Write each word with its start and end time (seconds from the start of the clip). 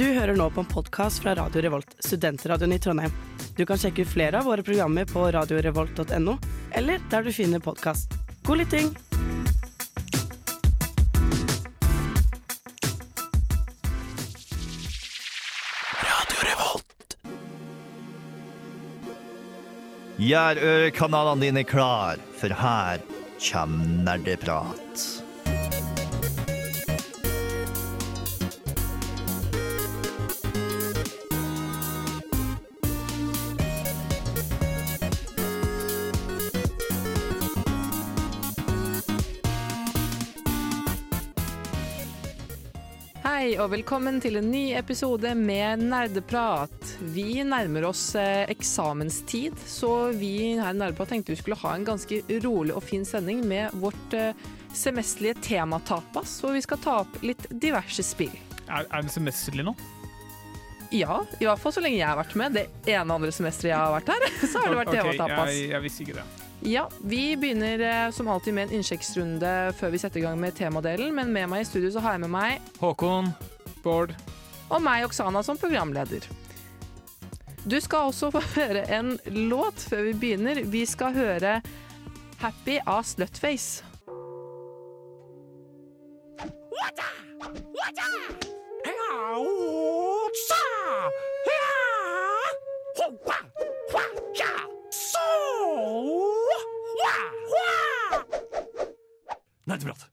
Du 0.00 0.06
hører 0.16 0.32
nå 0.32 0.46
på 0.48 0.62
en 0.62 0.68
podkast 0.68 1.20
fra 1.20 1.34
Radio 1.36 1.60
Revolt, 1.60 1.90
studentradioen 2.00 2.72
i 2.72 2.78
Trondheim. 2.80 3.12
Du 3.56 3.66
kan 3.68 3.76
sjekke 3.76 4.06
ut 4.06 4.08
flere 4.08 4.38
av 4.38 4.46
våre 4.48 4.64
programmer 4.64 5.04
på 5.04 5.26
radiorevolt.no, 5.36 6.38
eller 6.72 7.02
der 7.12 7.26
du 7.26 7.28
finner 7.36 7.60
podkast. 7.60 8.16
God 8.48 8.62
lytting! 8.62 8.88
Gjør 20.16 20.64
ørekanalene 20.64 21.44
dine 21.44 21.68
klar, 21.68 22.16
for 22.40 22.56
her 22.56 23.04
kommer 23.52 23.98
nerdeprat. 24.08 25.19
Og 43.60 43.68
velkommen 43.74 44.16
til 44.24 44.38
en 44.38 44.46
ny 44.48 44.70
episode 44.78 45.34
med 45.36 45.82
Nerdeprat. 45.90 46.94
Vi 47.12 47.42
nærmer 47.44 47.84
oss 47.90 48.14
eh, 48.16 48.48
eksamenstid, 48.48 49.58
så 49.68 49.90
vi 50.16 50.30
her 50.56 50.72
i 50.72 50.78
Nerdeprat 50.78 51.12
tenkte 51.12 51.34
vi 51.34 51.40
skulle 51.42 51.58
ha 51.60 51.74
en 51.76 51.84
ganske 51.84 52.22
rolig 52.40 52.72
og 52.72 52.80
fin 52.86 53.04
sending 53.04 53.42
med 53.44 53.74
vårt 53.82 54.16
eh, 54.16 54.32
semesterlige 54.72 55.42
tematapas, 55.44 56.38
hvor 56.40 56.56
vi 56.56 56.64
skal 56.64 56.80
ta 56.80 56.96
opp 57.02 57.20
litt 57.26 57.44
diverse 57.52 58.04
spill. 58.06 58.32
Er, 58.64 58.88
er 58.88 59.04
det 59.04 59.12
semesterlig 59.12 59.68
nå? 59.68 59.76
Ja, 60.96 61.20
i 61.36 61.44
hvert 61.44 61.60
fall 61.60 61.76
så 61.76 61.84
lenge 61.84 62.00
jeg 62.00 62.08
har 62.08 62.16
vært 62.22 62.38
med. 62.40 62.56
Det 62.56 62.94
ene 62.96 63.18
andre 63.18 63.34
semesteret 63.34 63.74
jeg 63.74 63.82
har 63.82 63.92
vært 63.98 64.14
her, 64.14 64.30
så 64.54 64.54
har 64.62 64.72
det 64.72 64.84
vært 64.86 64.94
okay, 64.94 65.10
tematapas. 65.10 65.52
Jeg, 65.58 65.74
jeg 65.74 65.84
visste 65.84 66.08
ikke 66.08 66.22
det. 66.22 66.49
Ja, 66.62 66.90
vi 67.04 67.36
begynner 67.36 68.04
eh, 68.06 68.10
som 68.10 68.28
alltid 68.28 68.54
med 68.54 68.68
en 68.68 68.74
innsjekksrunde 68.74 69.72
før 69.78 69.94
vi 69.94 69.98
setter 69.98 70.20
i 70.20 70.24
gang 70.26 70.40
med 70.40 70.54
temadelen, 70.58 71.14
men 71.16 71.32
med 71.32 71.48
meg 71.48 71.64
i 71.64 71.68
studio 71.68 71.88
så 71.94 72.02
har 72.04 72.18
jeg 72.18 72.24
med 72.26 72.34
meg 72.34 72.74
Håkon, 72.82 73.32
Bård. 73.80 74.12
og 74.68 74.82
meg, 74.84 75.06
Oksana, 75.08 75.42
som 75.42 75.56
programleder. 75.58 76.28
Du 77.64 77.80
skal 77.80 78.10
også 78.10 78.30
få 78.36 78.44
høre 78.58 78.84
en 78.92 79.16
låt 79.26 79.80
før 79.88 80.10
vi 80.10 80.12
begynner. 80.12 80.64
Vi 80.64 80.84
skal 80.86 81.16
høre 81.16 81.62
'Happy' 82.40 82.80
av 82.86 83.04
Slutface. 83.04 83.84
Nerdeprat. 99.70 100.08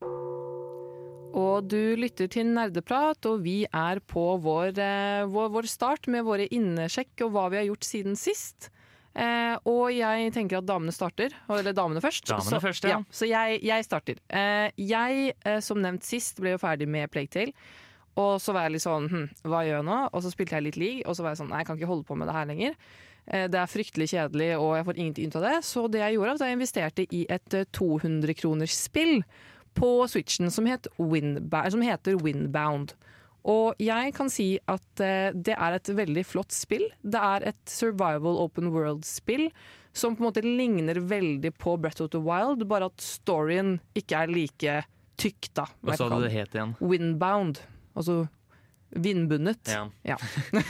Og 1.37 1.67
du 1.69 1.97
lytter 1.97 2.29
til 2.31 2.49
Nerdeprat, 2.49 3.25
og 3.29 3.43
vi 3.45 3.59
er 3.65 4.01
på 4.05 4.25
vår, 4.41 4.71
eh, 4.81 5.25
vår, 5.29 5.51
vår 5.53 5.69
start 5.69 6.09
med 6.13 6.25
våre 6.25 6.47
innesjekk 6.53 7.25
og 7.25 7.33
hva 7.33 7.47
vi 7.53 7.61
har 7.61 7.69
gjort 7.69 7.87
siden 7.87 8.17
sist. 8.17 8.69
Eh, 9.17 9.55
og 9.65 9.89
jeg 9.95 10.29
tenker 10.35 10.59
at 10.59 10.67
damene 10.69 10.93
starter. 10.93 11.33
Eller 11.49 11.73
damene 11.77 12.01
først. 12.03 12.27
Damene 12.29 12.53
så, 12.53 12.61
først, 12.61 12.85
ja. 12.85 13.01
Så 13.09 13.29
jeg, 13.29 13.61
jeg 13.65 13.85
starter. 13.87 14.21
Eh, 14.29 14.69
jeg, 14.77 15.33
eh, 15.41 15.59
som 15.65 15.81
nevnt 15.81 16.05
sist, 16.05 16.37
ble 16.41 16.53
jo 16.53 16.61
ferdig 16.61 16.89
med 16.89 17.09
Plague 17.13 17.33
Tale. 17.33 17.55
Og 18.17 18.37
så 18.41 18.53
var 18.55 18.65
jeg 18.65 18.77
litt 18.77 18.85
sånn 18.85 19.09
hm, 19.11 19.25
hva 19.45 19.59
gjør 19.67 19.79
jeg 19.81 19.87
nå? 19.89 19.97
Og 20.11 20.23
så 20.25 20.31
spilte 20.33 20.57
jeg 20.57 20.65
litt 20.67 20.79
league, 20.81 21.03
og 21.05 21.17
så 21.17 21.25
var 21.25 21.35
jeg 21.35 21.41
sånn 21.43 21.51
nei, 21.53 21.59
jeg 21.61 21.69
kan 21.69 21.77
ikke 21.77 21.91
holde 21.91 22.07
på 22.07 22.17
med 22.17 22.29
det 22.31 22.37
her 22.37 22.47
lenger. 22.49 22.77
Eh, 23.27 23.45
Det 23.51 23.59
er 23.61 23.69
fryktelig 23.69 24.07
kjedelig, 24.13 24.49
og 24.57 24.71
jeg 24.79 24.87
får 24.87 24.97
ingenting 25.03 25.27
ut 25.29 25.37
av 25.41 25.45
det. 25.49 25.57
Så 25.67 25.85
det 25.93 26.01
jeg 26.01 26.15
gjorde, 26.17 26.31
var 26.31 26.39
at 26.41 26.47
jeg 26.47 26.57
investerte 26.57 27.05
i 27.13 27.25
et 27.29 27.53
eh, 27.59 27.67
200 27.77 28.33
kroners 28.41 28.73
spill 28.87 29.21
på 29.77 29.91
Switchen 30.09 30.49
som, 30.49 30.65
het 30.65 30.87
Windba 30.97 31.67
som 31.69 31.83
heter 31.85 32.17
Windbound. 32.23 32.95
Og 33.47 33.77
jeg 33.79 34.11
kan 34.17 34.27
si 34.33 34.47
at 34.67 34.99
eh, 35.05 35.29
det 35.31 35.53
er 35.55 35.77
et 35.77 35.91
veldig 35.95 36.25
flott 36.27 36.51
spill. 36.51 36.87
Det 37.05 37.21
er 37.21 37.45
et 37.53 37.61
survival 37.69 38.41
open 38.41 38.73
world-spill 38.73 39.51
som 39.97 40.17
på 40.17 40.21
en 40.25 40.27
måte 40.31 40.41
ligner 40.43 40.97
veldig 40.99 41.53
på 41.61 41.77
Breath 41.81 42.01
of 42.03 42.09
the 42.13 42.19
Wild, 42.21 42.65
bare 42.69 42.89
at 42.89 43.01
storyen 43.01 43.77
ikke 43.97 44.19
er 44.25 44.33
like 44.33 44.75
tykk, 45.17 45.47
da. 45.57 45.63
Hva 45.85 45.95
sa 45.97 46.09
du 46.11 46.19
det 46.25 46.33
het 46.35 46.53
igjen? 46.57 46.75
Windbound. 46.81 47.61
Altså 47.97 48.25
vindbundet. 48.89 49.73
Ja. 50.03 50.17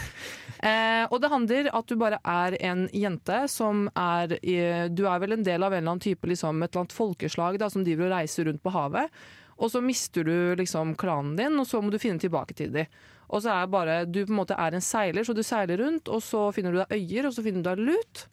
Eh, 0.57 1.03
og 1.13 1.19
det 1.21 1.29
handler 1.29 1.67
at 1.69 1.85
du 1.85 1.93
bare 2.01 2.17
er 2.25 2.55
en 2.65 2.87
jente 2.89 3.43
som 3.45 3.83
er 3.93 4.31
i, 4.41 4.55
Du 4.89 5.03
er 5.05 5.19
vel 5.21 5.35
en 5.35 5.43
del 5.45 5.61
av 5.61 5.69
en 5.69 5.83
eller 5.83 5.91
annen 5.91 6.01
type 6.01 6.25
liksom, 6.25 6.63
et 6.65 6.71
eller 6.71 6.81
annet 6.81 6.95
folkeslag 6.97 7.59
da, 7.61 7.67
som 7.69 7.83
driver 7.85 8.07
og 8.07 8.15
reiser 8.15 8.47
rundt 8.49 8.63
på 8.65 8.73
havet. 8.73 9.13
Og 9.61 9.69
så 9.69 9.83
mister 9.85 10.25
du 10.25 10.57
liksom 10.57 10.95
klanen 10.97 11.35
din, 11.37 11.59
og 11.61 11.69
så 11.69 11.77
må 11.77 11.93
du 11.93 11.99
finne 12.01 12.17
tilbake 12.17 12.57
til 12.57 12.73
dem. 12.73 12.89
Og 13.29 13.45
så 13.45 13.53
er 13.53 13.69
bare, 13.69 13.99
Du 14.09 14.23
på 14.25 14.33
en 14.33 14.39
måte 14.39 14.57
er 14.57 14.73
en 14.73 14.81
seiler, 14.81 15.21
så 15.21 15.37
du 15.37 15.43
seiler 15.45 15.77
rundt, 15.77 16.09
og 16.09 16.25
så 16.25 16.47
finner 16.57 16.73
du 16.73 16.81
deg 16.81 16.97
øyer, 16.97 17.29
og 17.29 17.37
så 17.37 17.45
finner 17.45 17.61
du 17.61 17.69
deg 17.69 17.85
lut. 17.91 18.25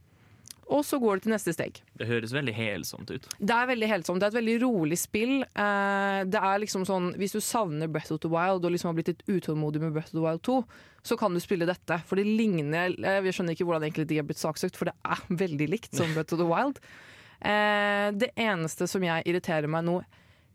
Og 0.73 0.85
så 0.87 0.99
går 1.03 1.19
du 1.19 1.27
til 1.27 1.35
neste 1.35 1.53
steg. 1.55 1.81
Det 1.99 2.07
høres 2.09 2.33
veldig 2.35 2.55
helsomt 2.57 3.11
ut. 3.13 3.27
Det 3.39 3.57
er 3.57 3.69
veldig 3.69 3.89
helsomt. 3.91 4.23
Det 4.23 4.29
er 4.29 4.33
et 4.33 4.39
veldig 4.39 4.57
rolig 4.63 4.99
spill. 5.01 5.35
Eh, 5.45 6.21
det 6.31 6.41
er 6.41 6.63
liksom 6.63 6.87
sånn, 6.89 7.13
Hvis 7.21 7.37
du 7.37 7.41
savner 7.45 7.91
Breath 7.91 8.15
of 8.15 8.21
the 8.25 8.31
Wild 8.33 8.65
og 8.65 8.73
liksom 8.73 8.91
har 8.93 8.99
blitt 8.99 9.13
litt 9.13 9.25
utålmodig 9.29 9.83
med 9.83 9.93
Breath 9.93 10.15
of 10.15 10.19
the 10.19 10.25
Wild 10.25 10.43
2, 10.47 10.59
så 11.05 11.19
kan 11.21 11.35
du 11.35 11.41
spille 11.45 11.69
dette. 11.69 12.01
For 12.09 12.17
det 12.17 12.25
ligner 12.25 12.95
Vi 12.97 13.33
skjønner 13.35 13.57
ikke 13.57 13.67
hvordan 13.69 13.85
egentlig 13.85 14.09
de 14.09 14.21
har 14.23 14.29
blitt 14.29 14.41
saksøkt, 14.41 14.77
for 14.81 14.89
det 14.89 14.97
er 15.05 15.25
veldig 15.45 15.69
likt 15.69 15.95
som 15.97 16.13
Breath 16.17 16.37
of 16.37 16.41
the 16.41 16.49
Wild. 16.49 16.81
Eh, 17.45 18.11
det 18.17 18.33
eneste 18.41 18.89
som 18.89 19.05
jeg 19.05 19.27
irriterer 19.29 19.69
meg 19.69 19.85
noe 19.85 20.05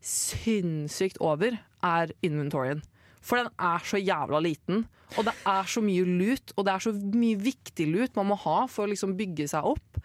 sinnssykt 0.01 1.19
over, 1.21 1.59
er 1.83 2.11
inventoryen. 2.25 2.81
For 3.21 3.41
den 3.41 3.51
er 3.59 3.83
så 3.85 3.99
jævla 3.99 4.41
liten, 4.43 4.85
og 5.17 5.25
det 5.27 5.35
er 5.49 5.69
så 5.69 5.81
mye 5.83 6.05
lut, 6.05 6.53
og 6.55 6.65
det 6.67 6.73
er 6.73 6.85
så 6.85 6.93
mye 6.93 7.37
viktig 7.41 7.87
lut 7.89 8.17
man 8.17 8.29
må 8.31 8.37
ha 8.45 8.63
for 8.69 8.85
å 8.85 8.91
liksom 8.91 9.17
bygge 9.19 9.49
seg 9.51 9.65
opp. 9.65 10.01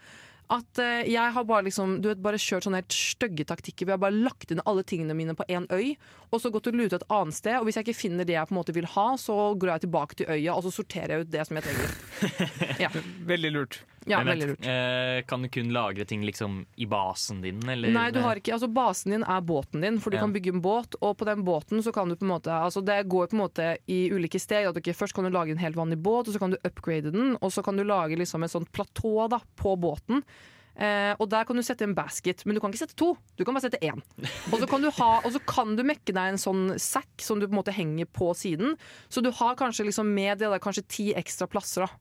At 0.53 0.77
eh, 0.81 1.07
jeg 1.09 1.33
har 1.33 1.45
bare, 1.47 1.65
liksom, 1.65 1.95
du 2.03 2.11
vet, 2.11 2.21
bare 2.21 2.37
kjørt 2.41 2.67
sånne 2.67 2.83
helt 2.83 2.93
stygge 2.93 3.47
taktikker. 3.49 3.87
Vi 3.87 3.93
har 3.95 4.01
bare 4.01 4.13
lagt 4.13 4.51
inn 4.53 4.61
alle 4.69 4.83
tingene 4.85 5.15
mine 5.17 5.33
på 5.37 5.47
én 5.49 5.65
øy, 5.73 5.95
og 6.29 6.41
så 6.41 6.51
gått 6.53 6.69
og 6.69 6.77
luta 6.77 6.99
et 6.99 7.07
annet 7.09 7.37
sted. 7.37 7.57
Og 7.57 7.65
hvis 7.65 7.79
jeg 7.79 7.87
ikke 7.87 7.97
finner 8.03 8.29
det 8.29 8.37
jeg 8.37 8.49
på 8.49 8.53
en 8.53 8.59
måte 8.59 8.75
vil 8.77 8.89
ha, 8.93 9.07
så 9.17 9.39
går 9.57 9.73
jeg 9.73 9.85
tilbake 9.87 10.19
til 10.21 10.29
øya, 10.29 10.53
og 10.53 10.67
så 10.67 10.75
sorterer 10.75 11.15
jeg 11.15 11.25
ut 11.25 11.33
det 11.33 11.47
som 11.49 11.57
jeg 11.57 11.65
trenger. 11.65 13.09
Veldig 13.33 13.53
lurt. 13.57 13.81
Ja, 14.07 14.19
Men, 14.23 14.27
veldig 14.37 14.47
lurt. 14.51 14.65
eh, 14.69 15.21
kan 15.25 15.41
du 15.41 15.49
kun 15.49 15.71
lagre 15.73 16.05
ting 16.05 16.21
liksom 16.25 16.59
i 16.77 16.85
basen 16.85 17.41
din, 17.41 17.57
eller? 17.67 17.89
Nei, 17.89 18.11
du 18.11 18.19
har 18.21 18.35
ikke, 18.37 18.53
altså 18.53 18.69
basen 18.71 19.11
din 19.15 19.23
er 19.23 19.41
båten 19.41 19.81
din, 19.81 19.97
for 19.99 20.11
du 20.11 20.17
Ja. 20.17 20.21
kan 20.21 20.33
bygge 20.33 20.53
en 20.53 20.61
båt. 20.61 20.93
Og 21.01 21.17
på 21.17 21.25
den 21.25 21.43
båten 21.43 21.81
så 21.81 21.91
kan 21.91 22.07
du 22.09 22.15
på 22.15 22.21
en 22.23 22.33
måte 22.39 22.51
altså 22.53 22.85
Det 22.85 23.07
går 23.09 23.27
på 23.29 23.33
en 23.33 23.43
måte 23.49 23.77
i 23.89 24.09
ulike 24.11 24.39
steg. 24.39 24.67
At 24.67 24.75
du 24.75 24.79
ikke, 24.81 24.93
først 24.95 25.13
kan 25.15 25.23
du 25.25 25.31
lage 25.31 25.49
en 25.51 25.57
helt 25.57 25.75
vanlig 25.75 25.97
båt, 26.01 26.27
og 26.27 26.33
så 26.35 26.39
kan 26.39 26.51
du 26.51 26.57
upgrade 26.63 27.11
den. 27.11 27.35
Og 27.41 27.49
så 27.51 27.63
kan 27.63 27.75
du 27.75 27.83
lage 27.83 28.15
liksom 28.15 28.43
et 28.43 28.51
sånt 28.51 28.71
platå 28.71 29.27
da, 29.29 29.39
på 29.57 29.75
båten. 29.75 30.21
Eh, 30.77 31.15
og 31.19 31.29
der 31.29 31.45
kan 31.45 31.55
du 31.55 31.63
sette 31.63 31.83
en 31.87 31.95
basket, 31.95 32.45
men 32.45 32.53
du 32.53 32.59
kan 32.59 32.69
ikke 32.69 32.83
sette 32.83 32.97
to. 32.99 33.15
Du 33.37 33.45
kan 33.45 33.53
bare 33.55 33.63
sette 33.63 33.79
én. 33.79 34.01
Og 34.51 34.59
så 34.59 34.67
kan 34.67 34.81
du, 34.83 34.91
ha, 34.91 35.21
kan 35.47 35.75
du 35.77 35.83
mekke 35.87 36.11
deg 36.11 36.33
en 36.33 36.37
sånn 36.37 36.77
sack 36.77 37.07
som 37.23 37.39
du 37.39 37.47
på 37.47 37.53
en 37.55 37.61
måte 37.63 37.71
henger 37.73 38.05
på 38.11 38.35
siden. 38.35 38.75
Så 39.09 39.23
du 39.23 39.31
har 39.31 39.55
kanskje 39.55 39.85
liksom 39.87 40.13
med 40.13 40.37
det 40.37 40.49
der, 40.51 40.59
kanskje 40.59 40.83
ti 40.85 41.13
ekstra 41.15 41.47
plasser. 41.47 41.87
da 41.87 41.91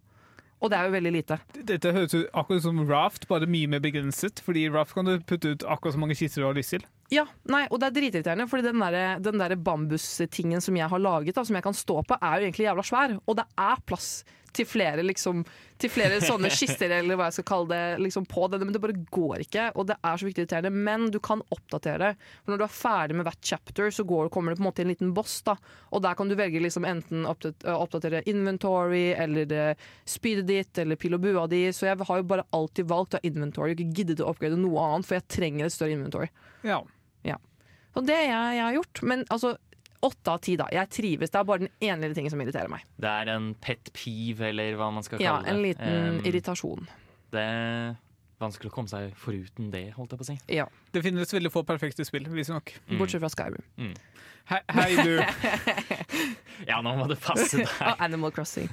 Og 0.64 0.70
det 0.72 0.78
er 0.78 0.88
jo 0.88 0.94
veldig 0.94 1.10
lite. 1.12 1.36
Dette 1.68 1.92
høres 1.92 2.14
ut 2.16 2.30
akkurat 2.32 2.64
som 2.64 2.78
Raft, 2.88 3.26
bare 3.28 3.48
mye 3.50 3.68
mer 3.68 3.82
begrenset. 3.84 4.40
Fordi 4.44 4.64
Raft 4.72 4.96
kan 4.96 5.04
du 5.08 5.18
putte 5.20 5.52
ut 5.52 5.66
akkurat 5.68 5.96
så 5.96 6.00
mange 6.00 6.16
kister 6.16 6.40
du 6.40 6.48
har 6.48 6.56
lyst 6.56 6.72
til. 6.72 6.86
Ja, 7.12 7.26
nei, 7.52 7.66
og 7.68 7.80
det 7.80 7.90
er 7.90 7.96
dritirriterende, 7.98 8.46
fordi 8.48 8.70
den 8.70 8.80
der, 8.80 9.18
den 9.22 9.42
der 9.42 9.56
bambustingen 9.60 10.62
som 10.64 10.76
jeg 10.78 10.88
har 10.88 11.02
laget, 11.02 11.36
da, 11.36 11.44
som 11.44 11.58
jeg 11.58 11.66
kan 11.66 11.76
stå 11.76 12.00
på, 12.06 12.16
er 12.20 12.40
jo 12.40 12.48
egentlig 12.48 12.68
jævla 12.68 12.86
svær. 12.86 13.18
Og 13.26 13.36
det 13.38 13.44
er 13.60 13.84
plass 13.88 14.08
til 14.54 14.66
flere, 14.68 15.02
liksom, 15.02 15.42
til 15.82 15.90
flere 15.90 16.20
sånne 16.22 16.50
kister, 16.58 16.92
eller 16.94 17.18
hva 17.18 17.28
jeg 17.28 17.38
skal 17.38 17.46
kalle 17.48 17.70
det, 17.72 18.04
liksom, 18.04 18.26
på 18.30 18.46
denne, 18.50 18.68
Men 18.68 18.76
det 18.76 18.82
bare 18.82 18.96
går 19.16 19.44
ikke, 19.44 19.66
og 19.74 19.88
det 19.90 19.98
er 19.98 20.20
så 20.20 20.28
viktig 20.28 20.44
irriterende. 20.44 20.84
Men 20.88 21.08
du 21.12 21.18
kan 21.24 21.42
oppdatere. 21.54 22.14
For 22.44 22.54
når 22.54 22.62
du 22.62 22.66
er 22.66 22.76
ferdig 22.76 23.18
med 23.18 23.28
hvert 23.28 23.50
chapter, 23.52 23.90
så 23.94 24.06
går, 24.08 24.30
kommer 24.34 24.54
det 24.54 24.60
på 24.60 24.64
en 24.64 24.70
måte 24.70 24.84
en 24.84 24.92
liten 24.92 25.12
boss, 25.16 25.40
da. 25.46 25.56
Og 25.92 26.04
der 26.06 26.16
kan 26.18 26.30
du 26.30 26.36
velge 26.38 26.62
liksom 26.62 26.86
enten 26.88 27.26
oppdatere 27.28 28.24
inventory, 28.30 29.06
eller 29.26 29.52
eh, 29.58 29.86
speedet 30.08 30.46
ditt, 30.50 30.82
eller 30.82 31.00
pil 31.00 31.18
og 31.18 31.24
bua 31.26 31.46
di. 31.50 31.66
Så 31.74 31.90
jeg 31.90 32.00
har 32.00 32.22
jo 32.22 32.30
bare 32.34 32.46
alltid 32.54 32.90
valgt 32.90 33.18
å 33.18 33.22
ha 33.22 33.28
inventory, 33.28 33.74
og 33.74 33.80
ikke 33.80 34.02
giddet 34.02 34.24
å 34.24 34.30
oppgrade 34.32 34.60
noe 34.60 34.88
annet, 34.88 35.08
for 35.08 35.18
jeg 35.18 35.30
trenger 35.40 35.66
et 35.66 35.74
større 35.74 35.98
inventory. 35.98 36.30
Ja. 36.64 36.84
Og 37.94 38.02
det 38.08 38.14
er 38.16 38.24
jeg, 38.26 38.54
jeg 38.58 38.64
har 38.66 38.72
gjort. 38.74 39.00
Men 39.06 39.20
altså, 39.30 39.52
åtte 40.02 40.32
av 40.32 40.40
ti, 40.42 40.56
da. 40.58 40.64
Jeg 40.74 40.88
trives. 40.90 41.30
Det 41.30 41.38
er 41.38 41.44
bare 41.46 41.62
den 41.62 41.70
ene 41.78 42.02
lille 42.02 42.16
tingen 42.18 42.32
som 42.32 42.40
irriterer 42.42 42.66
meg. 42.72 42.82
Det 42.98 43.06
er 43.20 43.28
en 43.36 43.52
pet 43.62 43.92
peeve, 43.94 44.48
eller 44.48 44.74
hva 44.80 44.88
man 44.96 45.06
skal 45.06 45.20
kalle 45.22 45.44
det. 45.44 45.46
Ja, 45.46 45.52
En 45.54 45.62
liten 45.62 46.08
Um, 46.16 46.18
irritasjon. 46.26 46.88
Det 47.30 47.44
er 47.44 47.94
vanskelig 48.42 48.72
å 48.72 48.74
komme 48.74 48.90
seg 48.90 49.14
foruten 49.16 49.70
det, 49.70 49.84
holdt 49.94 50.10
jeg 50.16 50.18
på 50.20 50.26
å 50.26 50.30
si. 50.32 50.36
Ja, 50.58 50.66
Det 50.90 51.04
finnes 51.06 51.30
veldig 51.36 51.52
få 51.54 51.62
perfekte 51.68 52.02
spill, 52.04 52.26
visstnok. 52.34 52.74
Mm. 52.90 52.98
Bortsett 52.98 53.22
fra 53.22 53.30
Skyrim. 53.30 53.94
Hei, 54.50 54.60
hei 54.74 54.90
du. 54.98 55.14
Ja, 56.68 56.80
nå 56.82 56.96
må 56.98 57.06
det 57.10 57.20
passe 57.22 57.56
deg. 57.62 57.70
Og 57.78 58.02
Animal 58.04 58.34
Crossing. 58.34 58.68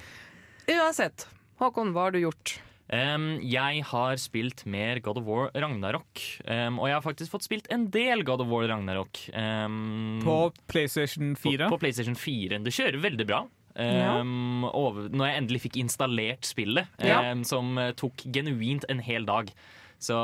Uansett, 0.69 1.27
Håkon, 1.61 1.93
hva 1.93 2.07
har 2.09 2.17
du 2.17 2.19
gjort? 2.25 2.57
Um, 2.91 3.37
jeg 3.47 3.85
har 3.87 4.17
spilt 4.19 4.65
mer 4.67 4.99
God 4.99 5.21
of 5.21 5.27
War 5.29 5.49
Ragnarok. 5.55 6.19
Um, 6.43 6.79
og 6.81 6.89
jeg 6.89 6.97
har 6.97 7.05
faktisk 7.05 7.31
fått 7.31 7.45
spilt 7.47 7.69
en 7.71 7.85
del 7.93 8.25
God 8.27 8.43
of 8.43 8.49
War 8.51 8.67
Ragnarok. 8.67 9.21
Um, 9.31 10.19
På 10.23 10.51
PlayStation 10.67 11.35
4. 11.39 11.69
På, 11.69 11.77
på 11.77 11.81
PlayStation 11.85 12.17
4. 12.19 12.59
Det 12.65 12.73
kjører 12.75 12.99
veldig 13.05 13.27
bra. 13.29 13.45
Um, 13.79 14.65
over, 14.67 15.07
når 15.07 15.29
jeg 15.29 15.41
endelig 15.41 15.61
fikk 15.69 15.77
installert 15.79 16.43
spillet, 16.49 16.89
Ja. 16.99 17.21
som 17.47 17.77
eh, 17.79 17.93
tok 17.95 18.25
genuint 18.35 18.83
en 18.91 18.99
hel 18.99 19.23
dag, 19.25 19.53
så 20.01 20.17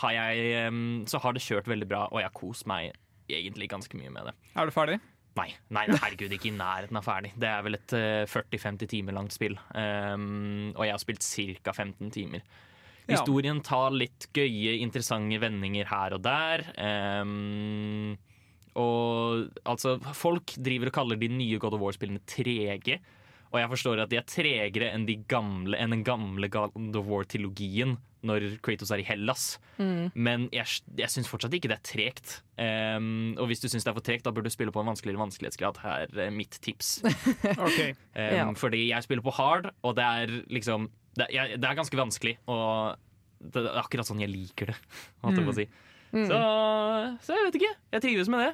har, 0.00 0.14
jeg, 0.16 0.68
um, 0.70 1.04
så 1.10 1.20
har 1.20 1.36
det 1.36 1.44
kjørt 1.44 1.68
veldig 1.68 1.88
bra, 1.90 2.06
og 2.08 2.22
jeg 2.22 2.30
har 2.30 2.36
kost 2.38 2.64
meg 2.70 2.94
egentlig 3.28 3.68
ganske 3.68 3.98
mye 3.98 4.08
med 4.14 4.30
det. 4.30 4.34
Er 4.56 4.64
du 4.64 4.72
ferdig? 4.72 4.96
Nei, 5.36 5.50
nei, 5.74 5.84
herregud, 5.92 6.32
ikke 6.32 6.48
i 6.48 6.54
nærheten 6.56 6.96
av 6.96 7.04
ferdig. 7.04 7.34
Det 7.36 7.48
er 7.50 7.64
vel 7.66 7.76
et 7.76 7.94
eh, 7.96 8.22
40-50 8.30 8.88
timer 8.88 9.16
langt 9.18 9.34
spill. 9.36 9.56
Um, 9.76 10.70
og 10.72 10.86
jeg 10.86 10.94
har 10.94 11.02
spilt 11.02 11.26
ca. 11.26 11.74
15 11.74 12.14
timer. 12.14 12.46
Ja. 13.06 13.18
Historien 13.18 13.60
tar 13.62 13.92
litt 13.94 14.30
gøye, 14.34 14.78
interessante 14.80 15.38
vendinger 15.42 15.90
her 15.90 16.16
og 16.16 16.24
der. 16.24 16.64
Um, 16.80 18.16
og 18.80 19.60
altså, 19.68 19.98
folk 20.16 20.56
driver 20.56 20.90
og 20.90 20.96
kaller 20.96 21.20
de 21.20 21.30
nye 21.32 21.60
God 21.60 21.76
of 21.76 21.84
War-spillene 21.84 22.24
trege. 22.28 22.98
Og 23.52 23.60
jeg 23.60 23.70
forstår 23.72 24.02
at 24.02 24.10
de 24.12 24.18
er 24.18 24.26
tregere 24.28 24.90
enn, 24.92 25.06
de 25.08 25.20
gamle, 25.28 25.76
enn 25.78 25.94
den 25.94 26.04
gamle 26.06 26.48
God 26.52 26.96
of 26.98 27.08
War-trilogien 27.08 27.96
når 28.26 28.46
Kratos 28.66 28.90
er 28.94 29.02
i 29.02 29.06
Hellas. 29.06 29.46
Men 29.78 30.48
jeg, 30.54 30.80
jeg 30.98 31.12
syns 31.12 31.30
fortsatt 31.30 31.54
ikke 31.56 31.70
det 31.72 31.78
er 31.78 31.86
tregt. 31.86 32.36
Um, 32.58 33.34
og 33.40 33.50
hvis 33.50 33.62
du 33.62 33.68
syns 33.68 33.84
det 33.86 33.92
er 33.92 33.96
for 33.98 34.06
tregt, 34.06 34.24
da 34.26 34.32
burde 34.34 34.50
du 34.50 34.54
spille 34.54 34.72
på 34.74 34.82
en 34.82 34.90
vanskeligere 34.90 35.20
vanskelighetsgrad. 35.22 35.80
Her 35.84 36.20
er 36.26 36.34
mitt 36.34 36.58
tips. 36.64 36.98
okay. 37.66 37.94
Um, 38.16 38.36
Ja. 38.36 38.46
Fordi 38.58 38.86
jeg 38.90 39.06
spiller 39.06 39.24
på 39.26 39.34
hard, 39.36 39.70
og 39.86 39.96
det 39.98 40.04
er 40.04 40.36
liksom 40.52 40.88
Det, 41.16 41.30
jeg, 41.32 41.56
det 41.60 41.64
er 41.68 41.76
ganske 41.78 41.96
vanskelig. 41.96 42.36
Og 42.52 42.96
det 43.40 43.62
er 43.64 43.80
akkurat 43.80 44.08
sånn 44.08 44.20
jeg 44.20 44.32
liker 44.32 44.72
det. 44.72 44.78
Jeg 45.26 45.44
på 45.46 45.52
å. 45.52 45.66
Så, 46.16 46.38
så 47.26 47.34
jeg 47.34 47.46
vet 47.48 47.56
ikke. 47.58 47.72
Jeg 47.96 48.02
trives 48.04 48.28
med 48.32 48.44
det. 48.44 48.52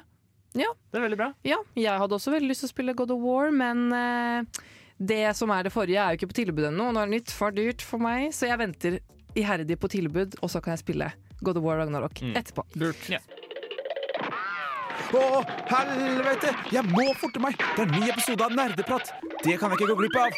Ja. 0.63 0.69
Det 0.91 0.99
er 0.99 1.05
veldig 1.05 1.19
bra. 1.19 1.27
Ja, 1.47 1.57
jeg 1.77 1.99
hadde 2.01 2.17
også 2.17 2.33
veldig 2.33 2.49
lyst 2.51 2.63
til 2.65 2.69
å 2.69 2.73
spille 2.73 2.95
God 2.97 3.13
of 3.15 3.21
War, 3.23 3.49
men 3.55 3.87
uh, 3.93 4.63
det 5.01 5.21
som 5.37 5.51
er 5.53 5.65
det 5.65 5.73
forrige, 5.73 6.01
er 6.01 6.13
jo 6.13 6.21
ikke 6.21 6.31
på 6.33 6.39
tilbud 6.41 6.67
ennå. 6.69 6.91
Nå 6.93 7.01
er 7.01 7.09
det 7.09 7.17
nytt 7.17 7.33
for 7.33 7.55
dyrt 7.55 7.85
for 7.85 8.03
meg, 8.03 8.29
så 8.35 8.49
jeg 8.49 8.61
venter 8.61 8.99
iherdig 9.35 9.77
på 9.79 9.87
tilbud, 9.91 10.35
og 10.41 10.49
så 10.49 10.61
kan 10.61 10.71
jeg 10.75 10.79
spille 10.83 11.11
God 11.43 11.57
of 11.57 11.63
War 11.63 11.77
Ragnarok 11.81 12.21
Mm. 12.21 12.35
etterpå. 12.39 12.63
Lurt. 12.75 13.09
Ja. 13.09 13.19
Å, 15.13 15.43
helvete! 15.69 16.53
Jeg 16.73 16.83
må 16.89 17.03
forte 17.19 17.39
meg! 17.39 17.57
Det 17.57 17.83
er 17.83 17.83
en 17.85 17.99
ny 18.01 18.09
episode 18.09 18.41
av 18.47 18.51
Nerdeprat! 18.57 19.11
Det 19.43 19.59
kan 19.59 19.69
jeg 19.69 19.79
ikke 19.79 19.91
gå 19.93 19.97
glipp 20.01 20.17
av! 20.17 20.31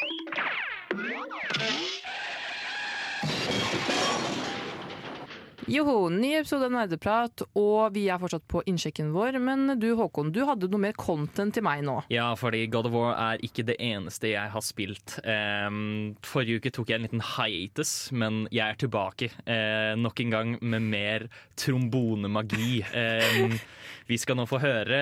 Joho, 5.65 6.11
ny 6.13 6.35
episode 6.37 6.67
av 6.67 6.73
Nerdeprat, 6.75 7.41
og 7.57 7.95
vi 7.95 8.03
er 8.13 8.19
fortsatt 8.21 8.43
på 8.45 8.61
innsjekken 8.69 9.07
vår. 9.15 9.39
Men 9.41 9.71
du 9.81 9.87
Håkon, 9.97 10.29
du 10.29 10.43
hadde 10.45 10.69
noe 10.69 10.83
mer 10.83 10.93
content 10.93 11.55
til 11.57 11.65
meg 11.65 11.81
nå. 11.87 11.95
Ja, 12.13 12.27
fordi 12.37 12.67
God 12.69 12.91
of 12.91 12.93
War 12.93 13.15
er 13.17 13.41
ikke 13.45 13.65
det 13.65 13.79
eneste 13.81 14.29
jeg 14.29 14.53
har 14.53 14.65
spilt. 14.65 15.15
Um, 15.25 16.13
forrige 16.21 16.61
uke 16.61 16.73
tok 16.75 16.93
jeg 16.93 17.01
en 17.01 17.07
liten 17.07 17.25
hiatus, 17.31 17.95
men 18.13 18.45
jeg 18.53 18.65
er 18.67 18.81
tilbake 18.81 19.31
Uh, 19.45 19.93
nok 19.97 20.19
en 20.21 20.31
gang 20.33 20.51
med 20.61 20.83
mer 20.85 21.25
trombonemagi. 21.59 22.83
Um, 22.93 23.55
vi 24.09 24.17
skal 24.21 24.37
nå 24.39 24.45
få 24.49 24.59
høre 24.63 24.99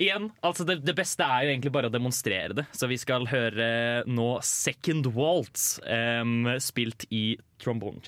Igjen, 0.00 0.30
altså 0.46 0.64
det, 0.64 0.78
det 0.86 0.94
beste 0.96 1.26
er 1.26 1.44
jo 1.44 1.52
egentlig 1.52 1.72
bare 1.74 1.90
å 1.90 1.92
demonstrere 1.92 2.56
det. 2.56 2.64
Så 2.72 2.88
vi 2.88 2.96
skal 3.00 3.28
høre 3.28 3.68
nå 4.08 4.30
Second 4.46 5.10
Waltz, 5.16 5.74
um, 5.84 6.48
spilt 6.62 7.04
i 7.12 7.34
Trombone 7.60 8.00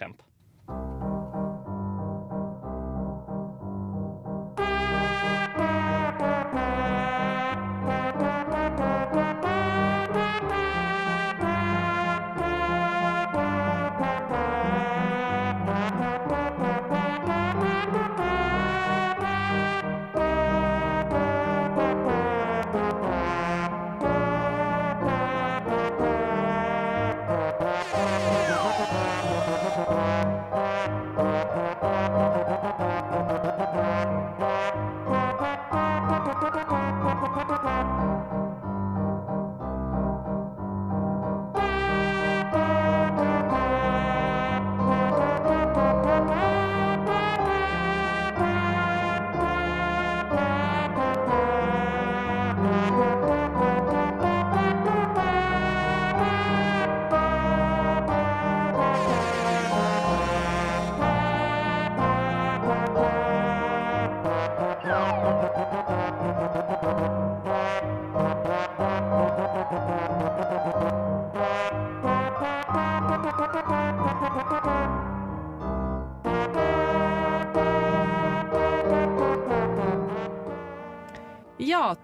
Ja, 64.93 64.99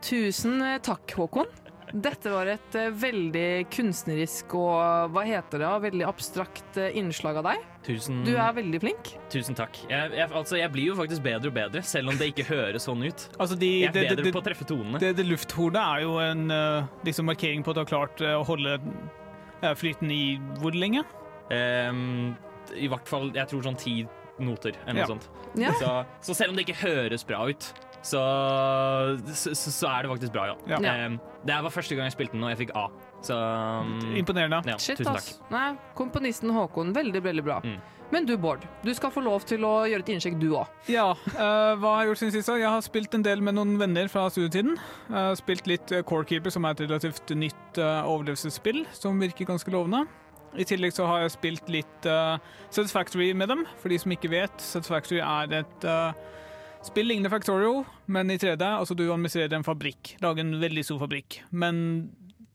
tusen 0.00 0.80
takk, 0.82 1.12
Håkon. 1.16 1.46
Dette 1.98 2.30
var 2.30 2.46
et 2.52 2.76
eh, 2.78 2.90
veldig 2.94 3.66
kunstnerisk 3.74 4.52
og 4.58 5.10
hva 5.14 5.22
heter 5.26 5.62
det, 5.64 5.70
veldig 5.88 6.04
abstrakt 6.06 6.76
eh, 6.78 6.94
innslag 7.00 7.40
av 7.40 7.48
deg. 7.48 7.64
Tusen, 7.88 8.20
Du 8.26 8.34
er 8.36 8.52
veldig 8.54 8.80
flink. 8.82 9.10
tusen 9.32 9.56
takk. 9.58 9.80
Jeg, 9.88 10.12
jeg, 10.14 10.28
altså, 10.30 10.58
jeg 10.60 10.70
blir 10.74 10.90
jo 10.92 10.96
faktisk 10.98 11.24
bedre 11.24 11.50
og 11.50 11.56
bedre, 11.56 11.82
selv 11.88 12.12
om 12.12 12.18
det 12.20 12.28
ikke 12.30 12.46
høres 12.50 12.86
sånn 12.86 13.02
ut. 13.06 13.24
Altså, 13.38 13.56
de, 13.58 13.70
Jeg 13.82 13.90
er 13.90 13.96
det, 13.96 14.04
bedre 14.12 14.26
det, 14.28 14.34
på 14.36 14.42
å 14.42 14.46
treffe 14.46 14.68
tonene. 14.68 15.00
det, 15.02 15.14
det 15.18 15.26
lufthornet 15.26 15.80
er 15.82 16.04
jo 16.04 16.18
en 16.22 16.44
eh, 16.54 16.92
liksom 17.08 17.26
markering 17.32 17.64
på 17.66 17.72
at 17.74 17.80
du 17.80 17.82
har 17.82 17.90
klart 17.90 18.22
eh, 18.22 18.36
å 18.36 18.44
holde 18.46 18.76
eh, 18.78 19.74
flyten 19.80 20.12
i 20.14 20.22
hvor 20.60 20.76
lenge? 20.76 21.02
Um, 21.50 22.36
I 22.76 22.86
hvert 22.92 23.08
fall, 23.08 23.30
jeg 23.34 23.48
tror 23.48 23.64
sånn 23.64 23.78
ti 23.80 24.02
noter, 24.38 24.76
eller 24.84 25.00
noe 25.00 25.10
sånt. 25.16 25.28
Ja. 25.58 25.72
Så, 25.80 25.92
så 26.28 26.34
selv 26.44 26.52
om 26.52 26.58
det 26.60 26.68
ikke 26.68 26.82
høres 26.84 27.24
bra 27.26 27.40
ut, 27.48 27.72
så, 28.02 28.22
så, 29.34 29.54
så 29.54 29.90
er 29.90 30.06
det 30.06 30.10
faktisk 30.12 30.32
bra, 30.32 30.46
ja. 30.52 30.78
Ja. 30.78 30.96
Det 31.44 31.60
var 31.64 31.72
første 31.74 31.96
gang 31.98 32.08
jeg 32.08 32.16
spilte 32.16 32.36
den, 32.36 32.44
og 32.46 32.52
jeg 32.54 32.60
fikk 32.64 32.74
A. 32.78 32.88
Så 33.24 33.34
um, 33.34 33.94
Imponerende. 34.16 34.62
ja, 34.68 34.76
Shit, 34.78 35.00
tusen 35.00 35.16
ass. 35.16 35.32
takk. 35.38 35.50
Nei, 35.50 35.68
komponisten 35.98 36.52
Håkon, 36.54 36.92
veldig, 36.94 37.22
veldig 37.24 37.44
bra. 37.46 37.58
Mm. 37.64 37.78
Men 38.08 38.24
du, 38.24 38.38
Bård, 38.40 38.62
du 38.80 38.88
skal 38.96 39.10
få 39.12 39.20
lov 39.20 39.42
til 39.44 39.66
å 39.68 39.72
gjøre 39.90 40.00
et 40.06 40.12
innsjekk, 40.14 40.38
du 40.40 40.52
òg. 40.56 40.70
Ja, 40.88 41.10
Uh, 41.28 41.74
hva 41.78 41.90
har 41.96 42.04
jeg 42.04 42.08
gjort 42.12 42.20
siden 42.22 42.32
sist? 42.38 42.48
Jeg 42.48 42.70
har 42.70 42.80
spilt 42.82 43.12
en 43.14 43.24
del 43.26 43.42
med 43.44 43.54
noen 43.58 43.74
venner 43.80 44.08
fra 44.10 44.24
studietiden. 44.32 44.78
Har 45.12 45.36
spilt 45.38 45.68
litt 45.70 45.92
eh, 45.92 46.02
Corekeeper, 46.06 46.50
som 46.54 46.64
er 46.66 46.74
et 46.74 46.86
relativt 46.86 47.30
nytt 47.36 47.78
uh, 47.82 48.06
overlevelsesspill, 48.08 48.80
som 48.96 49.20
virker 49.20 49.46
ganske 49.50 49.70
lovende. 49.74 50.06
I 50.56 50.64
tillegg 50.64 50.94
så 50.96 51.04
har 51.06 51.26
jeg 51.26 51.34
spilt 51.36 51.68
litt 51.70 52.08
uh, 52.08 52.40
Satisfactory 52.72 53.28
med 53.36 53.52
dem. 53.52 53.66
For 53.82 53.92
de 53.92 53.98
som 54.00 54.14
ikke 54.14 54.30
vet, 54.32 54.54
Satisfactory 54.64 55.20
er 55.20 55.58
et 55.60 55.86
eh, 55.86 56.24
spill 56.86 57.08
lignende 57.10 57.30
Factorio, 57.32 57.84
men 58.06 58.30
i 58.30 58.38
3D. 58.38 58.64
Altså 58.64 58.96
du 58.96 59.06
administrerer 59.08 59.56
en 59.58 59.66
fabrikk, 59.66 60.16
lager 60.22 60.44
en 60.44 60.58
veldig 60.62 60.84
stor 60.86 61.00
fabrikk. 61.02 61.40
Men 61.50 61.80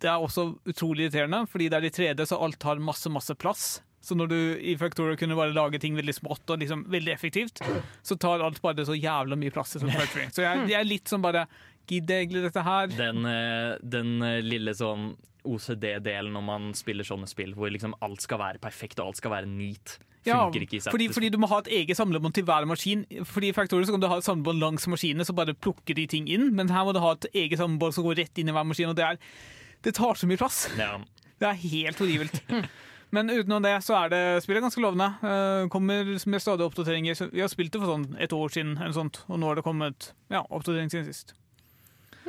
det 0.03 0.11
er 0.11 0.21
også 0.21 0.53
utrolig 0.69 1.07
irriterende, 1.07 1.45
fordi 1.49 1.69
det 1.71 1.79
er 1.79 1.87
i 1.87 1.93
3D, 1.97 2.25
så 2.27 2.39
alt 2.43 2.63
har 2.67 2.81
masse, 2.83 3.11
masse 3.11 3.35
plass. 3.39 3.67
Så 4.03 4.17
når 4.19 4.31
du 4.33 4.39
i 4.59 4.73
Factorio 4.75 5.15
kunne 5.15 5.37
bare 5.39 5.55
lage 5.55 5.79
ting 5.79 5.95
veldig 5.95 6.15
smått 6.17 6.49
og 6.51 6.59
liksom 6.59 6.83
veldig 6.91 7.13
effektivt, 7.13 7.61
så 8.03 8.17
tar 8.19 8.43
alt 8.43 8.59
bare 8.63 8.83
så 8.83 8.97
jævla 8.97 9.37
mye 9.39 9.53
plass 9.55 9.77
i 9.77 9.83
Så 9.83 10.43
jeg, 10.43 10.65
jeg 10.67 10.79
er 10.79 10.89
litt 10.89 11.11
sånn 11.11 11.23
bare 11.23 11.45
Gidder 11.87 12.21
egentlig 12.21 12.45
dette 12.45 12.61
her? 12.63 12.91
Den, 12.95 13.25
eh, 13.27 13.73
den 13.83 14.21
eh, 14.23 14.37
lille 14.43 14.71
sånn 14.75 15.09
OCD-delen 15.43 16.31
når 16.31 16.45
man 16.47 16.69
spiller 16.79 17.03
sånne 17.03 17.27
spill, 17.27 17.51
hvor 17.57 17.71
liksom 17.73 17.95
alt 18.03 18.23
skal 18.23 18.39
være 18.39 18.61
perfekt 18.63 19.01
og 19.01 19.09
alt 19.09 19.19
skal 19.19 19.33
være 19.33 19.49
neat. 19.51 19.97
Ja, 20.23 20.39
funker 20.45 20.63
ikke 20.63 20.77
i 20.79 20.83
fordi, 20.85 21.09
fordi 21.11 21.29
du 21.33 21.37
må 21.41 21.49
ha 21.51 21.59
et 21.63 21.71
eget 21.81 21.99
samlebånd 21.99 22.35
til 22.37 22.45
hver 22.47 22.67
maskin. 22.69 23.03
Fordi 23.27 23.49
I 23.51 23.55
Factorio 23.55 23.87
så 23.87 23.95
kan 23.95 24.03
du 24.03 24.07
ha 24.07 24.19
et 24.21 24.27
samlebånd 24.27 24.61
langs 24.63 24.87
maskinene, 24.87 25.25
så 25.27 25.35
bare 25.35 25.55
plukker 25.55 25.97
de 25.97 26.07
ting 26.07 26.29
inn. 26.31 26.51
Men 26.55 26.71
her 26.71 26.87
må 26.87 26.95
du 26.95 27.01
ha 27.03 27.11
et 27.17 27.27
eget 27.33 27.59
samlebånd 27.59 27.97
som 27.97 28.07
går 28.07 28.21
rett 28.21 28.39
inn 28.39 28.51
i 28.51 28.55
hver 28.55 28.67
maskin. 28.69 28.93
Og 28.93 28.97
det, 28.99 29.03
er, 29.03 29.19
det 29.83 29.95
tar 29.99 30.19
så 30.19 30.29
mye 30.29 30.39
plass. 30.39 30.65
Ja. 30.79 30.95
Det 31.41 31.49
er 31.49 31.61
helt 31.65 31.99
horribelt. 31.99 32.39
Men 33.13 33.29
utenom 33.29 33.61
det 33.61 33.75
så 33.85 33.93
er 33.99 34.09
det 34.09 34.23
spillet 34.41 34.63
ganske 34.65 34.81
lovende. 34.81 35.11
Eh, 35.21 35.67
kommer 35.69 36.07
med 36.07 36.41
stadig 36.41 36.65
oppdateringer. 36.65 37.27
Vi 37.29 37.43
har 37.43 37.51
spilt 37.51 37.75
det 37.75 37.81
for 37.83 37.91
sånn 37.91 38.07
et 38.17 38.33
år 38.33 38.53
siden, 38.55 38.73
eller 38.79 38.95
sånt, 38.95 39.21
og 39.27 39.37
nå 39.37 39.51
har 39.51 39.59
det 39.59 39.65
kommet 39.67 40.13
ja, 40.33 40.41
oppdatering 40.49 40.89
siden 40.89 41.11
sist. 41.11 41.35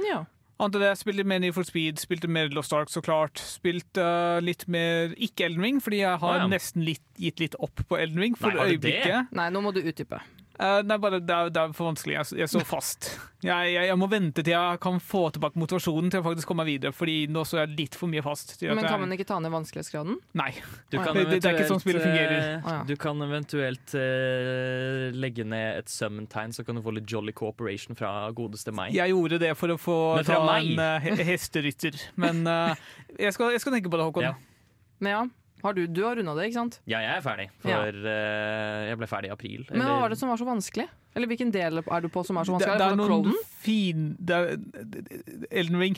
Ja. 0.04 0.24
Annet 0.60 0.76
enn 0.78 0.82
det, 0.84 0.90
spilte 1.00 1.24
mer 1.26 1.40
Need 1.42 1.54
for 1.56 1.66
Speed, 1.66 1.98
spilte 1.98 2.28
mer 2.30 2.48
Lost 2.54 2.72
Ark, 2.72 2.88
så 2.88 3.02
klart. 3.02 3.40
Spilte 3.42 4.04
litt 4.44 4.68
mer 4.70 5.10
ikke 5.18 5.48
Elden 5.48 5.62
Ring, 5.66 5.80
fordi 5.82 5.98
jeg 6.04 6.18
har 6.22 6.36
Ah, 6.36 6.44
ja. 6.44 6.46
nesten 6.46 6.84
litt, 6.86 7.02
gitt 7.18 7.40
litt 7.42 7.56
opp 7.58 7.82
på 7.88 7.98
Elden 7.98 8.20
Ring 8.22 8.36
for 8.38 8.54
Nei, 8.54 8.68
øyeblikket. 8.76 9.04
det? 9.10 9.26
Nei, 9.34 9.48
nå 9.50 9.60
må 9.64 9.72
du 9.74 9.80
utdype. 9.82 10.20
Eh, 10.54 10.80
nei, 10.86 10.96
bare, 11.02 11.18
det, 11.18 11.34
er, 11.34 11.48
det 11.50 11.58
er 11.64 11.72
for 11.74 11.88
vanskelig. 11.90 12.14
Jeg, 12.14 12.38
jeg 12.44 12.48
står 12.52 12.62
fast. 12.68 13.08
Jeg, 13.42 13.72
jeg, 13.74 13.88
jeg 13.90 13.96
må 13.98 14.06
vente 14.08 14.40
til 14.46 14.54
jeg 14.54 14.78
kan 14.80 15.00
få 15.02 15.24
tilbake 15.34 15.58
motivasjonen 15.58 16.12
til 16.14 16.22
å 16.22 16.24
faktisk 16.28 16.46
komme 16.48 16.62
meg 16.62 16.70
videre, 16.76 16.92
Fordi 16.94 17.16
nå 17.34 17.42
står 17.44 17.64
jeg 17.64 17.72
litt 17.80 17.98
for 17.98 18.08
mye 18.12 18.22
fast. 18.24 18.54
til 18.60 18.70
at 18.70 18.78
Men 18.78 18.86
kan 18.86 19.02
man 19.02 19.12
ikke 19.16 19.26
ta 19.26 19.40
ned 19.42 19.50
vanskelighetsgraden? 19.52 20.16
Nei. 20.38 20.52
Du 20.94 20.96
kan 21.02 21.12
Det- 21.18 21.26
det 21.34 21.40
er 21.44 21.58
ikke 21.58 21.68
sånn 21.72 21.82
spillet 21.82 22.06
fungerer. 22.06 22.62
Uh, 22.64 22.84
Du 22.86 22.94
kan 22.96 23.20
eventuelt 23.26 23.94
uh, 23.98 25.10
legge 25.18 25.44
ned 25.44 25.78
et 25.82 25.90
summon-tegn, 25.90 26.54
så 26.54 26.64
kan 26.64 26.76
du 26.78 26.82
få 26.86 26.94
litt 26.94 27.06
Jolly 27.10 27.32
Cooperation 27.32 27.96
fra 27.98 28.30
godeste 28.32 28.72
meg. 28.72 28.94
Jeg 28.94 29.10
gjorde 29.10 29.38
det 29.42 29.56
for 29.58 29.68
å 29.74 29.78
få 29.78 29.98
ta 30.24 30.38
meg? 30.46 30.72
en 30.78 31.16
hesterytter. 31.26 31.98
Men 32.16 32.44
jeg, 33.18 33.32
skal, 33.34 33.50
jeg 33.52 33.60
skal 33.60 33.72
tenke 33.74 33.90
på 33.90 33.98
det, 33.98 34.06
Håkon. 34.06 34.22
Ja. 34.22 34.34
Men 35.02 35.10
ja, 35.10 35.22
har 35.64 35.72
du, 35.76 35.86
du 35.88 36.02
har 36.04 36.16
runda 36.20 36.34
det, 36.36 36.50
ikke 36.50 36.60
sant? 36.60 36.78
Ja, 36.90 37.00
jeg 37.00 37.16
er 37.16 37.22
ferdig, 37.24 37.46
for 37.62 37.72
Ja. 37.72 37.80
eh, 37.88 38.88
jeg 38.90 38.98
ble 39.00 39.08
ferdig 39.10 39.30
i 39.30 39.34
april. 39.34 39.64
Men 39.72 39.86
hva 39.88 40.00
var 40.04 40.12
det 40.12 40.18
som 40.20 40.28
var 40.32 40.40
så 40.40 40.46
vanskelig? 40.48 40.88
Eller 41.14 41.30
hvilken 41.30 41.52
del 41.54 41.78
er 41.80 42.00
du 42.04 42.08
på 42.10 42.24
som 42.26 42.36
er 42.40 42.44
så 42.48 42.52
vanskelig? 42.56 42.78
det 42.78 42.84
er 42.84 42.96
det 42.96 43.08
noen 43.08 43.36
fin 43.64 44.16
det 44.18 44.34
er, 44.34 44.58
Elden 45.50 45.78
Ring 45.80 45.96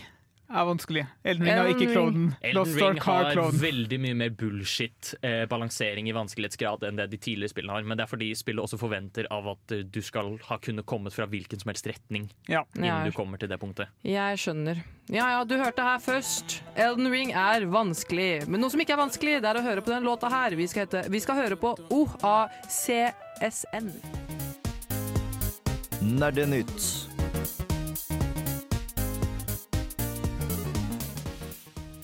er 0.49 0.65
vanskelig. 0.69 1.03
Elden 1.26 1.47
Ring 1.47 1.59
har 1.59 1.69
ikke 1.73 1.88
Ring. 1.91 2.35
Elden 2.43 2.76
Ring 2.79 3.00
har 3.03 3.50
veldig 3.61 3.99
mye 4.00 4.15
mer 4.15 4.31
bullshit-balansering 4.38 6.07
i 6.09 6.15
vanskelighetsgrad 6.15 6.85
enn 6.87 6.97
det 7.00 7.09
de 7.11 7.19
tidligere 7.19 7.50
spillene 7.50 7.75
har. 7.76 7.83
Men 7.88 7.99
det 7.99 8.05
er 8.07 8.11
fordi 8.12 8.29
spillet 8.38 8.62
også 8.62 8.79
forventer 8.81 9.26
av 9.35 9.49
at 9.57 9.75
eh, 9.75 9.83
du 9.83 9.99
skal 10.07 10.37
ha 10.49 10.59
kunnet 10.62 10.87
kommet 10.87 11.15
fra 11.17 11.26
hvilken 11.26 11.59
som 11.62 11.73
helst 11.73 11.87
retning 11.91 12.29
Ja. 12.49 12.62
innen 12.76 12.87
Ja. 12.91 13.00
du 13.05 13.11
kommer 13.17 13.38
til 13.43 13.49
det 13.50 13.59
punktet. 13.61 13.88
Jeg 14.07 14.38
skjønner. 14.38 14.85
Ja 15.11 15.26
ja, 15.38 15.45
du 15.45 15.57
hørte 15.59 15.83
her 15.83 15.99
først. 16.03 16.61
Elden 16.76 17.11
Ring 17.11 17.33
er 17.33 17.67
vanskelig. 17.71 18.47
Men 18.49 18.61
noe 18.61 18.71
som 18.71 18.81
ikke 18.81 18.95
er 18.95 19.03
vanskelig, 19.03 19.41
det 19.43 19.50
er 19.50 19.61
å 19.61 19.67
høre 19.67 19.83
på 19.83 19.91
den 19.95 20.03
låta 20.07 20.31
her. 20.31 20.55
Vi 20.59 20.67
skal, 20.67 20.87
hete, 20.87 21.05
vi 21.11 21.21
skal 21.23 21.35
høre 21.43 21.57
på 21.57 21.75
OACSN. 21.91 23.91
Nerdenytt. 26.03 27.15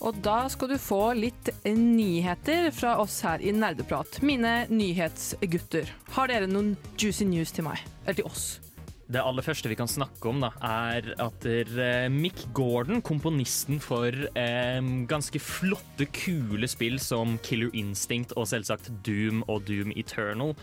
Og 0.03 0.19
da 0.25 0.49
skal 0.51 0.73
du 0.73 0.79
få 0.83 1.13
litt 1.15 1.53
nyheter 1.63 2.73
fra 2.75 2.97
oss 3.03 3.21
her 3.23 3.43
i 3.43 3.53
Nerdeprat. 3.55 4.19
Mine 4.27 4.65
nyhetsgutter. 4.73 5.95
Har 6.17 6.33
dere 6.33 6.51
noen 6.51 6.75
juicy 6.99 7.29
news 7.29 7.55
til 7.55 7.69
meg? 7.69 7.85
Eller 8.03 8.19
til 8.19 8.27
oss? 8.27 8.47
Det 9.13 9.21
aller 9.21 9.45
første 9.45 9.69
vi 9.69 9.77
kan 9.77 9.91
snakke 9.91 10.31
om, 10.31 10.41
da, 10.41 10.49
er 10.65 11.11
at 11.21 11.45
eh, 11.49 12.07
Mick 12.13 12.47
Gordon, 12.57 13.03
komponisten 13.05 13.81
for 13.83 14.09
eh, 14.09 14.79
ganske 15.11 15.41
flotte, 15.43 16.07
kule 16.17 16.69
spill 16.71 16.97
som 17.03 17.35
Killer 17.45 17.73
Instinct 17.77 18.33
og 18.41 18.49
selvsagt 18.49 18.89
Doom 19.05 19.43
og 19.53 19.67
Doom 19.69 19.93
Eternal, 19.99 20.55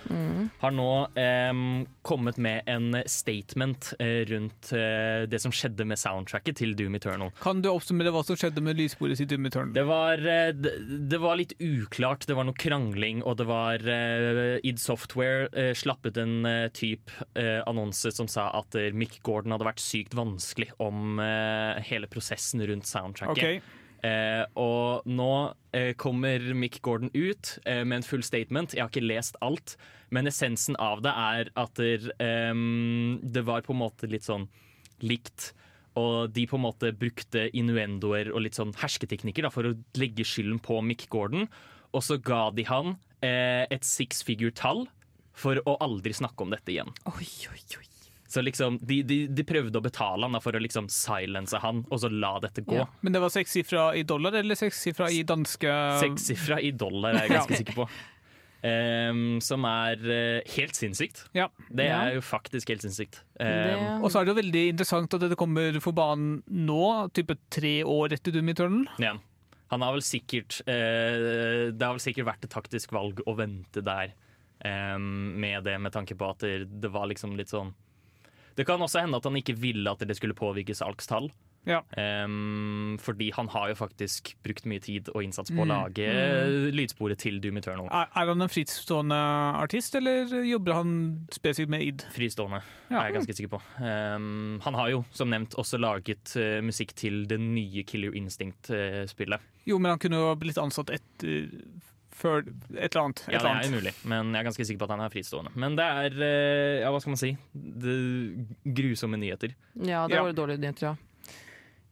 har 0.64 0.74
nå 0.74 0.90
eh, 1.20 1.62
kommet 2.06 2.40
med 2.42 2.66
en 2.70 2.98
statement 3.10 3.92
eh, 4.02 4.24
rundt 4.32 4.72
eh, 4.74 5.28
det 5.30 5.42
som 5.44 5.54
skjedde 5.54 5.86
med 5.86 6.02
soundtracket 6.02 6.58
til 6.64 6.74
Doom 6.80 6.98
Eternal. 6.98 7.30
Kan 7.44 7.62
du 7.62 7.70
oppsummere 7.70 8.14
hva 8.16 8.24
som 8.26 8.40
skjedde 8.40 8.64
med 8.66 8.80
lysbordet 8.80 9.20
sitt 9.22 9.30
Doom 9.30 9.46
Eternal? 9.50 9.76
Det 9.78 9.86
var, 9.90 10.26
eh, 10.26 10.50
det, 10.58 10.74
det 11.12 11.22
var 11.22 11.38
litt 11.38 11.54
uklart, 11.62 12.26
det 12.26 12.38
var 12.40 12.50
noe 12.50 12.58
krangling, 12.58 13.22
og 13.22 13.38
det 13.44 13.50
var 13.50 13.86
eh, 13.86 14.58
id 14.66 14.82
Software 14.82 15.52
eh, 15.54 15.72
slappet 15.78 16.18
en 16.18 16.40
eh, 16.50 16.66
type 16.74 17.14
eh, 17.38 17.60
annonse 17.70 18.10
som 18.16 18.26
sa 18.32 18.39
at 18.48 18.78
eh, 18.80 18.94
Mick 18.96 19.20
Gordon 19.26 19.56
hadde 19.56 19.68
vært 19.68 19.84
sykt 19.84 20.16
vanskelig 20.18 20.72
om 20.82 21.20
eh, 21.24 21.80
hele 21.90 22.10
prosessen 22.12 22.64
rundt 22.70 22.90
soundtracket. 22.90 23.38
Okay. 23.38 23.62
Eh, 24.00 24.46
og 24.56 25.08
nå 25.12 25.32
eh, 25.76 25.92
kommer 26.00 26.44
Mick 26.56 26.80
Gordon 26.86 27.12
ut 27.12 27.58
eh, 27.66 27.84
med 27.84 28.00
en 28.00 28.08
full 28.08 28.24
statement. 28.24 28.76
Jeg 28.76 28.86
har 28.86 28.92
ikke 28.94 29.04
lest 29.04 29.40
alt, 29.44 29.76
men 30.16 30.30
essensen 30.32 30.78
av 30.80 31.04
det 31.04 31.12
er 31.12 31.52
at 31.60 31.80
der, 31.80 32.12
ehm, 32.24 33.20
det 33.24 33.44
var 33.48 33.66
på 33.66 33.76
en 33.76 33.84
måte 33.84 34.10
litt 34.10 34.28
sånn 34.28 34.48
likt. 35.04 35.52
Og 36.00 36.32
de 36.32 36.46
på 36.48 36.56
en 36.56 36.64
måte 36.64 36.94
brukte 36.96 37.48
innuendoer 37.58 38.32
og 38.32 38.46
litt 38.46 38.60
sånn 38.60 38.72
hersketeknikker 38.80 39.46
da, 39.46 39.52
for 39.52 39.68
å 39.68 39.76
legge 40.00 40.28
skylden 40.28 40.62
på 40.64 40.80
Mick 40.86 41.10
Gordon. 41.12 41.50
Og 41.92 42.06
så 42.06 42.20
ga 42.22 42.48
de 42.56 42.64
han 42.70 42.96
eh, 43.26 43.66
et 43.68 43.88
six 43.88 44.24
figure-tall 44.24 44.86
for 45.40 45.60
å 45.68 45.78
aldri 45.84 46.14
snakke 46.16 46.46
om 46.46 46.54
dette 46.54 46.72
igjen. 46.72 46.92
Oi, 47.10 47.28
oi, 47.52 47.64
oi. 47.80 47.88
Så 48.30 48.44
liksom, 48.46 48.76
de, 48.86 49.00
de, 49.10 49.16
de 49.34 49.44
prøvde 49.48 49.80
å 49.80 49.82
betale 49.82 50.28
han 50.28 50.36
da, 50.38 50.40
for 50.44 50.54
å 50.54 50.62
liksom 50.62 50.86
silence 50.94 51.58
han, 51.64 51.80
og 51.90 52.02
så 52.04 52.12
la 52.14 52.36
dette 52.44 52.62
gå. 52.62 52.76
Ja. 52.78 52.86
Men 53.02 53.16
det 53.16 53.24
var 53.24 53.34
sekssifra 53.34 53.88
i 53.98 54.04
dollar 54.06 54.38
eller 54.38 54.60
sekssifra 54.60 55.08
i 55.10 55.24
danske 55.26 55.74
Sekssifra 56.04 56.60
i 56.62 56.70
dollar 56.78 57.18
er 57.18 57.26
jeg 57.26 57.34
ganske 57.40 57.58
sikker 57.64 57.78
på. 57.82 57.88
Um, 58.60 59.38
som 59.40 59.64
er 59.64 60.02
uh, 60.04 60.42
helt 60.58 60.76
sinnssykt. 60.76 61.22
Ja. 61.34 61.46
Det 61.72 61.86
er 61.88 62.18
jo 62.18 62.24
faktisk 62.28 62.70
helt 62.74 62.84
sinnssykt. 62.84 63.22
Det, 63.40 63.48
Ehm, 63.48 64.04
Og 64.04 64.12
så 64.12 64.20
er 64.20 64.28
det 64.28 64.34
jo 64.34 64.40
veldig 64.42 64.64
interessant 64.74 65.14
at 65.16 65.22
dette 65.24 65.38
kommer 65.40 65.78
for 65.80 65.96
banen 65.96 66.42
nå, 66.52 66.82
type 67.16 67.38
tre 67.50 67.78
år 67.88 68.18
etter 68.18 68.36
Doom 68.36 68.52
Eternal. 68.54 68.86
ja. 69.00 69.16
Han 69.70 69.84
har 69.86 69.94
vel 69.94 70.02
sikkert 70.02 70.56
uh, 70.66 71.70
Det 71.70 71.84
har 71.86 71.92
vel 71.94 72.02
sikkert 72.02 72.26
vært 72.26 72.46
et 72.48 72.50
taktisk 72.50 72.90
valg 72.96 73.20
å 73.30 73.36
vente 73.38 73.84
der 73.86 74.16
um, 74.66 75.36
med 75.38 75.62
det, 75.68 75.76
med 75.78 75.94
tanke 75.94 76.18
på 76.18 76.26
at 76.34 76.42
det, 76.42 76.66
det 76.82 76.90
var 76.90 77.06
liksom 77.12 77.36
litt 77.38 77.54
sånn 77.54 77.70
Det 78.60 78.66
kan 78.68 78.82
også 78.84 79.00
hende 79.06 79.16
at 79.22 79.24
han 79.30 79.38
ikke 79.40 79.56
ville 79.58 79.88
at 79.96 80.04
det 80.04 80.18
skulle 80.20 80.36
påvirke 80.36 80.76
salgstall. 80.76 81.30
Ja. 81.68 81.82
Um, 82.24 82.96
fordi 83.04 83.28
han 83.36 83.50
har 83.52 83.68
jo 83.70 83.76
faktisk 83.76 84.32
brukt 84.46 84.64
mye 84.66 84.80
tid 84.82 85.10
og 85.12 85.22
innsats 85.26 85.52
på 85.52 85.60
å 85.60 85.66
Mm. 85.68 85.74
lage 85.74 86.06
lydsporet 86.74 87.20
til 87.20 87.40
Doom 87.44 87.60
Eternal. 87.60 87.90
Er, 87.92 88.08
er 88.16 88.30
han 88.32 88.42
en 88.42 88.50
frittstående 88.50 89.18
artist, 89.60 89.94
eller 90.00 90.32
jobber 90.48 90.74
han 90.80 90.94
spesifikt 91.36 91.70
med 91.70 91.84
id? 91.84 92.06
Fristående, 92.16 92.62
Ja. 92.90 93.02
er 93.04 93.12
jeg 93.12 93.18
ganske 93.20 93.36
sikker 93.36 93.52
på. 93.58 93.62
Um, 93.84 94.60
han 94.64 94.74
har 94.80 94.90
jo, 94.90 95.04
som 95.12 95.30
nevnt, 95.30 95.54
også 95.60 95.78
laget 95.84 96.32
uh, 96.40 96.62
musikk 96.66 96.96
til 96.96 97.26
det 97.28 97.40
nye 97.44 97.84
Killer 97.84 98.16
Instinct-spillet. 98.16 99.40
Jo, 99.68 99.78
men 99.80 99.92
han 99.92 100.00
kunne 100.00 100.16
jo 100.24 100.36
blitt 100.40 100.58
ansatt 100.58 100.90
etter 100.96 101.52
før 102.20 102.42
et 102.44 102.90
eller 102.90 103.02
annet. 103.08 103.22
Et 103.28 103.36
ja, 103.38 103.42
det 103.44 103.52
er 103.52 103.74
umulig, 103.74 103.94
men 104.12 104.34
jeg 104.36 104.42
er 104.44 104.48
ganske 104.52 104.66
sikker 104.68 104.82
på 104.84 104.90
at 104.90 104.96
han 104.98 105.04
er 105.06 105.14
fristående. 105.14 105.52
Men 105.56 105.76
det 105.80 105.86
er, 105.88 106.18
eh, 106.28 106.80
ja, 106.84 106.90
hva 106.94 107.00
skal 107.04 107.16
man 107.16 107.22
si, 107.22 107.32
det 107.56 108.00
grusomme 108.80 109.20
nyheter. 109.22 109.56
ja, 109.80 110.08
det 110.08 110.18
Ja. 110.20 110.24
var 110.28 110.34
dårlige 110.36 110.60
nyheter, 110.66 110.92
ja. 110.92 110.96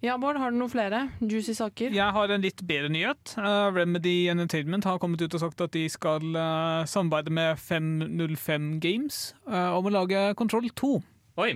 Ja, 0.05 0.13
Bård, 0.21 0.37
har 0.37 0.51
du 0.53 0.57
noen 0.59 0.69
flere 0.69 1.09
juicy 1.25 1.55
saker? 1.57 1.89
Jeg 1.89 2.13
har 2.13 2.29
en 2.29 2.41
litt 2.43 2.61
bedre 2.69 2.87
nyhet. 2.93 3.31
Uh, 3.35 3.71
Remedy 3.73 4.27
Entertainment 4.29 4.85
har 4.85 4.99
kommet 5.01 5.23
ut 5.25 5.33
og 5.33 5.41
sagt 5.41 5.59
at 5.65 5.71
de 5.73 5.87
skal 5.89 6.21
uh, 6.37 6.85
samarbeide 6.85 7.33
med 7.33 7.57
505 7.57 8.79
Games 8.83 9.33
uh, 9.49 9.73
om 9.73 9.89
å 9.89 9.93
lage 9.95 10.35
Control 10.37 10.69
2. 10.69 10.91
Oi! 11.41 11.55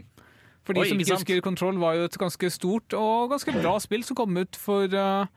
For 0.66 0.74
de 0.74 0.82
Oi, 0.82 0.90
som 0.90 0.98
ikke 1.02 1.20
husker, 1.20 1.42
Control 1.46 1.78
var 1.82 2.00
jo 2.00 2.08
et 2.10 2.18
ganske 2.22 2.50
stort 2.54 2.94
og 2.98 3.30
ganske 3.36 3.54
bra 3.62 3.76
spill 3.82 4.04
som 4.06 4.18
kom 4.18 4.34
ut 4.38 4.58
for 4.58 4.90
uh, 4.90 5.30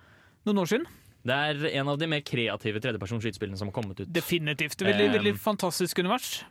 noen 0.48 0.64
år 0.64 0.72
siden. 0.72 0.88
Det 1.24 1.32
er 1.32 1.62
en 1.80 1.88
av 1.88 1.96
de 2.00 2.08
mer 2.10 2.20
kreative 2.26 2.82
tredjepersons 2.84 3.24
skytespillene 3.24 3.56
som 3.56 3.70
har 3.70 3.76
kommet 3.76 4.02
ut. 4.02 4.10
Definitivt. 4.12 4.82
Veldig, 4.84 5.08
veldig 5.16 5.32
fantastisk 5.40 6.02
univers. 6.04 6.42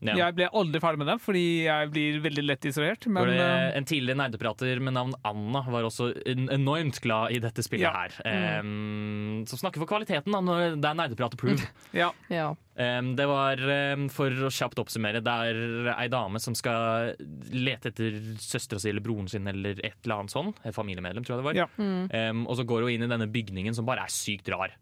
Ja. 0.00 0.14
Jeg 0.16 0.36
ble 0.38 0.46
aldri 0.56 0.80
ferdig 0.80 1.02
med 1.02 1.10
dem, 1.10 1.20
fordi 1.20 1.42
jeg 1.66 1.90
blir 1.92 2.20
veldig 2.24 2.44
lett 2.46 2.68
isolert. 2.70 3.04
Men 3.12 3.28
det, 3.28 3.36
uh, 3.44 3.76
en 3.76 3.88
tidligere 3.88 4.16
nerdeprater 4.22 4.80
med 4.80 4.96
navn 4.96 5.12
Anna 5.28 5.60
var 5.68 5.84
også 5.88 6.10
enormt 6.24 7.00
glad 7.04 7.34
i 7.36 7.40
dette 7.42 7.64
spillet 7.66 7.84
Ja. 7.84 7.92
her. 7.92 8.60
Um, 8.62 9.44
som 9.50 9.60
snakker 9.60 9.82
for 9.82 9.90
kvaliteten 9.90 10.32
da, 10.32 10.40
når 10.40 10.80
det 10.80 10.88
er 10.88 10.98
nerdeprat-approved. 11.02 11.66
ja. 12.00 12.10
Ja. 12.32 12.48
Um, 12.80 13.12
det 13.18 13.26
var, 13.28 13.60
um, 13.92 14.08
for 14.08 14.32
å 14.32 14.48
kjapt 14.48 14.80
oppsummere, 14.80 15.20
det 15.24 15.36
er 15.52 15.92
ei 15.98 16.08
dame 16.12 16.40
som 16.40 16.56
skal 16.56 17.12
lete 17.52 17.92
etter 17.92 18.16
søstera 18.40 18.80
si 18.80 18.88
eller 18.92 19.04
broren 19.04 19.28
sin 19.28 19.46
eller 19.52 19.82
et 19.84 19.98
eller 20.04 20.22
annet 20.22 20.32
sånn. 20.32 20.54
Et 20.64 20.76
familiemedlem, 20.76 21.26
tror 21.26 21.36
jeg 21.36 21.42
det 21.44 21.48
var. 21.50 21.60
Ja. 21.60 21.68
Mm. 21.76 22.06
Um, 22.08 22.46
og 22.48 22.56
så 22.56 22.64
går 22.64 22.86
hun 22.88 22.94
inn 22.96 23.04
i 23.04 23.10
denne 23.12 23.28
bygningen 23.28 23.76
som 23.76 23.84
bare 23.88 24.08
er 24.08 24.14
sykt 24.14 24.48
rar. 24.54 24.72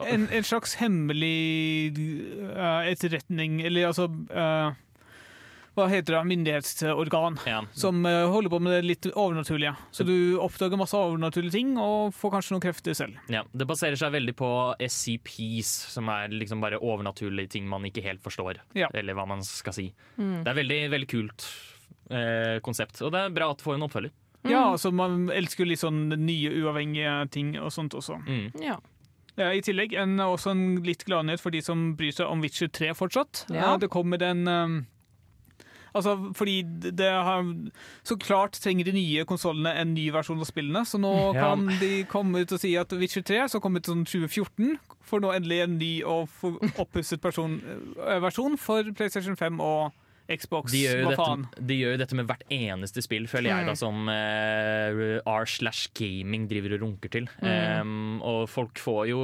En, 0.00 0.28
en 0.32 0.44
slags 0.46 0.74
hemmelig 0.80 1.92
uh, 2.56 2.82
etterretning 2.88 3.60
Eller 3.66 3.86
altså 3.90 4.08
uh, 4.08 4.72
hva 5.72 5.86
heter 5.88 6.12
det, 6.18 6.22
myndighetsorgan 6.28 7.38
Ja. 7.48 7.62
som 7.72 8.02
uh, 8.04 8.26
holder 8.28 8.50
på 8.52 8.58
med 8.60 8.74
det 8.74 8.80
litt 8.84 9.06
overnaturlige. 9.08 9.70
Så 9.90 10.04
du 10.04 10.36
oppdager 10.36 10.76
masse 10.76 10.92
overnaturlige 10.98 11.54
ting 11.54 11.70
og 11.80 12.12
får 12.12 12.34
kanskje 12.34 12.52
noen 12.52 12.64
krefter 12.66 12.92
selv. 12.98 13.16
Ja, 13.32 13.40
Det 13.56 13.64
baserer 13.70 13.96
seg 13.96 14.12
veldig 14.12 14.34
på 14.36 14.50
SCPs, 14.84 15.70
som 15.94 16.10
er 16.12 16.28
liksom 16.28 16.60
bare 16.60 16.76
overnaturlige 16.76 17.54
ting 17.56 17.64
man 17.72 17.88
ikke 17.88 18.04
helt 18.04 18.20
forstår. 18.20 18.60
Ja. 18.76 18.90
Eller 18.92 19.16
hva 19.16 19.24
man 19.32 19.40
skal 19.48 19.72
si. 19.78 19.86
Det 20.18 20.52
er 20.52 20.60
veldig, 20.60 20.80
veldig 20.92 21.08
kult 21.08 21.48
eh, 22.12 22.58
konsept, 22.68 23.00
og 23.00 23.14
det 23.16 23.24
er 23.24 23.32
bra 23.40 23.48
at 23.54 23.62
det 23.62 23.64
får 23.70 23.78
en 23.80 23.88
oppfølger. 23.88 24.12
Ja, 24.44 24.72
altså 24.74 24.90
Man 24.92 25.28
elsker 25.30 25.62
jo 25.64 25.70
litt 25.70 25.80
sånn 25.80 26.08
nye, 26.18 26.50
uavhengige 26.64 27.16
ting 27.32 27.54
og 27.62 27.70
sånt 27.72 27.94
også. 27.96 28.20
Mm. 28.26 28.48
Ja. 28.60 28.76
Ja, 29.40 29.48
I 29.56 29.62
tillegg 29.64 29.94
en, 29.96 30.18
også 30.20 30.52
en 30.52 30.64
litt 30.84 31.04
gladnyhet 31.08 31.40
for 31.40 31.54
de 31.54 31.62
som 31.64 31.92
bryr 31.96 32.12
seg 32.12 32.28
om 32.28 32.42
Witcher 32.44 32.68
3 32.68 32.90
fortsatt. 32.98 33.46
Ja. 33.48 33.70
Ja, 33.72 33.76
det 33.80 33.88
kommer 33.92 34.22
en 34.22 34.46
um, 34.48 34.80
Altså, 35.92 36.14
fordi 36.34 36.62
det 36.96 37.10
har 37.10 37.44
Så 38.02 38.16
klart 38.16 38.56
trenger 38.62 38.84
de 38.88 38.94
nye 38.96 39.24
konsollene 39.28 39.74
en 39.76 39.92
ny 39.94 40.06
versjon 40.14 40.40
av 40.40 40.48
spillene, 40.48 40.84
så 40.88 40.98
nå 41.00 41.34
Ja. 41.34 41.50
kan 41.52 41.66
de 41.80 42.04
komme 42.08 42.40
ut 42.40 42.52
og 42.52 42.60
si 42.60 42.74
at 42.76 42.92
Witcher 42.92 43.22
3, 43.22 43.48
som 43.48 43.60
kom 43.60 43.76
ut 43.76 43.84
sånn 43.84 44.06
2014, 44.08 44.78
får 45.04 45.20
nå 45.20 45.32
endelig 45.36 45.60
en 45.62 45.78
ny 45.78 46.02
og 46.02 46.28
oppusset 46.80 47.20
eh, 47.24 48.20
versjon 48.24 48.56
for 48.56 48.82
PlayStation 48.96 49.36
5 49.36 49.60
og 49.60 49.92
Xbox. 50.30 50.72
De 50.72 50.82
gjør, 50.84 51.00
Hva 51.08 51.16
faen? 51.18 51.46
dette, 51.48 51.64
de 51.68 51.78
gjør 51.80 51.94
jo 51.96 52.00
dette 52.02 52.18
med 52.18 52.28
hvert 52.30 52.44
eneste 52.54 53.02
spill, 53.04 53.26
føler 53.30 53.50
jeg, 53.52 53.66
da, 53.68 53.74
som 53.78 54.06
uh, 54.08 55.18
R 55.28 55.48
slash 55.50 55.90
gaming 55.98 56.46
driver 56.50 56.76
og 56.76 56.84
runker 56.86 57.12
til. 57.16 57.28
Um, 57.42 58.20
og 58.24 58.44
folk 58.52 58.78
får 58.82 59.02
jo 59.10 59.22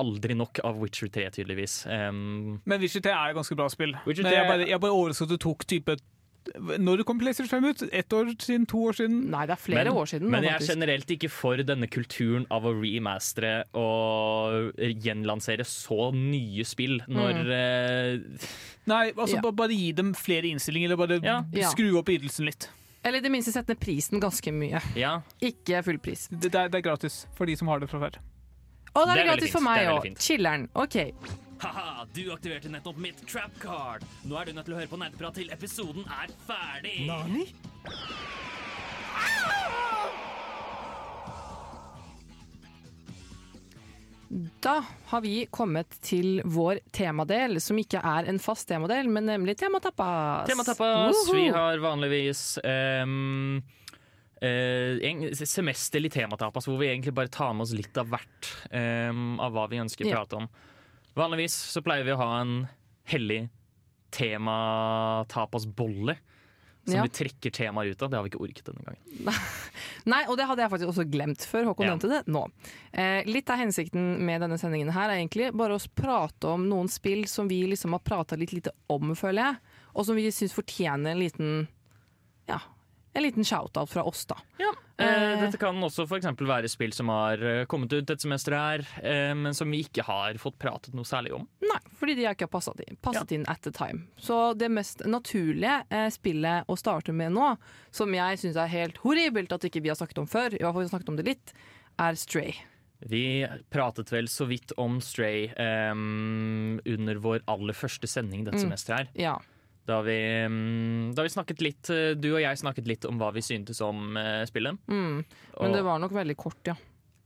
aldri 0.00 0.36
nok 0.38 0.60
av 0.66 0.80
Witcher 0.82 1.12
3, 1.14 1.28
tydeligvis. 1.38 1.84
Um, 1.86 2.58
Men 2.64 2.82
Witcher 2.82 3.04
3 3.04 3.14
er 3.14 3.32
et 3.32 3.38
ganske 3.38 3.58
bra 3.58 3.68
spill. 3.72 3.94
Men 4.04 4.20
3 4.24 4.34
jeg 4.34 4.50
bare, 4.50 4.68
jeg 4.68 4.82
bare 4.82 4.98
overrasket 4.98 5.28
at 5.30 5.36
du 5.36 5.42
tok 5.46 5.66
type 5.70 5.96
Når 6.78 7.02
kom 7.08 7.18
PlayStation 7.18 7.48
5 7.62 7.64
ut? 7.70 7.82
Ett 7.92 8.12
år 8.12 8.30
siden? 8.38 8.66
To 8.68 8.82
år 8.90 8.92
siden? 8.98 9.30
Nei, 9.32 9.46
det 9.46 9.54
er 9.56 9.60
flere 9.62 9.84
Men- 9.84 9.96
år 9.96 10.06
siden. 10.10 10.30
Men 10.30 10.42
nå, 10.44 10.48
jeg 10.50 10.60
er 10.62 10.74
generelt 10.74 11.10
ikke 11.10 11.30
for 11.30 11.56
denne 11.56 11.88
kulturen 11.88 12.46
av 12.50 12.64
å 12.68 12.72
remastere 12.76 13.64
og 13.74 14.72
gjenlansere 14.78 15.64
så 15.64 16.10
nye 16.14 16.64
spill 16.68 17.00
når 17.08 17.40
eh, 17.50 18.18
Nei, 18.86 19.12
altså 19.16 19.36
Ja. 19.36 19.40
ba- 19.40 19.52
bare 19.52 19.72
gi 19.72 19.92
dem 19.92 20.12
flere 20.14 20.44
innstillinger, 20.52 20.90
eller 20.92 20.96
bare 21.00 21.20
Ja. 21.24 21.70
Skru 21.70 21.96
opp 21.98 22.08
ytelsen 22.08 22.44
litt. 22.46 22.68
Eller 23.04 23.18
i 23.18 23.20
det 23.22 23.30
minste 23.32 23.52
sette 23.52 23.68
ned 23.68 23.80
prisen 23.80 24.20
ganske 24.20 24.52
mye. 24.52 24.80
Ja. 24.96 25.20
Ikke 25.40 25.82
full 25.84 25.98
pris. 25.98 26.28
Det, 26.28 26.50
det, 26.50 26.54
er, 26.54 26.68
det 26.68 26.78
er 26.84 26.90
gratis 26.90 27.26
for 27.36 27.46
de 27.46 27.56
som 27.56 27.68
har 27.68 27.78
det 27.80 27.88
fra 27.90 27.98
før. 28.00 28.18
Og 28.94 29.06
da 29.06 29.12
er 29.12 29.14
det, 29.14 29.14
Det 29.14 29.24
er 29.24 29.36
gratis 29.36 29.50
for 29.52 29.60
meg 29.60 29.80
Det 29.80 29.88
òg. 29.92 30.18
Chiller'n. 30.22 30.68
OK. 30.74 30.96
Haha, 31.64 32.06
du 32.12 32.26
aktiverte 32.32 32.68
nettopp 32.68 32.98
mitt 33.00 33.22
trap 33.28 33.54
card. 33.62 34.04
Nå 34.28 34.36
er 34.36 34.50
du 34.50 34.52
nødt 34.52 34.66
til 34.68 34.74
å 34.74 34.80
høre 34.82 34.90
på 34.90 34.98
nerdeprat 35.00 35.38
til 35.40 35.52
episoden 35.54 36.04
er 36.12 36.32
ferdig. 36.44 37.06
Nani? 37.08 37.46
Da 44.60 44.74
har 45.12 45.22
vi 45.24 45.46
kommet 45.48 45.96
til 46.04 46.42
vår 46.44 46.82
temadel, 46.92 47.56
som 47.64 47.78
ikke 47.80 48.02
er 48.02 48.28
en 48.28 48.40
fast 48.42 48.68
temadel, 48.68 49.08
men 49.08 49.24
nemlig 49.30 49.56
Tematapas. 49.62 50.50
Tematapas. 50.50 51.22
Woho! 51.30 51.38
Vi 51.38 51.46
har 51.54 51.80
vanligvis 51.80 52.44
um, 52.60 53.62
en 54.42 55.24
semesterlig 55.32 56.12
tematapas, 56.12 56.68
hvor 56.68 56.76
vi 56.82 56.90
egentlig 56.90 57.16
bare 57.16 57.32
tar 57.32 57.56
med 57.56 57.64
oss 57.64 57.72
litt 57.78 57.96
av 57.96 58.12
hvert 58.12 58.52
um, 58.68 59.38
av 59.40 59.56
hva 59.56 59.68
vi 59.72 59.80
ønsker 59.86 60.10
å 60.10 60.16
prate 60.18 60.42
om. 60.42 60.52
Vanligvis 61.14 61.54
så 61.72 61.82
pleier 61.84 62.04
vi 62.06 62.12
å 62.14 62.18
ha 62.20 62.30
en 62.40 62.54
hellig 63.10 63.42
tematapasbolle. 64.14 66.16
Som 66.86 66.94
Ja. 66.98 67.02
vi 67.02 67.08
trekker 67.08 67.50
temaer 67.50 67.86
ut 67.90 68.02
av. 68.02 68.10
Det 68.10 68.16
har 68.18 68.22
vi 68.24 68.28
ikke 68.30 68.42
orket 68.44 68.64
denne 68.66 68.82
gangen. 68.84 69.00
Nei, 70.12 70.26
og 70.28 70.36
det 70.36 70.44
hadde 70.46 70.60
jeg 70.60 70.70
faktisk 70.70 70.90
også 70.92 71.06
glemt 71.10 71.40
før 71.48 71.64
Håkon 71.70 71.86
Ja. 71.86 71.90
nevnte 71.94 72.08
det 72.10 72.26
nå. 72.28 72.42
Eh, 72.92 73.24
litt 73.24 73.48
av 73.48 73.56
hensikten 73.56 74.18
med 74.20 74.42
denne 74.42 74.58
sendingen 74.60 74.92
her 74.92 75.08
er 75.08 75.16
egentlig 75.16 75.48
bare 75.56 75.74
å 75.78 75.86
prate 75.96 76.44
om 76.52 76.68
noen 76.68 76.88
spill 76.92 77.24
som 77.26 77.48
vi 77.48 77.62
liksom 77.66 77.92
har 77.96 78.00
prata 78.04 78.36
litt 78.36 78.52
lite 78.52 78.70
om, 78.92 79.14
føler 79.16 79.42
jeg. 79.46 79.56
Og 79.96 80.04
som 80.04 80.14
vi 80.16 80.28
syns 80.30 80.52
fortjener 80.52 81.12
en 81.12 81.18
liten 81.24 81.68
ja, 82.46 82.60
en 83.14 83.22
liten 83.22 83.44
shout-out 83.44 83.88
fra 83.88 84.02
oss, 84.04 84.26
da. 84.26 84.36
Eh, 84.60 84.74
Eh. 84.96 85.40
dette 85.40 85.58
kan 85.58 85.74
også 85.82 86.04
for 86.06 86.20
eksempel 86.20 86.46
være 86.46 86.68
spill 86.70 86.92
som 86.94 87.08
har 87.10 87.40
eh, 87.42 87.64
kommet 87.66 87.90
ut 87.92 88.06
dette 88.06 88.22
semesteret 88.22 88.84
her, 88.84 88.84
eh, 89.02 89.32
men 89.34 89.54
som 89.54 89.70
vi 89.74 89.80
ikke 89.82 90.04
har 90.06 90.34
fått 90.38 90.58
pratet 90.62 90.94
noe 90.94 91.02
særlig 91.08 91.32
om. 91.34 91.48
Nei, 91.66 91.80
fordi 91.98 92.14
de 92.14 92.26
har 92.28 92.36
ikke 92.36 92.46
passet 92.52 92.78
inn, 92.86 92.96
passet 93.02 93.32
inn 93.34 93.46
at 93.50 93.62
the 93.66 93.72
time. 93.74 94.04
Så 94.16 94.52
det 94.56 94.68
mest 94.70 95.02
naturlige 95.10 95.80
eh, 95.90 96.06
spillet 96.14 96.70
å 96.70 96.76
starte 96.78 97.12
med 97.16 97.32
nå, 97.34 97.56
som 97.90 98.14
jeg 98.14 98.38
syns 98.44 98.56
er 98.62 98.70
helt 98.70 99.00
horribelt 99.02 99.52
at 99.56 99.66
ikke 99.66 99.82
vi 99.82 99.90
har 99.90 99.98
snakket 99.98 100.22
om 100.22 100.30
før, 100.30 100.54
i 100.54 100.62
hvert 100.62 100.72
fall 100.76 100.84
vi 100.84 100.88
har 100.90 100.94
snakket 100.94 101.10
om 101.14 101.18
det 101.18 101.26
litt, 101.32 101.54
er 101.98 102.14
Stray. 102.18 102.54
Vi 103.04 103.24
pratet 103.74 104.08
vel 104.14 104.30
så 104.32 104.46
vidt 104.48 104.70
om 104.80 105.00
Stray 105.04 105.48
em, 105.60 106.78
under 106.86 107.18
vår 107.20 107.42
aller 107.50 107.76
første 107.76 108.06
sending 108.08 108.46
dette 108.46 108.56
Mm. 108.62 108.70
semesteret 108.70 109.10
her. 109.10 109.10
Ja. 109.18 109.34
Da 109.86 109.98
vi, 110.00 110.16
da 111.14 111.22
vi 111.22 111.28
snakket 111.28 111.60
litt, 111.60 111.90
eh, 111.92 112.14
du 112.16 112.30
og 112.34 112.40
jeg 112.40 112.56
snakket 112.56 112.86
litt 112.88 113.04
om 113.04 113.18
hva 113.20 113.30
vi 113.34 113.42
syntes 113.44 113.82
om 113.84 114.16
eh, 114.16 114.44
spillet. 114.48 114.78
Mm. 114.88 115.18
Men 115.20 115.70
Og- 115.70 115.74
det 115.76 115.82
var 115.84 115.98
nok 116.00 116.12
veldig 116.12 116.36
kort, 116.36 116.60
ja. 116.66 116.74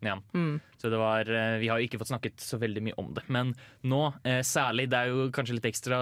Ja. 0.03 0.17
Mm. 0.35 0.61
Så 0.79 0.91
det 0.91 0.99
var, 0.99 1.21
eh, 1.27 1.59
vi 1.59 1.69
har 1.69 1.79
jo 1.79 1.87
ikke 1.87 1.99
fått 1.99 2.11
snakket 2.13 2.37
så 2.39 2.59
veldig 2.59 2.83
mye 2.83 2.95
om 2.99 3.13
det. 3.15 3.25
Men 3.29 3.55
nå, 3.85 4.13
særlig, 4.47 4.89
det 4.91 4.99
er 4.99 5.07
jo 5.09 5.31
kanskje 5.31 5.55
litt 5.59 5.71
ekstra 5.71 5.99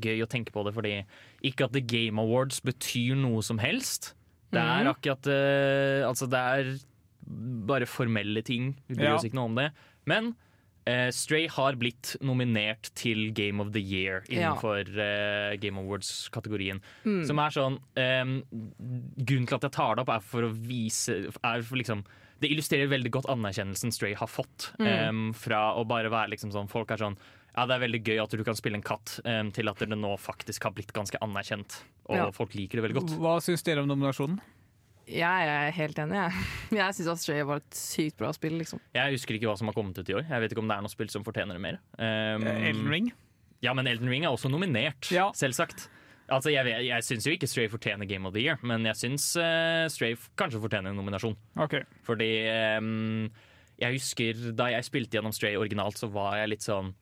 gøy 0.00 0.22
å 0.24 0.28
tenke 0.28 0.52
på 0.52 0.64
det, 0.64 0.74
fordi 0.74 1.04
ikke 1.44 1.64
at 1.64 1.72
The 1.72 1.80
Game 1.80 2.18
Awards 2.18 2.60
betyr 2.60 3.16
noe 3.16 3.42
som 3.42 3.58
helst. 3.58 4.14
Det 4.50 4.60
er 4.60 4.84
Mhm. 4.84 4.94
akkurat 4.94 6.08
Altså, 6.08 6.28
det 6.28 6.38
er 6.38 6.78
bare 7.66 7.84
formelle 7.86 8.42
ting. 8.42 8.76
Vi 8.88 8.94
bryr 8.94 9.04
Ja. 9.04 9.14
oss 9.16 9.24
ikke 9.24 9.34
noe 9.34 9.44
om 9.44 9.54
det. 9.56 9.72
Men 10.06 10.34
eh, 10.88 11.08
Stray 11.14 11.46
har 11.52 11.76
blitt 11.80 12.14
nominert 12.24 12.88
til 12.98 13.28
Game 13.36 13.60
of 13.62 13.72
the 13.74 13.82
Year 13.82 14.22
Ja. 14.28 14.54
innenfor 14.54 14.88
eh, 14.98 15.56
Game 15.60 15.78
Awards-kategorien. 15.82 16.80
Mm. 17.04 17.20
Som 17.28 17.38
er 17.44 17.54
sånn 17.54 17.76
um, 17.78 18.32
Grunnen 19.18 19.48
til 19.50 19.58
at 19.58 19.66
jeg 19.68 19.76
tar 19.76 19.96
det 19.98 20.04
opp, 20.06 20.14
er 20.16 20.24
for 20.24 20.48
å 20.48 20.52
vise 20.54 21.18
er 21.44 21.62
for 21.66 21.76
liksom, 21.80 22.04
Det 22.40 22.50
illustrerer 22.52 22.88
veldig 22.90 23.10
godt 23.18 23.28
anerkjennelsen 23.32 23.92
Stray 23.92 24.14
har 24.18 24.30
fått. 24.30 24.70
Mm. 24.78 24.88
Um, 25.08 25.22
fra 25.34 25.74
å 25.76 25.84
bare 25.88 26.10
være 26.12 26.32
liksom 26.34 26.52
sånn 26.54 26.70
Folk 26.70 26.90
er 26.94 27.02
sånn 27.02 27.18
Ja, 27.56 27.66
det 27.66 27.74
er 27.78 27.84
veldig 27.88 28.02
gøy 28.06 28.20
at 28.22 28.30
du 28.38 28.44
kan 28.46 28.54
spille 28.54 28.78
en 28.78 28.86
katt, 28.86 29.18
um, 29.26 29.50
til 29.52 29.68
at 29.68 29.80
det 29.82 29.88
nå 29.98 30.12
faktisk 30.20 30.62
har 30.68 30.72
blitt 30.76 30.92
ganske 30.94 31.18
anerkjent. 31.24 31.80
Og 32.08 32.16
Ja. 32.16 32.30
folk 32.30 32.54
liker 32.54 32.78
det 32.78 32.84
veldig 32.86 33.00
godt. 33.00 33.16
Hva 33.18 33.40
syns 33.42 33.64
dere 33.66 33.82
om 33.82 33.88
nominasjonen? 33.90 34.38
Jeg 35.08 35.48
er 35.48 35.70
helt 35.72 35.98
enig, 36.02 36.16
jeg. 36.20 36.46
Jeg 36.80 36.94
syns 36.98 37.08
at 37.14 37.22
Stray 37.22 37.44
var 37.48 37.62
et 37.62 37.78
sykt 37.78 38.18
bra 38.20 38.32
spill, 38.36 38.58
liksom. 38.60 38.80
Jeg 38.96 39.14
husker 39.16 39.38
ikke 39.38 39.48
hva 39.50 39.56
som 39.60 39.70
har 39.70 39.76
kommet 39.76 39.98
ut 39.98 40.08
i 40.12 40.16
år. 40.18 40.26
Jeg 40.28 40.42
vet 40.44 40.52
ikke 40.54 40.62
om 40.64 40.68
det 40.68 40.76
er 40.76 40.84
noe 40.84 40.92
spill 40.92 41.08
som 41.12 41.24
fortjener 41.26 41.56
det 41.56 41.62
mer. 41.64 41.78
Eh, 41.96 42.68
Elden 42.70 42.90
Ring? 42.92 43.08
Ja, 43.64 43.72
men 43.74 43.88
Elden 43.90 44.10
Ring 44.12 44.26
er 44.28 44.34
også 44.36 44.50
nominert, 44.52 45.08
Ja. 45.14 45.30
selvsagt. 45.34 45.88
Altså, 46.28 46.50
jeg, 46.52 46.60
vet- 46.68 46.84
jeg 46.84 47.02
syns 47.06 47.24
jo 47.24 47.32
ikke 47.32 47.48
Stray 47.48 47.70
fortjener 47.72 48.04
Game 48.06 48.28
of 48.28 48.34
the 48.36 48.42
Year, 48.44 48.58
men 48.62 48.84
jeg 48.84 48.98
syns 49.00 49.30
uh, 49.40 49.86
Stray 49.88 50.12
kanskje 50.36 50.60
fortjener 50.60 50.92
en 50.92 50.98
nominasjon. 51.00 51.34
Okay. 51.64 51.86
Fordi 52.04 52.28
um, 52.76 53.30
jeg 53.80 53.96
husker 53.96 54.42
da 54.58 54.68
jeg 54.74 54.84
spilte 54.84 55.16
gjennom 55.16 55.32
Stray 55.32 55.56
originalt, 55.56 55.96
så 55.96 56.10
var 56.12 56.36
jeg 56.42 56.52
litt 56.52 56.66
sånn 56.68 56.92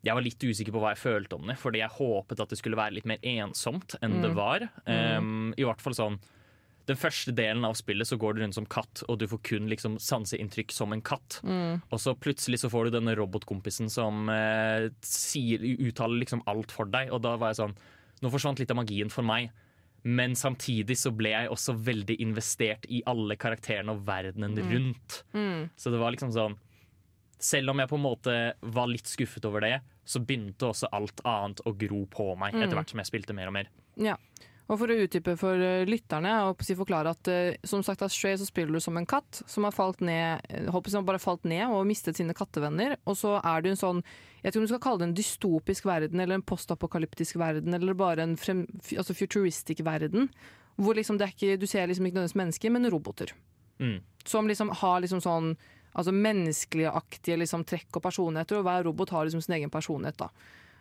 Jeg 0.00 0.16
var 0.16 0.24
litt 0.24 0.40
usikker 0.48 0.72
på 0.72 0.80
hva 0.80 0.94
jeg 0.94 1.02
følte 1.02 1.36
om 1.36 1.44
det, 1.52 1.58
fordi 1.60 1.82
jeg 1.82 1.92
håpet 1.98 2.40
at 2.40 2.48
det 2.48 2.56
skulle 2.62 2.80
være 2.80 2.96
litt 2.96 3.04
mer 3.10 3.20
ensomt 3.36 3.98
enn 4.00 4.22
det 4.24 4.30
var. 4.32 4.64
Ehm, 4.88 5.50
I 5.60 5.66
hvert 5.68 5.84
fall 5.84 5.92
sånn 5.98 6.16
Den 6.90 6.98
første 6.98 7.30
delen 7.36 7.62
av 7.68 7.76
spillet 7.78 8.08
så 8.08 8.18
går 8.18 8.34
du 8.34 8.42
rundt 8.42 8.56
som 8.56 8.66
katt, 8.66 9.04
og 9.06 9.20
du 9.20 9.26
får 9.30 9.40
kun 9.46 9.68
liksom 9.70 9.94
sanseinntrykk 10.02 10.72
som 10.74 10.90
en 10.96 11.02
katt. 11.06 11.38
Og 11.92 12.00
så 12.02 12.16
plutselig 12.18 12.58
så 12.64 12.70
får 12.72 12.88
du 12.88 12.96
denne 12.96 13.14
robotkompisen 13.18 13.90
som 13.92 14.26
eh, 14.32 14.88
sier, 15.06 15.62
uttaler 15.86 16.24
liksom 16.24 16.42
alt 16.50 16.74
for 16.74 16.90
deg, 16.90 17.12
og 17.14 17.22
da 17.26 17.36
var 17.38 17.52
jeg 17.54 17.62
sånn 17.62 17.76
Nå 18.20 18.28
forsvant 18.28 18.58
litt 18.60 18.68
av 18.68 18.76
magien 18.76 19.08
for 19.08 19.24
meg. 19.24 19.46
Men 20.04 20.34
samtidig 20.36 20.96
så 21.00 21.08
ble 21.16 21.30
jeg 21.32 21.48
også 21.52 21.72
veldig 21.86 22.18
investert 22.20 22.84
i 22.92 22.98
alle 23.08 23.36
karakterene 23.40 23.94
og 23.94 24.02
verdenen 24.04 24.58
rundt. 24.60 25.22
Så 25.80 25.92
det 25.92 26.00
var 26.02 26.12
liksom 26.12 26.32
sånn 26.34 26.58
Selv 27.40 27.72
om 27.72 27.80
jeg 27.80 27.88
på 27.88 27.96
en 27.96 28.04
måte 28.04 28.34
var 28.60 28.90
litt 28.92 29.08
skuffet 29.08 29.46
over 29.48 29.64
det, 29.64 29.78
så 30.04 30.20
begynte 30.20 30.68
også 30.68 30.90
alt 30.92 31.22
annet 31.24 31.62
å 31.64 31.72
gro 31.72 32.02
på 32.12 32.26
meg 32.36 32.52
etter 32.60 32.76
hvert 32.76 32.92
som 32.92 33.00
jeg 33.00 33.08
spilte 33.08 33.36
mer 33.36 33.48
og 33.48 33.56
mer. 33.56 33.70
Ja. 33.96 34.18
Og 34.70 34.78
for 34.78 34.92
å 34.92 34.96
utdype 35.02 35.34
for 35.38 35.58
eh, 35.58 35.82
lytterne 35.88 36.32
og 36.46 36.62
forklare 36.62 37.10
at 37.10 37.28
eh, 37.30 37.56
som 37.66 37.82
sagt 37.82 38.04
av 38.06 38.12
Stray 38.14 38.36
så 38.38 38.46
spiller 38.46 38.78
du 38.78 38.82
som 38.82 38.98
en 39.00 39.08
katt 39.08 39.42
som 39.50 39.66
har 39.66 39.74
falt 39.74 40.02
ned, 40.04 40.44
eh, 40.46 40.68
håper 40.70 40.94
jeg, 40.94 41.06
bare 41.08 41.22
falt 41.22 41.48
ned 41.50 41.66
og 41.74 41.88
mistet 41.88 42.20
sine 42.20 42.36
kattevenner. 42.38 42.94
Og 43.10 43.18
så 43.18 43.34
er 43.40 43.64
du 43.64 43.72
en 43.72 43.80
sånn 43.80 44.04
Jeg 44.40 44.54
tror 44.54 44.64
du 44.64 44.70
skal 44.70 44.80
kalle 44.80 45.02
det 45.02 45.08
en 45.10 45.18
dystopisk 45.18 45.84
verden 45.84 46.22
eller 46.22 46.38
en 46.38 46.46
postapokalyptisk 46.46 47.36
verden 47.42 47.74
eller 47.76 47.98
bare 47.98 48.24
en 48.24 48.38
frem, 48.40 48.62
altså 48.94 49.12
futuristic 49.12 49.82
verden. 49.84 50.30
Hvor 50.80 50.96
liksom 50.96 51.18
det 51.18 51.26
er 51.26 51.34
ikke, 51.34 51.58
du 51.60 51.66
ser 51.68 51.90
liksom 51.90 52.06
ikke 52.06 52.16
nødvendigvis 52.16 52.40
mennesker, 52.40 52.72
men 52.72 52.88
roboter. 52.94 53.34
Mm. 53.82 53.98
Som 54.24 54.48
liksom 54.48 54.72
har 54.80 55.02
liksom 55.02 55.20
sånn 55.20 55.52
altså 55.90 56.14
menneskeligaktige 56.14 57.40
liksom 57.42 57.66
trekk 57.68 57.98
og 57.98 58.04
personligheter, 58.06 58.60
og 58.60 58.64
hver 58.64 58.86
robot 58.86 59.12
har 59.12 59.26
liksom 59.26 59.42
sin 59.44 59.58
egen 59.58 59.72
personlighet. 59.74 60.16
da. 60.22 60.30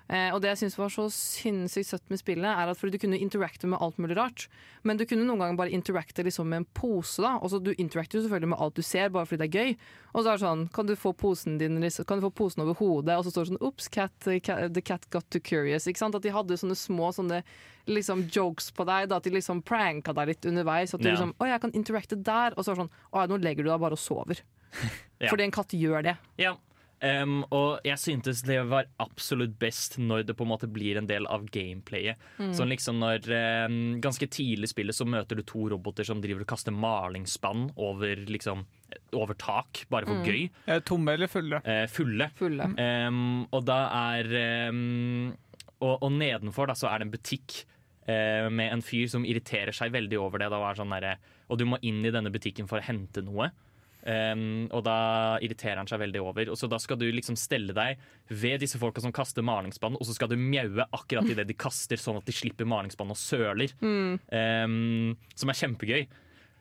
Eh, 0.10 0.32
og 0.34 0.42
det 0.42 0.50
jeg 0.50 0.58
syns 0.64 0.78
var 0.80 0.90
så 0.90 1.04
sinnssykt 1.14 1.86
søtt 1.92 2.08
med 2.10 2.18
spillet, 2.18 2.50
er 2.50 2.72
at 2.72 2.78
fordi 2.80 2.96
du 2.98 3.02
kunne 3.04 3.20
interacte 3.22 3.68
med 3.70 3.78
alt 3.80 4.00
mulig 4.02 4.16
rart. 4.18 4.48
Men 4.82 4.98
du 4.98 5.04
kunne 5.06 5.22
noen 5.28 5.38
ganger 5.44 5.60
bare 5.60 5.70
interacte 5.76 6.24
liksom 6.26 6.48
med 6.50 6.64
en 6.64 6.66
pose. 6.74 7.22
da 7.22 7.36
Og 7.38 7.52
så 7.52 7.60
Du 7.62 7.70
interacter 7.78 8.18
jo 8.18 8.24
selvfølgelig 8.26 8.50
med 8.50 8.60
alt 8.60 8.74
du 8.74 8.82
ser, 8.82 9.10
bare 9.14 9.26
fordi 9.30 9.44
det 9.44 9.50
er 9.54 9.60
gøy. 9.60 9.76
Og 10.16 10.24
så 10.24 10.32
er 10.32 10.38
det 10.40 10.42
sånn, 10.48 10.64
kan 10.74 10.86
du 10.90 10.96
få 10.96 11.14
posen 11.14 11.60
din 11.60 11.78
liksom, 11.80 12.06
Kan 12.10 12.18
du 12.20 12.26
få 12.26 12.34
posen 12.34 12.64
over 12.66 12.74
hodet, 12.74 13.18
og 13.20 13.26
så 13.26 13.32
står 13.36 13.46
det 13.46 13.52
sånn 13.54 13.62
Ops, 13.70 13.88
cat, 13.88 14.30
cat, 14.42 14.74
the 14.74 14.82
cat 14.82 15.06
got 15.12 15.30
too 15.30 15.40
curious. 15.40 15.86
Ikke 15.86 16.02
sant? 16.02 16.16
At 16.18 16.24
de 16.26 16.34
hadde 16.34 16.58
sånne 16.58 16.76
små 16.76 17.12
sånne 17.14 17.44
liksom 17.86 18.26
jokes 18.34 18.72
på 18.72 18.86
deg. 18.90 19.10
Da, 19.10 19.18
at 19.18 19.24
de 19.24 19.30
liksom 19.38 19.62
pranka 19.62 20.14
deg 20.14 20.28
litt 20.34 20.46
underveis. 20.50 20.94
At 20.94 21.02
du 21.02 21.08
Ja. 21.10 21.14
liksom 21.14 21.36
Å, 21.38 21.46
jeg 21.54 21.62
kan 21.62 21.72
interacte 21.72 22.16
der. 22.24 22.54
Og 22.58 22.66
så 22.66 22.72
er 22.72 22.76
det 22.76 22.82
sånn 22.88 22.96
Å, 23.14 23.28
nå 23.30 23.38
legger 23.44 23.64
du 23.64 23.70
deg 23.70 23.80
bare 23.80 23.94
og 23.94 24.00
sover. 24.02 24.42
Ja. 25.20 25.28
Fordi 25.34 25.44
en 25.44 25.52
katt 25.52 25.74
gjør 25.76 26.02
det. 26.04 26.18
Ja. 26.40 26.54
Em, 27.00 27.42
og 27.56 27.86
jeg 27.88 28.00
syntes 28.02 28.42
det 28.44 28.58
var 28.68 28.90
absolutt 29.00 29.54
best 29.62 29.96
når 30.02 30.26
det 30.28 30.36
på 30.36 30.44
en 30.44 30.52
måte 30.52 30.68
blir 30.72 31.00
en 31.00 31.08
del 31.08 31.28
av 31.32 31.46
gameplayet. 31.52 32.20
Sånn 32.56 32.72
liksom 32.74 33.00
når 33.00 33.30
um, 33.70 33.78
Ganske 34.04 34.28
tidlig 34.32 34.68
i 34.68 34.74
spillet 34.74 34.98
så 34.98 35.08
møter 35.08 35.40
du 35.40 35.44
to 35.48 35.70
roboter 35.72 36.08
som 36.08 36.20
driver 36.24 36.44
og 36.44 36.52
kaster 36.52 36.76
malingsspann 36.76 37.70
over 37.80 38.26
liksom 38.28 38.66
over 39.16 39.38
tak, 39.38 39.84
bare 39.94 40.10
for 40.10 40.26
gøy. 40.26 40.48
Eh, 40.66 40.80
Tomme 40.86 41.14
eller 41.14 41.30
fulle? 41.30 41.60
Uh, 41.64 41.86
fulle. 41.92 42.30
Fulle. 42.40 42.72
Um, 42.76 43.46
og 43.54 43.64
da 43.70 43.80
er 44.16 44.32
og, 45.80 45.94
og 45.94 46.10
nedenfor 46.12 46.70
da 46.70 46.76
så 46.78 46.90
er 46.90 47.00
det 47.00 47.08
en 47.08 47.14
butikk 47.14 47.62
uh, 48.10 48.50
med 48.52 48.74
en 48.74 48.84
fyr 48.84 49.08
som 49.12 49.28
irriterer 49.28 49.76
seg 49.76 49.94
veldig 49.96 50.20
over 50.20 50.42
det. 50.42 50.52
Da, 50.52 50.60
og, 50.60 50.72
er 50.72 50.82
sånn 50.82 50.96
der, 50.96 51.10
og 51.48 51.62
du 51.62 51.68
må 51.70 51.80
inn 51.86 52.02
i 52.04 52.14
denne 52.14 52.34
butikken 52.34 52.68
for 52.70 52.82
å 52.82 52.88
hente 52.90 53.24
noe. 53.26 53.52
Em, 54.08 54.70
og 54.72 54.84
da 54.88 55.38
irriterer 55.44 55.82
han 55.82 55.90
seg 55.90 56.00
veldig 56.00 56.22
over. 56.24 56.52
Og 56.54 56.58
så 56.60 56.70
Da 56.72 56.80
skal 56.80 56.98
du 57.02 57.06
liksom 57.12 57.36
stelle 57.40 57.74
deg 57.76 58.00
ved 58.30 58.62
disse 58.64 58.80
folka 58.80 59.02
som 59.04 59.12
kaster 59.16 59.44
malingsspann, 59.44 59.98
og 60.00 60.08
så 60.08 60.16
skal 60.16 60.32
du 60.32 60.38
mjaue 60.40 60.86
akkurat 60.96 61.28
idet 61.30 61.48
de 61.50 61.58
kaster, 61.60 62.00
sånn 62.00 62.18
at 62.22 62.26
de 62.30 62.36
slipper 62.36 62.68
malingsspann 62.70 63.12
og 63.12 63.20
søler. 63.20 63.74
Em, 63.84 65.18
som 65.36 65.52
er 65.52 65.60
kjempegøy. 65.60 66.08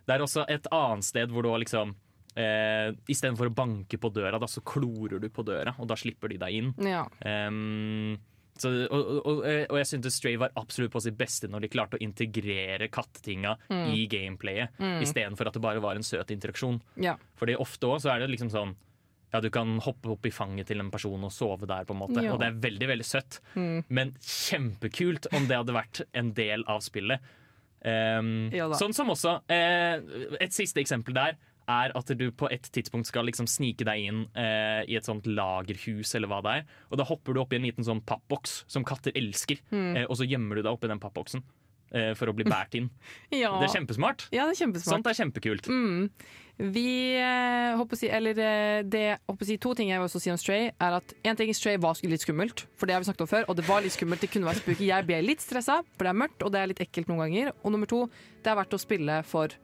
Det 0.08 0.14
er 0.16 0.24
også 0.24 0.46
et 0.48 0.66
annet 0.72 1.04
sted 1.04 1.30
hvor 1.30 1.44
du 1.44 1.50
liksom 1.60 1.94
eh, 2.38 2.94
Istedenfor 3.12 3.50
å 3.50 3.54
banke 3.54 3.98
på 4.00 4.10
døra, 4.14 4.38
da, 4.40 4.48
så 4.48 4.62
klorer 4.64 5.20
du 5.20 5.28
på 5.28 5.44
døra, 5.46 5.74
og 5.78 5.88
da 5.90 5.96
slipper 6.00 6.32
de 6.32 6.38
deg 6.40 6.58
inn. 6.62 6.72
Ja. 6.86 7.04
Em, 7.28 8.16
så, 8.60 8.70
og, 8.90 9.06
og, 9.12 9.26
og, 9.26 9.44
og 9.70 9.76
jeg 9.78 9.86
syntes 9.90 10.16
Stray 10.18 10.36
var 10.40 10.50
absolutt 10.56 10.92
på 10.94 11.00
sitt 11.04 11.16
beste 11.18 11.48
når 11.50 11.60
de 11.64 11.68
klarte 11.72 11.96
å 11.98 12.02
integrere 12.04 12.88
kattetinga 12.92 13.56
i 13.94 14.06
gameplayet, 14.10 14.74
Mm. 14.78 15.00
istedenfor 15.02 15.46
at 15.48 15.54
det 15.58 15.62
bare 15.62 15.80
var 15.82 15.96
en 15.96 16.02
søt 16.06 16.30
interaksjon. 16.34 16.80
ja. 16.96 17.16
Fordi 17.38 17.54
ofte 17.56 17.86
så 18.02 18.10
er 18.14 18.20
det 18.24 18.30
liksom 18.34 18.50
sånn 18.50 18.74
ja, 19.32 19.40
Du 19.44 19.50
kan 19.52 19.78
hoppe 19.84 20.08
opp 20.14 20.24
i 20.24 20.30
fanget 20.32 20.66
til 20.70 20.80
en 20.80 20.90
person 20.90 21.22
og 21.22 21.30
sove 21.30 21.66
der, 21.68 21.84
på 21.84 21.92
en 21.92 21.98
måte. 22.00 22.22
Ja. 22.24 22.32
og 22.32 22.40
det 22.40 22.46
er 22.48 22.60
veldig 22.62 22.86
veldig 22.88 23.04
søtt. 23.04 23.40
Mm. 23.54 23.82
Men 23.92 24.14
kjempekult 24.24 25.26
om 25.36 25.46
det 25.48 25.58
hadde 25.58 25.74
vært 25.76 26.00
en 26.16 26.32
del 26.36 26.64
av 26.66 26.80
spillet. 26.80 27.20
Um, 27.84 28.48
Ja 28.56 28.66
sånn 28.74 28.90
som 28.96 29.06
også 29.12 29.36
eh, 29.54 30.00
Et 30.42 30.50
siste 30.56 30.80
eksempel 30.82 31.14
der 31.14 31.36
er 31.68 31.92
at 31.98 32.10
du 32.16 32.26
på 32.32 32.48
et 32.50 32.64
tidspunkt 32.72 33.06
skal 33.10 33.28
liksom 33.28 33.46
snike 33.50 33.84
deg 33.84 34.06
inn 34.08 34.24
eh, 34.34 34.82
i 34.88 34.96
et 34.98 35.04
sånt 35.08 35.28
lagerhus, 35.28 36.14
eller 36.16 36.30
hva 36.32 36.40
det 36.46 36.56
er. 36.62 36.66
Og 36.90 36.98
da 37.00 37.06
hopper 37.08 37.36
du 37.36 37.42
opp 37.44 37.52
i 37.52 37.60
en 37.60 37.66
liten 37.68 37.84
sånn 37.86 38.00
pappboks 38.08 38.62
som 38.66 38.84
katter 38.88 39.12
elsker, 39.18 39.60
Mm. 39.70 39.96
eh, 39.96 40.04
og 40.08 40.16
så 40.16 40.24
gjemmer 40.28 40.56
du 40.56 40.62
deg 40.64 40.72
oppi 40.72 40.88
den 40.88 41.00
pappboksen 41.02 41.42
eh, 41.92 42.12
for 42.16 42.28
å 42.32 42.34
bli 42.36 42.44
båret 42.48 42.74
inn. 42.80 42.90
ja. 43.30 43.52
Det 43.60 43.68
er 43.68 43.74
kjempesmart. 43.80 44.28
Ja, 44.32 44.46
det 44.48 44.56
er 44.56 44.64
kjempesmart. 44.66 44.92
Sånt 44.96 45.06
er 45.12 45.16
kjempekult. 45.18 45.68
Mm. 45.68 46.08
Vi 46.58 47.14
eh, 47.14 47.76
håper 47.78 47.94
å 47.94 47.98
si, 48.00 48.08
eller 48.10 48.34
eh, 48.42 48.80
det, 48.82 49.04
håper 49.28 49.46
å 49.46 49.46
si 49.46 49.56
To 49.62 49.74
ting 49.78 49.92
jeg 49.92 50.00
vil 50.00 50.08
også 50.08 50.18
si 50.24 50.32
om 50.32 50.40
Stray. 50.40 50.72
Er 50.82 50.96
at 50.96 51.12
En 51.22 51.36
ting 51.38 51.52
Stray 51.54 51.78
var 51.78 51.94
litt 52.02 52.24
skummelt, 52.24 52.64
for 52.74 52.88
det 52.90 52.96
har 52.96 53.04
vi 53.04 53.06
snakket 53.12 53.22
om 53.28 53.30
før. 53.30 53.46
Og 53.52 53.56
det 53.60 53.68
var 53.68 53.84
litt 53.84 53.94
skummelt, 53.94 54.24
det 54.24 54.32
kunne 54.32 54.48
være 54.50 54.58
spooky. 54.64 54.88
Jeg 54.90 55.06
ble 55.06 55.20
litt 55.22 55.44
stressa, 55.44 55.78
for 55.94 56.08
det 56.08 56.10
er 56.10 56.18
mørkt 56.24 56.42
og 56.42 56.50
det 56.56 56.60
er 56.64 56.72
litt 56.72 56.82
ekkelt 56.82 57.12
noen 57.12 57.22
ganger. 57.28 57.52
Og 57.62 57.76
nummer 57.76 57.86
to, 57.90 58.00
det 58.42 58.50
er 58.50 58.58
verdt 58.58 58.74
å 58.74 58.82
spille 58.82 59.20
for 59.28 59.54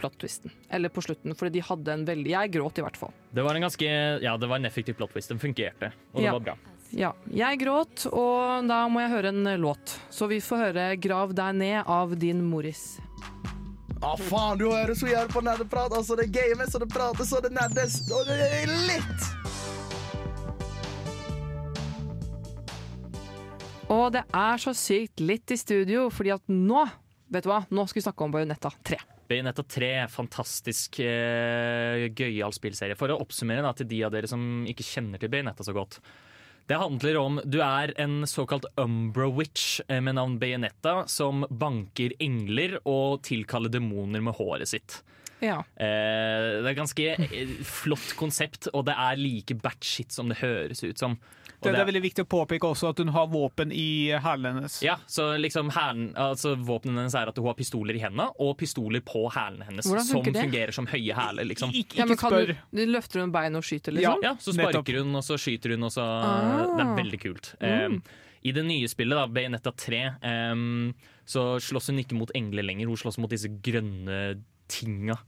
plot-twisten. 0.00 0.50
Eller 0.72 0.92
på 0.92 1.04
slutten, 1.04 1.36
fordi 1.36 1.58
de 1.58 1.64
hadde 1.68 1.94
en 1.94 2.04
veldig 2.08 2.32
Jeg 2.32 2.52
gråt 2.56 2.80
i 2.80 2.84
hvert 2.84 2.96
fall. 2.98 3.12
Det 3.32 3.44
var 3.46 3.54
en 3.58 3.66
ganske, 3.68 3.88
ja, 4.24 4.36
det 4.40 4.48
var 4.50 4.60
en 4.60 4.68
effektiv 4.68 4.96
plot 4.98 5.12
twist. 5.14 5.28
Den 5.32 5.38
fungerte, 5.42 5.92
og 6.12 6.20
det 6.22 6.28
Ja. 6.28 6.32
var 6.38 6.40
bra. 6.48 6.56
Ja, 6.90 7.12
jeg 7.30 7.60
gråt, 7.60 8.06
og 8.12 8.66
da 8.66 8.88
må 8.90 8.98
jeg 9.04 9.10
høre 9.12 9.28
en 9.30 9.44
låt. 9.62 9.92
Så 10.10 10.26
vi 10.28 10.40
får 10.42 10.64
høre 10.64 10.96
'Grav 10.98 11.34
deg 11.34 11.54
ned' 11.54 11.84
av 11.86 12.16
din 12.18 12.42
Morris. 12.42 12.98
Å, 14.02 14.16
faen, 14.18 14.58
du 14.58 14.64
hører 14.70 14.94
så 14.96 15.06
jævlig 15.06 15.28
på 15.30 15.42
nerdeprat. 15.44 15.92
Altså, 15.92 16.16
det 16.16 16.32
games, 16.32 16.74
og 16.74 16.80
det 16.80 16.88
prates, 16.88 17.32
og 17.36 17.42
det 17.42 17.52
nerdes, 17.52 18.10
og 18.10 18.26
det 18.26 18.40
er 18.40 18.66
litt. 18.88 19.20
Og 23.90 24.12
det 24.14 24.22
er 24.32 24.56
så 24.62 24.72
sykt 24.76 25.20
litt 25.20 25.50
i 25.50 25.58
studio, 25.60 26.08
fordi 26.10 26.32
at 26.34 26.42
nå 26.48 26.88
Vet 27.30 27.44
du 27.44 27.48
hva? 27.52 27.60
Nå 27.70 27.84
skal 27.86 28.00
vi 28.00 28.02
snakke 28.08 28.24
om 28.26 28.32
Bajonetta 28.34 28.72
3. 28.82 28.96
Bayonetta 29.30 29.62
3, 29.62 30.08
fantastisk 30.10 30.98
eh, 31.04 32.08
gøyal 32.18 32.54
spillserie. 32.56 32.98
For 32.98 33.12
å 33.12 33.20
oppsummere 33.22 33.62
da, 33.62 33.70
til 33.76 33.86
de 33.90 34.02
av 34.06 34.14
dere 34.14 34.30
som 34.30 34.66
ikke 34.66 34.86
kjenner 34.86 35.22
til 35.22 35.30
Bayonetta 35.30 35.66
så 35.66 35.74
godt. 35.76 36.00
Det 36.70 36.78
handler 36.78 37.16
om 37.18 37.38
Du 37.50 37.60
er 37.62 37.90
en 37.98 38.24
såkalt 38.30 38.66
Umbra 38.78 39.28
Witch 39.30 39.80
eh, 39.88 40.02
med 40.02 40.18
navn 40.18 40.36
Bayonetta 40.42 41.04
som 41.10 41.46
banker 41.50 42.14
engler 42.22 42.76
og 42.82 43.22
tilkaller 43.26 43.72
demoner 43.72 44.22
med 44.22 44.38
håret 44.38 44.70
sitt. 44.70 45.00
Ja. 45.40 45.58
Eh, 45.80 46.60
det 46.62 46.70
er 46.72 46.78
ganske 46.78 47.10
eh, 47.16 47.54
flott 47.66 48.14
konsept, 48.18 48.68
og 48.74 48.86
det 48.88 48.94
er 48.96 49.16
like 49.20 49.56
batshit 49.60 50.12
som 50.12 50.28
det 50.32 50.38
høres 50.42 50.82
ut 50.84 50.98
som. 51.00 51.18
Og 51.60 51.66
Det, 51.66 51.72
det 51.74 51.76
det 51.76 51.80
er 51.82 51.88
veldig 51.90 52.00
viktig 52.06 52.22
å 52.24 52.28
påpeke 52.32 52.68
også 52.70 52.88
at 52.88 53.00
hun 53.02 53.10
har 53.12 53.26
våpen 53.28 53.68
i 53.76 54.08
hælene 54.24 54.54
hennes. 54.62 54.78
Ja, 54.80 54.94
så 55.10 55.26
liksom 55.36 55.68
herren, 55.74 56.06
altså 56.16 56.54
Våpenet 56.56 57.02
hennes 57.02 57.16
er 57.20 57.28
at 57.28 57.36
hun 57.36 57.50
har 57.50 57.56
pistoler 57.58 57.98
i 57.98 58.00
hendene 58.00 58.30
og 58.40 58.54
pistoler 58.62 59.02
på 59.04 59.26
hælene 59.34 59.66
hennes. 59.68 59.84
Som 60.08 60.24
det? 60.24 60.40
fungerer 60.40 60.72
som 60.72 60.88
høye 60.88 61.12
hæler. 61.18 61.44
Liksom. 61.50 61.74
Ik 61.76 61.92
ja, 61.98 62.06
ikke 62.06 62.08
men 62.14 62.20
kan 62.22 62.32
spør. 62.32 62.54
du, 62.54 62.80
du 62.80 62.82
løfter 62.94 63.20
hun 63.20 63.34
bein 63.34 63.60
og 63.60 63.66
skyter, 63.68 63.92
liksom? 63.92 64.24
Ja, 64.24 64.32
Så 64.40 64.54
Nettopp. 64.56 64.72
sparker 64.80 65.02
hun, 65.02 65.12
og 65.20 65.26
så 65.26 65.36
skyter 65.36 65.76
hun, 65.76 65.84
og 65.84 65.92
så 65.92 66.06
Ah. 66.10 66.64
Det 66.78 66.80
er 66.86 66.94
veldig 66.96 67.20
kult. 67.26 67.52
Um, 67.60 68.00
I 68.42 68.52
det 68.56 68.64
nye 68.64 68.88
spillet, 68.88 69.18
da, 69.20 69.26
Bayonetta 69.28 69.72
3, 69.76 70.00
um, 70.54 70.94
så 71.28 71.44
slåss 71.60 71.90
hun 71.92 72.00
ikke 72.00 72.16
mot 72.16 72.32
engler 72.34 72.64
lenger. 72.64 72.88
Hun 72.88 72.96
slåss 72.96 73.18
mot 73.20 73.28
disse 73.30 73.50
grønne 73.60 74.40
tinga. 74.70 75.18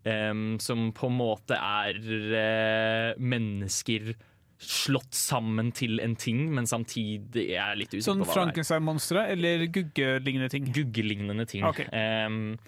Um, 0.00 0.54
som 0.56 0.94
på 0.96 1.10
en 1.10 1.16
måte 1.18 1.58
er 1.60 1.98
uh, 2.00 3.18
mennesker 3.20 4.14
slått 4.60 5.16
sammen 5.16 5.70
til 5.72 6.00
en 6.04 6.12
ting, 6.20 6.42
men 6.52 6.66
samtidig 6.68 7.46
er 7.46 7.54
jeg 7.56 7.78
litt 7.80 7.94
usikker 7.94 8.04
Sånn 8.04 8.20
på 8.20 8.26
hva 8.26 8.28
det 8.28 8.30
er. 8.30 8.34
Sånn 8.34 8.40
Frankenstein-monstre 8.40 9.22
eller 9.32 9.64
guggelignende 9.72 10.50
ting. 10.52 10.66
Guggelignende 10.76 11.46
ting. 11.48 11.64
Okay. 11.64 11.86
Um, 11.88 12.58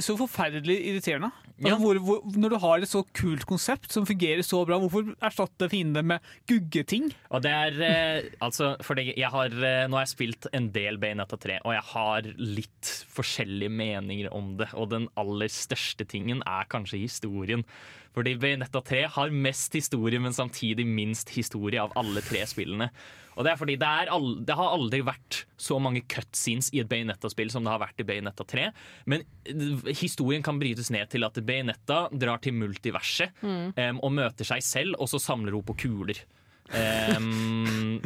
Så 0.00 0.16
forferdelig 0.16 0.78
irriterende. 0.88 1.28
Ja. 1.58 1.74
Altså, 1.74 1.80
hvor, 1.82 2.00
hvor, 2.06 2.38
når 2.40 2.54
du 2.54 2.58
har 2.62 2.84
et 2.86 2.90
så 2.90 3.02
kult 3.14 3.44
konsept 3.48 3.92
som 3.92 4.06
fungerer 4.08 4.40
så 4.46 4.62
bra, 4.66 4.78
hvorfor 4.80 5.12
erstatte 5.20 5.68
fiendene 5.72 6.14
med 6.14 6.30
guggeting? 6.50 7.10
Og 7.28 7.44
det 7.44 7.52
er 7.52 7.82
eh, 7.86 8.30
altså 8.44 8.72
fordi 8.84 9.10
jeg 9.12 9.30
har, 9.30 9.52
eh, 9.52 9.84
Nå 9.90 9.98
har 9.98 10.06
jeg 10.06 10.14
spilt 10.14 10.48
en 10.56 10.70
del 10.74 10.96
Bayonetta 11.02 11.36
3, 11.40 11.60
og 11.62 11.76
jeg 11.76 11.84
har 11.90 12.30
litt 12.40 12.94
forskjellige 13.14 13.74
meninger 13.74 14.32
om 14.32 14.54
det. 14.60 14.70
Og 14.80 14.88
den 14.94 15.10
aller 15.20 15.52
største 15.52 16.08
tingen 16.08 16.40
er 16.48 16.72
kanskje 16.72 17.04
historien. 17.04 17.66
Fordi 18.14 18.36
Bayonetta 18.38 18.80
3 18.86 19.02
har 19.16 19.32
mest 19.34 19.74
historie, 19.74 20.20
men 20.22 20.32
samtidig 20.36 20.86
minst 20.86 21.32
historie 21.34 21.82
av 21.82 21.92
alle 21.98 22.22
tre 22.22 22.44
spillene. 22.46 22.90
Og 23.34 23.42
Det 23.42 23.50
er 23.50 23.58
fordi 23.58 23.74
det, 23.80 23.88
er 23.90 24.10
all, 24.14 24.28
det 24.46 24.54
har 24.54 24.70
aldri 24.76 25.00
vært 25.02 25.40
så 25.58 25.80
mange 25.82 26.04
cutscenes 26.06 26.68
i 26.70 26.78
et 26.84 26.86
Bayonetta-spill 26.88 27.50
som 27.50 27.66
det 27.66 27.72
har 27.74 27.82
vært 27.82 27.98
i 27.98 28.06
Bayonetta 28.06 28.46
3. 28.46 28.68
Men 29.10 29.24
eh, 29.50 29.90
historien 29.98 30.44
kan 30.46 30.60
brytes 30.62 30.92
ned 30.94 31.10
til 31.10 31.26
at 31.26 31.40
Bayonetta 31.42 32.04
drar 32.14 32.38
til 32.44 32.54
multiverset 32.54 33.34
em, 33.42 33.98
og 33.98 34.14
møter 34.14 34.46
seg 34.46 34.62
selv, 34.62 34.94
og 35.02 35.10
så 35.10 35.18
samler 35.18 35.58
hun 35.58 35.66
på 35.66 35.74
kuler. 35.82 36.22
Um, 36.64 37.98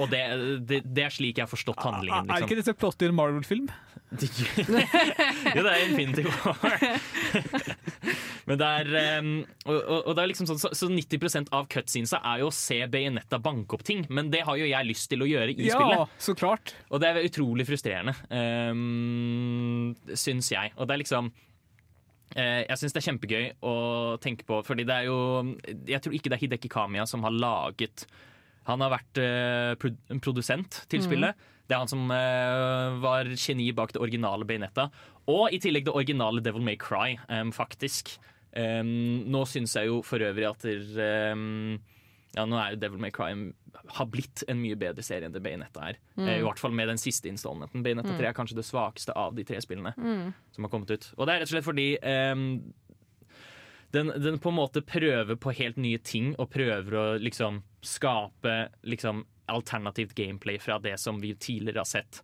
og 0.00 0.06
det, 0.08 0.20
det, 0.64 0.78
det 0.88 1.02
er 1.04 1.12
slik 1.12 1.36
jeg 1.36 1.44
har 1.44 1.50
forstått 1.50 1.82
handlingen. 1.84 2.30
Er 2.30 2.38
Liksom. 2.38 2.46
ikke 2.48 2.60
dette 2.62 2.76
plottet 2.80 3.04
i 3.04 3.10
en 3.10 3.18
Marvel-film? 3.18 3.66
jo, 5.54 5.62
det 5.62 5.70
er 5.70 5.82
Infinity 5.84 6.24
War. 6.24 6.56
Men 8.50 8.58
det 8.58 8.68
er, 8.80 9.20
um, 9.22 9.28
og, 9.68 9.76
og, 9.78 9.98
og 10.10 10.16
det 10.16 10.22
er 10.22 10.30
liksom 10.32 10.48
sånn, 10.48 10.58
så, 10.58 10.72
så 10.74 10.88
90% 10.90 11.52
av 11.54 11.68
cutscenesa 11.70 12.18
er 12.32 12.40
jo 12.42 12.48
å 12.50 12.54
se 12.54 12.80
Bayonetta 12.90 13.38
banke 13.42 13.76
opp 13.76 13.84
ting. 13.86 14.02
Men 14.10 14.32
det 14.32 14.40
har 14.48 14.58
jo 14.58 14.66
jeg 14.66 14.88
lyst 14.88 15.06
til 15.12 15.22
å 15.22 15.28
gjøre 15.28 15.52
i 15.54 15.68
Ja, 15.68 15.76
spillet. 15.78 16.16
så 16.26 16.34
klart. 16.38 16.72
Og 16.90 16.98
det 17.02 17.12
er 17.12 17.28
utrolig 17.28 17.68
frustrerende, 17.68 18.16
um, 18.34 19.92
syns 20.18 20.50
jeg. 20.50 20.72
Og 20.74 20.88
det 20.90 20.96
er 20.96 21.02
liksom 21.04 21.30
eh, 22.34 22.64
Jeg 22.66 22.80
syns 22.80 22.96
det 22.96 23.02
er 23.02 23.06
kjempegøy 23.06 23.46
å 23.70 23.76
tenke 24.22 24.48
på, 24.48 24.58
fordi 24.66 24.86
det 24.88 24.96
er 24.96 25.06
jo 25.06 25.20
Jeg 25.86 26.02
tror 26.02 26.16
ikke 26.18 26.32
det 26.32 26.38
er 26.38 26.42
Hideki 26.44 26.72
Kamiya 26.72 27.06
som 27.06 27.22
har 27.26 27.34
laget 27.34 28.06
Han 28.66 28.82
har 28.82 28.96
vært 28.96 29.22
uh, 29.22 29.78
pro 29.78 29.94
produsent 30.22 30.82
til 30.90 31.06
spillet. 31.06 31.38
Det 31.70 31.76
er 31.76 31.84
han 31.84 31.90
som 31.90 32.02
uh, 32.10 32.98
var 32.98 33.30
geni 33.38 33.70
bak 33.70 33.94
det 33.94 34.02
originale 34.02 34.46
Bayonetta. 34.46 34.88
Og 35.30 35.54
i 35.54 35.60
tillegg 35.62 35.86
det 35.86 35.94
originale 35.94 36.42
Devil 36.42 36.64
May 36.66 36.78
Cry, 36.80 37.14
um, 37.30 37.52
faktisk. 37.54 38.16
Em, 38.52 38.90
nå 39.30 39.44
syns 39.46 39.76
jeg 39.78 39.86
jo 39.90 40.00
for 40.02 40.18
øvrig 40.26 40.48
at 40.48 40.64
der, 40.66 41.32
um, 41.32 41.78
ja, 42.34 42.44
nå 42.46 42.58
er 42.58 42.72
jo 42.74 42.80
Devil 42.82 42.98
May 43.02 43.10
Cry 43.14 43.30
har 43.94 44.06
blitt 44.10 44.42
en 44.50 44.58
mye 44.62 44.76
bedre 44.78 45.02
serie 45.06 45.26
enn 45.28 45.34
det 45.34 45.42
Bayonetta 45.42 45.84
er. 45.92 45.98
Mm. 46.16 46.26
Eh, 46.28 46.38
I 46.40 46.44
hvert 46.46 46.58
fall 46.62 46.74
med 46.74 46.88
den 46.90 46.98
siste 46.98 47.30
installmenten. 47.30 47.82
Bayonetta 47.86 48.16
3 48.18 48.26
er 48.28 48.36
kanskje 48.36 48.58
det 48.58 48.66
svakeste 48.66 49.14
av 49.18 49.34
de 49.38 49.44
tre 49.46 49.60
spillene 49.62 49.94
Mm. 49.96 50.32
som 50.52 50.64
har 50.66 50.70
kommet 50.70 50.90
ut. 50.90 51.12
Og 51.16 51.26
det 51.26 51.34
er 51.34 51.38
rett 51.44 51.50
og 51.50 51.54
slett 51.54 51.68
fordi 51.68 51.88
um, 52.02 52.44
den, 53.94 54.12
den 54.22 54.38
på 54.38 54.50
en 54.52 54.58
måte 54.58 54.82
prøver 54.86 55.36
på 55.36 55.54
helt 55.58 55.76
nye 55.82 55.98
ting 55.98 56.34
og 56.38 56.50
prøver 56.50 56.94
å 56.94 57.06
liksom 57.18 57.62
skape 57.82 58.68
liksom 58.86 59.24
alternativt 59.50 60.14
gameplay 60.14 60.58
fra 60.62 60.78
det 60.78 60.96
som 61.00 61.18
vi 61.20 61.32
tidligere 61.34 61.82
har 61.82 61.88
sett. 61.90 62.20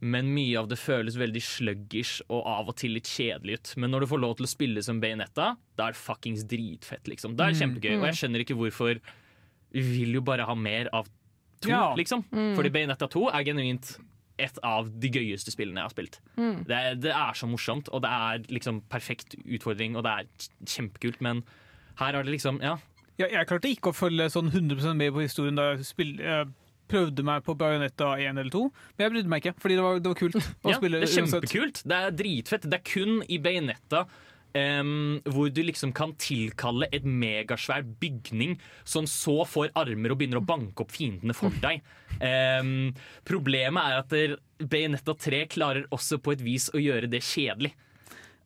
Men 0.00 0.28
mye 0.34 0.54
av 0.60 0.68
det 0.70 0.76
føles 0.78 1.16
veldig 1.18 1.40
sluggish 1.42 2.20
og 2.28 2.44
av 2.46 2.68
og 2.70 2.76
til 2.78 2.92
litt 2.94 3.08
kjedelig 3.10 3.56
ut. 3.58 3.70
Men 3.82 3.90
når 3.90 4.00
du 4.04 4.06
får 4.12 4.20
lov 4.22 4.36
til 4.38 4.46
å 4.46 4.50
spille 4.52 4.82
som 4.86 5.00
Bayonetta, 5.02 5.56
da 5.76 5.86
er 5.88 5.96
det 5.96 5.98
fuckings 5.98 6.44
dritfett, 6.46 7.08
liksom. 7.10 7.34
Det 7.36 7.46
er 7.48 7.56
kjempegøy. 7.58 7.96
Og 7.98 8.06
jeg 8.06 8.18
skjønner 8.20 8.44
ikke 8.44 8.56
hvorfor 8.60 9.00
Vi 9.74 9.82
vil 9.82 10.14
jo 10.14 10.20
bare 10.24 10.46
ha 10.48 10.54
mer 10.54 10.88
av 10.96 11.08
to, 11.60 11.68
Ja. 11.68 11.94
liksom. 11.98 12.22
Fordi 12.30 12.70
Bayonetta 12.70 13.08
2 13.10 13.28
er 13.34 13.42
genuint 13.44 13.98
et 14.38 14.58
av 14.62 14.86
de 15.00 15.08
gøyeste 15.10 15.50
spillene 15.50 15.82
jeg 15.82 15.82
har 15.82 15.90
spilt. 15.90 16.20
Det, 16.36 16.70
er, 16.78 16.94
det 16.94 17.10
er 17.10 17.34
så 17.34 17.48
morsomt, 17.50 17.88
og 17.92 18.00
det 18.02 18.08
er 18.08 18.38
liksom 18.54 18.78
perfekt 18.88 19.34
utfordring, 19.44 19.96
og 19.98 20.04
det 20.06 20.12
er 20.14 20.28
kjempekult, 20.64 21.20
men 21.20 21.42
her 21.98 22.14
er 22.14 22.22
det 22.22 22.32
liksom 22.38 22.62
Ja. 22.62 22.76
Jeg, 23.18 23.32
jeg 23.32 23.46
klarte 23.50 23.68
ikke 23.68 23.90
å 23.90 23.96
følge 23.98 24.30
sånn 24.30 24.48
100% 24.54 24.94
med 24.94 25.12
på 25.12 25.24
historien 25.26 25.56
da 25.58 25.72
jeg 25.74 25.84
spilte 25.90 26.22
eh, 26.22 26.44
prøvde 26.90 27.24
meg 27.26 27.44
på 27.46 27.54
Bayonetta 27.58 28.14
1 28.16 28.32
eller 28.32 28.52
2, 28.54 28.64
men 28.68 29.04
jeg 29.04 29.14
brydde 29.14 29.32
meg 29.32 29.44
ikke, 29.44 29.60
fordi 29.62 29.76
det 29.78 29.84
var, 29.84 30.00
det 30.02 30.12
var 30.12 30.18
kult 30.22 30.40
å 30.40 30.42
Ja, 30.42 30.78
spille 30.80 31.02
det 31.02 31.10
er 31.10 31.14
kjempekult. 31.18 31.84
Det 31.84 32.00
er 32.00 32.18
dritfett. 32.22 32.66
Det 32.68 32.80
er 32.80 32.88
kun 32.88 33.22
i 33.28 33.40
Bayonetta 33.42 34.06
Um, 34.56 35.18
hvor 35.28 35.50
du 35.52 35.60
liksom 35.60 35.90
kan 35.92 36.14
tilkalle 36.16 36.86
et 36.96 37.04
megasvær 37.04 37.82
bygning 38.00 38.54
som 38.88 39.04
så 39.04 39.42
får 39.44 39.74
armer 39.76 40.14
og 40.14 40.22
begynner 40.22 40.40
å 40.40 40.46
banke 40.48 40.86
opp 40.86 40.94
fiendene 40.94 41.36
for 41.36 41.52
deg. 41.60 41.82
Um, 42.16 42.94
problemet 43.28 43.84
er 43.84 43.98
at 44.00 44.08
Bajonetta 44.08 44.46
Bayonetta 44.58 45.14
3 45.14 45.42
klarer 45.52 45.84
også 45.94 46.18
på 46.24 46.32
et 46.34 46.40
vis 46.42 46.70
å 46.72 46.80
gjøre 46.80 47.10
det 47.12 47.20
kjedelig. 47.22 47.74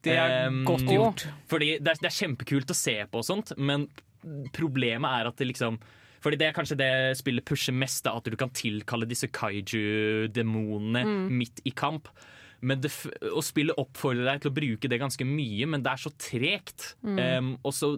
Det 0.02 0.18
er 0.18 0.50
um, 0.50 0.64
godt 0.66 0.90
gjort. 0.90 1.24
Fordi 1.48 1.76
det 1.78 1.94
er, 1.94 2.02
det 2.02 2.10
er 2.10 2.18
kjempekult 2.18 2.74
å 2.74 2.76
se 2.76 2.98
på 3.06 3.22
og 3.22 3.28
sånt, 3.28 3.54
men 3.56 3.86
problemet 4.52 5.22
er 5.22 5.30
at 5.30 5.38
det 5.38 5.52
liksom 5.52 5.78
fordi 6.22 6.38
det 6.40 6.48
er 6.48 6.54
kanskje 6.56 6.78
det 6.80 6.92
spillet 7.18 7.46
pusher 7.48 7.74
mest, 7.76 8.04
da, 8.06 8.14
at 8.18 8.28
du 8.30 8.38
kan 8.38 8.52
tilkalle 8.54 9.08
disse 9.10 9.28
kaiju-demonene 9.34 11.02
midt 11.32 11.62
i 11.68 11.74
kamp. 11.74 12.10
Men 12.62 12.78
det, 12.78 12.92
og 13.32 13.42
spillet 13.42 13.78
oppfordrer 13.80 14.28
deg 14.28 14.44
til 14.44 14.52
å 14.52 14.54
bruke 14.54 14.90
det 14.90 15.00
ganske 15.02 15.26
mye, 15.26 15.66
men 15.66 15.82
det 15.82 15.92
er 15.92 16.02
så 16.04 16.12
tregt. 16.14 16.92
Em, 17.18 17.56
og 17.66 17.74
så 17.74 17.96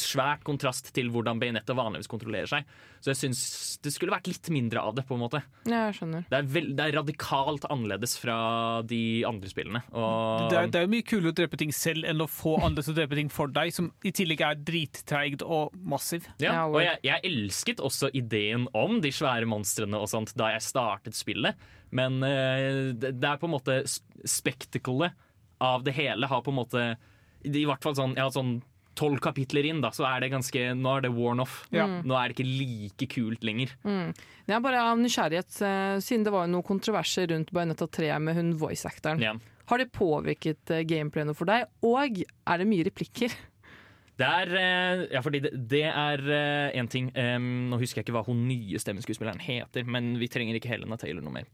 svært 0.00 0.42
kontrast 0.46 0.88
til 0.96 1.08
hvordan 1.14 1.38
Bayonetta 1.38 1.74
vanligvis 1.76 2.08
kontrollerer 2.10 2.48
seg. 2.50 2.64
Så 3.04 3.12
jeg 3.12 3.18
syns 3.20 3.40
det 3.84 3.92
skulle 3.92 4.14
vært 4.14 4.26
litt 4.30 4.48
mindre 4.50 4.80
av 4.80 4.94
det. 4.96 5.04
på 5.06 5.14
en 5.14 5.20
måte 5.20 5.42
Ja, 5.68 5.84
jeg 5.90 5.96
skjønner. 5.98 6.24
Det 6.30 6.38
er, 6.38 6.46
veld, 6.54 6.70
det 6.78 6.84
er 6.86 6.96
radikalt 6.98 7.66
annerledes 7.70 8.14
fra 8.18 8.36
de 8.88 9.00
andre 9.28 9.50
spillene. 9.52 9.82
Og 9.92 10.48
Det 10.50 10.58
er, 10.58 10.70
det 10.72 10.80
er 10.80 10.86
jo 10.86 10.92
mye 10.94 11.06
kulere 11.06 11.32
å 11.34 11.36
drepe 11.36 11.60
ting 11.60 11.72
selv 11.76 12.08
enn 12.08 12.24
å 12.24 12.28
få 12.30 12.56
andre 12.64 12.82
til 12.86 12.94
å 12.94 12.98
drepe 12.98 13.18
ting 13.20 13.28
for 13.30 13.52
deg, 13.52 13.72
som 13.76 13.92
i 14.02 14.12
tillegg 14.16 14.40
er 14.48 14.62
drittreigt 14.66 15.44
og 15.44 15.76
massiv. 15.76 16.26
Ja, 16.42 16.64
og 16.66 16.80
jeg, 16.82 16.98
jeg 17.04 17.20
elsket 17.30 17.84
også 17.84 18.10
ideen 18.16 18.66
om 18.74 19.00
de 19.04 19.12
svære 19.14 19.46
monstrene 19.50 20.00
og 20.00 20.08
sånt 20.10 20.32
da 20.38 20.50
jeg 20.54 20.64
startet 20.64 21.14
spillet, 21.18 21.54
men 21.94 22.18
eh, 22.26 22.92
det, 22.98 23.14
det 23.20 23.28
er 23.28 23.38
på 23.38 23.46
en 23.46 23.54
måte 23.54 23.82
sp- 23.86 24.24
spektaklet 24.26 25.12
av 25.62 25.84
det 25.86 25.92
hele 25.94 26.26
har 26.26 26.40
på 26.42 26.50
en 26.50 26.58
måte 26.58 26.80
I 27.44 27.62
hvert 27.68 27.84
fall 27.84 27.94
sånn, 27.94 28.14
ja, 28.18 28.26
sånn 28.32 28.56
tolv 28.98 29.20
kapitler 29.24 29.66
inn, 29.68 29.80
da, 29.84 29.90
så 29.94 30.06
er 30.08 30.24
det 30.24 30.32
ganske 30.34 30.66
Nå 30.78 30.96
er 30.96 31.06
det 31.06 31.12
worn 31.14 31.42
off. 31.44 31.62
Ja. 31.74 31.86
Nå 31.86 32.16
er 32.18 32.30
det 32.30 32.36
ikke 32.36 32.50
like 32.50 33.08
kult 33.14 33.46
lenger. 33.46 33.72
Det 33.84 34.54
er 34.54 34.62
bare 34.64 34.82
av 34.90 35.00
nysgjerrighet, 35.00 35.56
eh, 35.64 35.96
siden 36.04 36.26
det 36.26 36.34
var 36.34 36.50
noen 36.50 36.66
kontroverser 36.66 37.30
rundt 37.32 37.52
Bayonetta 37.54 37.88
3 37.88 38.12
med 38.20 38.38
hun 38.38 38.54
voice-actoren. 38.60 39.22
Ja. 39.22 39.34
Har 39.70 39.80
det 39.80 39.92
påvirket 39.96 40.74
gameplayene 40.84 41.34
for 41.36 41.48
deg, 41.48 41.66
og 41.86 42.20
er 42.20 42.60
det 42.60 42.68
mye 42.68 42.84
replikker? 42.84 43.32
Det 44.18 44.26
er 44.26 44.52
eh, 44.54 45.00
Ja, 45.10 45.20
fordi 45.24 45.40
det, 45.42 45.50
det 45.70 45.82
er 45.90 46.20
én 46.78 46.86
ting 46.90 47.08
um, 47.18 47.46
Nå 47.72 47.78
husker 47.80 47.98
jeg 48.00 48.06
ikke 48.06 48.14
hva 48.14 48.22
hun 48.28 48.44
nye 48.46 48.78
stemmeskuespilleren 48.78 49.40
heter, 49.42 49.86
men 49.90 50.12
vi 50.20 50.28
trenger 50.30 50.54
ikke 50.58 50.70
Helena 50.70 50.98
Taylor 51.00 51.24
noe 51.24 51.34
mer. 51.34 51.48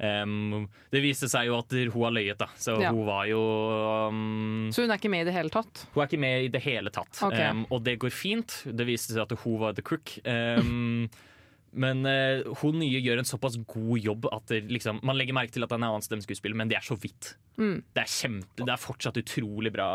Em, 0.00 0.66
det 0.94 1.02
viste 1.04 1.28
seg 1.28 1.50
jo 1.50 1.58
at 1.60 1.74
hun 1.76 2.02
har 2.06 2.14
løyet, 2.16 2.38
da. 2.40 2.48
Så 2.56 2.78
Ja. 2.80 2.92
hun 2.96 3.04
var 3.08 3.26
jo 3.28 3.42
um, 4.08 4.68
Så 4.72 4.84
hun 4.86 4.90
er 4.92 5.00
ikke 5.00 5.12
med 5.12 5.26
i 5.26 5.28
det 5.30 5.36
hele 5.36 5.52
tatt? 5.52 5.84
Hun 5.94 6.02
er 6.02 6.08
ikke 6.08 6.20
med 6.22 6.48
i 6.48 6.52
det 6.52 6.62
hele 6.64 6.90
tatt. 6.94 7.20
Okay. 7.28 7.50
Um, 7.52 7.64
og 7.70 7.82
det 7.84 7.98
går 8.00 8.14
fint. 8.14 8.62
Det 8.64 8.86
viste 8.88 9.12
seg 9.14 9.24
at 9.26 9.38
hun 9.44 9.58
var 9.60 9.76
the 9.76 9.84
crook. 9.84 10.16
Um, 10.24 11.08
men 11.78 12.00
uh, 12.08 12.46
hun 12.62 12.78
nye 12.80 13.00
gjør 13.04 13.20
en 13.20 13.28
såpass 13.28 13.58
god 13.68 13.98
jobb 14.00 14.28
at 14.32 14.46
det, 14.48 14.62
liksom, 14.72 15.02
man 15.04 15.18
legger 15.20 15.36
merke 15.36 15.52
til 15.52 15.62
at 15.66 15.68
det 15.68 15.76
er 15.76 15.82
en 15.82 15.90
annen 15.90 16.04
stemmeskuespill, 16.06 16.56
men 16.56 16.70
det 16.70 16.78
er 16.80 16.86
så 16.86 16.96
vidt. 16.98 17.34
Mm. 17.60 17.82
Det, 17.92 18.04
er 18.06 18.08
kjempe, 18.08 18.64
det 18.64 18.72
er 18.72 18.80
fortsatt 18.80 19.20
utrolig 19.20 19.74
bra. 19.74 19.90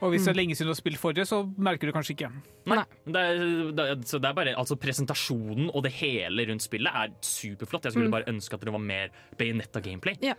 Og 0.00 0.10
hvis 0.14 0.24
det 0.24 0.30
er 0.32 0.36
lenge 0.38 0.54
siden 0.56 0.70
du 0.70 0.72
har 0.72 0.78
spilt 0.78 0.98
forrige, 1.00 1.26
så 1.28 1.42
merker 1.60 1.86
du 1.90 1.92
kanskje 1.92 2.14
ikke. 2.16 2.30
Nei. 2.72 2.84
Det 3.04 3.20
er, 3.20 3.40
det, 3.76 3.84
er- 3.92 4.04
så 4.08 4.18
det 4.22 4.30
er 4.30 4.36
bare, 4.38 4.54
altså 4.56 4.76
Presentasjonen 4.80 5.68
og 5.74 5.82
det 5.84 5.92
hele 5.98 6.46
rundt 6.48 6.62
spillet 6.64 6.88
er 7.02 7.12
superflott. 7.20 7.84
Jeg 7.84 7.92
skulle 7.92 8.08
Mm. 8.08 8.14
bare 8.16 8.28
ønske 8.32 8.54
at 8.54 8.60
det 8.64 8.72
var 8.72 8.78
mer 8.80 9.08
Bayonetta-gameplay. 9.36 10.16
Ja. 10.22 10.34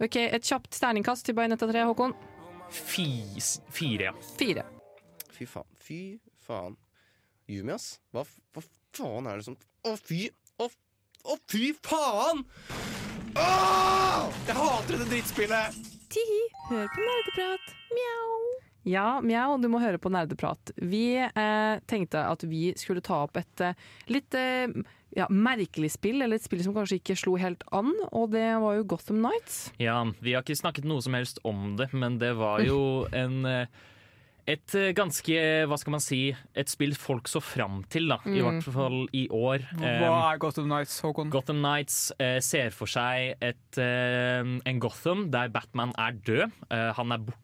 Ok, 0.00 0.16
Et 0.16 0.42
kjapt 0.42 0.70
terningkast 0.80 1.24
til 1.26 1.34
Bayonetta 1.34 1.66
3, 1.70 1.84
Håkon. 1.92 2.14
Fis- 2.70 3.60
Fire, 3.70 4.02
ja. 4.08 4.12
Fire. 4.38 4.64
Fy 5.32 5.44
faen. 5.46 5.68
Fy 5.78 6.18
faen. 6.46 6.76
Yumi, 7.48 7.72
ass. 7.74 7.98
Hva, 8.14 8.24
hva 8.54 8.62
faen 8.96 9.26
er 9.28 9.36
det 9.36 9.44
som 9.44 9.56
Å, 9.84 9.96
fy 9.98 10.30
Å, 10.58 10.68
å 11.26 11.36
fy 11.50 11.72
faen! 11.84 12.44
Åh! 13.36 14.32
Jeg 14.46 14.56
hater 14.56 14.96
dette 14.96 15.08
drittspillet! 15.10 15.78
Tihi, 16.12 16.40
hør 16.70 16.86
på 16.92 17.00
nerdeprat. 17.06 17.70
Mjau. 17.92 18.71
Ja, 18.88 19.20
mjau, 19.22 19.58
du 19.62 19.68
må 19.70 19.80
høre 19.82 20.00
på 20.02 20.10
nerdeprat. 20.12 20.72
Vi 20.82 21.04
eh, 21.22 21.76
tenkte 21.90 22.24
at 22.26 22.42
vi 22.48 22.72
skulle 22.80 23.04
ta 23.04 23.22
opp 23.26 23.38
et 23.38 23.62
eh, 23.62 23.78
litt 24.10 24.34
eh, 24.38 24.66
ja, 25.16 25.28
merkelig 25.30 25.92
spill, 25.94 26.22
eller 26.24 26.40
et 26.40 26.46
spill 26.46 26.64
som 26.64 26.74
kanskje 26.76 26.98
ikke 26.98 27.18
slo 27.20 27.36
helt 27.40 27.62
an, 27.74 27.92
og 28.10 28.32
det 28.34 28.48
var 28.62 28.80
jo 28.80 28.88
Gotham 28.94 29.22
Nights. 29.22 29.64
Ja, 29.82 30.00
vi 30.24 30.34
har 30.34 30.44
ikke 30.44 30.58
snakket 30.58 30.88
noe 30.88 31.04
som 31.04 31.14
helst 31.18 31.42
om 31.46 31.76
det, 31.78 31.92
men 31.94 32.18
det 32.22 32.34
var 32.40 32.64
jo 32.66 32.82
en 33.22 33.42
eh, 33.48 33.82
et 34.50 34.74
eh, 34.74 34.90
ganske, 34.96 35.34
hva 35.70 35.76
skal 35.78 35.94
man 35.94 36.02
si, 36.02 36.22
et 36.58 36.70
spill 36.70 36.96
folk 36.98 37.30
så 37.30 37.38
fram 37.44 37.82
til, 37.92 38.08
da. 38.10 38.18
I 38.26 38.42
hvert 38.42 38.66
fall 38.74 39.04
i 39.14 39.28
år. 39.30 39.68
Hva 39.78 40.16
er 40.32 40.40
Gotham 40.42 40.66
Nights, 40.72 40.96
Håkon? 41.04 41.30
Gotham 41.30 41.62
Nights 41.62 42.10
eh, 42.18 42.40
ser 42.42 42.74
for 42.74 42.90
seg 42.90 43.36
et, 43.38 43.78
eh, 43.78 44.42
en 44.42 44.82
Gotham 44.82 45.28
der 45.30 45.52
Batman 45.54 45.94
er 45.94 46.18
død. 46.26 46.58
Eh, 46.74 46.90
han 46.98 47.14
er 47.14 47.22
borte. 47.30 47.38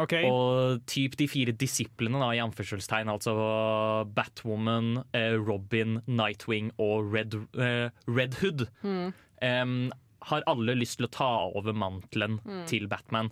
Ok, 0.00 0.14
Og 0.24 0.80
typ 0.88 1.16
de 1.20 1.26
fire 1.28 1.52
disiplene, 1.52 2.16
da, 2.22 2.30
i 2.32 2.40
anførselstegn, 2.40 3.10
altså 3.12 3.34
Batwoman, 4.16 5.02
eh, 5.12 5.34
Robin, 5.36 5.98
Nightwing 6.08 6.70
og 6.80 7.12
Red, 7.12 7.36
eh, 7.60 7.90
Red 8.08 8.38
Hood, 8.40 8.66
em, 9.42 9.92
har 10.22 10.42
alle 10.46 10.76
lyst 10.78 10.96
til 11.00 11.08
å 11.08 11.12
ta 11.12 11.30
over 11.52 11.72
mantelen 11.76 12.38
til 12.70 12.86
Batman. 12.88 13.30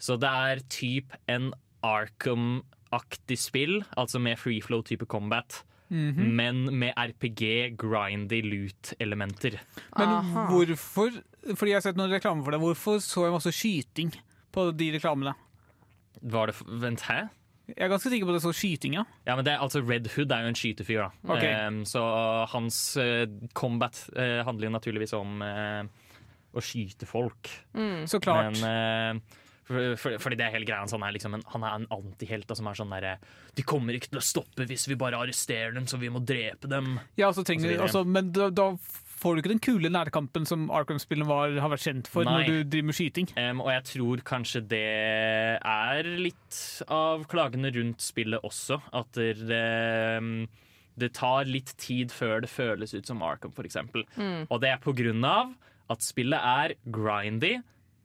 Så 0.00 0.18
det 0.18 0.28
er 0.28 0.64
typ 0.68 1.12
en 1.28 1.52
Arkham-aktig 1.84 3.38
spill, 3.38 3.84
altså 3.96 4.18
med 4.20 4.38
free 4.38 4.60
flow-type 4.60 5.06
combat. 5.06 5.62
Men 6.32 6.78
med 6.78 6.94
RPG, 6.96 7.76
grindy 7.76 8.40
loot-elementer. 8.42 9.58
Men 9.98 10.08
Aha. 10.08 10.46
hvorfor 10.48 11.10
Fordi 11.54 11.68
jeg 11.68 11.74
har 11.76 11.84
sett 11.84 11.98
noen 11.98 12.08
reklame 12.14 12.42
for 12.46 12.54
det. 12.54 12.60
Hvorfor 12.62 13.00
så 13.02 13.26
jeg 13.26 13.34
masse 13.34 13.52
skyting 13.52 14.12
på 14.54 14.70
de 14.78 14.92
reklamene? 14.94 15.34
Var 16.20 16.50
det 16.52 16.56
Vent, 16.82 17.06
hæ? 17.08 17.20
Jeg 17.72 17.86
er 17.86 17.92
ganske 17.92 18.10
sikker 18.10 18.26
på 18.26 18.32
at 18.34 18.40
det 18.40 18.44
så 18.44 18.52
skyting, 18.52 18.96
ja. 18.98 19.04
Ja, 19.24 19.36
men 19.38 19.46
det, 19.46 19.52
er- 19.54 19.62
altså 19.64 19.80
Red 19.80 20.10
Hood 20.16 20.32
er 20.34 20.42
jo 20.44 20.50
en 20.50 20.58
skytefyr, 20.58 21.04
da. 21.06 21.34
Okay. 21.36 21.52
Um, 21.68 21.84
så 21.88 22.02
hans 22.52 22.80
uh, 23.00 23.24
combat 23.54 23.96
uh, 24.16 24.42
handler 24.44 24.66
jo 24.68 24.72
naturligvis 24.74 25.14
om 25.16 25.40
uh, 25.46 25.86
å 26.52 26.60
skyte 26.60 27.06
folk. 27.08 27.48
Så 28.04 28.20
klart. 28.20 28.58
Men 28.60 28.66
eh, 28.68 29.38
for, 29.64 29.94
for, 29.96 30.18
fordi 30.20 30.36
det 30.36 30.44
er 30.44 30.52
hele 30.56 30.66
greia 30.68 30.82
hans. 30.82 30.92
Han 30.92 31.04
er, 31.06 31.14
liksom 31.16 31.38
en, 31.38 31.44
han 31.54 31.64
er 31.64 31.78
en 31.78 31.86
antihelt 31.96 32.44
da, 32.50 32.56
som 32.58 32.68
er 32.68 32.76
sånn 32.76 32.92
derre 32.92 33.14
De 33.56 33.64
kommer 33.64 33.96
ikke 33.96 34.10
til 34.12 34.20
å 34.20 34.24
stoppe 34.26 34.66
hvis 34.68 34.84
vi 34.90 34.98
bare 35.00 35.16
arresterer 35.22 35.72
dem, 35.78 35.86
så 35.88 35.96
vi 36.02 36.10
må 36.12 36.20
drepe 36.20 36.68
dem. 36.68 36.98
Ja, 37.16 37.30
så 37.32 37.44
trenger, 37.46 37.72
og 37.78 37.86
så 37.88 38.02
altså, 38.02 38.04
men 38.04 38.28
da, 38.36 38.50
da 38.52 38.66
får 39.22 39.36
du 39.36 39.42
ikke 39.42 39.52
den 39.52 39.62
kule 39.62 39.90
nærkampen 39.92 40.46
som 40.48 40.66
Arkham-spillene 40.74 41.38
har 41.62 41.72
vært 41.72 41.84
kjent 41.86 42.10
for 42.10 42.26
Nei. 42.26 42.34
når 42.34 42.48
du 42.50 42.72
driver 42.74 42.88
med 42.90 42.98
skyting. 42.98 43.30
Um, 43.38 43.62
og 43.64 43.70
jeg 43.72 43.86
tror 43.92 44.24
kanskje 44.32 44.64
det 44.72 44.82
er 45.62 46.10
litt 46.18 46.60
av 46.92 47.24
klagene 47.30 47.72
rundt 47.74 48.02
spillet 48.04 48.42
også. 48.44 48.80
At 48.98 49.16
det, 49.16 49.62
um, 50.18 50.46
det 51.00 51.12
tar 51.18 51.48
litt 51.50 51.74
tid 51.80 52.12
før 52.14 52.42
det 52.44 52.50
føles 52.52 52.94
ut 52.96 53.08
som 53.08 53.22
Arkham, 53.24 53.54
for 53.56 53.68
eksempel. 53.68 54.06
Og 54.48 54.62
det 54.62 54.74
er 54.74 54.82
på 54.82 54.94
grunn 54.98 55.22
av 55.24 55.54
at 55.92 56.04
spillet 56.04 56.38
er 56.38 56.74
grindy 56.94 57.56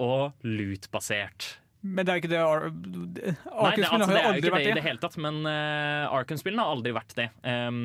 og 0.04 0.36
loot-basert. 0.46 1.56
Men 1.88 2.06
det 2.08 2.12
er 2.14 2.20
ikke 2.20 2.32
det 2.32 2.40
Ar 2.42 2.66
Arkham-spillene 2.68 4.08
altså, 4.08 4.08
det 4.12 4.18
har 4.18 4.18
jo 4.18 4.18
er 4.18 4.24
jo 4.24 4.28
aldri 4.28 4.38
ikke 4.38 4.42
det 4.42 4.50
i 4.50 4.56
vært 4.56 4.68
det 4.68 4.76
det. 4.78 4.86
hele 4.88 5.02
tatt, 5.04 5.18
men 5.24 5.42
uh, 5.46 6.16
Arkham-spillene 6.18 6.66
har 6.66 6.74
aldri 6.76 6.94
vært 6.98 7.14
det. 7.18 7.28
Um, 7.46 7.82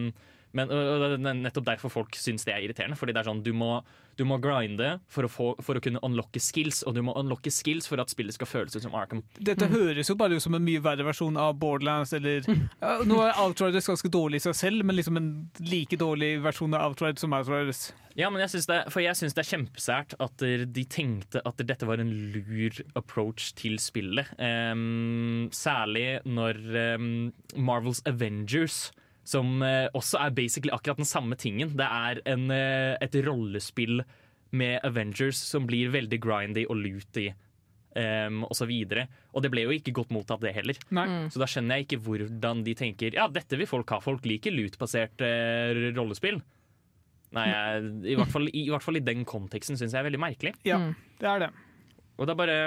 men 0.56 0.72
er 0.72 1.16
nettopp 1.18 1.66
derfor 1.66 1.92
folk 1.92 2.16
syns 2.18 2.46
det 2.46 2.54
er 2.54 2.64
irriterende. 2.64 2.98
Fordi 2.98 3.14
det 3.14 3.22
er 3.22 3.28
sånn, 3.30 3.42
du 3.44 3.52
må, 3.56 3.78
du 4.18 4.24
må 4.28 4.38
grinde 4.42 4.94
for 5.12 5.26
å, 5.26 5.30
få, 5.32 5.48
for 5.64 5.78
å 5.78 5.82
kunne 5.84 6.02
unlocke 6.04 6.42
skills, 6.42 6.82
og 6.86 6.96
du 6.96 7.02
må 7.06 7.14
unlocke 7.18 7.52
skills 7.52 7.88
for 7.90 8.02
at 8.02 8.12
spillet 8.12 8.36
skal 8.36 8.50
føles 8.50 8.76
ut 8.76 8.84
som 8.84 8.96
Arkham. 8.98 9.24
Dette 9.40 9.70
høres 9.72 10.12
jo 10.12 10.18
bare 10.20 10.36
ut 10.36 10.44
som 10.44 10.56
en 10.58 10.64
mye 10.64 10.82
verre 10.84 11.06
versjon 11.06 11.38
av 11.40 11.56
Borderlands 11.60 12.12
eller 12.16 12.46
uh, 12.48 13.02
Nå 13.08 13.20
er 13.24 13.40
Outriders 13.42 13.88
ganske 13.88 14.12
dårlig 14.12 14.42
i 14.42 14.46
seg 14.48 14.58
selv, 14.58 14.86
men 14.86 14.98
liksom 14.98 15.18
en 15.20 15.32
like 15.64 15.98
dårlig 16.00 16.34
versjon 16.44 16.76
av 16.76 16.92
Outriders 16.92 17.24
som 17.24 17.36
Outriders. 17.36 17.90
Ja, 18.18 18.28
men 18.28 18.42
jeg 18.44 18.52
syns 18.52 18.68
det, 18.68 18.78
for 18.92 19.00
jeg 19.00 19.16
syns 19.16 19.36
det 19.36 19.40
er 19.44 19.50
kjempesært 19.54 20.16
at 20.20 20.42
de 20.76 20.84
tenkte 20.92 21.40
at 21.48 21.60
dette 21.64 21.88
var 21.88 22.02
en 22.02 22.12
lur 22.34 22.82
approach 22.98 23.52
til 23.56 23.78
spillet. 23.80 24.28
Um, 24.36 25.48
særlig 25.54 26.20
når 26.28 26.60
um, 27.00 27.06
Marvels 27.56 28.02
Avengers, 28.08 28.90
som 29.24 29.62
eh, 29.62 29.86
også 29.94 30.18
er 30.24 30.34
basically 30.34 30.72
akkurat 30.74 31.00
den 31.00 31.08
samme 31.08 31.38
tingen. 31.38 31.76
Det 31.78 31.86
er 31.86 32.20
en, 32.28 32.50
eh, 32.50 32.96
et 33.02 33.16
rollespill 33.26 34.02
med 34.52 34.82
Avengers 34.84 35.38
som 35.38 35.66
blir 35.68 35.92
veldig 35.94 36.18
grindy 36.22 36.66
og 36.68 36.82
looty. 36.82 37.30
Um, 37.92 38.46
og 38.46 38.54
så 38.56 38.64
videre. 38.64 39.02
Og 39.36 39.42
det 39.44 39.50
ble 39.52 39.66
jo 39.66 39.72
ikke 39.74 39.92
godt 39.92 40.14
mottatt, 40.16 40.40
det 40.40 40.54
heller. 40.56 40.78
Nei. 40.96 41.04
Så 41.28 41.36
da 41.42 41.44
skjønner 41.44 41.76
jeg 41.76 41.84
ikke 41.84 41.98
hvordan 42.06 42.62
de 42.64 42.72
tenker 42.72 43.12
Ja, 43.12 43.26
dette 43.28 43.58
vil 43.60 43.68
folk 43.68 43.90
ha. 43.92 43.98
Folk 44.00 44.24
liker 44.24 44.54
loot-basert 44.54 45.20
eh, 45.26 45.90
rollespill. 45.92 46.40
Nei, 47.36 47.44
jeg, 47.50 47.90
i, 48.14 48.16
hvert 48.16 48.32
fall, 48.32 48.48
i, 48.48 48.62
i 48.64 48.72
hvert 48.72 48.84
fall 48.84 48.96
i 48.96 49.04
den 49.04 49.26
konteksten 49.28 49.76
syns 49.76 49.92
jeg 49.92 50.00
er 50.00 50.08
veldig 50.08 50.22
merkelig. 50.24 50.54
Ja, 50.64 50.78
det 51.20 51.28
er 51.34 51.44
det. 51.44 51.50
Og 52.16 52.28
det 52.28 52.32
er 52.32 52.40
bare 52.40 52.58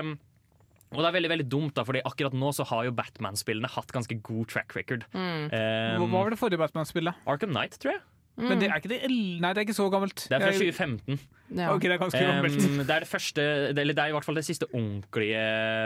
og 0.94 1.02
det 1.02 1.08
er 1.10 1.16
veldig 1.18 1.32
veldig 1.34 1.48
dumt, 1.52 1.74
da, 1.78 1.84
Fordi 1.88 2.04
akkurat 2.08 2.36
nå 2.38 2.52
så 2.56 2.66
har 2.70 2.86
jo 2.88 2.94
Batman-spillene 2.96 3.72
hatt 3.74 3.94
ganske 3.96 4.18
god 4.26 4.52
track 4.52 4.76
record. 4.78 5.08
Mm. 5.16 5.48
Um, 5.50 6.04
Hva 6.04 6.10
var 6.14 6.34
det 6.34 6.40
forrige 6.42 6.62
Batman-spillet? 6.62 7.26
Arkham 7.30 7.56
Knight, 7.56 7.80
tror 7.82 7.98
jeg. 7.98 8.04
Men 8.36 8.60
det 8.60 8.68
er 8.68 8.82
ikke 8.82 8.92
det 8.92 9.00
Nei, 9.08 9.52
det 9.56 9.62
er 9.62 9.66
ikke 9.66 9.78
så 9.78 9.86
gammelt. 9.92 10.26
Det 10.28 10.36
er 10.36 10.44
fra 10.44 10.52
2015. 10.52 11.20
Ja. 11.56 11.70
Ok, 11.72 11.86
det 11.86 11.94
er 11.94 12.00
ganske 12.02 12.20
gammelt. 12.20 12.58
Um, 12.66 12.80
det 12.82 12.90
er 12.90 13.04
det 13.04 13.08
første 13.08 13.44
Eller 13.70 13.94
det 13.94 14.02
er 14.02 14.10
i 14.10 14.16
hvert 14.16 14.26
fall 14.26 14.40
det 14.40 14.44
siste 14.48 14.68
ordentlige 14.72 15.44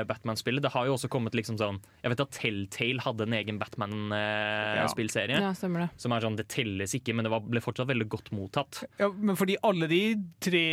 Batman-spillet. 0.09 0.63
Det 0.63 0.71
har 0.73 0.87
jo 0.87 0.95
også 0.95 1.09
kommet 1.11 1.35
liksom 1.37 1.59
sånn 1.59 1.81
Jeg 2.01 2.13
vet 2.13 2.23
at 2.23 2.31
Telltale 2.37 3.03
hadde 3.05 3.27
en 3.27 3.35
egen 3.37 3.59
Batman-spillserie. 3.61 5.41
ja, 5.43 5.51
stemmer 5.57 5.85
det. 5.85 5.89
Som 6.01 6.15
er 6.15 6.25
sånn, 6.25 6.39
Det 6.39 6.47
telles 6.49 6.95
ikke, 6.97 7.13
men 7.17 7.27
det 7.27 7.33
var, 7.33 7.43
ble 7.45 7.61
fortsatt 7.63 7.89
veldig 7.91 8.07
godt 8.15 8.31
mottatt. 8.35 8.83
Ja, 9.01 9.11
men 9.11 9.37
fordi 9.39 9.59
alle 9.67 9.89
de 9.91 10.01
tre 10.41 10.63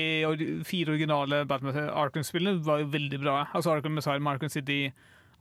fire 0.68 0.94
originale 0.94 1.42
Batman 1.50 1.76
Arkham-spillene 1.90 2.62
var 2.64 2.84
jo 2.84 2.90
veldig 2.94 3.20
bra. 3.20 3.36
Altså 3.56 3.74
Arkham 3.74 3.98
Asylum, 4.00 4.30
Arkham 4.30 4.52
City, 4.52 4.92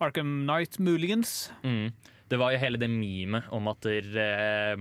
Arkham 0.03 0.41
Knight, 0.43 0.79
muligens. 0.83 1.51
Mm. 1.63 1.93
Det 2.27 2.39
var 2.41 2.55
jo 2.55 2.61
hele 2.63 2.79
det 2.81 2.89
memet 2.89 3.45
om 3.53 3.67
at 3.69 3.85
der, 3.85 4.07
eh, 4.17 4.75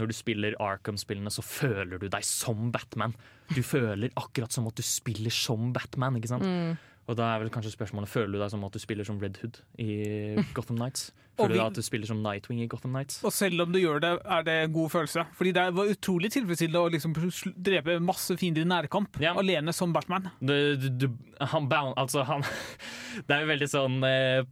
når 0.00 0.08
du 0.08 0.14
spiller 0.16 0.56
Arkham-spillene, 0.62 1.30
så 1.32 1.42
føler 1.44 1.98
du 2.00 2.08
deg 2.08 2.24
som 2.24 2.70
Batman. 2.72 3.12
Du 3.52 3.62
føler 3.62 4.12
akkurat 4.16 4.52
som 4.54 4.66
at 4.70 4.78
du 4.78 4.82
spiller 4.86 5.30
som 5.34 5.72
Batman. 5.76 6.16
ikke 6.16 6.32
sant? 6.32 6.46
Mm. 6.48 6.78
Og 7.10 7.16
da 7.18 7.32
er 7.34 7.40
vel 7.42 7.48
kanskje 7.50 7.72
spørsmålet 7.74 8.06
Føler 8.08 8.30
du 8.30 8.38
deg 8.38 8.50
som 8.52 8.62
at 8.62 8.76
du 8.76 8.78
spiller 8.78 9.02
som 9.04 9.16
Red 9.18 9.40
Hood 9.42 9.56
i 9.82 10.36
Gotham 10.54 10.76
Nights? 10.78 11.08
Føler 11.36 11.56
du 11.56 11.58
deg 11.58 11.64
at 11.64 11.78
du 11.80 11.82
spiller 11.82 12.06
som 12.06 12.20
Nightwing 12.22 12.60
i 12.62 12.68
Gotham 12.70 12.92
Nights? 12.94 13.16
Og 13.26 13.32
selv 13.34 13.64
om 13.64 13.72
du 13.74 13.80
gjør 13.80 13.98
det, 14.04 14.10
er 14.36 14.44
det 14.46 14.54
en 14.68 14.72
god 14.76 14.92
følelse. 14.92 15.24
Fordi 15.34 15.52
det 15.56 15.64
var 15.74 15.90
utrolig 15.90 16.30
tilfredsstillende 16.34 16.82
å 16.84 16.92
liksom 16.92 17.16
drepe 17.56 17.96
masse 18.04 18.36
fiender 18.38 18.62
i 18.62 18.68
nærkamp 18.70 19.18
Ja. 19.20 19.32
alene 19.40 19.74
som 19.74 19.92
Batman. 19.96 20.28
Du, 20.40 20.54
du, 20.78 20.88
du, 21.02 21.08
han 21.40 21.66
bound, 21.72 21.96
altså 21.98 22.22
han 22.28 22.44
Det 23.26 23.34
er 23.34 23.42
jo 23.44 23.50
veldig 23.50 23.68
sånn 23.72 23.98
eh, 24.06 24.46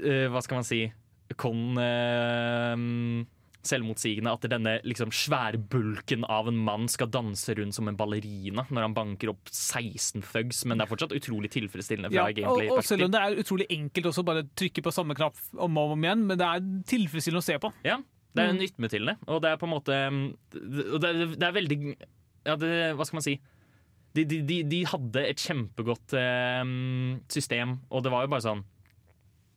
eh, 0.00 0.26
Hva 0.32 0.40
skal 0.46 0.62
man 0.62 0.66
si 0.66 0.80
Con 1.36 1.76
eh, 1.78 3.26
Selvmotsigende 3.62 4.32
at 4.34 4.42
denne 4.50 4.72
liksom 4.82 5.12
svære 5.14 5.60
bulken 5.70 6.24
av 6.26 6.48
en 6.50 6.56
mann 6.66 6.88
skal 6.90 7.06
danse 7.14 7.54
rundt 7.54 7.76
som 7.76 7.86
en 7.86 7.96
ballerina 7.98 8.64
når 8.74 8.86
han 8.88 8.96
banker 8.96 9.30
opp 9.30 9.52
16 9.52 10.24
thugs, 10.32 10.64
men 10.66 10.80
det 10.80 10.86
er 10.86 10.90
fortsatt 10.90 11.14
utrolig 11.14 11.52
tilfredsstillende 11.54 12.10
Ja, 12.10 12.24
fra 12.26 12.50
og, 12.56 12.64
og 12.78 12.82
selv 12.88 13.06
om 13.06 13.12
det 13.14 13.20
er 13.22 13.38
utrolig 13.44 13.68
enkelt 13.70 14.08
også 14.10 14.24
bare 14.26 14.42
trykke 14.58 14.82
på 14.82 14.94
samme 14.94 15.14
knapp 15.14 15.38
om 15.62 15.78
og 15.78 15.94
om 15.94 16.02
igjen, 16.08 16.26
men 16.26 16.40
det 16.42 16.48
er 16.48 16.66
tilfredsstillende 16.90 17.44
å 17.44 17.46
se 17.52 17.58
på. 17.62 17.70
Ja, 17.86 18.00
det 18.34 18.42
er 18.42 18.50
en 18.56 18.60
rytme 18.64 18.88
til 18.90 19.06
det, 19.12 19.14
og 19.30 19.42
det 19.44 19.52
er 19.54 19.58
på 19.62 19.68
en 19.68 19.74
måte 19.76 19.96
og 20.10 20.98
det, 21.04 21.08
er- 21.14 21.34
det 21.38 21.46
er 21.46 21.56
veldig 21.60 21.78
ja, 21.92 22.56
det, 22.58 22.70
Hva 22.98 23.06
skal 23.06 23.20
man 23.20 23.26
si? 23.30 23.36
De, 24.12 24.24
de, 24.28 24.42
de, 24.44 24.58
de 24.68 24.82
hadde 24.90 25.22
et 25.30 25.40
kjempegodt 25.40 26.12
eh, 26.18 26.64
system, 27.32 27.78
og 27.94 28.02
det 28.04 28.10
var 28.12 28.26
jo 28.26 28.32
bare 28.34 28.44
sånn 28.44 28.64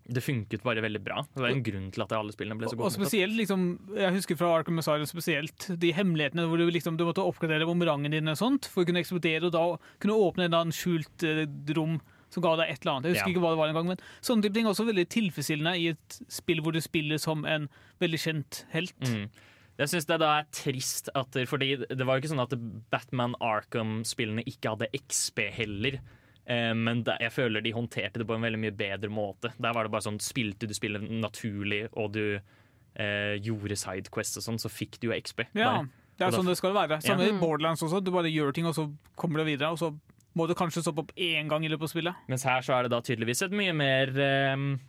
Det 0.08 0.22
funket 0.22 0.62
bare 0.62 0.84
veldig 0.86 1.00
bra. 1.02 1.24
Det 1.34 1.41
var 1.41 1.50
en 1.50 1.63
grunn 1.65 1.88
til 1.91 2.04
at 2.04 2.12
alle 2.13 2.32
spillene 2.36 2.60
ble 2.60 2.68
så 2.70 2.76
Og 2.76 2.84
godt 2.84 2.94
mottatt. 2.94 3.08
spesielt, 3.08 3.34
liksom, 3.39 3.63
jeg 3.98 4.13
husker 4.13 4.38
fra 4.38 4.52
Arkham 4.60 4.78
Asylum 4.78 5.08
spesielt, 5.10 5.65
de 5.82 5.91
hemmelighetene 5.98 6.46
hvor 6.46 6.62
du, 6.62 6.68
liksom, 6.70 6.98
du 7.00 7.06
måtte 7.08 7.26
oppgradere 7.26 7.65
bumerangen 7.65 8.12
din 8.13 8.30
og 8.30 8.38
sånt, 8.38 8.65
for 8.70 8.84
å 8.84 8.86
kunne 8.86 9.02
eksplodere, 9.02 9.46
og 9.50 9.56
da 9.56 9.63
kunne 10.00 10.13
åpne 10.13 10.46
en 10.54 10.72
skjult 10.76 11.26
eh, 11.26 11.46
rom 11.74 11.98
som 12.30 12.44
ga 12.44 12.56
deg 12.60 12.70
et 12.70 12.82
eller 12.86 12.94
annet. 13.00 13.06
Jeg 13.10 13.15
husker 13.15 13.30
Ja. 13.30 13.34
ikke 13.34 13.41
hva 13.46 13.52
det 13.56 13.58
var 13.63 13.68
en 13.70 13.76
gang, 13.80 13.88
men 13.88 13.98
sånne 14.22 14.44
type 14.46 14.54
ting 14.54 14.65
er 14.68 14.74
også 14.76 14.86
veldig 14.86 15.08
tilfredsstillende 15.10 15.74
i 15.80 15.88
et 15.96 16.20
spill 16.30 16.62
hvor 16.62 16.74
du 16.76 16.82
spiller 16.82 17.18
som 17.18 17.46
en 17.46 17.68
veldig 18.02 18.20
kjent 18.20 18.65
helt. 18.74 18.94
Mm. 19.02 19.30
Jeg 19.78 19.88
syns 19.91 20.06
det 20.08 20.20
da 20.22 20.30
er 20.39 20.46
trist 20.56 21.10
at 21.15 21.32
Fordi 21.50 21.76
det 21.89 22.06
var 22.06 22.15
jo 22.15 22.22
ikke 22.24 22.32
sånn 22.32 22.46
at 22.46 22.54
Batman 22.91 23.34
Arkham-spillene 23.44 24.46
ikke 24.48 24.72
hadde 24.76 24.88
XP 24.96 25.50
heller. 25.52 25.98
Eh, 26.46 26.74
men 26.78 27.04
jeg 27.06 27.32
føler 27.34 27.64
de 27.66 27.74
håndterte 27.74 28.22
det 28.22 28.28
på 28.30 28.36
en 28.38 28.46
veldig 28.46 28.60
mye 28.62 28.76
bedre 28.78 29.10
måte. 29.10 29.52
Der 29.58 29.74
var 29.74 29.88
det 29.88 29.94
bare 29.96 30.06
sånn 30.06 30.20
Spilte 30.22 30.68
du 30.70 30.74
spillet 30.78 31.02
naturlig, 31.10 31.88
og 31.94 32.12
du 32.14 32.38
eh, 32.38 33.36
gjorde 33.44 33.78
sidequests 33.80 34.38
og 34.42 34.46
sånn, 34.46 34.60
så 34.62 34.70
fikk 34.72 35.00
du 35.02 35.10
jo 35.10 35.16
XP. 35.18 35.48
Ja, 35.58 35.82
Der. 35.82 35.90
det 36.20 36.28
er 36.28 36.38
sånn 36.38 36.52
det 36.52 36.58
skal 36.60 36.76
være. 36.78 37.02
Samme 37.04 37.26
Ja. 37.28 37.34
i 37.34 37.40
Borderlands 37.40 37.82
også. 37.84 38.04
Du 38.04 38.12
bare 38.12 38.32
gjør 38.32 38.54
ting, 38.54 38.66
og 38.70 38.76
så 38.78 38.92
kommer 39.18 39.42
du 39.42 39.50
videre. 39.50 39.72
Og 39.72 39.80
så 39.82 39.92
må 40.36 40.48
du 40.48 40.54
kanskje 40.54 40.84
stoppe 40.84 41.00
opp 41.06 41.12
én 41.18 41.50
gang 41.50 41.64
i 41.66 41.70
løpet 41.72 41.90
av 41.90 41.94
spillet. 41.96 42.16
Mens 42.28 42.44
her 42.44 42.62
så 42.62 42.78
er 42.78 42.84
det 42.84 42.92
da 42.92 43.02
tydeligvis 43.02 43.42
et 43.42 43.52
mye 43.52 43.74
mer 43.74 44.54
um, 44.54 44.80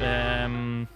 um, 0.00 0.88